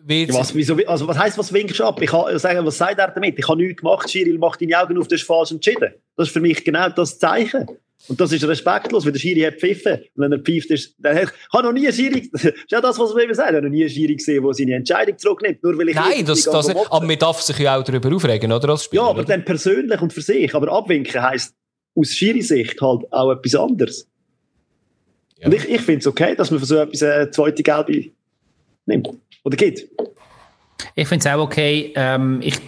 Was, 0.10 0.55
wieso, 0.55 0.76
also 0.88 1.07
was 1.07 1.20
heisst, 1.20 1.38
was 1.38 1.53
winkst 1.53 1.80
du 1.80 1.84
ab? 1.84 2.01
Ich 2.01 2.10
kann 2.10 2.39
sagen, 2.39 2.66
was 2.66 2.78
sagt 2.78 2.97
er 2.97 3.10
damit? 3.10 3.38
Ich 3.38 3.47
habe 3.47 3.62
nichts 3.62 3.82
gemacht, 3.82 4.10
Schiri 4.10 4.36
macht 4.38 4.60
deine 4.60 4.82
Augen 4.82 4.97
auf, 4.97 5.07
das 5.07 5.22
ist 5.22 5.28
falsch 5.28 5.51
entschieden. 5.51 5.93
Das 6.16 6.28
ist 6.28 6.34
für 6.34 6.39
mich 6.39 6.64
genau 6.64 6.89
das 6.89 7.20
Zeichen. 7.20 7.68
Und 8.07 8.20
das 8.20 8.32
ist 8.32 8.43
respektlos, 8.47 9.05
weil 9.05 9.12
der 9.12 9.20
Schiri 9.20 9.41
hat 9.41 9.60
pfiffen. 9.60 9.93
Und 9.93 10.24
wenn 10.24 10.32
er 10.32 10.39
pfeift 10.39 10.72
ist, 10.72 10.95
dann 10.97 11.16
hat, 11.16 11.26
ich 11.26 11.53
habe 11.53 11.68
noch 11.68 11.74
nie 11.74 11.86
einen 11.86 11.95
Schiri, 11.95 12.28
das 12.34 12.45
ist 12.45 12.72
ja 12.72 12.82
das, 12.82 12.97
was 12.97 13.14
wir 13.14 13.24
immer 13.24 13.36
sagen, 13.36 13.49
ich 13.49 13.55
habe 13.57 13.68
noch 13.68 13.72
nie 13.72 13.84
einen 13.84 13.89
Schiri 13.89 14.16
gesehen, 14.16 14.43
der 14.43 14.53
seine 14.53 14.76
Entscheidung 14.76 15.18
zurücknimmt, 15.18 15.64
nur 15.64 15.78
weil 15.78 15.89
ich 15.89 15.95
Nein, 15.95 16.26
das, 16.26 16.43
das 16.43 16.68
nicht, 16.70 16.91
aber 16.91 17.05
man 17.05 17.20
darf 17.20 17.41
sich 17.41 17.60
ja 17.60 17.78
auch 17.78 17.84
darüber 17.84 18.16
aufregen, 18.16 18.51
oder, 18.51 18.70
als 18.70 18.86
Spieler, 18.86 19.03
Ja, 19.03 19.10
aber 19.10 19.20
oder? 19.20 19.28
dann 19.28 19.45
persönlich 19.45 20.01
und 20.01 20.12
für 20.12 20.22
sich. 20.22 20.55
Aber 20.55 20.72
abwinken 20.72 21.22
heisst 21.22 21.53
aus 21.95 22.10
Schiri-Sicht 22.10 22.82
halt 22.82 23.12
auch 23.12 23.32
etwas 23.32 23.55
anderes. 23.55 24.07
Ja. 25.38 25.47
Und 25.47 25.53
ich, 25.53 25.70
ich 25.70 25.82
finde 25.82 25.99
es 25.99 26.07
okay, 26.07 26.36
dass 26.36 26.49
man 26.49 26.60
für 26.60 26.66
so 26.66 26.78
etwas 26.78 27.03
eine 27.03 27.30
zweite 27.30 27.62
Gelbe 27.62 28.12
nimmt. 28.86 29.10
Oder 29.44 29.58
geht. 29.58 29.90
Ich 30.96 31.08
finde 31.08 31.28
es 31.28 31.34
auch 31.34 31.42
okay. 31.42 31.94
Ähm, 31.96 32.40
ich, 32.42 32.60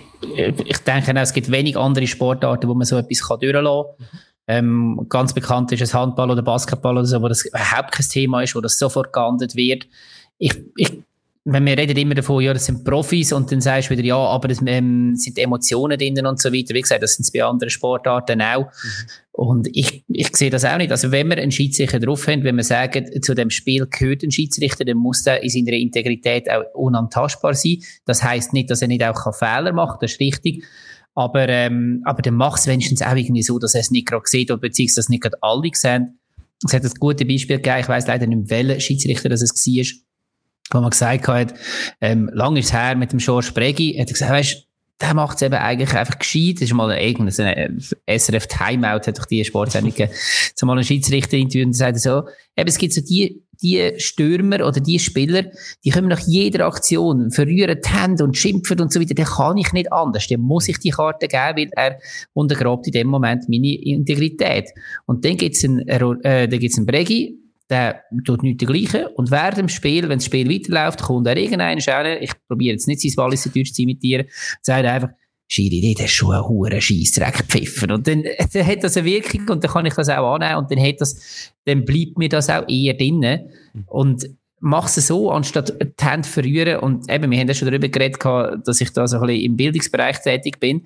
ich 0.65 0.77
denke, 0.79 1.13
es 1.19 1.33
gibt 1.33 1.51
wenig 1.51 1.77
andere 1.77 2.07
Sportarten, 2.07 2.67
wo 2.67 2.73
man 2.73 2.85
so 2.85 2.97
etwas 2.97 3.27
kann 3.27 3.39
durchlassen 3.39 3.85
kann. 4.07 4.17
Ähm, 4.47 5.05
ganz 5.07 5.33
bekannt 5.33 5.71
ist 5.71 5.81
es 5.81 5.93
Handball 5.93 6.31
oder 6.31 6.41
Basketball 6.41 6.97
oder 6.97 7.05
so, 7.05 7.21
wo 7.21 7.27
das 7.27 7.45
überhaupt 7.45 7.91
kein 7.91 8.07
Thema 8.07 8.41
ist, 8.41 8.55
wo 8.55 8.61
das 8.61 8.77
sofort 8.77 9.13
geahndet 9.13 9.55
wird. 9.55 9.87
Ich, 10.37 10.53
ich, 10.75 11.03
wenn 11.43 11.65
wir 11.65 11.75
reden 11.75 11.97
immer 11.97 12.13
davon, 12.13 12.43
ja, 12.43 12.53
das 12.53 12.67
sind 12.67 12.83
Profis 12.83 13.33
und 13.33 13.51
dann 13.51 13.61
sagst 13.61 13.89
du 13.89 13.97
wieder, 13.97 14.03
ja, 14.03 14.15
aber 14.15 14.51
es 14.51 14.61
ähm, 14.63 15.15
sind 15.15 15.39
Emotionen 15.39 15.97
drin 15.97 16.23
und 16.25 16.39
so 16.39 16.53
weiter. 16.53 16.75
Wie 16.75 16.81
gesagt, 16.81 17.01
das 17.01 17.15
sind 17.15 17.23
es 17.23 17.31
bei 17.31 17.43
anderen 17.43 17.71
Sportarten 17.71 18.41
auch. 18.43 18.65
Mhm. 18.65 19.09
Und 19.31 19.67
ich, 19.73 20.03
ich 20.07 20.35
sehe 20.37 20.51
das 20.51 20.65
auch 20.65 20.77
nicht. 20.77 20.91
Also 20.91 21.11
wenn 21.11 21.29
wir 21.29 21.37
einen 21.37 21.51
Schiedsrichter 21.51 21.99
drauf 21.99 22.27
haben, 22.27 22.43
wenn 22.43 22.57
wir 22.57 22.63
sagen, 22.63 23.09
zu 23.23 23.33
dem 23.33 23.49
Spiel 23.49 23.87
gehört 23.87 24.21
ein 24.23 24.29
Schiedsrichter, 24.29 24.85
dann 24.85 24.97
muss 24.97 25.23
der 25.23 25.41
in 25.41 25.49
seiner 25.49 25.73
Integrität 25.77 26.47
auch 26.47 26.63
unantastbar 26.75 27.55
sein. 27.55 27.77
Das 28.05 28.21
heißt 28.21 28.53
nicht, 28.53 28.69
dass 28.69 28.83
er 28.83 28.87
nicht 28.87 29.03
auch 29.03 29.35
Fehler 29.35 29.73
macht, 29.73 30.03
das 30.03 30.11
ist 30.11 30.19
richtig. 30.19 30.63
Aber, 31.15 31.49
ähm, 31.49 32.03
aber 32.05 32.21
dann 32.21 32.35
macht 32.35 32.59
es 32.59 32.67
wenigstens 32.67 33.01
auch 33.01 33.15
irgendwie 33.15 33.41
so, 33.41 33.57
dass 33.57 33.73
er 33.73 33.81
es 33.81 33.89
nicht 33.89 34.07
gerade 34.07 34.23
sieht 34.27 34.51
oder 34.51 34.61
beziehungsweise 34.61 35.09
nicht 35.09 35.23
gerade 35.23 35.37
alle 35.41 35.71
sehen. 35.73 36.19
Es 36.63 36.73
hat 36.73 36.83
ein 36.83 36.91
gutes 36.99 37.27
Beispiel 37.27 37.57
gegeben, 37.57 37.79
ich 37.79 37.89
weiß 37.89 38.05
leider 38.05 38.27
nicht, 38.27 38.49
welcher 38.51 38.79
Schiedsrichter 38.79 39.29
das 39.29 39.41
es 39.41 39.65
war 39.65 40.10
wo 40.71 40.79
man 40.79 40.89
gesagt 40.89 41.27
hat, 41.27 41.53
ähm, 41.99 42.29
lang 42.33 42.55
ist 42.55 42.67
es 42.67 42.73
her 42.73 42.95
mit 42.95 43.11
dem 43.11 43.19
George 43.19 43.51
Bregi, 43.53 43.97
hat 43.99 44.07
er 44.07 44.13
gesagt, 44.13 44.31
weißt, 44.31 44.67
der 45.01 45.13
macht 45.13 45.37
es 45.37 45.41
eben 45.41 45.55
eigentlich 45.55 45.93
einfach 45.93 46.19
gescheit. 46.19 46.55
Das 46.57 46.63
ist 46.63 46.73
mal 46.73 46.95
irgendein 46.95 47.79
SRF 48.07 48.47
Timeout, 48.47 49.07
hat 49.07 49.17
doch 49.17 49.25
die 49.25 49.43
Sportsendung 49.43 49.91
gegeben. 49.91 50.13
So 50.55 50.65
mal 50.65 50.77
ein 50.77 50.83
Schiedsrichter 50.83 51.37
interviewt 51.37 51.67
und 51.67 51.73
sagt 51.73 51.99
so, 51.99 52.23
eben, 52.55 52.69
es 52.69 52.77
gibt 52.77 52.93
so 52.93 53.01
die, 53.01 53.41
die 53.61 53.93
Stürmer 53.97 54.65
oder 54.65 54.79
die 54.79 54.99
Spieler, 54.99 55.45
die 55.83 55.89
kommen 55.89 56.07
nach 56.07 56.19
jeder 56.19 56.65
Aktion, 56.65 57.31
verrühren 57.31 57.79
die 57.83 57.89
Hände 57.89 58.23
und 58.23 58.37
schimpfen 58.37 58.79
und 58.79 58.91
so 58.91 58.99
weiter. 58.99 59.13
Den 59.13 59.25
kann 59.25 59.57
ich 59.57 59.73
nicht 59.73 59.91
anders. 59.91 60.27
Dem 60.27 60.41
muss 60.41 60.67
ich 60.67 60.79
die 60.79 60.91
Karte 60.91 61.27
geben, 61.27 61.57
weil 61.57 61.69
er 61.75 61.99
untergrabt 62.33 62.87
in 62.87 62.93
dem 62.93 63.07
Moment 63.07 63.49
meine 63.49 63.75
Integrität. 63.75 64.69
Und 65.05 65.25
dann 65.25 65.37
gibt's 65.37 65.63
einen, 65.63 65.87
äh, 65.87 66.47
dann 66.47 66.59
gibt's 66.59 66.77
einen 66.77 66.85
Bregi, 66.85 67.39
der 67.71 68.03
tut 68.25 68.43
nichts 68.43 68.63
dergleichen. 68.63 69.07
Und 69.15 69.31
während 69.31 69.57
dem 69.57 69.69
Spiel, 69.69 70.03
wenn 70.09 70.19
das 70.19 70.25
Spiel 70.25 70.49
weiterläuft, 70.49 71.01
kommt 71.01 71.25
er 71.27 71.37
irgendeiner 71.37 71.81
schauen, 71.81 72.17
ich 72.21 72.33
probiere 72.47 72.73
jetzt 72.73 72.87
nicht 72.87 73.01
sein 73.01 73.15
Walliser 73.15 73.49
Deutsch 73.49 73.73
zu 73.73 73.81
imitieren, 73.81 74.27
sagt 74.61 74.85
einfach, 74.85 75.09
Schiri, 75.47 75.93
das 75.97 76.05
ist 76.05 76.11
schon 76.11 76.33
ein 76.33 76.43
hoher 76.43 76.79
Scheissdreck 76.79 77.43
pfiffen. 77.47 77.91
Und 77.91 78.07
dann, 78.07 78.23
dann 78.53 78.67
hat 78.67 78.83
das 78.83 78.95
eine 78.95 79.05
Wirkung 79.05 79.49
und 79.49 79.63
dann 79.63 79.71
kann 79.71 79.85
ich 79.85 79.93
das 79.93 80.09
auch 80.09 80.35
annehmen 80.35 80.57
und 80.57 80.71
dann 80.71 80.79
hat 80.79 81.01
das, 81.01 81.53
dann 81.65 81.83
bleibt 81.85 82.17
mir 82.17 82.29
das 82.29 82.49
auch 82.49 82.67
eher 82.67 82.93
drinnen. 82.93 83.49
Und 83.87 84.29
mach's 84.59 84.95
so, 84.95 85.31
anstatt 85.31 85.73
die 85.81 86.05
Hände 86.05 86.27
verrühren. 86.27 86.79
Und 86.79 87.11
eben, 87.11 87.31
wir 87.31 87.39
haben 87.39 87.47
ja 87.47 87.53
schon 87.53 87.67
darüber 87.69 87.89
geredet, 87.89 88.23
dass 88.65 88.79
ich 88.79 88.91
da 88.93 89.07
so 89.07 89.17
ein 89.17 89.27
bisschen 89.27 89.43
im 89.43 89.57
Bildungsbereich 89.57 90.21
tätig 90.21 90.59
bin. 90.59 90.85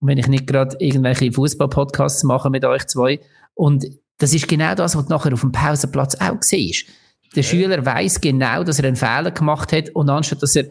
Wenn 0.00 0.18
ich 0.18 0.28
nicht 0.28 0.46
gerade 0.46 0.76
irgendwelche 0.78 1.32
Fußball-Podcasts 1.32 2.22
mache 2.24 2.50
mit 2.50 2.64
euch 2.64 2.86
zwei. 2.86 3.18
Und 3.54 3.86
das 4.18 4.34
ist 4.34 4.48
genau 4.48 4.74
das, 4.74 4.96
was 4.96 5.06
du 5.06 5.12
nachher 5.12 5.32
auf 5.32 5.40
dem 5.40 5.52
Pausenplatz 5.52 6.14
auch 6.16 6.40
siehst. 6.40 6.86
Der 7.34 7.42
ja. 7.42 7.48
Schüler 7.48 7.84
weiß 7.84 8.20
genau, 8.20 8.64
dass 8.64 8.78
er 8.78 8.86
einen 8.86 8.96
Fehler 8.96 9.30
gemacht 9.30 9.72
hat 9.72 9.90
und 9.90 10.08
anstatt 10.08 10.42
dass 10.42 10.56
er, 10.56 10.66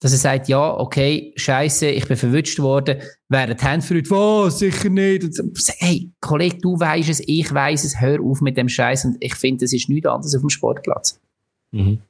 dass 0.00 0.12
er 0.12 0.18
sagt, 0.18 0.48
ja, 0.48 0.74
okay, 0.74 1.32
scheiße, 1.36 1.86
ich 1.86 2.06
bin 2.06 2.16
verwünscht 2.16 2.58
worden, 2.58 3.00
während 3.28 3.60
die 3.60 3.64
Hände 3.64 3.86
verrückt, 3.86 4.10
was, 4.10 4.58
sicher 4.58 4.90
nicht. 4.90 5.24
Und 5.24 5.34
so, 5.56 5.72
hey, 5.78 6.10
Kollege, 6.20 6.58
du 6.58 6.78
weißt 6.78 7.08
es, 7.08 7.22
ich 7.26 7.52
weiß 7.52 7.84
es, 7.84 8.00
hör 8.00 8.20
auf 8.20 8.40
mit 8.42 8.56
dem 8.58 8.68
Scheiß 8.68 9.06
und 9.06 9.16
ich 9.20 9.34
finde, 9.34 9.64
das 9.64 9.72
ist 9.72 9.88
nichts 9.88 10.06
anderes 10.06 10.34
auf 10.34 10.42
dem 10.42 10.50
Sportplatz. 10.50 11.18
Mhm. 11.70 12.00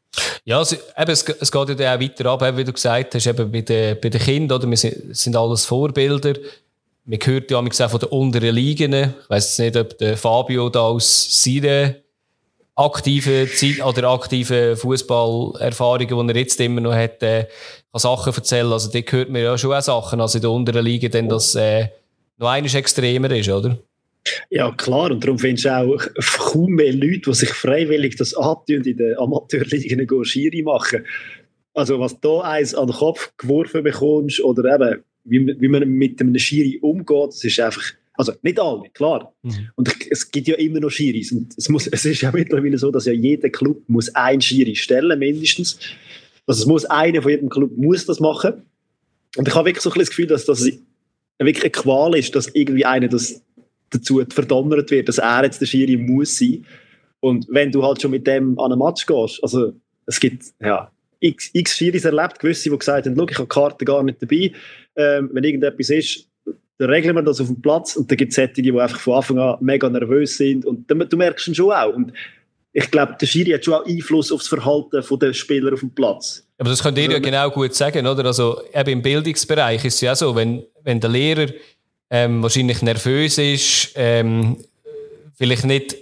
Ja, 0.44 0.60
es, 0.60 0.72
eben, 0.72 1.10
es, 1.10 1.22
es 1.22 1.50
geht 1.50 1.80
ja 1.80 1.94
auch 1.94 2.00
weiter 2.00 2.26
ab, 2.26 2.56
wie 2.56 2.64
du 2.64 2.72
gesagt 2.72 3.14
hast, 3.14 3.26
eben 3.26 3.50
bei 3.50 3.62
den, 3.62 3.98
bei 4.00 4.08
den 4.08 4.20
Kindern, 4.20 4.58
oder? 4.58 4.68
Wir 4.68 4.76
sind, 4.76 5.16
sind 5.16 5.36
alles 5.36 5.64
Vorbilder 5.64 6.34
man 7.04 7.18
hört 7.22 7.50
ja 7.50 7.58
auch 7.58 7.90
von 7.90 8.00
den 8.00 8.08
unteren 8.08 8.54
Ligen. 8.54 8.94
Ich 8.94 9.08
weiss 9.28 9.58
nicht, 9.58 9.76
ob 9.76 9.98
der 9.98 10.16
Fabio 10.16 10.68
da 10.70 10.80
aus 10.80 11.42
seiner 11.42 11.96
aktiven 12.76 13.48
Zeit 13.48 13.84
oder 13.84 14.08
aktiven 14.08 14.76
Fußballerfahrungen, 14.76 16.28
die 16.28 16.34
er 16.34 16.40
jetzt 16.40 16.60
immer 16.60 16.80
noch 16.80 16.94
hat, 16.94 17.22
äh, 17.22 17.46
Sachen 17.92 18.34
erzählen. 18.34 18.72
Also, 18.72 18.90
da 18.90 18.98
hört 18.98 19.30
man 19.30 19.42
ja 19.42 19.56
schon 19.56 19.72
auch 19.72 19.80
Sachen, 19.80 20.20
also 20.20 20.38
in 20.38 20.42
der 20.42 20.50
unteren 20.50 20.84
Liga, 20.84 21.08
denn 21.08 21.28
das 21.28 21.54
äh, 21.54 21.88
noch 22.38 22.48
eines 22.48 22.74
extremer 22.74 23.30
ist, 23.30 23.48
oder? 23.48 23.78
Ja, 24.50 24.72
klar. 24.72 25.10
Und 25.10 25.22
darum 25.22 25.38
findest 25.38 25.66
du 25.66 25.76
auch 25.76 26.02
kaum 26.38 26.72
mehr 26.72 26.92
Leute, 26.92 27.20
die 27.26 27.34
sich 27.34 27.50
freiwillig 27.50 28.16
das 28.16 28.34
antun, 28.34 28.82
in 28.82 28.96
den 28.96 29.18
Amateurligen 29.18 30.24
Schiri 30.24 30.62
machen. 30.62 31.04
Also, 31.74 32.00
was 32.00 32.18
da 32.20 32.40
eins 32.40 32.74
an 32.74 32.86
den 32.86 32.96
Kopf 32.96 33.32
geworfen 33.36 33.84
bekommst 33.84 34.40
oder 34.42 34.74
eben 34.74 35.04
wie, 35.24 35.54
wie 35.60 35.68
man 35.68 35.88
mit 35.88 36.20
einem 36.20 36.38
Schiri 36.38 36.78
umgeht, 36.80 37.28
das 37.28 37.44
ist 37.44 37.58
einfach, 37.60 37.82
also 38.14 38.32
nicht 38.42 38.60
alle, 38.60 38.88
klar. 38.92 39.34
Mhm. 39.42 39.70
Und 39.74 39.94
es 40.10 40.30
gibt 40.30 40.48
ja 40.48 40.56
immer 40.56 40.80
noch 40.80 40.90
Schiris. 40.90 41.32
Und 41.32 41.54
es, 41.56 41.68
muss, 41.68 41.86
es 41.86 42.04
ist 42.04 42.20
ja 42.20 42.30
mittlerweile 42.32 42.78
so, 42.78 42.90
dass 42.90 43.06
ja 43.06 43.12
jeder 43.12 43.50
Club 43.50 43.82
muss 43.88 44.14
ein 44.14 44.40
Schiri 44.40 44.76
stellen, 44.76 45.18
mindestens. 45.18 45.78
Also 46.46 46.62
es 46.62 46.66
muss 46.66 46.84
einer 46.84 47.22
von 47.22 47.30
jedem 47.30 47.48
Club 47.48 47.72
muss 47.76 48.06
das 48.06 48.20
machen. 48.20 48.62
Und 49.36 49.48
ich 49.48 49.54
habe 49.54 49.68
wirklich 49.68 49.82
so 49.82 49.90
ein 49.90 49.98
das 49.98 50.10
Gefühl, 50.10 50.26
dass 50.26 50.44
das 50.44 50.64
wirklich 51.38 51.64
eine 51.64 51.70
Qual 51.70 52.16
ist, 52.16 52.34
dass 52.34 52.48
irgendwie 52.48 52.84
einer 52.84 53.08
das 53.08 53.42
dazu 53.90 54.22
verdonnert 54.28 54.90
wird, 54.90 55.08
dass 55.08 55.18
er 55.18 55.44
jetzt 55.44 55.60
der 55.60 55.66
Schiri 55.66 55.96
muss 55.96 56.38
sein. 56.38 56.64
Und 57.20 57.46
wenn 57.48 57.72
du 57.72 57.82
halt 57.82 58.02
schon 58.02 58.10
mit 58.10 58.26
dem 58.26 58.58
an 58.58 58.72
einen 58.72 58.78
Match 58.78 59.06
gehst, 59.06 59.42
also 59.42 59.72
es 60.06 60.20
gibt, 60.20 60.44
ja, 60.60 60.90
x, 61.24 61.50
x 61.52 61.76
Schiris 61.76 62.04
erlebt, 62.04 62.38
gewisse, 62.38 62.70
die 62.70 62.78
gesagt 62.78 63.06
haben, 63.06 63.14
ich 63.14 63.38
habe 63.38 63.44
die 63.44 63.48
Karte 63.48 63.84
gar 63.84 64.02
nicht 64.02 64.22
dabei, 64.22 64.52
ähm, 64.96 65.30
wenn 65.32 65.44
irgendetwas 65.44 65.90
ist, 65.90 66.28
dann 66.78 66.90
regeln 66.90 67.14
wir 67.14 67.22
das 67.22 67.40
auf 67.40 67.46
dem 67.46 67.62
Platz 67.62 67.96
und 67.96 68.10
dann 68.10 68.16
gibt 68.16 68.30
es 68.30 68.36
solche, 68.36 68.60
die 68.60 68.72
einfach 68.72 68.98
von 68.98 69.14
Anfang 69.14 69.38
an 69.38 69.56
mega 69.60 69.88
nervös 69.88 70.36
sind 70.36 70.64
und 70.66 70.90
du, 70.90 70.94
du 70.96 71.16
merkst 71.16 71.48
es 71.48 71.56
schon 71.56 71.70
auch. 71.70 71.94
Und 71.94 72.12
ich 72.72 72.90
glaube, 72.90 73.16
der 73.20 73.26
Schiri 73.26 73.52
hat 73.52 73.64
schon 73.64 73.74
auch 73.74 73.86
Einfluss 73.86 74.32
auf 74.32 74.40
das 74.40 74.48
Verhalten 74.48 75.18
der 75.20 75.32
Spieler 75.32 75.72
auf 75.72 75.80
dem 75.80 75.90
Platz. 75.90 76.44
Aber 76.58 76.70
das 76.70 76.82
könnt 76.82 76.98
ihr 76.98 77.10
ja 77.10 77.18
genau 77.20 77.50
gut 77.50 77.74
sagen, 77.74 78.06
oder? 78.06 78.24
Also 78.26 78.62
eben 78.74 78.90
im 78.90 79.02
Bildungsbereich 79.02 79.84
ist 79.84 79.94
es 79.94 80.00
ja 80.00 80.16
so, 80.16 80.34
wenn, 80.34 80.64
wenn 80.82 81.00
der 81.00 81.10
Lehrer 81.10 81.46
ähm, 82.10 82.42
wahrscheinlich 82.42 82.82
nervös 82.82 83.38
ist, 83.38 83.92
ähm, 83.94 84.56
vielleicht 85.36 85.64
nicht, 85.64 85.96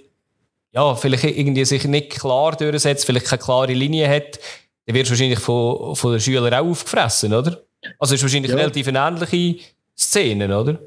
ja, 0.72 0.94
vielleicht 0.94 1.24
irgendwie 1.24 1.64
sich 1.66 1.84
nicht 1.84 2.10
klar 2.10 2.56
durchsetzt, 2.56 3.04
vielleicht 3.04 3.26
keine 3.26 3.42
klare 3.42 3.72
Linie 3.74 4.08
hat, 4.08 4.38
dann 4.86 4.94
wird 4.94 5.08
wahrscheinlich 5.08 5.38
von, 5.38 5.94
von 5.94 6.12
den 6.12 6.20
Schülern 6.20 6.52
auch 6.52 6.66
aufgefressen, 6.66 7.32
oder? 7.32 7.62
Also 7.98 8.14
es 8.14 8.20
ist 8.20 8.22
wahrscheinlich 8.22 8.50
ja. 8.50 8.56
relativ 8.56 8.88
eine 8.88 8.98
ähnliche 8.98 9.64
Szene, 9.96 10.58
oder? 10.58 10.78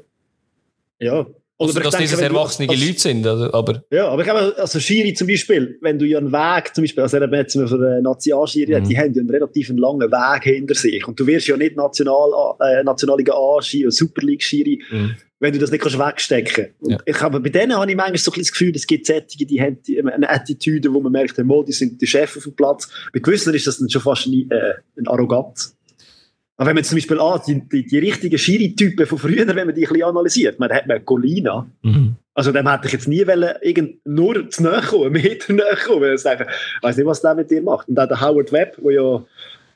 Ja. 0.98 1.26
Oder 1.58 1.68
also, 1.68 1.80
dass 1.80 1.96
denke, 1.96 2.10
diese 2.10 2.22
erwachsene 2.22 2.68
Leute 2.68 3.00
sind, 3.00 3.26
oder? 3.26 3.54
aber... 3.54 3.82
Ja, 3.90 4.08
aber 4.08 4.20
ich 4.20 4.28
glaube, 4.28 4.54
also 4.58 4.78
Schiri 4.78 5.14
zum 5.14 5.26
Beispiel, 5.26 5.78
wenn 5.80 5.98
du 5.98 6.04
ja 6.04 6.18
einen 6.18 6.30
Weg, 6.30 6.74
zum 6.74 6.84
Beispiel, 6.84 7.02
also 7.02 7.16
jetzt 7.16 7.52
von 7.54 7.80
der 7.80 8.02
Nationalschiri, 8.02 8.78
mhm. 8.78 8.88
die 8.88 8.98
haben 8.98 9.14
ja 9.14 9.20
einen 9.20 9.30
relativ 9.30 9.70
langen 9.70 10.10
Weg 10.10 10.42
hinter 10.44 10.74
sich 10.74 11.08
und 11.08 11.18
du 11.18 11.26
wirst 11.26 11.46
ja 11.46 11.56
nicht 11.56 11.76
National, 11.76 12.56
äh, 12.60 12.84
Nationalliga 12.84 13.32
A-Schiri 13.32 13.84
oder 13.84 13.92
Super 13.92 14.20
League-Schiri, 14.20 14.82
mhm. 14.90 15.16
Wenn 15.38 15.52
du 15.52 15.58
das 15.58 15.70
nicht 15.70 15.82
kannst 15.82 15.98
wegstecken 15.98 16.74
kannst. 16.80 16.90
Ja. 16.90 16.98
Ich 17.04 17.20
habe, 17.20 17.40
bei 17.40 17.50
denen 17.50 17.76
habe 17.76 17.90
ich 17.90 17.96
manchmal 17.96 18.18
so 18.18 18.32
ein 18.32 18.38
das 18.38 18.52
Gefühl, 18.52 18.74
es 18.74 18.86
gibt 18.86 19.06
solche, 19.06 19.44
die 19.44 19.60
haben 19.60 19.78
eine 20.08 20.30
Attitüde, 20.30 20.92
wo 20.92 21.00
man 21.00 21.12
merkt, 21.12 21.36
die 21.38 21.72
sind 21.72 22.00
die 22.00 22.06
Chef 22.06 22.36
auf 22.36 22.44
dem 22.44 22.54
Platz. 22.54 22.88
Bei 23.12 23.20
gewissen 23.20 23.52
ist 23.54 23.66
das 23.66 23.78
dann 23.78 23.90
schon 23.90 24.02
fast 24.02 24.26
ein, 24.26 24.50
äh, 24.50 24.74
ein 24.96 25.06
Arroganz. 25.06 25.76
Aber 26.56 26.68
wenn 26.68 26.76
man 26.76 26.84
zum 26.84 26.96
Beispiel 26.96 27.20
ah, 27.20 27.42
die, 27.46 27.60
die, 27.68 27.84
die 27.84 27.98
richtigen 27.98 28.38
Schiri-Typen 28.38 29.04
von 29.06 29.18
früher, 29.18 29.46
wenn 29.46 29.66
man 29.66 29.74
die 29.74 29.86
ein 29.86 29.92
bisschen 29.92 30.04
analysiert, 30.04 30.58
man 30.58 30.72
hat 30.72 30.86
man 30.86 31.04
Colina. 31.04 31.70
Mhm. 31.82 32.16
Also 32.32 32.50
dem 32.50 32.70
hätte 32.70 32.86
ich 32.86 32.92
jetzt 32.92 33.08
nie 33.08 33.26
wollen, 33.26 33.56
irgend, 33.60 34.06
nur 34.06 34.48
zu 34.48 34.62
nahe 34.62 34.80
kommen, 34.80 35.12
Meter 35.12 35.52
näher 35.52 35.76
kommen. 35.86 36.14
Ich 36.14 36.24
weiß 36.24 36.96
nicht, 36.96 37.06
was 37.06 37.20
der 37.20 37.34
mit 37.34 37.50
dir 37.50 37.62
macht. 37.62 37.88
Und 37.88 37.98
auch 37.98 38.08
der 38.08 38.20
Howard 38.22 38.52
Webb, 38.52 38.78
der 38.82 38.92
ja 38.92 39.24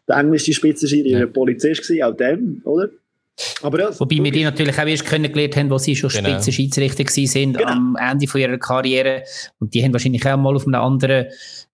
der 0.09 0.17
englische 0.17 0.55
Spitzenschiri, 0.55 1.11
ja. 1.11 1.27
Polizist 1.27 1.89
war, 1.91 2.09
auch 2.09 2.17
dem, 2.17 2.63
oder? 2.65 2.89
Aber 3.62 3.80
ja, 3.80 4.01
Wobei 4.01 4.22
wir 4.22 4.32
die 4.32 4.45
natürlich 4.45 4.78
auch 4.78 4.86
erst 4.86 5.07
kennengelernt 5.07 5.57
haben, 5.57 5.70
wo 5.70 5.78
sie 5.78 5.97
schon 5.97 6.11
genau. 6.11 6.30
Spitzenschiedsrichter 6.30 7.05
waren 7.05 7.53
genau. 7.53 7.68
am 7.68 7.97
Ende 8.01 8.26
von 8.26 8.41
ihrer 8.41 8.59
Karriere. 8.59 9.22
Und 9.59 9.74
die 9.74 9.82
haben 9.82 9.93
wahrscheinlich 9.93 10.26
auch 10.26 10.36
mal 10.36 10.55
auf 10.55 10.66
einem 10.66 10.80
anderen 10.80 11.26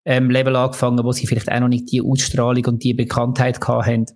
ähm, 0.04 0.30
Level 0.30 0.54
angefangen, 0.54 1.04
wo 1.04 1.12
sie 1.12 1.26
vielleicht 1.26 1.50
auch 1.50 1.60
noch 1.60 1.68
nicht 1.68 1.90
die 1.90 2.00
Ausstrahlung 2.00 2.64
und 2.66 2.84
die 2.84 2.94
Bekanntheit 2.94 3.60
hatten. 3.60 4.06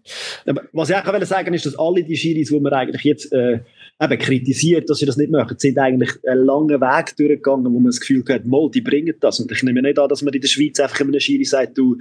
Was 0.72 0.90
ich 0.90 0.96
auch 0.96 1.24
sagen 1.24 1.52
ist, 1.52 1.66
dass 1.66 1.78
alle 1.78 2.04
die 2.04 2.16
Schiris, 2.16 2.48
die 2.48 2.60
man 2.60 2.72
eigentlich 2.72 3.02
jetzt 3.02 3.32
äh, 3.32 3.60
eben 4.00 4.18
kritisiert, 4.18 4.88
dass 4.88 4.98
sie 4.98 5.06
das 5.06 5.16
nicht 5.16 5.32
machen, 5.32 5.58
sind 5.58 5.78
eigentlich 5.78 6.10
einen 6.26 6.46
langen 6.46 6.80
Weg 6.80 7.16
durchgegangen, 7.16 7.66
wo 7.66 7.80
man 7.80 7.86
das 7.86 8.00
Gefühl 8.00 8.24
hat, 8.28 8.46
mal, 8.46 8.70
die 8.70 8.80
bringen 8.80 9.14
das. 9.20 9.40
Und 9.40 9.50
ich 9.50 9.62
nehme 9.62 9.82
nicht 9.82 9.98
an, 9.98 10.08
dass 10.08 10.22
man 10.22 10.32
in 10.32 10.40
der 10.40 10.48
Schweiz 10.48 10.78
einfach 10.78 11.00
einem 11.00 11.18
Schiri 11.18 11.44
sagt, 11.44 11.76
du, 11.76 11.96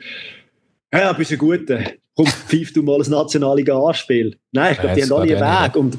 ja, 0.94 1.12
bist 1.14 1.32
ein 1.32 1.38
guter, 1.38 1.80
komm, 2.20 2.28
pfeif 2.28 2.74
du 2.74 2.84
mal 2.84 3.02
ein 3.02 3.10
nationale 3.10 3.64
A-Spiel. 3.74 4.38
Nein, 4.52 4.74
ich 4.74 4.80
glaube, 4.80 4.96
die 4.96 5.04
haben 5.04 5.14
alle 5.14 5.38
einen 5.38 5.66
Weg. 5.66 5.76
Und 5.78 5.98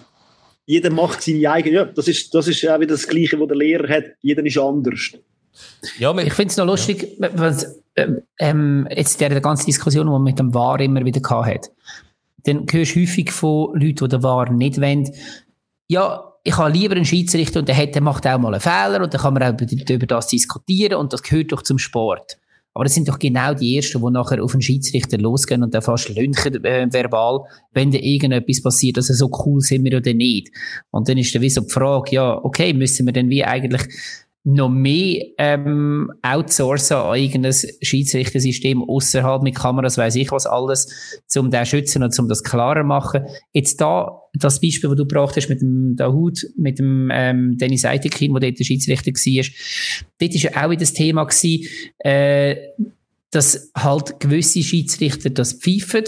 jeder 0.66 0.91
macht 0.91 1.23
seine 1.23 1.51
eigene, 1.51 1.77
ja, 1.77 1.85
das 1.87 2.09
ist, 2.09 2.35
das 2.35 2.47
ist 2.47 2.68
auch 2.68 2.79
wieder 2.79 2.93
das 2.93 3.09
Gleiche, 3.09 3.41
was 3.41 3.49
der 3.49 3.57
Lehrer 3.57 3.89
hat, 3.89 4.05
jeder 4.21 4.45
ist 4.45 4.59
anders. 4.59 5.12
Ja, 5.99 6.16
ich 6.18 6.33
finde 6.35 6.51
es 6.51 6.57
noch 6.59 6.66
lustig, 6.66 7.16
ja. 7.18 7.31
was, 7.35 7.81
ähm, 7.97 8.23
ähm, 8.39 8.89
jetzt 8.95 9.21
der 9.21 9.41
ganze 9.41 9.64
Diskussion, 9.64 10.07
die 10.07 10.12
man 10.12 10.23
mit 10.23 10.39
dem 10.39 10.53
War 10.53 10.79
immer 10.81 11.05
wieder 11.05 11.21
hat. 11.47 11.71
Dann 12.45 12.66
hörst 12.71 12.95
du 12.95 13.01
häufig 13.01 13.33
von 13.33 13.73
Leuten, 13.75 14.05
die 14.05 14.09
den 14.09 14.23
War 14.23 14.51
nicht 14.53 14.81
wollen, 14.81 15.11
ja, 15.89 16.25
ich 16.45 16.57
habe 16.57 16.71
lieber 16.71 16.95
einen 16.95 17.05
Schiedsrichter 17.05 17.61
und 17.61 17.68
der, 17.68 17.77
hat, 17.77 17.95
der 17.95 18.03
macht 18.03 18.27
auch 18.27 18.39
mal 18.39 18.55
einen 18.55 18.61
Fehler 18.61 19.03
und 19.03 19.12
dann 19.12 19.21
kann 19.21 19.35
man 19.35 19.43
auch 19.43 19.53
über, 19.53 19.66
über 19.91 20.07
das 20.07 20.29
diskutieren 20.29 20.95
und 20.95 21.12
das 21.12 21.23
gehört 21.23 21.53
doch 21.53 21.62
zum 21.62 21.79
Sport. 21.79 22.39
Aber 22.73 22.85
das 22.85 22.95
sind 22.95 23.09
doch 23.09 23.18
genau 23.18 23.53
die 23.53 23.77
Ersten, 23.77 24.01
die 24.01 24.12
nachher 24.12 24.43
auf 24.43 24.53
den 24.53 24.62
Schiedsrichter 24.62 25.18
losgehen 25.18 25.62
und 25.62 25.75
dann 25.75 25.83
fast 25.83 26.09
lünchen 26.09 26.64
äh, 26.64 26.87
verbal, 26.91 27.41
wenn 27.73 27.91
da 27.91 27.99
irgendetwas 27.99 28.62
passiert, 28.62 28.97
also 28.97 29.12
so 29.12 29.31
cool 29.45 29.61
sind 29.61 29.85
wir 29.85 29.97
oder 29.97 30.14
nicht. 30.14 30.51
Und 30.91 31.09
dann 31.09 31.18
ist 31.18 31.35
dann 31.35 31.43
wie 31.43 31.51
so 31.51 31.62
die 31.62 31.71
Frage, 31.71 32.14
ja, 32.14 32.39
okay, 32.45 32.73
müssen 32.73 33.07
wir 33.07 33.12
denn 33.12 33.29
wie 33.29 33.45
eigentlich 33.45 33.83
noch 34.45 34.70
mehr 34.70 35.22
ähm, 35.36 36.11
outsourcen 36.22 36.97
an 36.97 37.18
irgendein 37.18 37.53
Schiedsrichtersystem 37.82 38.82
außerhalb 38.82 39.43
mit 39.43 39.55
Kameras, 39.55 39.99
weiß 39.99 40.16
ich 40.16 40.32
was 40.32 40.47
alles, 40.47 41.20
um 41.36 41.51
den 41.51 41.66
schützen 41.66 42.03
und 42.03 42.18
um 42.18 42.28
das 42.28 42.43
klarer 42.43 42.82
machen. 42.82 43.26
Jetzt 43.53 43.80
da, 43.80 44.22
das 44.32 44.61
Beispiel, 44.61 44.88
das 44.88 44.97
du 44.97 45.07
gebracht 45.07 45.36
hast 45.36 45.51
mit 45.51 45.61
dem 45.61 45.95
Dahut, 45.97 46.47
mit 46.57 46.78
dem 46.78 47.11
ähm, 47.12 47.59
Dennis 47.59 47.84
Eitekin, 47.84 48.32
der 48.32 48.41
dort 48.41 48.59
der 48.59 48.64
Schiedsrichter 48.64 49.11
war, 49.11 49.45
dort 50.20 50.34
war 50.34 50.41
ja 50.41 50.64
auch 50.64 50.70
wieder 50.70 50.80
das 50.80 50.93
Thema 50.95 51.24
gewesen, 51.24 51.68
äh, 51.99 52.57
dass 53.30 53.70
halt 53.76 54.20
gewisse 54.20 54.62
Schiedsrichter 54.62 55.30
das 55.30 55.53
pfeifen 55.53 56.05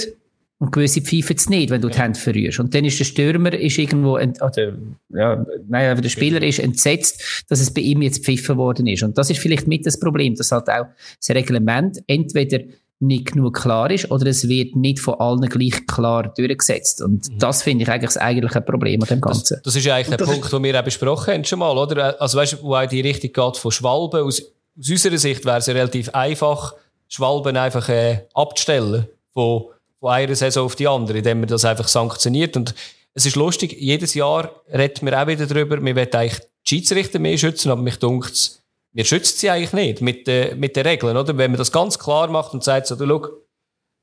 und 0.63 0.71
gewisse 0.71 1.01
pfeifen 1.01 1.35
es 1.35 1.49
nicht, 1.49 1.71
wenn 1.71 1.81
du 1.81 1.89
die 1.89 1.99
Hände 1.99 2.17
verrührst. 2.17 2.61
Und 2.61 2.73
dann 2.73 2.85
ist 2.85 2.97
der 2.97 3.05
Stürmer 3.05 3.53
ist 3.53 3.79
irgendwo, 3.79 4.17
ent, 4.17 4.41
oder, 4.41 4.75
ja, 5.09 5.45
nein, 5.67 6.01
der 6.01 6.09
Spieler 6.09 6.41
ist 6.41 6.61
entsetzt, 6.61 7.45
dass 7.49 7.59
es 7.59 7.75
bei 7.75 7.81
ihm 7.81 8.01
jetzt 8.01 8.25
pfiffen 8.25 8.57
worden 8.57 8.87
ist. 8.87 9.03
Und 9.03 9.19
das 9.19 9.29
ist 9.29 9.41
vielleicht 9.41 9.67
mit 9.67 9.85
das 9.85 9.99
Problem, 9.99 10.37
dass 10.37 10.53
halt 10.53 10.69
auch 10.69 10.87
das 11.19 11.31
Reglement 11.31 11.99
entweder 12.07 12.61
nicht 13.01 13.33
genug 13.33 13.61
klar 13.61 13.91
ist 13.91 14.09
oder 14.13 14.27
es 14.27 14.49
wird 14.49 14.77
nicht 14.77 15.01
von 15.01 15.15
allen 15.15 15.41
gleich 15.49 15.85
klar 15.89 16.33
durchgesetzt. 16.33 17.03
Und 17.03 17.29
mhm. 17.29 17.39
das 17.41 17.65
finde 17.65 17.83
ich 17.83 17.91
eigentlich 17.91 18.11
das 18.11 18.19
eigentliche 18.19 18.61
Problem 18.61 19.03
an 19.03 19.09
dem 19.09 19.21
Ganzen. 19.21 19.57
Das, 19.57 19.63
das 19.65 19.75
ist 19.75 19.89
eigentlich 19.89 20.17
der 20.17 20.25
Punkt, 20.25 20.53
den 20.53 20.63
wir 20.63 20.79
auch 20.79 20.85
besprochen 20.85 21.35
haben 21.35 21.45
schon 21.45 21.59
mal, 21.59 21.77
oder? 21.77 22.23
Also 22.23 22.39
weißt 22.39 22.53
du, 22.53 22.63
wo 22.63 22.77
auch 22.77 22.87
die 22.87 23.01
Richtung 23.01 23.33
geht 23.33 23.57
von 23.57 23.73
Schwalben. 23.73 24.21
Aus, 24.21 24.41
aus 24.79 24.91
unserer 24.91 25.19
Sicht 25.19 25.45
wäre 25.45 25.59
es 25.59 25.67
ja 25.67 25.75
relativ 25.75 26.11
einfach, 26.11 26.77
Schwalben 27.09 27.57
einfach 27.57 27.89
äh, 27.89 28.29
abzustellen 28.33 29.07
von 29.35 29.65
von 30.03 30.11
einer 30.11 30.35
Saison 30.35 30.67
auf 30.67 30.75
die 30.75 30.89
andere, 30.89 31.19
indem 31.19 31.41
man 31.41 31.49
das 31.49 31.65
einfach 31.65 31.87
sanktioniert. 31.87 32.57
Und 32.57 32.75
es 33.15 33.25
ist 33.25 33.37
lustig, 33.37 33.77
jedes 33.79 34.15
Jahr 34.15 34.51
reden 34.69 35.07
wir 35.07 35.23
auch 35.23 35.29
wieder 35.29 35.47
darüber, 35.47 35.81
wir 35.81 35.95
wollen 35.95 36.13
eigentlich 36.13 36.41
die 36.41 36.69
Schiedsrichter 36.69 37.21
mehr 37.21 37.39
schützen, 37.39 37.71
aber 37.71 37.81
mich 37.81 38.01
dunkt 38.01 38.63
wir 38.93 39.05
schützen 39.05 39.39
sie 39.39 39.51
eigentlich 39.51 39.73
nicht 39.73 40.01
mit, 40.03 40.29
äh, 40.29 40.55
mit 40.55 40.77
den 40.77 40.87
Regeln, 40.87 41.17
oder? 41.17 41.37
Wenn 41.39 41.51
man 41.51 41.59
das 41.59 41.73
ganz 41.73 41.99
klar 41.99 42.29
macht 42.29 42.53
und 42.53 42.63
sagt 42.63 42.87
so, 42.87 42.95
du, 42.95 43.07
schau, 43.07 43.29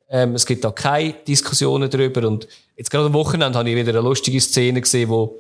ähm, 0.10 0.34
es 0.34 0.46
gibt 0.46 0.64
da 0.64 0.72
keine 0.72 1.14
Diskussionen 1.28 1.90
darüber. 1.90 2.28
Und 2.28 2.48
jetzt 2.76 2.90
gerade 2.90 3.06
am 3.06 3.14
Wochenende 3.14 3.60
habe 3.60 3.70
ich 3.70 3.76
wieder 3.76 3.92
eine 3.92 4.02
lustige 4.02 4.42
Szene 4.42 4.82
gesehen, 4.82 5.10
wo 5.10 5.40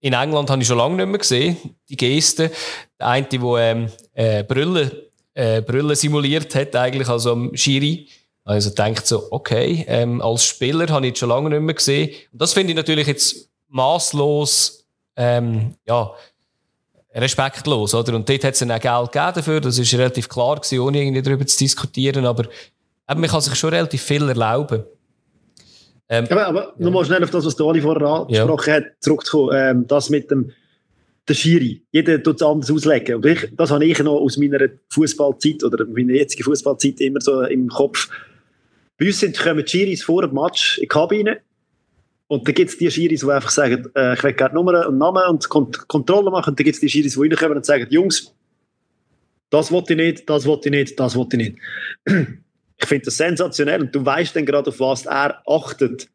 in 0.00 0.12
England 0.12 0.50
habe 0.50 0.60
ich 0.60 0.68
schon 0.68 0.78
lange 0.78 0.96
nicht 0.96 1.06
mehr 1.06 1.18
gesehen, 1.18 1.56
die 1.88 1.96
Geste. 1.96 2.50
Der 2.98 3.06
eine, 3.06 3.26
der 3.26 3.40
ähm, 3.56 3.88
äh, 4.12 4.44
Brüllen, 4.44 4.90
äh, 5.32 5.62
Brüllen 5.62 5.96
simuliert 5.96 6.54
hat, 6.54 6.76
eigentlich, 6.76 7.08
also 7.08 7.32
am 7.32 7.56
Schiri. 7.56 8.08
Also 8.50 8.70
denkt 8.70 9.06
so, 9.06 9.28
okay, 9.30 9.84
ähm, 9.86 10.20
als 10.20 10.44
Spieler 10.44 10.88
habe 10.88 11.06
ich 11.06 11.10
jetzt 11.10 11.20
schon 11.20 11.28
lange 11.28 11.50
nicht 11.50 11.60
mehr 11.60 11.74
gesehen. 11.74 12.10
Und 12.32 12.42
das 12.42 12.52
finde 12.52 12.72
ich 12.72 12.76
natürlich 12.76 13.06
jetzt 13.06 13.48
maßlos, 13.68 14.84
ähm, 15.14 15.76
ja, 15.86 16.10
respektlos, 17.14 17.94
oder? 17.94 18.16
Und 18.16 18.28
dort 18.28 18.42
hat 18.42 18.54
es 18.54 18.58
dann 18.58 18.72
auch 18.72 18.80
Geld 18.80 19.12
gegeben 19.12 19.32
dafür, 19.36 19.60
das 19.60 19.78
ist 19.78 19.94
relativ 19.94 20.28
klar 20.28 20.56
gewesen, 20.56 20.80
ohne 20.80 21.00
irgendwie 21.00 21.22
darüber 21.22 21.46
zu 21.46 21.58
diskutieren, 21.58 22.26
aber 22.26 22.42
eben, 23.08 23.20
man 23.20 23.30
kann 23.30 23.40
sich 23.40 23.54
schon 23.54 23.70
relativ 23.70 24.02
viel 24.02 24.28
erlauben. 24.28 24.82
Ähm, 26.08 26.26
aber, 26.28 26.46
aber 26.46 26.62
ja. 26.76 26.84
nochmal 26.84 27.04
schnell 27.04 27.22
auf 27.22 27.30
das, 27.30 27.46
was 27.46 27.60
Oli 27.60 27.80
vorher 27.80 28.04
angesprochen 28.04 28.68
ja. 28.68 28.74
hat, 28.74 28.84
zurückzukommen, 28.98 29.50
ähm, 29.54 29.86
das 29.86 30.10
mit 30.10 30.28
dem 30.28 30.50
der 31.28 31.34
Schiri. 31.34 31.82
Jeder 31.92 32.20
tut 32.20 32.34
es 32.34 32.42
anders 32.42 32.68
auslegen. 32.68 33.14
Und 33.14 33.26
ich, 33.26 33.48
das 33.52 33.70
habe 33.70 33.84
ich 33.84 33.96
noch 34.00 34.16
aus 34.16 34.36
meiner 34.36 34.70
Fußballzeit 34.88 35.62
oder 35.62 35.86
meiner 35.86 36.14
jetzigen 36.14 36.42
Fußballzeit 36.42 37.00
immer 37.00 37.20
so 37.20 37.42
im 37.42 37.68
Kopf 37.68 38.08
bei 39.00 39.06
uns 39.06 39.18
sind, 39.18 39.38
kommen 39.38 39.64
die 39.64 39.70
Schiris 39.70 40.04
vor 40.04 40.22
dem 40.22 40.34
Match 40.34 40.76
in 40.76 40.82
die 40.82 40.88
Kabine 40.88 41.40
und 42.28 42.46
dann 42.46 42.54
gibt 42.54 42.70
es 42.70 42.78
die 42.78 42.90
Schiris, 42.90 43.20
die 43.22 43.30
einfach 43.30 43.50
sagen, 43.50 43.90
äh, 43.96 44.14
ich 44.14 44.22
will 44.22 44.34
gerne 44.34 44.54
Nummer 44.54 44.86
und 44.86 44.98
Namen 44.98 45.24
und 45.30 45.48
Kont 45.48 45.88
Kontrolle 45.88 46.30
machen. 46.30 46.50
Und 46.50 46.60
dann 46.60 46.64
gibt 46.64 46.74
es 46.74 46.80
die 46.80 46.88
Schiris, 46.88 47.14
die 47.14 47.20
reinkommen 47.20 47.56
und 47.56 47.64
sagen, 47.64 47.86
Jungs, 47.90 48.32
das 49.48 49.72
wollte 49.72 49.94
ich 49.94 49.96
nicht, 49.96 50.30
das 50.30 50.44
wollte 50.46 50.68
ich 50.68 50.74
nicht, 50.74 51.00
das 51.00 51.16
wollte 51.16 51.36
ich 51.38 51.48
nicht. 51.48 51.58
ich 52.76 52.86
finde 52.86 53.06
das 53.06 53.16
sensationell 53.16 53.80
und 53.80 53.94
du 53.94 54.04
weißt 54.04 54.36
dann 54.36 54.46
gerade, 54.46 54.68
auf 54.68 54.78
was 54.78 55.06
er 55.06 55.42
achtet. 55.44 56.08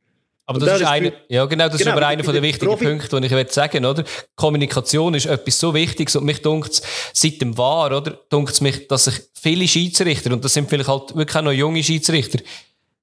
Aber 0.46 0.60
das, 0.60 0.70
das, 0.70 0.82
ist 0.82 0.88
einer, 0.88 1.12
ja 1.28 1.44
genau, 1.46 1.68
das 1.68 1.80
genau, 1.80 1.92
ist 1.92 1.98
aber 1.98 2.08
einer 2.08 2.22
der 2.22 2.42
wichtigen 2.44 2.68
Profi 2.68 2.86
Punkte, 2.86 3.20
die 3.20 3.26
ich 3.26 3.34
will 3.34 3.50
sagen, 3.50 3.84
oder? 3.84 4.04
Kommunikation 4.36 5.16
ist 5.16 5.26
etwas 5.26 5.60
so 5.60 5.74
Wichtiges 5.74 6.16
und 6.16 6.24
mich 6.24 6.42
dunkt 6.42 6.82
seit 7.14 7.42
dem 7.42 7.58
Wahr, 7.58 7.88
oder? 7.98 8.20
Dunkt 8.30 8.62
mich, 8.62 8.88
dass 8.88 9.06
sich 9.06 9.16
viele 9.34 9.68
Schiedsrichter, 9.68 10.32
und 10.32 10.46
das 10.46 10.54
sind 10.54 10.70
vielleicht 10.70 10.88
halt 10.88 11.16
wirklich 11.16 11.36
auch 11.36 11.42
noch 11.42 11.52
junge 11.52 11.84
Schiedsrichter, 11.84 12.40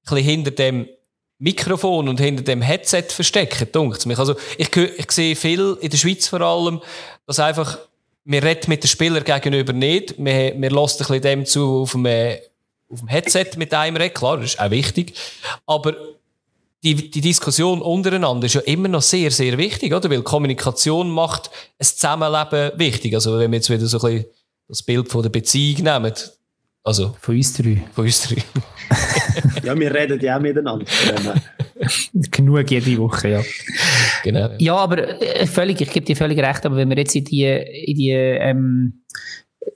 bisschen 0.03 0.25
hinter 0.25 0.51
dem 0.51 0.87
Mikrofon 1.39 2.07
und 2.07 2.19
hinter 2.19 2.43
dem 2.43 2.61
Headset 2.61 3.05
verstecken, 3.09 3.67
dunkt 3.71 4.05
mich. 4.05 4.17
Also, 4.17 4.35
ich, 4.57 4.75
ich 4.75 5.11
sehe 5.11 5.35
viel 5.35 5.77
in 5.81 5.89
der 5.89 5.97
Schweiz 5.97 6.27
vor 6.27 6.41
allem, 6.41 6.81
dass 7.27 7.39
einfach, 7.39 7.77
wir 8.23 8.43
reden 8.43 8.69
mit 8.69 8.83
den 8.83 8.87
Spielern 8.87 9.23
gegenüber 9.23 9.73
nicht, 9.73 10.15
wir, 10.17 10.53
wir 10.55 10.71
lassen 10.71 11.03
ein 11.03 11.07
bisschen 11.07 11.21
dem 11.21 11.45
zu 11.45 11.81
auf 11.81 11.91
dem, 11.91 12.05
auf 12.89 12.99
dem 12.99 13.07
Headset 13.07 13.57
mit 13.57 13.73
einem 13.73 13.97
reden, 13.97 14.13
klar, 14.13 14.37
das 14.37 14.53
ist 14.53 14.59
auch 14.59 14.71
wichtig, 14.71 15.13
aber 15.65 15.95
die, 16.83 17.09
die 17.09 17.21
Diskussion 17.21 17.81
untereinander 17.81 18.45
ist 18.45 18.55
ja 18.55 18.61
immer 18.61 18.89
noch 18.89 19.01
sehr, 19.01 19.31
sehr 19.31 19.57
wichtig, 19.57 19.93
oder? 19.93 20.09
Weil 20.09 20.21
Kommunikation 20.21 21.09
macht 21.09 21.49
ein 21.79 21.85
Zusammenleben 21.85 22.77
wichtig. 22.77 23.15
Also, 23.15 23.39
wenn 23.39 23.51
wir 23.51 23.57
jetzt 23.57 23.69
wieder 23.69 23.85
so 23.85 23.97
ein 23.99 24.15
bisschen 24.15 24.25
das 24.67 24.83
Bild 24.83 25.09
von 25.09 25.23
der 25.23 25.29
Beziehung 25.29 25.83
nehmen, 25.83 26.13
also. 26.83 27.15
Von 27.19 27.35
uns 27.35 27.53
drei. 27.53 27.83
Von 27.93 28.05
uns 28.05 28.27
drei. 28.27 28.43
ja, 29.63 29.77
wir 29.77 29.93
reden 29.93 30.19
ja 30.19 30.37
auch 30.37 30.41
miteinander. 30.41 30.85
Genug 32.13 32.69
jede 32.69 32.97
Woche, 32.97 33.29
ja. 33.29 33.41
Genau. 34.23 34.49
Ja, 34.59 34.75
aber 34.75 35.21
äh, 35.21 35.47
völlig, 35.47 35.81
ich 35.81 35.91
gebe 35.91 36.05
dir 36.05 36.15
völlig 36.15 36.39
recht, 36.39 36.65
aber 36.65 36.75
wenn 36.75 36.89
wir 36.89 36.97
jetzt 36.97 37.15
in 37.15 37.25
die, 37.25 37.45
in 37.45 37.95
die 37.95 38.11
ähm, 38.11 39.05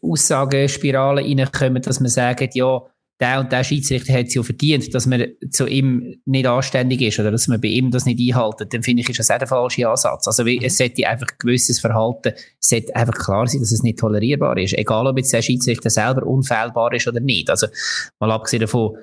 Aussagenspirale 0.01 1.22
reinkommen, 1.22 1.82
dass 1.82 2.01
wir 2.01 2.10
sagen, 2.10 2.49
ja, 2.53 2.82
der 3.20 3.39
und 3.39 3.51
der 3.51 3.63
Schiedsrichter 3.63 4.13
hat 4.13 4.28
es 4.28 4.36
ja 4.36 4.43
verdient, 4.43 4.93
dass 4.93 5.07
man 5.07 5.26
zu 5.49 5.65
ihm 5.65 6.22
nicht 6.26 6.45
anständig 6.45 7.01
ist 7.01 7.20
oder 7.20 7.32
dass 7.32 7.47
man 7.47 7.59
bei 7.59 7.70
ihm 7.70 7.89
das 7.89 8.05
nicht 8.05 8.20
einhaltet, 8.20 8.74
dann 8.74 8.84
finde 8.84 9.01
ich, 9.01 9.09
ist 9.09 9.20
das 9.20 9.32
auch 9.32 9.39
der 9.39 9.47
falsche 9.47 9.89
Ansatz. 9.89 10.28
Also 10.28 10.45
wie, 10.45 10.63
es 10.63 10.78
sollte 10.78 11.07
einfach 11.07 11.28
ein 11.28 11.38
gewisses 11.39 11.80
Verhalten, 11.80 12.34
es 12.59 12.70
sollte 12.70 12.95
einfach 12.95 13.15
klar 13.15 13.47
sein, 13.47 13.61
dass 13.61 13.72
es 13.72 13.82
nicht 13.82 13.97
tolerierbar 13.97 14.57
ist. 14.57 14.74
Egal, 14.74 15.07
ob 15.07 15.18
jetzt 15.18 15.34
der 15.34 15.41
Schiedsrichter 15.41 15.89
selber 15.89 16.28
unfehlbar 16.28 16.93
ist 16.93 17.07
oder 17.07 17.20
nicht. 17.20 17.49
Also 17.49 17.68
mal 18.20 18.32
abgesehen 18.32 18.61
davon, 18.61 18.97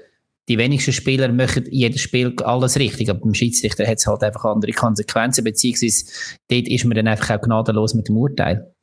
die 0.48 0.58
wenigsten 0.58 0.92
Spieler 0.92 1.32
machen 1.32 1.64
jedes 1.70 2.02
Spiel 2.02 2.34
alles 2.44 2.78
richtig, 2.78 3.10
aber 3.10 3.20
beim 3.20 3.34
Schiedsrichter 3.34 3.86
hat 3.86 3.98
es 3.98 4.06
halt 4.06 4.22
einfach 4.22 4.44
andere 4.44 4.72
Konsequenzen, 4.72 5.42
beziehungsweise 5.42 6.04
dort 6.48 6.68
ist 6.68 6.84
man 6.84 6.94
dann 6.96 7.08
einfach 7.08 7.36
auch 7.36 7.42
gnadenlos 7.42 7.94
mit 7.94 8.08
dem 8.08 8.16
Urteil. 8.18 8.73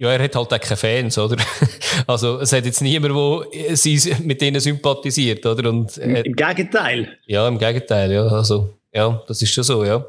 Ja, 0.00 0.12
er 0.12 0.22
hat 0.22 0.36
halt 0.36 0.52
auch 0.52 0.60
keine 0.60 0.76
Fans, 0.76 1.18
oder? 1.18 1.36
Also, 2.06 2.38
es 2.40 2.52
hat 2.52 2.64
jetzt 2.64 2.80
niemand, 2.80 3.12
der 3.12 4.18
mit 4.22 4.40
denen 4.40 4.60
sympathisiert, 4.60 5.44
oder? 5.44 5.68
Und, 5.68 5.98
äh, 5.98 6.20
Im 6.20 6.34
Gegenteil. 6.34 7.18
Ja, 7.26 7.48
im 7.48 7.58
Gegenteil, 7.58 8.12
ja. 8.12 8.26
Also, 8.26 8.74
ja, 8.92 9.20
das 9.26 9.42
ist 9.42 9.52
schon 9.52 9.64
so, 9.64 9.84
ja. 9.84 10.04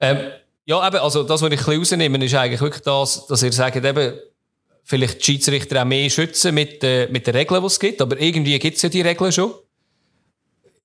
Ähm, 0.00 0.18
ja, 0.64 0.86
eben, 0.86 0.96
also, 0.98 1.24
das, 1.24 1.42
was 1.42 1.50
ich 1.50 1.58
ein 1.58 1.64
bisschen 1.64 1.78
rausnehme, 1.78 2.24
ist 2.24 2.34
eigentlich 2.34 2.60
wirklich 2.60 2.84
das, 2.84 3.26
dass 3.26 3.42
ihr 3.42 3.52
sagt, 3.52 3.76
eben, 3.84 4.14
vielleicht 4.84 5.20
die 5.20 5.24
Schiedsrichter 5.24 5.82
auch 5.82 5.86
mehr 5.86 6.08
schützen 6.08 6.54
mit, 6.54 6.84
äh, 6.84 7.08
mit 7.08 7.26
den 7.26 7.34
Regeln, 7.34 7.60
die 7.60 7.66
es 7.66 7.80
gibt, 7.80 8.00
aber 8.00 8.20
irgendwie 8.20 8.58
gibt 8.58 8.76
es 8.76 8.82
ja 8.82 8.88
die 8.88 9.00
Regeln 9.00 9.32
schon. 9.32 9.52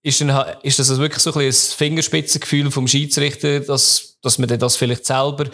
Ist, 0.02 0.22
dann, 0.22 0.56
ist 0.64 0.80
das 0.80 0.90
also 0.90 1.02
wirklich 1.02 1.22
so 1.22 1.34
ein, 1.34 1.46
ein 1.46 1.52
Fingerspitzengefühl 1.52 2.72
vom 2.72 2.88
Schiedsrichter, 2.88 3.60
dass, 3.60 4.18
dass 4.22 4.40
man 4.40 4.48
das 4.58 4.78
vielleicht 4.78 5.06
selber 5.06 5.46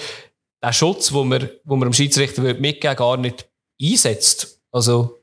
den 0.66 0.74
Schutz, 0.74 1.14
wo 1.14 1.24
man, 1.24 1.50
wo 1.64 1.76
man 1.76 1.90
dem 1.90 1.94
Schiedsrichter 1.94 2.42
mitgeben 2.42 2.96
gar 2.96 3.18
nicht 3.18 3.50
einsetzt. 3.82 4.62
Also, 4.72 5.20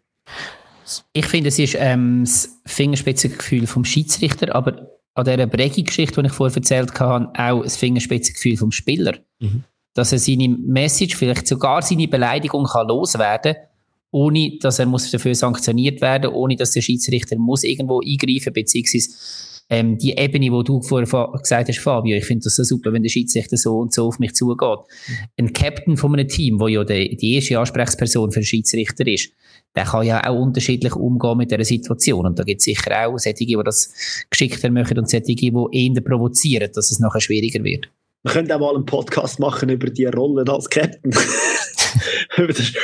ich 1.12 1.26
finde, 1.26 1.48
es 1.48 1.58
ist 1.58 1.76
ähm, 1.78 2.24
das 2.24 2.60
Fingerspitzengefühl 2.66 3.66
vom 3.66 3.84
Schiedsrichter, 3.84 4.54
aber 4.54 4.88
an 5.14 5.24
dieser 5.24 5.46
Bregi-Geschichte, 5.46 6.22
die 6.22 6.28
ich 6.28 6.32
vorher 6.32 6.56
erzählt 6.56 6.98
habe, 6.98 7.30
auch 7.38 7.62
das 7.62 7.76
Fingerspitzengefühl 7.76 8.56
vom 8.56 8.72
Spieler. 8.72 9.18
Mhm. 9.40 9.64
Dass 9.94 10.12
er 10.12 10.18
seine 10.18 10.48
Message, 10.48 11.16
vielleicht 11.16 11.46
sogar 11.46 11.82
seine 11.82 12.08
Beleidigung 12.08 12.64
kann 12.64 12.88
loswerden 12.88 13.56
ohne 14.12 14.58
dass 14.60 14.78
er 14.78 14.86
muss 14.86 15.10
dafür 15.10 15.34
sanktioniert 15.34 16.00
werden, 16.00 16.30
ohne 16.32 16.54
dass 16.54 16.72
der 16.72 16.82
Schiedsrichter 16.82 17.36
muss 17.36 17.64
irgendwo 17.64 18.00
eingreifen, 18.00 18.52
beziehungsweise 18.52 19.10
ähm, 19.68 19.98
die 19.98 20.12
Ebene, 20.16 20.52
wo 20.52 20.62
du 20.62 20.82
vorher 20.82 21.06
gesagt 21.38 21.68
hast, 21.68 21.78
Fabio, 21.78 22.16
ich 22.16 22.24
finde 22.24 22.44
das 22.44 22.56
so 22.56 22.64
super, 22.64 22.92
wenn 22.92 23.02
der 23.02 23.10
Schiedsrichter 23.10 23.56
so 23.56 23.78
und 23.78 23.94
so 23.94 24.06
auf 24.06 24.18
mich 24.18 24.34
zugeht. 24.34 24.78
Ein 25.38 25.52
Captain 25.52 25.96
von 25.96 26.12
einem 26.12 26.28
Team, 26.28 26.60
wo 26.60 26.68
ja 26.68 26.84
die, 26.84 27.16
die 27.16 27.34
erste 27.34 27.58
Ansprechperson 27.58 28.32
für 28.32 28.40
den 28.40 28.46
Schiedsrichter 28.46 29.06
ist, 29.06 29.30
der 29.74 29.84
kann 29.84 30.06
ja 30.06 30.28
auch 30.28 30.38
unterschiedlich 30.38 30.94
umgehen 30.94 31.38
mit 31.38 31.50
dieser 31.50 31.64
Situation. 31.64 32.26
Und 32.26 32.38
da 32.38 32.44
gibt 32.44 32.60
es 32.60 32.64
sicher 32.64 33.06
auch 33.06 33.18
solche, 33.18 33.46
die 33.46 33.58
das 33.64 33.92
geschickter 34.28 34.70
machen 34.70 34.98
und 34.98 35.08
solche, 35.08 35.34
die 35.34 35.52
eher 35.72 36.00
provozieren, 36.02 36.70
dass 36.74 36.90
es 36.90 36.98
nachher 36.98 37.20
schwieriger 37.20 37.64
wird. 37.64 37.88
Wir 38.24 38.32
können 38.32 38.52
auch 38.52 38.60
mal 38.60 38.74
einen 38.76 38.86
Podcast 38.86 39.40
machen 39.40 39.68
über 39.68 39.88
die 39.88 40.04
Rolle 40.04 40.44
als 40.52 40.68
Captain. 40.70 41.12
das 42.36 42.38
habe 42.38 42.48
ich 42.48 42.76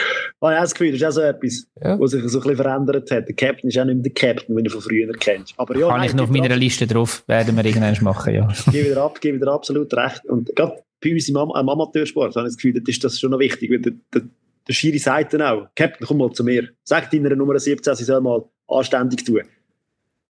auch 0.43 0.61
das 0.61 0.75
Gefühl, 0.75 0.93
das 0.93 1.01
ist 1.01 1.07
auch 1.07 1.13
so 1.13 1.21
etwas, 1.21 1.67
ja. 1.83 1.99
was 1.99 2.11
sich 2.11 2.23
so 2.25 2.39
ein 2.39 2.43
bisschen 2.43 2.57
verändert 2.57 3.11
hat. 3.11 3.29
Der 3.29 3.35
Captain 3.35 3.69
ist 3.71 3.79
auch 3.79 3.85
nicht 3.85 3.95
mehr 3.95 4.03
der 4.03 4.13
Captain, 4.13 4.57
den 4.57 4.65
du 4.65 4.71
von 4.71 4.81
früher 4.81 5.13
kennst. 5.13 5.55
Aber 5.57 5.77
ja, 5.77 5.89
Kann 5.89 5.99
nein, 5.99 6.09
ich 6.09 6.15
noch 6.15 6.25
auf 6.25 6.31
meiner 6.31 6.57
Liste 6.57 6.87
drauf, 6.87 7.25
werden 7.27 7.57
wir 7.57 7.65
irgendwann 7.65 7.97
machen, 8.03 8.35
ja. 8.35 8.49
Gib 8.71 8.87
wieder 8.87 9.03
ab, 9.03 9.19
gib 9.21 9.35
wieder 9.35 9.53
absolut 9.53 9.93
recht. 9.95 10.25
Und 10.27 10.55
gerade 10.55 10.83
bei 11.03 11.13
uns 11.13 11.29
im, 11.29 11.37
Am 11.37 11.51
im 11.51 11.69
Amateursport 11.69 12.35
habe 12.37 12.47
ich 12.47 12.55
das 12.55 12.57
Gefühl, 12.57 12.81
das 12.81 12.89
ist 12.89 13.05
das 13.05 13.19
schon 13.19 13.31
noch 13.31 13.39
wichtig, 13.39 13.71
weil 13.71 13.81
der, 13.81 13.93
der, 14.15 14.23
der 14.67 14.73
Schiri 14.73 14.99
sagt 14.99 15.35
dann 15.35 15.43
auch, 15.43 15.69
Captain, 15.75 16.07
komm 16.07 16.19
mal 16.19 16.33
zu 16.33 16.45
mir. 16.45 16.69
Sag 16.85 17.11
deiner 17.11 17.35
Nummer 17.35 17.59
17, 17.59 17.95
sie 17.95 18.05
soll 18.05 18.21
mal 18.21 18.45
anständig 18.69 19.25
tun. 19.25 19.43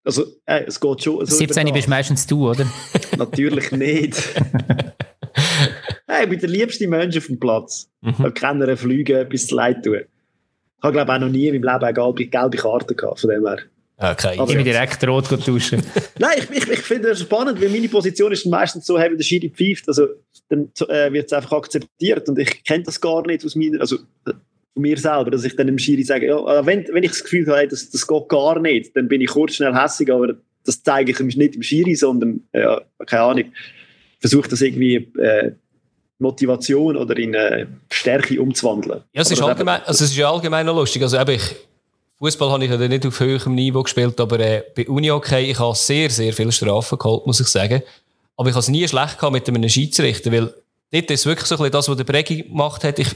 Also, 0.03 0.25
äh, 0.45 0.63
es 0.67 0.79
geht 0.79 1.03
schon. 1.03 1.25
So 1.25 1.35
17 1.35 1.73
bist 1.73 1.87
meistens 1.87 2.27
du, 2.27 2.49
oder? 2.49 2.67
Natürlich 3.17 3.71
nicht. 3.71 4.21
hey, 6.07 6.23
ich 6.23 6.29
bin 6.29 6.39
der 6.39 6.49
liebste 6.49 6.87
Mensch 6.87 7.17
auf 7.17 7.27
dem 7.27 7.39
Platz. 7.39 7.89
Mhm. 8.01 8.09
Ich 8.11 8.33
kann 8.33 8.59
keiner 8.59 8.77
fliegen, 8.77 9.17
etwas 9.17 9.47
zu 9.47 9.55
leid 9.55 9.83
tun. 9.83 10.01
Ich 10.77 10.83
habe, 10.83 10.93
glaube 10.93 11.13
auch 11.13 11.19
noch 11.19 11.29
nie 11.29 11.47
in 11.47 11.61
meinem 11.61 11.73
Leben 11.73 11.83
eine 11.83 11.93
gelbe, 11.93 12.27
gelbe 12.27 12.57
Karte 12.57 12.95
gehabt, 12.95 13.19
von 13.19 13.29
dem 13.29 13.45
her. 13.47 13.59
Okay, 13.97 14.37
Aber 14.37 14.49
ich 14.49 14.57
bin 14.57 14.65
direkt 14.65 15.07
rot 15.07 15.47
duschen. 15.47 15.81
Nein, 16.19 16.37
ich, 16.37 16.49
ich, 16.51 16.69
ich 16.69 16.79
finde 16.79 17.09
das 17.09 17.21
spannend, 17.21 17.61
weil 17.61 17.69
meine 17.69 17.87
Position 17.87 18.31
ist 18.33 18.45
meistens 18.45 18.85
so, 18.85 18.95
wenn 18.95 19.15
der 19.15 19.23
Schiri 19.23 19.49
pfeift, 19.49 19.87
also 19.87 20.07
dann 20.49 20.69
äh, 20.89 21.13
wird 21.13 21.27
es 21.27 21.33
einfach 21.33 21.53
akzeptiert 21.53 22.27
und 22.27 22.37
ich 22.37 22.63
kenne 22.65 22.83
das 22.83 22.99
gar 22.99 23.25
nicht 23.25 23.45
aus 23.45 23.55
meiner, 23.55 23.79
also 23.79 23.97
von 24.25 24.81
mir 24.81 24.97
selber, 24.97 25.31
dass 25.31 25.45
ich 25.45 25.55
dann 25.55 25.67
dem 25.67 25.79
Schiri 25.79 26.03
sage, 26.03 26.27
ja, 26.27 26.59
äh, 26.59 26.65
wenn, 26.65 26.85
wenn 26.91 27.03
ich 27.03 27.11
das 27.11 27.23
Gefühl 27.23 27.47
habe, 27.47 27.69
das, 27.69 27.89
das 27.89 28.05
geht 28.05 28.27
gar 28.27 28.59
nicht, 28.59 28.95
dann 28.97 29.07
bin 29.07 29.21
ich 29.21 29.29
kurz 29.29 29.55
schnell 29.55 29.73
hässig, 29.73 30.11
aber 30.11 30.35
das 30.65 30.83
zeige 30.83 31.11
ich 31.11 31.37
nicht 31.37 31.55
im 31.55 31.63
Schiri, 31.63 31.95
sondern, 31.95 32.41
ja, 32.53 32.81
keine 33.05 33.23
Ahnung, 33.23 33.45
versuche 34.19 34.49
das 34.49 34.61
irgendwie 34.61 34.95
äh, 35.19 35.53
Motivation 36.19 36.95
oder 36.95 37.17
in 37.17 37.33
äh, 37.33 37.67
Stärke 37.91 38.41
umzuwandeln. 38.41 39.01
Ja, 39.13 39.21
es 39.21 39.31
ist, 39.31 39.41
allgemein, 39.41 39.81
also 39.81 40.03
es 40.03 40.11
ist 40.11 40.17
ja 40.17 40.31
allgemein 40.31 40.65
noch 40.65 40.75
lustig. 40.75 41.01
Also, 41.01 41.19
ich, 41.19 41.55
Fußball 42.17 42.49
habe 42.49 42.63
ich 42.63 42.71
ja 42.71 42.77
nicht 42.77 43.05
auf 43.05 43.19
höherem 43.19 43.55
Niveau 43.55 43.83
gespielt, 43.83 44.19
aber 44.19 44.39
äh, 44.39 44.63
bei 44.75 44.87
Uni 44.87 45.11
okay, 45.11 45.51
ich 45.51 45.59
habe 45.59 45.75
sehr, 45.75 46.09
sehr 46.09 46.31
viele 46.31 46.51
Strafen 46.51 46.97
geholt, 46.97 47.25
muss 47.27 47.39
ich 47.39 47.47
sagen. 47.47 47.83
Aber 48.37 48.49
ich 48.49 48.55
habe 48.55 48.61
es 48.61 48.69
nie 48.69 48.87
schlecht 48.87 49.17
gehabt 49.17 49.33
mit 49.33 49.47
einem 49.47 49.67
Schiedsrichter, 49.67 50.31
weil 50.31 50.53
dort 50.91 51.11
ist 51.11 51.25
wirklich 51.25 51.47
so 51.47 51.55
ein 51.55 51.59
bisschen 51.59 51.71
das, 51.71 51.89
was 51.89 51.97
der 51.97 52.03
Bregi 52.05 52.43
gemacht 52.43 52.83
hat. 52.83 52.99
Ich, 52.99 53.09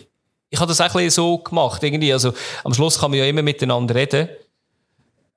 ich 0.50 0.60
habe 0.60 0.68
das 0.68 0.82
auch 0.82 0.86
ein 0.86 0.92
bisschen 0.92 1.10
so 1.12 1.38
gemacht, 1.38 1.82
irgendwie. 1.84 2.12
Also, 2.12 2.34
am 2.64 2.74
Schluss 2.74 3.00
kann 3.00 3.12
man 3.12 3.20
ja 3.20 3.26
immer 3.26 3.42
miteinander 3.42 3.96
reden. 3.96 4.30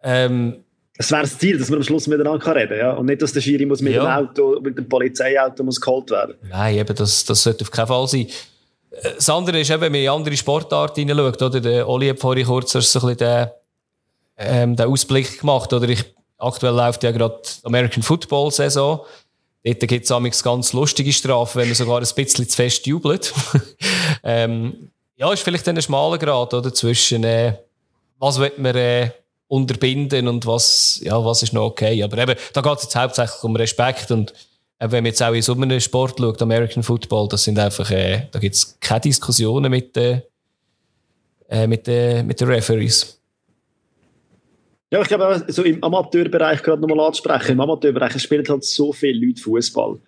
Ähm, 0.02 0.64
es 1.02 1.10
wäre 1.10 1.22
das 1.22 1.38
Ziel, 1.38 1.58
dass 1.58 1.68
man 1.68 1.78
am 1.78 1.82
Schluss 1.82 2.06
miteinander 2.06 2.54
reden 2.54 2.68
kann, 2.68 2.78
ja? 2.78 2.92
Und 2.92 3.06
nicht, 3.06 3.20
dass 3.20 3.32
der 3.32 3.40
Schiri 3.40 3.66
muss 3.66 3.80
mit 3.80 3.94
ja. 3.94 4.02
dem 4.02 4.28
Auto, 4.28 4.60
mit 4.60 4.78
dem 4.78 4.88
Polizeiauto 4.88 5.62
muss 5.64 5.80
geholt 5.80 6.10
werden. 6.10 6.34
Nein, 6.48 6.78
eben, 6.78 6.94
das, 6.94 7.24
das 7.24 7.42
sollte 7.42 7.62
auf 7.62 7.70
keinen 7.70 7.88
Fall 7.88 8.06
sein. 8.08 8.26
Das 9.16 9.28
andere 9.28 9.60
ist 9.60 9.70
eben, 9.70 9.80
wenn 9.80 9.92
man 9.92 10.00
in 10.00 10.08
andere 10.08 10.36
Sportarten 10.36 11.00
hineinschaut, 11.00 11.42
oder? 11.42 11.60
Der 11.60 11.88
Oli 11.88 12.08
hat 12.08 12.20
vorhin 12.20 12.46
kurz 12.46 12.72
so 12.72 12.78
ein 12.78 12.82
bisschen 12.82 13.16
den, 13.16 13.48
ähm, 14.36 14.76
den 14.76 14.86
Ausblick 14.86 15.40
gemacht, 15.40 15.72
oder? 15.72 15.88
Ich, 15.88 16.04
aktuell 16.38 16.74
läuft 16.74 17.02
ja 17.02 17.10
gerade 17.10 17.40
die 17.42 17.66
American 17.66 18.02
Football 18.02 18.50
Saison. 18.50 19.00
Dort 19.64 19.80
gibt 19.80 20.10
es 20.10 20.42
ganz 20.42 20.72
lustige 20.72 21.12
Strafen, 21.12 21.60
wenn 21.60 21.68
man 21.68 21.74
sogar 21.74 21.98
ein 21.98 22.08
bisschen 22.14 22.48
zu 22.48 22.56
fest 22.56 22.86
jubelt. 22.86 23.32
ähm, 24.24 24.90
ja, 25.16 25.32
ist 25.32 25.42
vielleicht 25.42 25.68
ein 25.68 25.80
schmaler 25.80 26.18
Grad, 26.18 26.52
oder? 26.52 26.72
Zwischen, 26.74 27.24
äh, 27.24 27.54
was 28.18 28.38
will 28.38 28.52
man, 28.56 28.76
äh, 28.76 29.10
unterbinden 29.52 30.28
und 30.28 30.46
was, 30.46 30.98
ja, 31.04 31.22
was 31.22 31.42
ist 31.42 31.52
noch 31.52 31.66
okay. 31.66 32.02
Aber 32.02 32.16
eben, 32.16 32.34
da 32.54 32.60
geht 32.62 32.76
es 32.78 32.84
jetzt 32.84 32.96
hauptsächlich 32.96 33.44
um 33.44 33.54
Respekt 33.54 34.10
und 34.10 34.32
äh, 34.78 34.90
wenn 34.90 35.04
man 35.04 35.06
jetzt 35.06 35.22
auch 35.22 35.34
in 35.34 35.42
so 35.42 35.52
einem 35.52 35.78
Sport 35.78 36.18
schaut, 36.18 36.40
American 36.40 36.82
Football, 36.82 37.28
das 37.28 37.44
sind 37.44 37.58
einfach, 37.58 37.90
äh, 37.90 38.28
da 38.30 38.38
gibt 38.38 38.54
es 38.54 38.78
keine 38.80 39.02
Diskussionen 39.02 39.70
mit 39.70 39.94
den 39.94 40.22
äh, 41.50 41.66
mit, 41.66 41.86
äh, 41.86 42.22
mit 42.22 42.40
den 42.40 42.48
Referees. 42.48 43.20
Ja, 44.90 45.02
ich 45.02 45.08
glaube, 45.08 45.44
so 45.48 45.62
im 45.64 45.84
Amateurbereich 45.84 46.62
gerade 46.62 46.80
nochmal 46.80 47.06
anzusprechen. 47.06 47.52
Im 47.52 47.60
Amateurbereich 47.60 48.22
spielen 48.22 48.48
halt 48.48 48.64
so 48.64 48.90
viele 48.92 49.26
Leute 49.26 49.42
Fußball. 49.42 49.98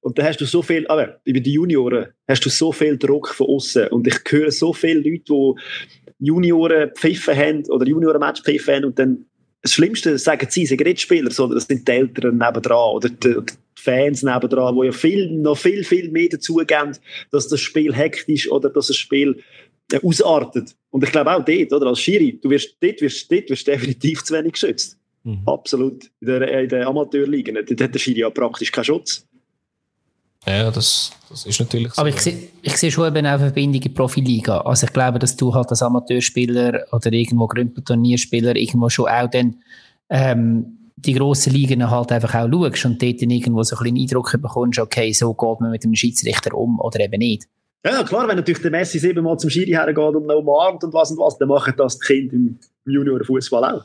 Und 0.00 0.18
da 0.18 0.22
hast 0.24 0.40
du 0.40 0.44
so 0.44 0.62
viel, 0.62 0.86
aber 0.86 1.20
über 1.24 1.40
die 1.40 1.54
Junioren 1.54 2.06
hast 2.28 2.44
du 2.44 2.50
so 2.50 2.70
viel 2.70 2.98
Druck 2.98 3.28
von 3.28 3.48
außen. 3.48 3.88
Und 3.88 4.06
ich 4.06 4.18
höre 4.28 4.52
so 4.52 4.72
viele 4.72 5.00
Leute, 5.00 5.24
die 5.28 5.54
Junioren 6.22 6.90
pfiffen 6.94 7.36
haben 7.36 7.64
oder 7.68 7.86
Junioren-Match 7.86 8.42
pfiffen 8.42 8.74
haben 8.74 8.84
und 8.84 8.98
dann 8.98 9.26
das 9.60 9.74
Schlimmste 9.74 10.18
sagen 10.18 10.46
sie, 10.50 10.66
sind 10.66 10.80
nicht 10.80 11.00
Spieler, 11.00 11.30
sondern 11.30 11.56
das 11.56 11.66
sind 11.66 11.86
die 11.86 11.92
Eltern 11.92 12.36
nebendran 12.36 12.96
oder 12.96 13.08
die, 13.08 13.34
die 13.34 13.54
Fans 13.76 14.22
nebendran, 14.22 14.76
die 14.76 14.86
ja 14.86 14.92
viel, 14.92 15.30
noch 15.30 15.56
viel, 15.56 15.84
viel 15.84 16.10
mehr 16.10 16.28
dazugeben, 16.28 16.96
dass 17.30 17.48
das 17.48 17.60
Spiel 17.60 17.94
hektisch 17.94 18.50
oder 18.50 18.70
dass 18.70 18.88
das 18.88 18.96
Spiel 18.96 19.40
äh, 19.92 20.00
ausartet. 20.04 20.74
Und 20.90 21.04
ich 21.04 21.12
glaube 21.12 21.34
auch 21.34 21.44
dort, 21.44 21.72
oder, 21.72 21.86
als 21.86 22.00
Schiri, 22.00 22.38
du 22.40 22.50
wirst, 22.50 22.76
dort, 22.80 23.00
wirst, 23.00 23.30
dort 23.30 23.50
wirst 23.50 23.66
definitiv 23.66 24.22
zu 24.24 24.34
wenig 24.34 24.52
geschützt. 24.52 24.98
Mhm. 25.24 25.42
Absolut. 25.46 26.10
In 26.20 26.26
der, 26.26 26.60
in 26.62 26.68
der 26.68 26.86
Amateurliga. 26.86 27.52
Dort 27.52 27.80
hat 27.80 27.94
der 27.94 27.98
Schiri 27.98 28.20
ja 28.20 28.30
praktisch 28.30 28.72
keinen 28.72 28.84
Schutz. 28.84 29.26
Ja, 30.46 30.70
das, 30.70 31.12
das 31.28 31.46
ist 31.46 31.60
natürlich 31.60 31.92
so. 31.92 32.00
Aber 32.00 32.08
ich 32.08 32.20
sehe, 32.20 32.48
ich 32.62 32.76
sehe 32.76 32.90
schon 32.90 33.06
eben 33.06 33.26
auch 33.26 33.38
Verbindung 33.38 33.74
in 33.76 33.80
die 33.80 33.88
Profiliga. 33.88 34.58
Also 34.62 34.86
ich 34.86 34.92
glaube, 34.92 35.18
dass 35.18 35.36
du 35.36 35.54
halt 35.54 35.70
als 35.70 35.82
Amateurspieler 35.82 36.86
oder 36.90 37.12
irgendwo 37.12 37.46
Gründturnierspieler 37.46 38.56
irgendwo 38.56 38.88
schon 38.88 39.08
auch 39.08 39.30
dann 39.30 39.62
ähm, 40.10 40.78
die 40.96 41.14
grossen 41.14 41.52
Ligen 41.52 41.88
halt 41.88 42.12
einfach 42.12 42.34
auch 42.34 42.48
schaust 42.50 42.84
und 42.84 43.02
dort 43.02 43.22
dann 43.22 43.30
irgendwo 43.30 43.62
so 43.62 43.76
ein 43.76 43.82
bisschen 43.82 43.98
Eindruck 43.98 44.32
bekommst, 44.40 44.78
okay, 44.78 45.12
so 45.12 45.32
geht 45.32 45.60
man 45.60 45.70
mit 45.70 45.84
einem 45.84 45.94
Schiedsrichter 45.94 46.54
um 46.54 46.80
oder 46.80 47.00
eben 47.00 47.18
nicht. 47.18 47.44
Ja, 47.84 48.04
klar, 48.04 48.28
wenn 48.28 48.36
natürlich 48.36 48.62
der 48.62 48.70
Messi 48.70 48.98
siebenmal 48.98 49.38
zum 49.38 49.50
Schiri 49.50 49.72
hergeht 49.72 49.96
und 49.96 50.26
noch 50.26 50.36
umarmt 50.36 50.84
und 50.84 50.94
was 50.94 51.10
und 51.10 51.18
was, 51.18 51.38
dann 51.38 51.48
machen 51.48 51.74
das 51.76 51.98
die 51.98 52.06
Kinder 52.06 52.34
im 52.34 52.58
Juniorenfußball 52.84 53.64
auch. 53.64 53.84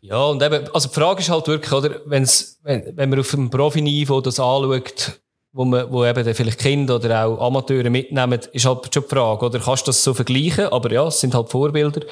Ja, 0.00 0.24
und 0.26 0.42
eben, 0.42 0.64
also 0.72 0.88
die 0.88 0.94
Frage 0.94 1.20
ist 1.20 1.28
halt 1.28 1.46
wirklich, 1.48 1.72
oder, 1.72 2.00
wenn's, 2.06 2.58
wenn, 2.62 2.96
wenn 2.96 3.10
man 3.10 3.18
auf 3.18 3.30
dem 3.30 3.50
Profiniveau 3.50 4.20
das 4.20 4.40
anschaut, 4.40 5.20
wo, 5.58 5.64
man, 5.64 5.90
wo 5.90 6.04
eben 6.04 6.34
vielleicht 6.36 6.60
Kinder 6.60 6.94
oder 6.94 7.24
auch 7.24 7.44
Amateure 7.44 7.90
mitnehmen, 7.90 8.38
ist 8.52 8.64
halt 8.64 8.94
schon 8.94 9.02
die 9.02 9.08
Frage, 9.08 9.44
oder 9.44 9.58
kannst 9.58 9.82
du 9.82 9.86
das 9.86 10.04
so 10.04 10.14
vergleichen? 10.14 10.66
Aber 10.66 10.92
ja, 10.92 11.04
es 11.08 11.18
sind 11.18 11.34
halt 11.34 11.48
Vorbilder. 11.50 12.02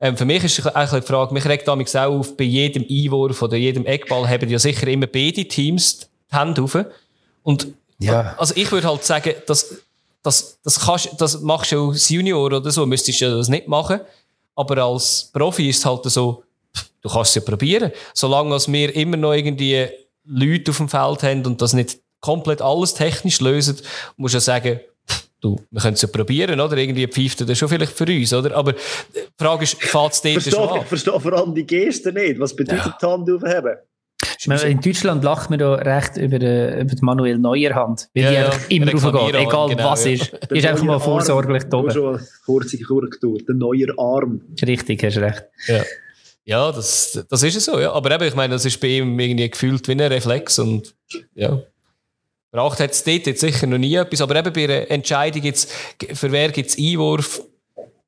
Ähm, 0.00 0.16
für 0.16 0.24
mich 0.24 0.44
ist 0.44 0.64
eigentlich 0.64 1.02
die 1.02 1.08
Frage, 1.08 1.34
mich 1.34 1.44
regt 1.44 1.66
damals 1.66 1.96
auch 1.96 2.16
auf, 2.16 2.36
bei 2.36 2.44
jedem 2.44 2.86
Einwurf 2.88 3.42
oder 3.42 3.56
jedem 3.56 3.86
Eckball 3.86 4.28
haben 4.28 4.48
ja 4.48 4.56
sicher 4.56 4.86
immer 4.86 5.08
beide 5.08 5.44
Teams 5.48 6.08
die 6.30 6.36
Hände 6.36 6.62
auf. 6.62 6.78
Und 7.42 7.66
ja. 7.98 8.36
also 8.38 8.54
ich 8.54 8.70
würde 8.70 8.86
halt 8.86 9.02
sagen, 9.02 9.34
dass, 9.48 9.82
das, 10.22 10.60
das, 10.62 10.78
kannst, 10.78 11.10
das 11.18 11.40
machst 11.40 11.72
du 11.72 11.90
als 11.90 12.08
Junior 12.08 12.40
oder 12.40 12.70
so, 12.70 12.86
müsstest 12.86 13.20
du 13.20 13.36
das 13.36 13.48
nicht 13.48 13.66
machen. 13.66 13.98
Aber 14.54 14.78
als 14.78 15.28
Profi 15.32 15.70
ist 15.70 15.78
es 15.78 15.86
halt 15.86 16.04
so, 16.04 16.44
du 17.00 17.08
kannst 17.08 17.30
es 17.30 17.34
ja 17.34 17.40
probieren. 17.40 17.90
Solange 18.14 18.56
wir 18.56 18.94
immer 18.94 19.16
noch 19.16 19.32
irgendwie 19.32 19.88
Leute 20.24 20.70
auf 20.70 20.76
dem 20.76 20.88
Feld 20.88 21.24
haben 21.24 21.44
und 21.46 21.60
das 21.60 21.72
nicht 21.72 21.98
komplett 22.22 22.62
alles 22.62 22.94
technisch 22.94 23.40
lösen, 23.40 23.76
musst 24.16 24.32
du 24.32 24.36
ja 24.36 24.40
sagen, 24.40 24.80
du, 25.42 25.60
wir 25.70 25.80
können 25.82 25.94
es 25.94 26.02
ja 26.02 26.08
probieren, 26.08 26.58
oder? 26.58 26.76
Irgendwie 26.78 27.06
pfeift 27.06 27.46
das 27.46 27.58
schon 27.58 27.68
vielleicht 27.68 27.92
für 27.92 28.06
uns, 28.06 28.32
oder? 28.32 28.56
Aber 28.56 28.72
die 28.72 28.78
Frage 29.36 29.64
ist, 29.64 29.82
fällt 29.82 30.12
es 30.12 30.22
dort 30.22 30.42
schon 30.42 30.80
Ich 30.80 30.86
verstehe 30.86 31.20
vor 31.20 31.32
allem 31.34 31.54
die 31.54 31.66
Geste 31.66 32.12
nicht. 32.12 32.40
Was 32.40 32.56
bedeutet 32.56 32.86
ja. 32.86 32.98
die 33.00 33.06
Hand 33.06 33.30
aufheben? 33.30 33.76
In 34.46 34.80
Deutschland 34.80 35.24
lacht 35.24 35.50
man 35.50 35.58
da 35.58 35.74
recht 35.74 36.16
über, 36.16 36.38
die, 36.38 36.80
über 36.80 36.94
Manuel 37.00 37.38
Neuer 37.38 37.74
Hand, 37.74 38.08
weil 38.14 38.24
ja, 38.24 38.30
die 38.30 38.36
einfach 38.38 38.70
ja, 38.70 38.76
immer 38.76 38.92
raufgeht, 38.92 39.40
egal 39.40 39.68
genau, 39.68 39.90
was 39.90 40.04
ja. 40.04 40.12
ist. 40.12 40.32
Die 40.50 40.58
ist 40.58 40.66
einfach 40.66 40.84
mal 40.84 41.00
vorsorglich 41.00 41.64
da 41.64 41.78
oben. 41.78 42.20
kurze 42.44 42.78
Korrektur, 42.78 43.38
der 43.38 43.54
neue 43.56 43.86
Arm. 43.98 44.40
Richtig, 44.64 45.02
hast 45.02 45.18
recht. 45.18 45.44
Ja. 45.66 45.82
Ja, 46.44 46.72
das, 46.72 47.24
das 47.28 47.42
ist 47.44 47.56
es 47.56 47.64
so, 47.66 47.78
ja. 47.78 47.92
Aber 47.92 48.10
eben, 48.12 48.24
ich 48.24 48.34
meine, 48.34 48.54
das 48.54 48.64
ist 48.64 48.80
bei 48.80 48.88
ihm 48.88 49.18
irgendwie 49.18 49.48
gefühlt 49.48 49.86
wie 49.86 49.92
ein 49.92 50.00
Reflex 50.00 50.58
und 50.58 50.94
ja. 51.34 51.62
Braucht 52.52 52.80
hat 52.80 52.90
es 52.90 53.02
dort 53.02 53.26
jetzt 53.26 53.40
sicher 53.40 53.66
noch 53.66 53.78
nie 53.78 53.94
etwas, 53.94 54.20
aber 54.20 54.36
eben 54.36 54.52
bei 54.52 54.64
einer 54.64 54.90
Entscheidung 54.90 55.42
jetzt, 55.42 55.72
für 56.12 56.30
wer 56.30 56.50
gibt 56.50 56.68
es 56.68 56.76
Einwurf, 56.76 57.42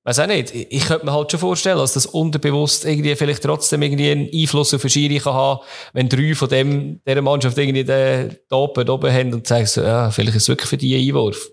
weiß 0.05 0.19
auch 0.21 0.27
nicht. 0.27 0.55
Ich 0.55 0.87
könnte 0.87 1.07
mir 1.07 1.15
halt 1.15 1.31
schon 1.31 1.41
vorstellen, 1.41 1.79
dass 1.79 1.95
das 1.95 2.05
unterbewusst 2.05 2.85
irgendwie 2.85 3.17
vielleicht 3.17 3.43
trotzdem 3.43 3.81
irgendwie 3.81 4.11
einen 4.11 4.29
Einfluss 4.31 4.75
auf 4.75 4.83
den 4.83 4.91
Schiri 4.91 5.19
kann 5.19 5.33
haben, 5.33 5.61
wenn 5.95 6.11
drei 6.11 6.35
von 6.35 6.51
dem, 6.51 7.01
dieser 7.09 7.23
Mannschaft 7.23 7.57
irgendwie 7.57 7.85
den 7.85 8.37
Topen 8.51 8.87
oben 8.91 9.11
haben 9.11 9.33
und 9.33 9.47
sagen 9.47 9.65
so, 9.65 9.81
ja, 9.81 10.11
vielleicht 10.11 10.37
ist 10.37 10.43
es 10.43 10.49
wirklich 10.51 10.69
für 10.69 10.77
die 10.77 10.95
ein 10.95 11.09
Einwurf. 11.09 11.51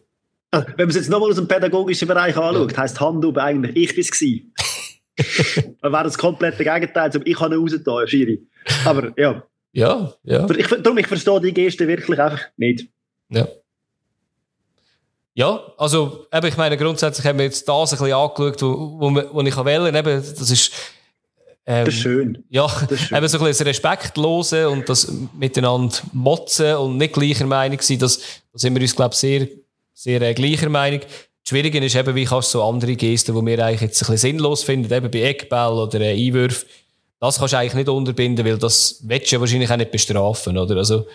Ah, 0.51 0.65
wenn 0.75 0.87
man 0.87 0.89
es 0.89 0.95
jetzt 0.95 1.09
nochmal 1.09 1.29
aus 1.29 1.37
dem 1.37 1.47
pädagogischen 1.47 2.09
Bereich 2.09 2.35
anschaut, 2.35 2.73
ja. 2.73 2.77
heisst 2.77 2.99
Hand 2.99 3.37
eigentlich, 3.37 3.75
ich 3.77 3.95
bin 3.95 4.03
es 4.03 4.19
Dann 5.81 5.93
wäre 5.93 6.03
das 6.03 6.17
komplette 6.17 6.65
Gegenteil, 6.65 7.09
ich 7.23 7.39
habe 7.39 7.55
ihn 7.55 7.61
rausgetan, 7.61 8.05
Schiri. 8.05 8.41
Aber 8.83 9.13
ja, 9.17 9.43
ja, 9.73 10.13
ja. 10.23 10.49
Ich, 10.49 10.67
darum, 10.67 10.97
ich 10.97 11.07
verstehe 11.07 11.39
die 11.41 11.53
Geste 11.53 11.87
wirklich 11.87 12.19
einfach 12.19 12.45
nicht. 12.57 12.87
Ja. 13.29 13.47
Ja, 15.33 15.61
also, 15.77 16.27
eben, 16.31 16.47
ich 16.47 16.57
meine, 16.57 16.77
grundsätzlich 16.77 17.25
haben 17.25 17.37
wir 17.37 17.45
jetzt 17.45 17.67
das 17.67 17.93
ein 17.93 17.99
bisschen 17.99 18.13
angeschaut, 18.13 18.61
wo, 18.61 18.99
wo, 18.99 19.23
wo 19.31 19.41
ich 19.41 19.65
wählen 19.65 19.93
kann. 19.93 20.03
Das 20.03 20.51
ist, 20.51 20.73
ähm, 21.65 21.85
das 21.85 21.93
ist 21.93 22.01
schön. 22.01 22.43
Ja, 22.49 22.65
ist 22.65 22.99
schön. 22.99 23.17
eben 23.17 23.27
so 23.29 23.37
ein 23.37 23.45
bisschen 23.45 23.67
Respektlose 23.67 24.69
und 24.69 24.89
das 24.89 25.11
miteinander 25.37 25.95
motzen 26.11 26.75
und 26.75 26.97
nicht 26.97 27.13
gleicher 27.13 27.45
Meinung 27.45 27.79
sein, 27.79 27.99
das, 27.99 28.19
da 28.51 28.59
sind 28.59 28.75
wir 28.75 28.81
uns, 28.81 28.95
glaube 28.95 29.13
ich, 29.13 29.19
sehr, 29.19 29.47
sehr 29.93 30.21
äh, 30.21 30.33
gleicher 30.33 30.69
Meinung. 30.69 30.99
Die 30.99 31.49
Schwierige 31.49 31.83
ist 31.83 31.95
eben, 31.95 32.13
wie 32.13 32.25
kannst 32.25 32.53
du 32.53 32.59
so 32.59 32.63
andere 32.63 32.95
Gesten, 32.95 33.33
die 33.33 33.45
wir 33.45 33.65
eigentlich 33.65 33.81
jetzt 33.81 34.03
ein 34.03 34.11
bisschen 34.11 34.17
sinnlos 34.17 34.63
finden, 34.63 34.93
eben 34.93 35.09
bei 35.09 35.21
Eckball 35.21 35.73
oder 35.73 36.01
äh, 36.01 36.11
Einwürfen, 36.11 36.67
das 37.21 37.37
kannst 37.37 37.53
du 37.53 37.57
eigentlich 37.57 37.75
nicht 37.75 37.89
unterbinden, 37.89 38.45
weil 38.45 38.57
das 38.57 38.99
willst 39.03 39.31
du 39.31 39.35
ja 39.35 39.39
wahrscheinlich 39.39 39.71
auch 39.71 39.77
nicht 39.77 39.91
bestrafen, 39.91 40.57
oder? 40.57 40.75
Also, 40.77 41.05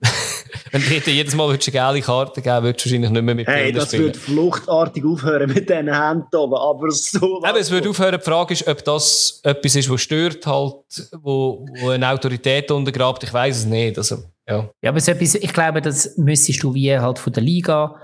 wenn 0.70 0.82
du 0.82 1.10
jedes 1.10 1.34
Mal 1.34 1.48
eine 1.48 1.58
gelbe 1.58 2.00
Karte 2.02 2.42
geben 2.42 2.62
würdest 2.62 2.84
du 2.84 2.90
wahrscheinlich 2.90 3.10
nicht 3.10 3.22
mehr 3.22 3.34
mit 3.34 3.48
Hey, 3.48 3.72
das 3.72 3.88
spielen. 3.88 4.02
würde 4.04 4.18
fluchtartig 4.18 5.04
aufhören 5.04 5.48
mit 5.52 5.68
diesen 5.68 5.92
Händen 5.92 6.36
oben, 6.36 6.54
aber 6.54 6.90
so... 6.90 7.42
Eben, 7.44 7.56
es 7.56 7.70
würde 7.70 7.88
aufhören, 7.88 8.18
die 8.18 8.24
Frage 8.24 8.52
ist, 8.52 8.68
ob 8.68 8.84
das 8.84 9.40
etwas 9.42 9.74
ist, 9.74 9.90
was 9.90 10.02
stört 10.02 10.46
halt, 10.46 10.74
wo, 11.22 11.66
wo 11.80 11.88
eine 11.88 12.08
Autorität 12.08 12.70
untergrabt, 12.70 13.24
ich 13.24 13.32
weiß 13.32 13.56
es 13.56 13.64
nicht, 13.64 13.96
also, 13.96 14.18
ja. 14.46 14.68
Ja, 14.82 14.90
aber 14.90 15.00
so 15.00 15.12
etwas, 15.12 15.34
ich 15.34 15.52
glaube, 15.52 15.80
das 15.80 16.16
müsstest 16.18 16.62
du 16.62 16.74
wie 16.74 16.96
halt 16.96 17.18
von 17.18 17.32
der 17.32 17.42
Liga 17.42 17.96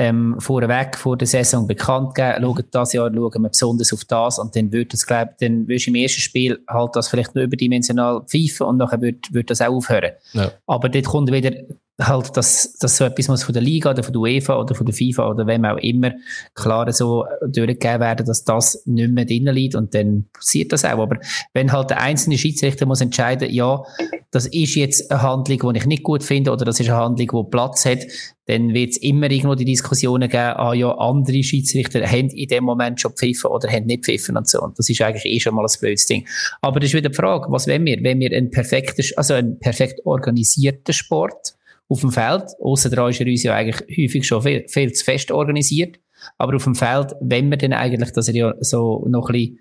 ähm, 0.00 0.36
vorweg 0.38 0.96
vor 0.96 1.18
der 1.18 1.28
Saison 1.28 1.66
bekannt 1.66 2.14
geben. 2.14 2.42
Schauen, 2.42 2.64
das 2.70 2.92
Jahr 2.94 3.12
schauen 3.12 3.42
wir 3.42 3.48
besonders 3.50 3.92
auf 3.92 4.04
das 4.06 4.38
und 4.38 4.56
dann 4.56 4.72
wird 4.72 4.94
das, 4.94 5.06
glaube 5.06 5.32
dann 5.40 5.68
würdest 5.68 5.86
du 5.86 5.90
im 5.90 5.96
ersten 5.96 6.22
Spiel 6.22 6.58
halt 6.66 6.96
das 6.96 7.08
vielleicht 7.08 7.34
nur 7.34 7.44
überdimensional 7.44 8.22
pfeifen 8.22 8.66
und 8.66 8.78
nachher 8.78 9.02
wird, 9.02 9.32
wird 9.34 9.50
das 9.50 9.60
auch 9.60 9.74
aufhören. 9.74 10.12
Ja. 10.32 10.52
Aber 10.66 10.88
dort 10.88 11.04
kommt 11.04 11.30
wieder 11.30 11.52
halt, 12.00 12.36
dass, 12.36 12.74
dass 12.74 12.96
so 12.96 13.04
etwas 13.04 13.28
muss 13.28 13.42
von 13.42 13.52
der 13.52 13.62
Liga 13.62 13.90
oder 13.90 14.02
von 14.02 14.12
der 14.12 14.20
UEFA 14.20 14.58
oder 14.58 14.74
von 14.74 14.86
der 14.86 14.94
FIFA 14.94 15.30
oder 15.30 15.46
wem 15.46 15.64
auch 15.64 15.76
immer 15.78 16.12
klar 16.54 16.90
so 16.92 17.24
durchgegeben 17.46 18.00
werden, 18.00 18.26
dass 18.26 18.44
das 18.44 18.82
nicht 18.86 19.12
mehr 19.12 19.24
drin 19.24 19.46
liegt 19.46 19.74
und 19.74 19.94
dann 19.94 20.26
passiert 20.32 20.72
das 20.72 20.84
auch. 20.84 20.98
Aber 20.98 21.18
wenn 21.52 21.72
halt 21.72 21.90
der 21.90 22.00
einzelne 22.00 22.38
Schiedsrichter 22.38 22.86
muss 22.86 23.00
entscheiden, 23.00 23.50
ja, 23.50 23.82
das 24.30 24.46
ist 24.46 24.74
jetzt 24.76 25.10
eine 25.10 25.22
Handlung, 25.22 25.72
die 25.72 25.78
ich 25.78 25.86
nicht 25.86 26.02
gut 26.02 26.22
finde 26.22 26.52
oder 26.52 26.64
das 26.64 26.80
ist 26.80 26.88
eine 26.88 26.98
Handlung, 26.98 27.44
die 27.46 27.50
Platz 27.50 27.84
hat, 27.84 28.00
dann 28.46 28.74
wird 28.74 28.90
es 28.90 28.96
immer 28.96 29.30
irgendwo 29.30 29.54
die 29.54 29.64
Diskussionen 29.64 30.28
geben, 30.28 30.54
ah 30.56 30.74
ja, 30.74 30.90
andere 30.98 31.42
Schiedsrichter 31.42 32.04
haben 32.04 32.30
in 32.30 32.48
dem 32.48 32.64
Moment 32.64 33.00
schon 33.00 33.12
pfiffen 33.12 33.50
oder 33.50 33.70
haben 33.70 33.86
nicht 33.86 34.04
pfiffen 34.04 34.36
und 34.36 34.48
so. 34.48 34.60
Und 34.60 34.78
das 34.78 34.88
ist 34.88 35.00
eigentlich 35.02 35.24
eh 35.24 35.38
schon 35.38 35.54
mal 35.54 35.64
ein 35.64 35.80
blödes 35.80 36.06
Ding. 36.06 36.26
Aber 36.60 36.80
das 36.80 36.90
ist 36.90 36.94
wieder 36.94 37.10
die 37.10 37.14
Frage, 37.14 37.46
was 37.50 37.68
wollen 37.68 37.84
wir? 37.84 37.98
Wenn 38.02 38.18
wir 38.18 38.32
einen 38.32 38.50
perfekten, 38.50 39.04
also 39.16 39.34
einen 39.34 39.58
perfekt 39.60 40.00
organisierten 40.04 40.92
Sport 40.92 41.54
auf 41.90 42.00
dem 42.00 42.12
Feld. 42.12 42.44
Außerdem 42.60 43.08
ist 43.08 43.20
er 43.20 43.26
uns 43.26 43.42
ja 43.42 43.54
eigentlich 43.54 43.98
häufig 43.98 44.26
schon 44.26 44.42
viel, 44.42 44.64
viel 44.68 44.92
zu 44.92 45.04
fest 45.04 45.30
organisiert. 45.30 45.98
Aber 46.38 46.56
auf 46.56 46.64
dem 46.64 46.74
Feld, 46.74 47.14
wenn 47.20 47.50
wir 47.50 47.58
dann 47.58 47.72
eigentlich, 47.72 48.12
dass 48.12 48.28
er 48.28 48.34
ja 48.34 48.54
so 48.60 49.04
noch 49.08 49.28
ein 49.28 49.32
bisschen 49.32 49.58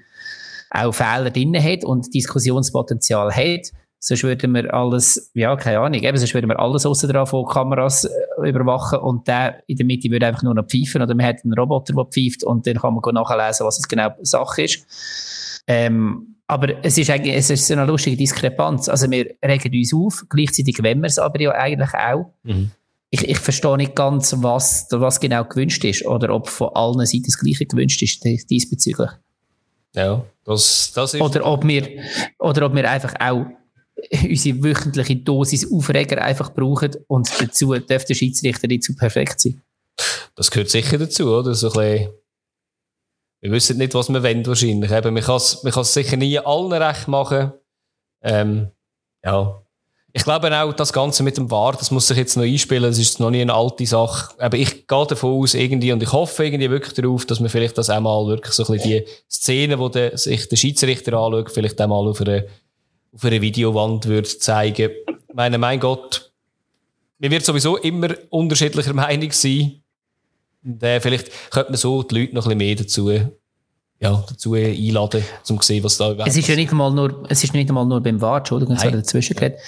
auch 0.69 0.93
Fehler 0.93 1.31
drin 1.31 1.61
hat 1.61 1.84
und 1.84 2.14
Diskussionspotenzial 2.14 3.35
hat, 3.35 3.72
sonst 3.97 4.23
würden 4.23 4.53
wir 4.53 4.72
alles, 4.73 5.31
ja, 5.34 5.56
keine 5.56 5.80
Ahnung, 5.80 6.01
eben, 6.01 6.18
sonst 6.18 6.34
würden 6.34 6.49
wir 6.49 6.60
alles 6.60 6.85
aussen 6.85 7.10
dran 7.10 7.26
von 7.26 7.45
Kameras 7.45 8.06
äh, 8.06 8.49
überwachen 8.49 8.99
und 8.99 9.27
der 9.27 9.64
in 9.68 9.77
der 9.77 9.85
Mitte 9.85 10.11
würde 10.11 10.27
einfach 10.27 10.43
nur 10.43 10.53
noch 10.53 10.68
pfeifen 10.68 11.01
oder 11.01 11.15
man 11.15 11.26
hat 11.26 11.43
einen 11.43 11.53
Roboter, 11.53 11.93
der 11.93 12.06
pfeift 12.06 12.43
und 12.43 12.68
dann 12.68 12.76
kann 12.77 12.93
man 12.93 13.15
nachlesen, 13.15 13.65
was 13.65 13.80
es 13.80 13.88
genau 13.88 14.10
Sache 14.22 14.64
ist. 14.64 15.64
Ähm, 15.68 16.39
aber 16.49 16.84
es 16.84 16.97
ist 16.97 17.11
eigentlich, 17.11 17.35
es 17.35 17.51
ist 17.51 17.67
so 17.67 17.73
eine 17.76 17.85
lustige 17.85 18.17
Diskrepanz. 18.17 18.89
Also 18.89 19.09
wir 19.11 19.35
regen 19.45 19.71
uns 19.71 19.93
auf, 19.93 20.26
gleichzeitig 20.30 20.81
wollen 20.81 20.99
wir 20.99 21.05
es 21.05 21.19
aber 21.19 21.39
ja 21.39 21.51
eigentlich 21.51 21.93
auch. 21.93 22.34
Mhm. 22.41 22.71
Ich, 23.11 23.23
ich 23.23 23.38
verstehe 23.38 23.77
nicht 23.77 23.95
ganz, 23.95 24.34
was, 24.38 24.88
was 24.89 25.19
genau 25.19 25.43
gewünscht 25.43 25.85
ist 25.85 26.05
oder 26.07 26.34
ob 26.34 26.49
von 26.49 26.69
allen 26.73 27.05
Seiten 27.05 27.26
das 27.26 27.38
Gleiche 27.38 27.67
gewünscht 27.67 28.01
ist 28.01 28.23
diesbezüglich. 28.49 29.11
Ja, 29.93 30.26
das, 30.43 30.91
das 30.95 31.13
ist... 31.13 31.21
Oder 31.21 31.45
ob 31.45 31.67
wir, 31.67 31.88
oder 32.39 32.65
ob 32.65 32.73
wir 32.73 32.89
einfach 32.89 33.13
auch 33.19 33.45
unsere 34.23 34.63
wöchentliche 34.63 35.17
Dosis 35.17 35.71
Aufreger 35.71 36.19
einfach 36.19 36.51
brauchen 36.51 36.95
und 37.07 37.30
dazu 37.39 37.76
darf 37.76 38.05
der 38.05 38.15
Schiedsrichter 38.15 38.67
nicht 38.67 38.84
zu 38.84 38.95
perfekt 38.95 39.39
sein. 39.39 39.61
Das 40.35 40.49
gehört 40.49 40.71
sicher 40.71 40.97
dazu, 40.97 41.31
oder? 41.31 41.53
So 41.53 41.71
ein 41.73 41.73
bisschen 41.73 42.09
wir 43.41 43.52
wissen 43.52 43.78
nicht, 43.78 43.94
was 43.94 44.10
wir 44.10 44.22
wollen, 44.22 44.45
wahrscheinlich. 44.45 44.91
Eben, 44.91 45.14
man 45.14 45.24
kann 45.24 45.38
es 45.38 45.94
sicher 45.94 46.18
nie 46.18 46.40
allen 46.40 46.74
recht 46.74 47.07
machen. 47.07 47.53
Ähm, 48.22 48.72
ja. 49.24 49.61
Ich 50.11 50.24
glaube 50.24 50.52
auch, 50.60 50.74
das 50.74 50.91
Ganze 50.91 51.22
mit 51.22 51.38
dem 51.38 51.52
War, 51.52 51.74
das 51.74 51.91
muss 51.91 52.07
sich 52.07 52.18
jetzt 52.18 52.36
noch 52.36 52.44
einspielen. 52.44 52.84
Das 52.84 52.98
ist 52.98 53.20
noch 53.20 53.30
nie 53.30 53.41
eine 53.41 53.53
alte 53.53 53.86
Sache. 53.86 54.34
Aber 54.40 54.57
ich 54.57 54.88
gehe 54.88 55.06
davon 55.07 55.40
aus, 55.40 55.53
irgendwie, 55.53 55.91
und 55.91 56.02
ich 56.02 56.11
hoffe 56.11 56.45
irgendwie 56.45 56.70
wirklich 56.70 56.94
darauf, 56.95 57.26
dass 57.26 57.40
man 57.40 57.49
vielleicht 57.49 57.78
das 57.78 57.90
einmal 57.90 58.26
wirklich 58.26 58.53
so 58.53 58.66
ein 58.66 58.74
bisschen 58.74 58.90
die 58.90 59.06
Szene, 59.30 59.78
wo 59.78 59.88
der, 59.88 60.18
sich 60.18 60.49
der 60.49 60.56
Schiedsrichter 60.56 61.14
anschaut, 61.14 61.52
vielleicht 61.52 61.80
einmal 61.80 62.07
auf 62.07 62.20
einer, 62.22 62.44
auf 63.14 63.24
einer 63.24 63.41
Videowand 63.41 64.07
würde 64.07 64.28
zeigen. 64.28 64.91
Ich 65.30 65.36
meine, 65.36 65.60
mein 65.60 65.80
Gott, 65.80 66.32
man 67.20 67.32
wird 67.32 67.45
sowieso 67.45 67.78
immer 67.78 68.10
unterschiedlicher 68.32 68.94
Meinung 68.94 69.32
sein. 69.32 69.78
Und, 70.64 70.84
äh, 70.84 70.99
vielleicht 70.99 71.52
könnte 71.52 71.72
man 71.72 71.77
so 71.77 72.03
die 72.03 72.19
Leute 72.19 72.36
noch 72.36 72.45
ein 72.45 72.57
bisschen 72.57 72.57
mehr 72.57 72.76
dazu, 72.76 73.10
ja, 74.02 74.26
dazu 74.30 74.53
einladen, 74.53 75.23
um 75.49 75.60
zu 75.60 75.68
sehen, 75.68 75.84
was 75.84 75.98
da 75.98 76.11
überhaupt 76.11 76.30
es 76.30 76.38
ist 76.38 76.48
ja 76.48 76.56
nicht 76.56 76.72
einmal 76.72 76.91
nur, 76.91 77.26
Es 77.30 77.44
ist 77.44 77.53
nicht 77.53 77.69
einmal 77.69 77.86
nur 77.86 78.02
beim 78.02 78.22
Wart, 78.22 78.41
Entschuldigung, 78.41 78.76
jetzt 78.76 78.94
dazwischen 78.94 79.36
geredet. 79.36 79.60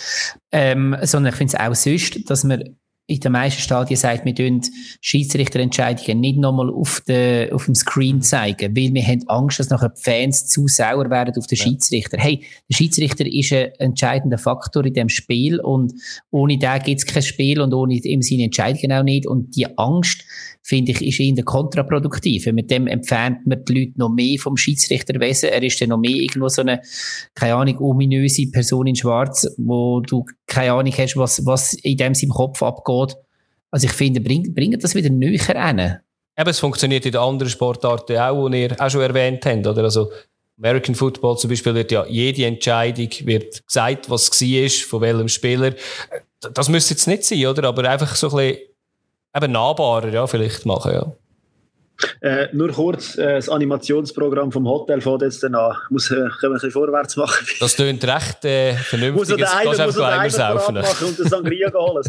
Ähm, 0.51 0.95
sondern 1.03 1.33
ich 1.33 1.37
finde 1.37 1.55
es 1.55 1.59
auch 1.59 1.75
sonst, 1.75 2.29
dass 2.29 2.43
man 2.43 2.77
in 3.07 3.19
den 3.19 3.31
meisten 3.33 3.61
Stadien 3.61 3.97
sagt, 3.97 4.25
wir 4.25 4.33
tun 4.33 4.61
Schiedsrichterentscheidungen 5.01 6.19
nicht 6.19 6.37
nochmal 6.37 6.69
auf, 6.69 7.01
de, 7.07 7.51
auf 7.51 7.65
dem 7.65 7.75
Screen 7.75 8.17
mhm. 8.17 8.21
zeigen, 8.21 8.75
weil 8.75 8.93
wir 8.93 9.03
haben 9.05 9.27
Angst, 9.27 9.59
dass 9.59 9.69
nachher 9.69 9.89
die 9.89 10.01
Fans 10.01 10.47
zu 10.47 10.67
sauer 10.67 11.09
werden 11.09 11.33
auf 11.37 11.47
den 11.47 11.57
ja. 11.57 11.65
Schiedsrichter. 11.65 12.17
Hey, 12.17 12.45
der 12.69 12.75
Schiedsrichter 12.75 13.25
ist 13.25 13.51
ein 13.51 13.71
entscheidender 13.79 14.37
Faktor 14.37 14.85
in 14.85 14.93
dem 14.93 15.09
Spiel 15.09 15.59
und 15.59 15.93
ohne 16.29 16.57
den 16.57 16.79
gibt 16.83 16.99
es 16.99 17.05
kein 17.05 17.23
Spiel 17.23 17.59
und 17.59 17.73
ohne 17.73 17.95
ihm 17.95 18.21
seine 18.21 18.43
Entscheidungen 18.43 18.93
auch 18.93 19.03
nicht 19.03 19.27
und 19.27 19.55
die 19.55 19.77
Angst, 19.77 20.23
finde 20.63 20.91
ich, 20.91 21.01
ist 21.01 21.19
eher 21.19 21.43
kontraproduktiv. 21.43 22.45
Mit 22.47 22.71
dem 22.71 22.87
entfernt 22.87 23.45
man 23.45 23.65
die 23.65 23.73
Leute 23.73 23.99
noch 23.99 24.09
mehr 24.09 24.37
vom 24.39 24.57
Schiedsrichterwesen. 24.57 25.49
Er 25.49 25.63
ist 25.63 25.81
dann 25.81 25.89
noch 25.89 25.97
mehr 25.97 26.11
irgendwo 26.11 26.47
so 26.49 26.61
eine, 26.61 26.81
keine 27.33 27.55
Ahnung, 27.55 27.79
ominöse 27.79 28.49
Person 28.51 28.87
in 28.87 28.95
Schwarz, 28.95 29.47
wo 29.57 30.01
du 30.01 30.23
keine 30.51 30.73
Ahnung 30.73 30.93
hast, 30.97 31.17
was, 31.17 31.45
was 31.45 31.73
in 31.73 31.97
dem 31.97 32.13
seinem 32.13 32.31
Kopf 32.31 32.61
abgeht. 32.61 33.15
Also 33.71 33.87
ich 33.87 33.93
finde, 33.93 34.19
bringt, 34.21 34.83
das 34.83 34.95
wieder 34.95 35.09
näher 35.09 35.39
hin. 35.39 35.97
Eben, 36.37 36.49
es 36.49 36.59
funktioniert 36.59 37.05
in 37.05 37.13
den 37.13 37.21
anderen 37.21 37.49
Sportarten 37.49 38.17
auch, 38.17 38.49
die 38.49 38.63
ihr 38.63 38.75
auch 38.79 38.89
schon 38.89 39.01
erwähnt 39.01 39.45
habt, 39.45 39.65
oder? 39.67 39.83
Also, 39.83 40.11
American 40.57 40.95
Football 40.95 41.37
zum 41.37 41.49
Beispiel 41.49 41.73
wird 41.73 41.91
ja 41.91 42.05
jede 42.05 42.45
Entscheidung 42.45 43.09
wird 43.23 43.65
gesagt, 43.65 44.09
was 44.09 44.29
es 44.29 44.41
war, 44.41 44.87
von 44.87 45.01
welchem 45.01 45.27
Spieler. 45.27 45.73
Das 46.53 46.69
müsste 46.69 46.93
jetzt 46.93 47.07
nicht 47.07 47.23
sein, 47.23 47.45
oder? 47.47 47.67
Aber 47.67 47.89
einfach 47.89 48.15
so 48.15 48.29
ein 48.29 48.35
bisschen 48.35 48.67
eben 49.35 49.51
nahbarer, 49.51 50.09
ja, 50.09 50.27
vielleicht 50.27 50.65
machen, 50.65 50.93
ja. 50.93 51.11
Äh, 52.21 52.47
nur 52.53 52.69
kurz, 52.69 53.17
äh, 53.17 53.35
das 53.35 53.49
Animationsprogramm 53.49 54.51
vom 54.51 54.67
Hotel 54.67 55.01
fährt 55.01 55.21
jetzt 55.21 55.43
dann 55.43 55.55
an. 55.55 55.75
Muss, 55.89 56.11
äh, 56.11 56.15
können 56.15 56.29
wir 56.41 56.49
ein 56.49 56.53
bisschen 56.53 56.71
vorwärts 56.71 57.15
machen? 57.17 57.47
Das 57.59 57.75
klingt 57.75 58.03
recht 58.03 58.45
äh, 58.45 58.73
vernünftig. 58.73 59.37
Muss 59.37 59.49
eine, 59.49 59.85
muss 59.85 59.95
der 59.95 60.07
eine 60.07 60.29
saufen. 60.29 60.75
machen 60.75 61.07
und 61.07 61.19
den 61.19 61.27
Sangria 61.27 61.71
holen. 61.73 62.03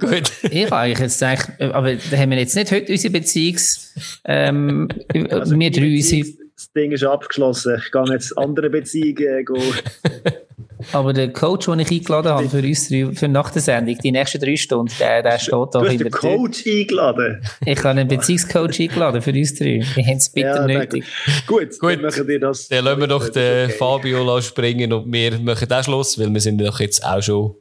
Gut. 0.00 0.32
Ich 0.50 0.72
eigentlich 0.72 0.98
jetzt 0.98 1.20
gedacht, 1.20 1.50
aber 1.60 1.94
da 1.94 2.16
haben 2.16 2.30
wir 2.30 2.38
jetzt 2.38 2.56
nicht 2.56 2.70
heute 2.72 2.92
unsere 2.92 3.12
Beziehungs... 3.12 3.94
Ähm, 4.24 4.88
also 5.30 5.58
wir 5.58 5.70
drei 5.70 5.96
unsere... 5.96 6.26
Das 6.54 6.72
Ding 6.72 6.92
ist 6.92 7.04
abgeschlossen. 7.04 7.80
Ich 7.84 7.92
gehe 7.92 8.04
jetzt 8.12 8.36
andere 8.38 8.70
Beziehungen 8.70 9.18
äh, 9.18 9.44
Aber 10.92 11.12
der 11.12 11.32
Coach, 11.32 11.66
den 11.66 11.80
ich 11.80 11.90
eingeladen 11.90 12.32
habe 12.32 12.48
für 12.48 12.62
uns 12.62 12.88
drei, 12.88 13.10
für 13.12 13.28
nach 13.28 13.50
der 13.50 13.62
Sendung, 13.62 13.96
die 13.98 14.12
nächsten 14.12 14.40
drei 14.40 14.56
Stunden, 14.56 14.92
der, 14.98 15.22
der 15.22 15.38
steht 15.38 15.52
da 15.52 15.58
hinter 15.58 15.80
Du 15.80 15.88
hast 15.88 16.00
den 16.00 16.10
Coach 16.10 16.66
eingeladen? 16.66 17.42
Ich 17.64 17.78
habe 17.78 17.88
einen 17.88 18.08
Beziehungscoach 18.08 18.80
eingeladen 18.80 19.22
für 19.22 19.32
uns 19.32 19.54
drei. 19.54 19.82
Wir 19.94 20.04
haben 20.04 20.16
es 20.16 20.28
bitter 20.30 20.68
ja, 20.68 20.78
nötig. 20.78 21.04
Gut, 21.46 21.78
Gut, 21.78 21.92
dann 21.92 22.02
machen 22.02 22.28
wir 22.28 22.40
das. 22.40 22.68
Dann 22.68 22.84
lassen 22.84 23.00
wir 23.00 23.06
doch 23.06 23.28
den 23.28 23.66
okay. 23.66 23.78
Fabio 23.78 24.40
springen 24.40 24.92
und 24.92 25.12
wir 25.12 25.38
machen 25.38 25.68
den 25.68 25.84
Schluss, 25.84 26.18
weil 26.18 26.32
wir 26.32 26.40
sind 26.40 26.60
doch 26.60 26.80
jetzt 26.80 27.04
auch 27.04 27.22
schon 27.22 27.54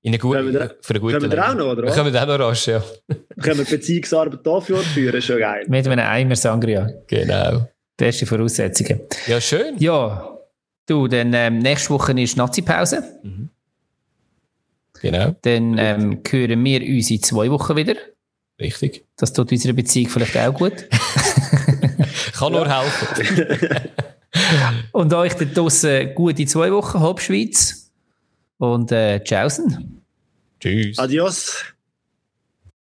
in 0.00 0.10
eine 0.10 0.18
gute, 0.18 0.52
wir, 0.52 0.76
für 0.80 0.90
eine 0.90 1.00
gute 1.00 1.18
Können 1.18 1.32
wir 1.32 1.48
auch 1.48 1.54
noch, 1.54 1.72
oder 1.72 1.82
was? 1.84 1.94
Können 1.94 2.12
wir 2.12 2.22
auch 2.22 2.26
noch 2.26 2.38
rasch, 2.38 2.68
ja. 2.68 2.82
können 3.42 3.58
wir 3.58 3.64
Beziehungsarbeit 3.64 4.46
dafür 4.46 4.78
führen, 4.78 5.20
schon 5.20 5.38
geil. 5.38 5.64
Mit 5.68 5.86
einem 5.86 5.98
Eimer 5.98 6.36
Sangria. 6.36 6.88
Genau. 7.08 7.68
Beste 7.96 8.24
Voraussetzungen. 8.24 9.00
Ja, 9.26 9.40
schön. 9.40 9.74
Ja, 9.78 10.37
Du, 10.88 11.06
dann 11.06 11.34
ähm, 11.34 11.58
nächste 11.58 11.90
Woche 11.90 12.18
ist 12.18 12.38
Nazi-Pause. 12.38 13.04
Mhm. 13.22 13.50
Genau. 15.00 15.36
Dann 15.42 15.76
ähm, 15.78 16.22
hören 16.28 16.64
wir 16.64 16.80
uns 16.80 17.10
in 17.10 17.22
zwei 17.22 17.50
Wochen 17.50 17.76
wieder. 17.76 17.94
Richtig. 18.58 19.04
Das 19.16 19.32
tut 19.32 19.52
unserer 19.52 19.74
Beziehung 19.74 20.08
vielleicht 20.08 20.36
auch 20.36 20.54
gut. 20.54 20.72
Kann 22.32 22.52
nur 22.52 22.66
helfen. 22.66 23.90
Und 24.92 25.12
euch 25.12 25.34
da 25.34 25.44
draussen 25.44 26.14
gute 26.14 26.46
zwei 26.46 26.72
Wochen, 26.72 27.00
Hauptschweiz. 27.00 27.92
Und 28.56 28.90
äh, 28.90 29.22
tschaußen. 29.22 30.02
Tschüss. 30.58 30.98
Adios. 30.98 31.64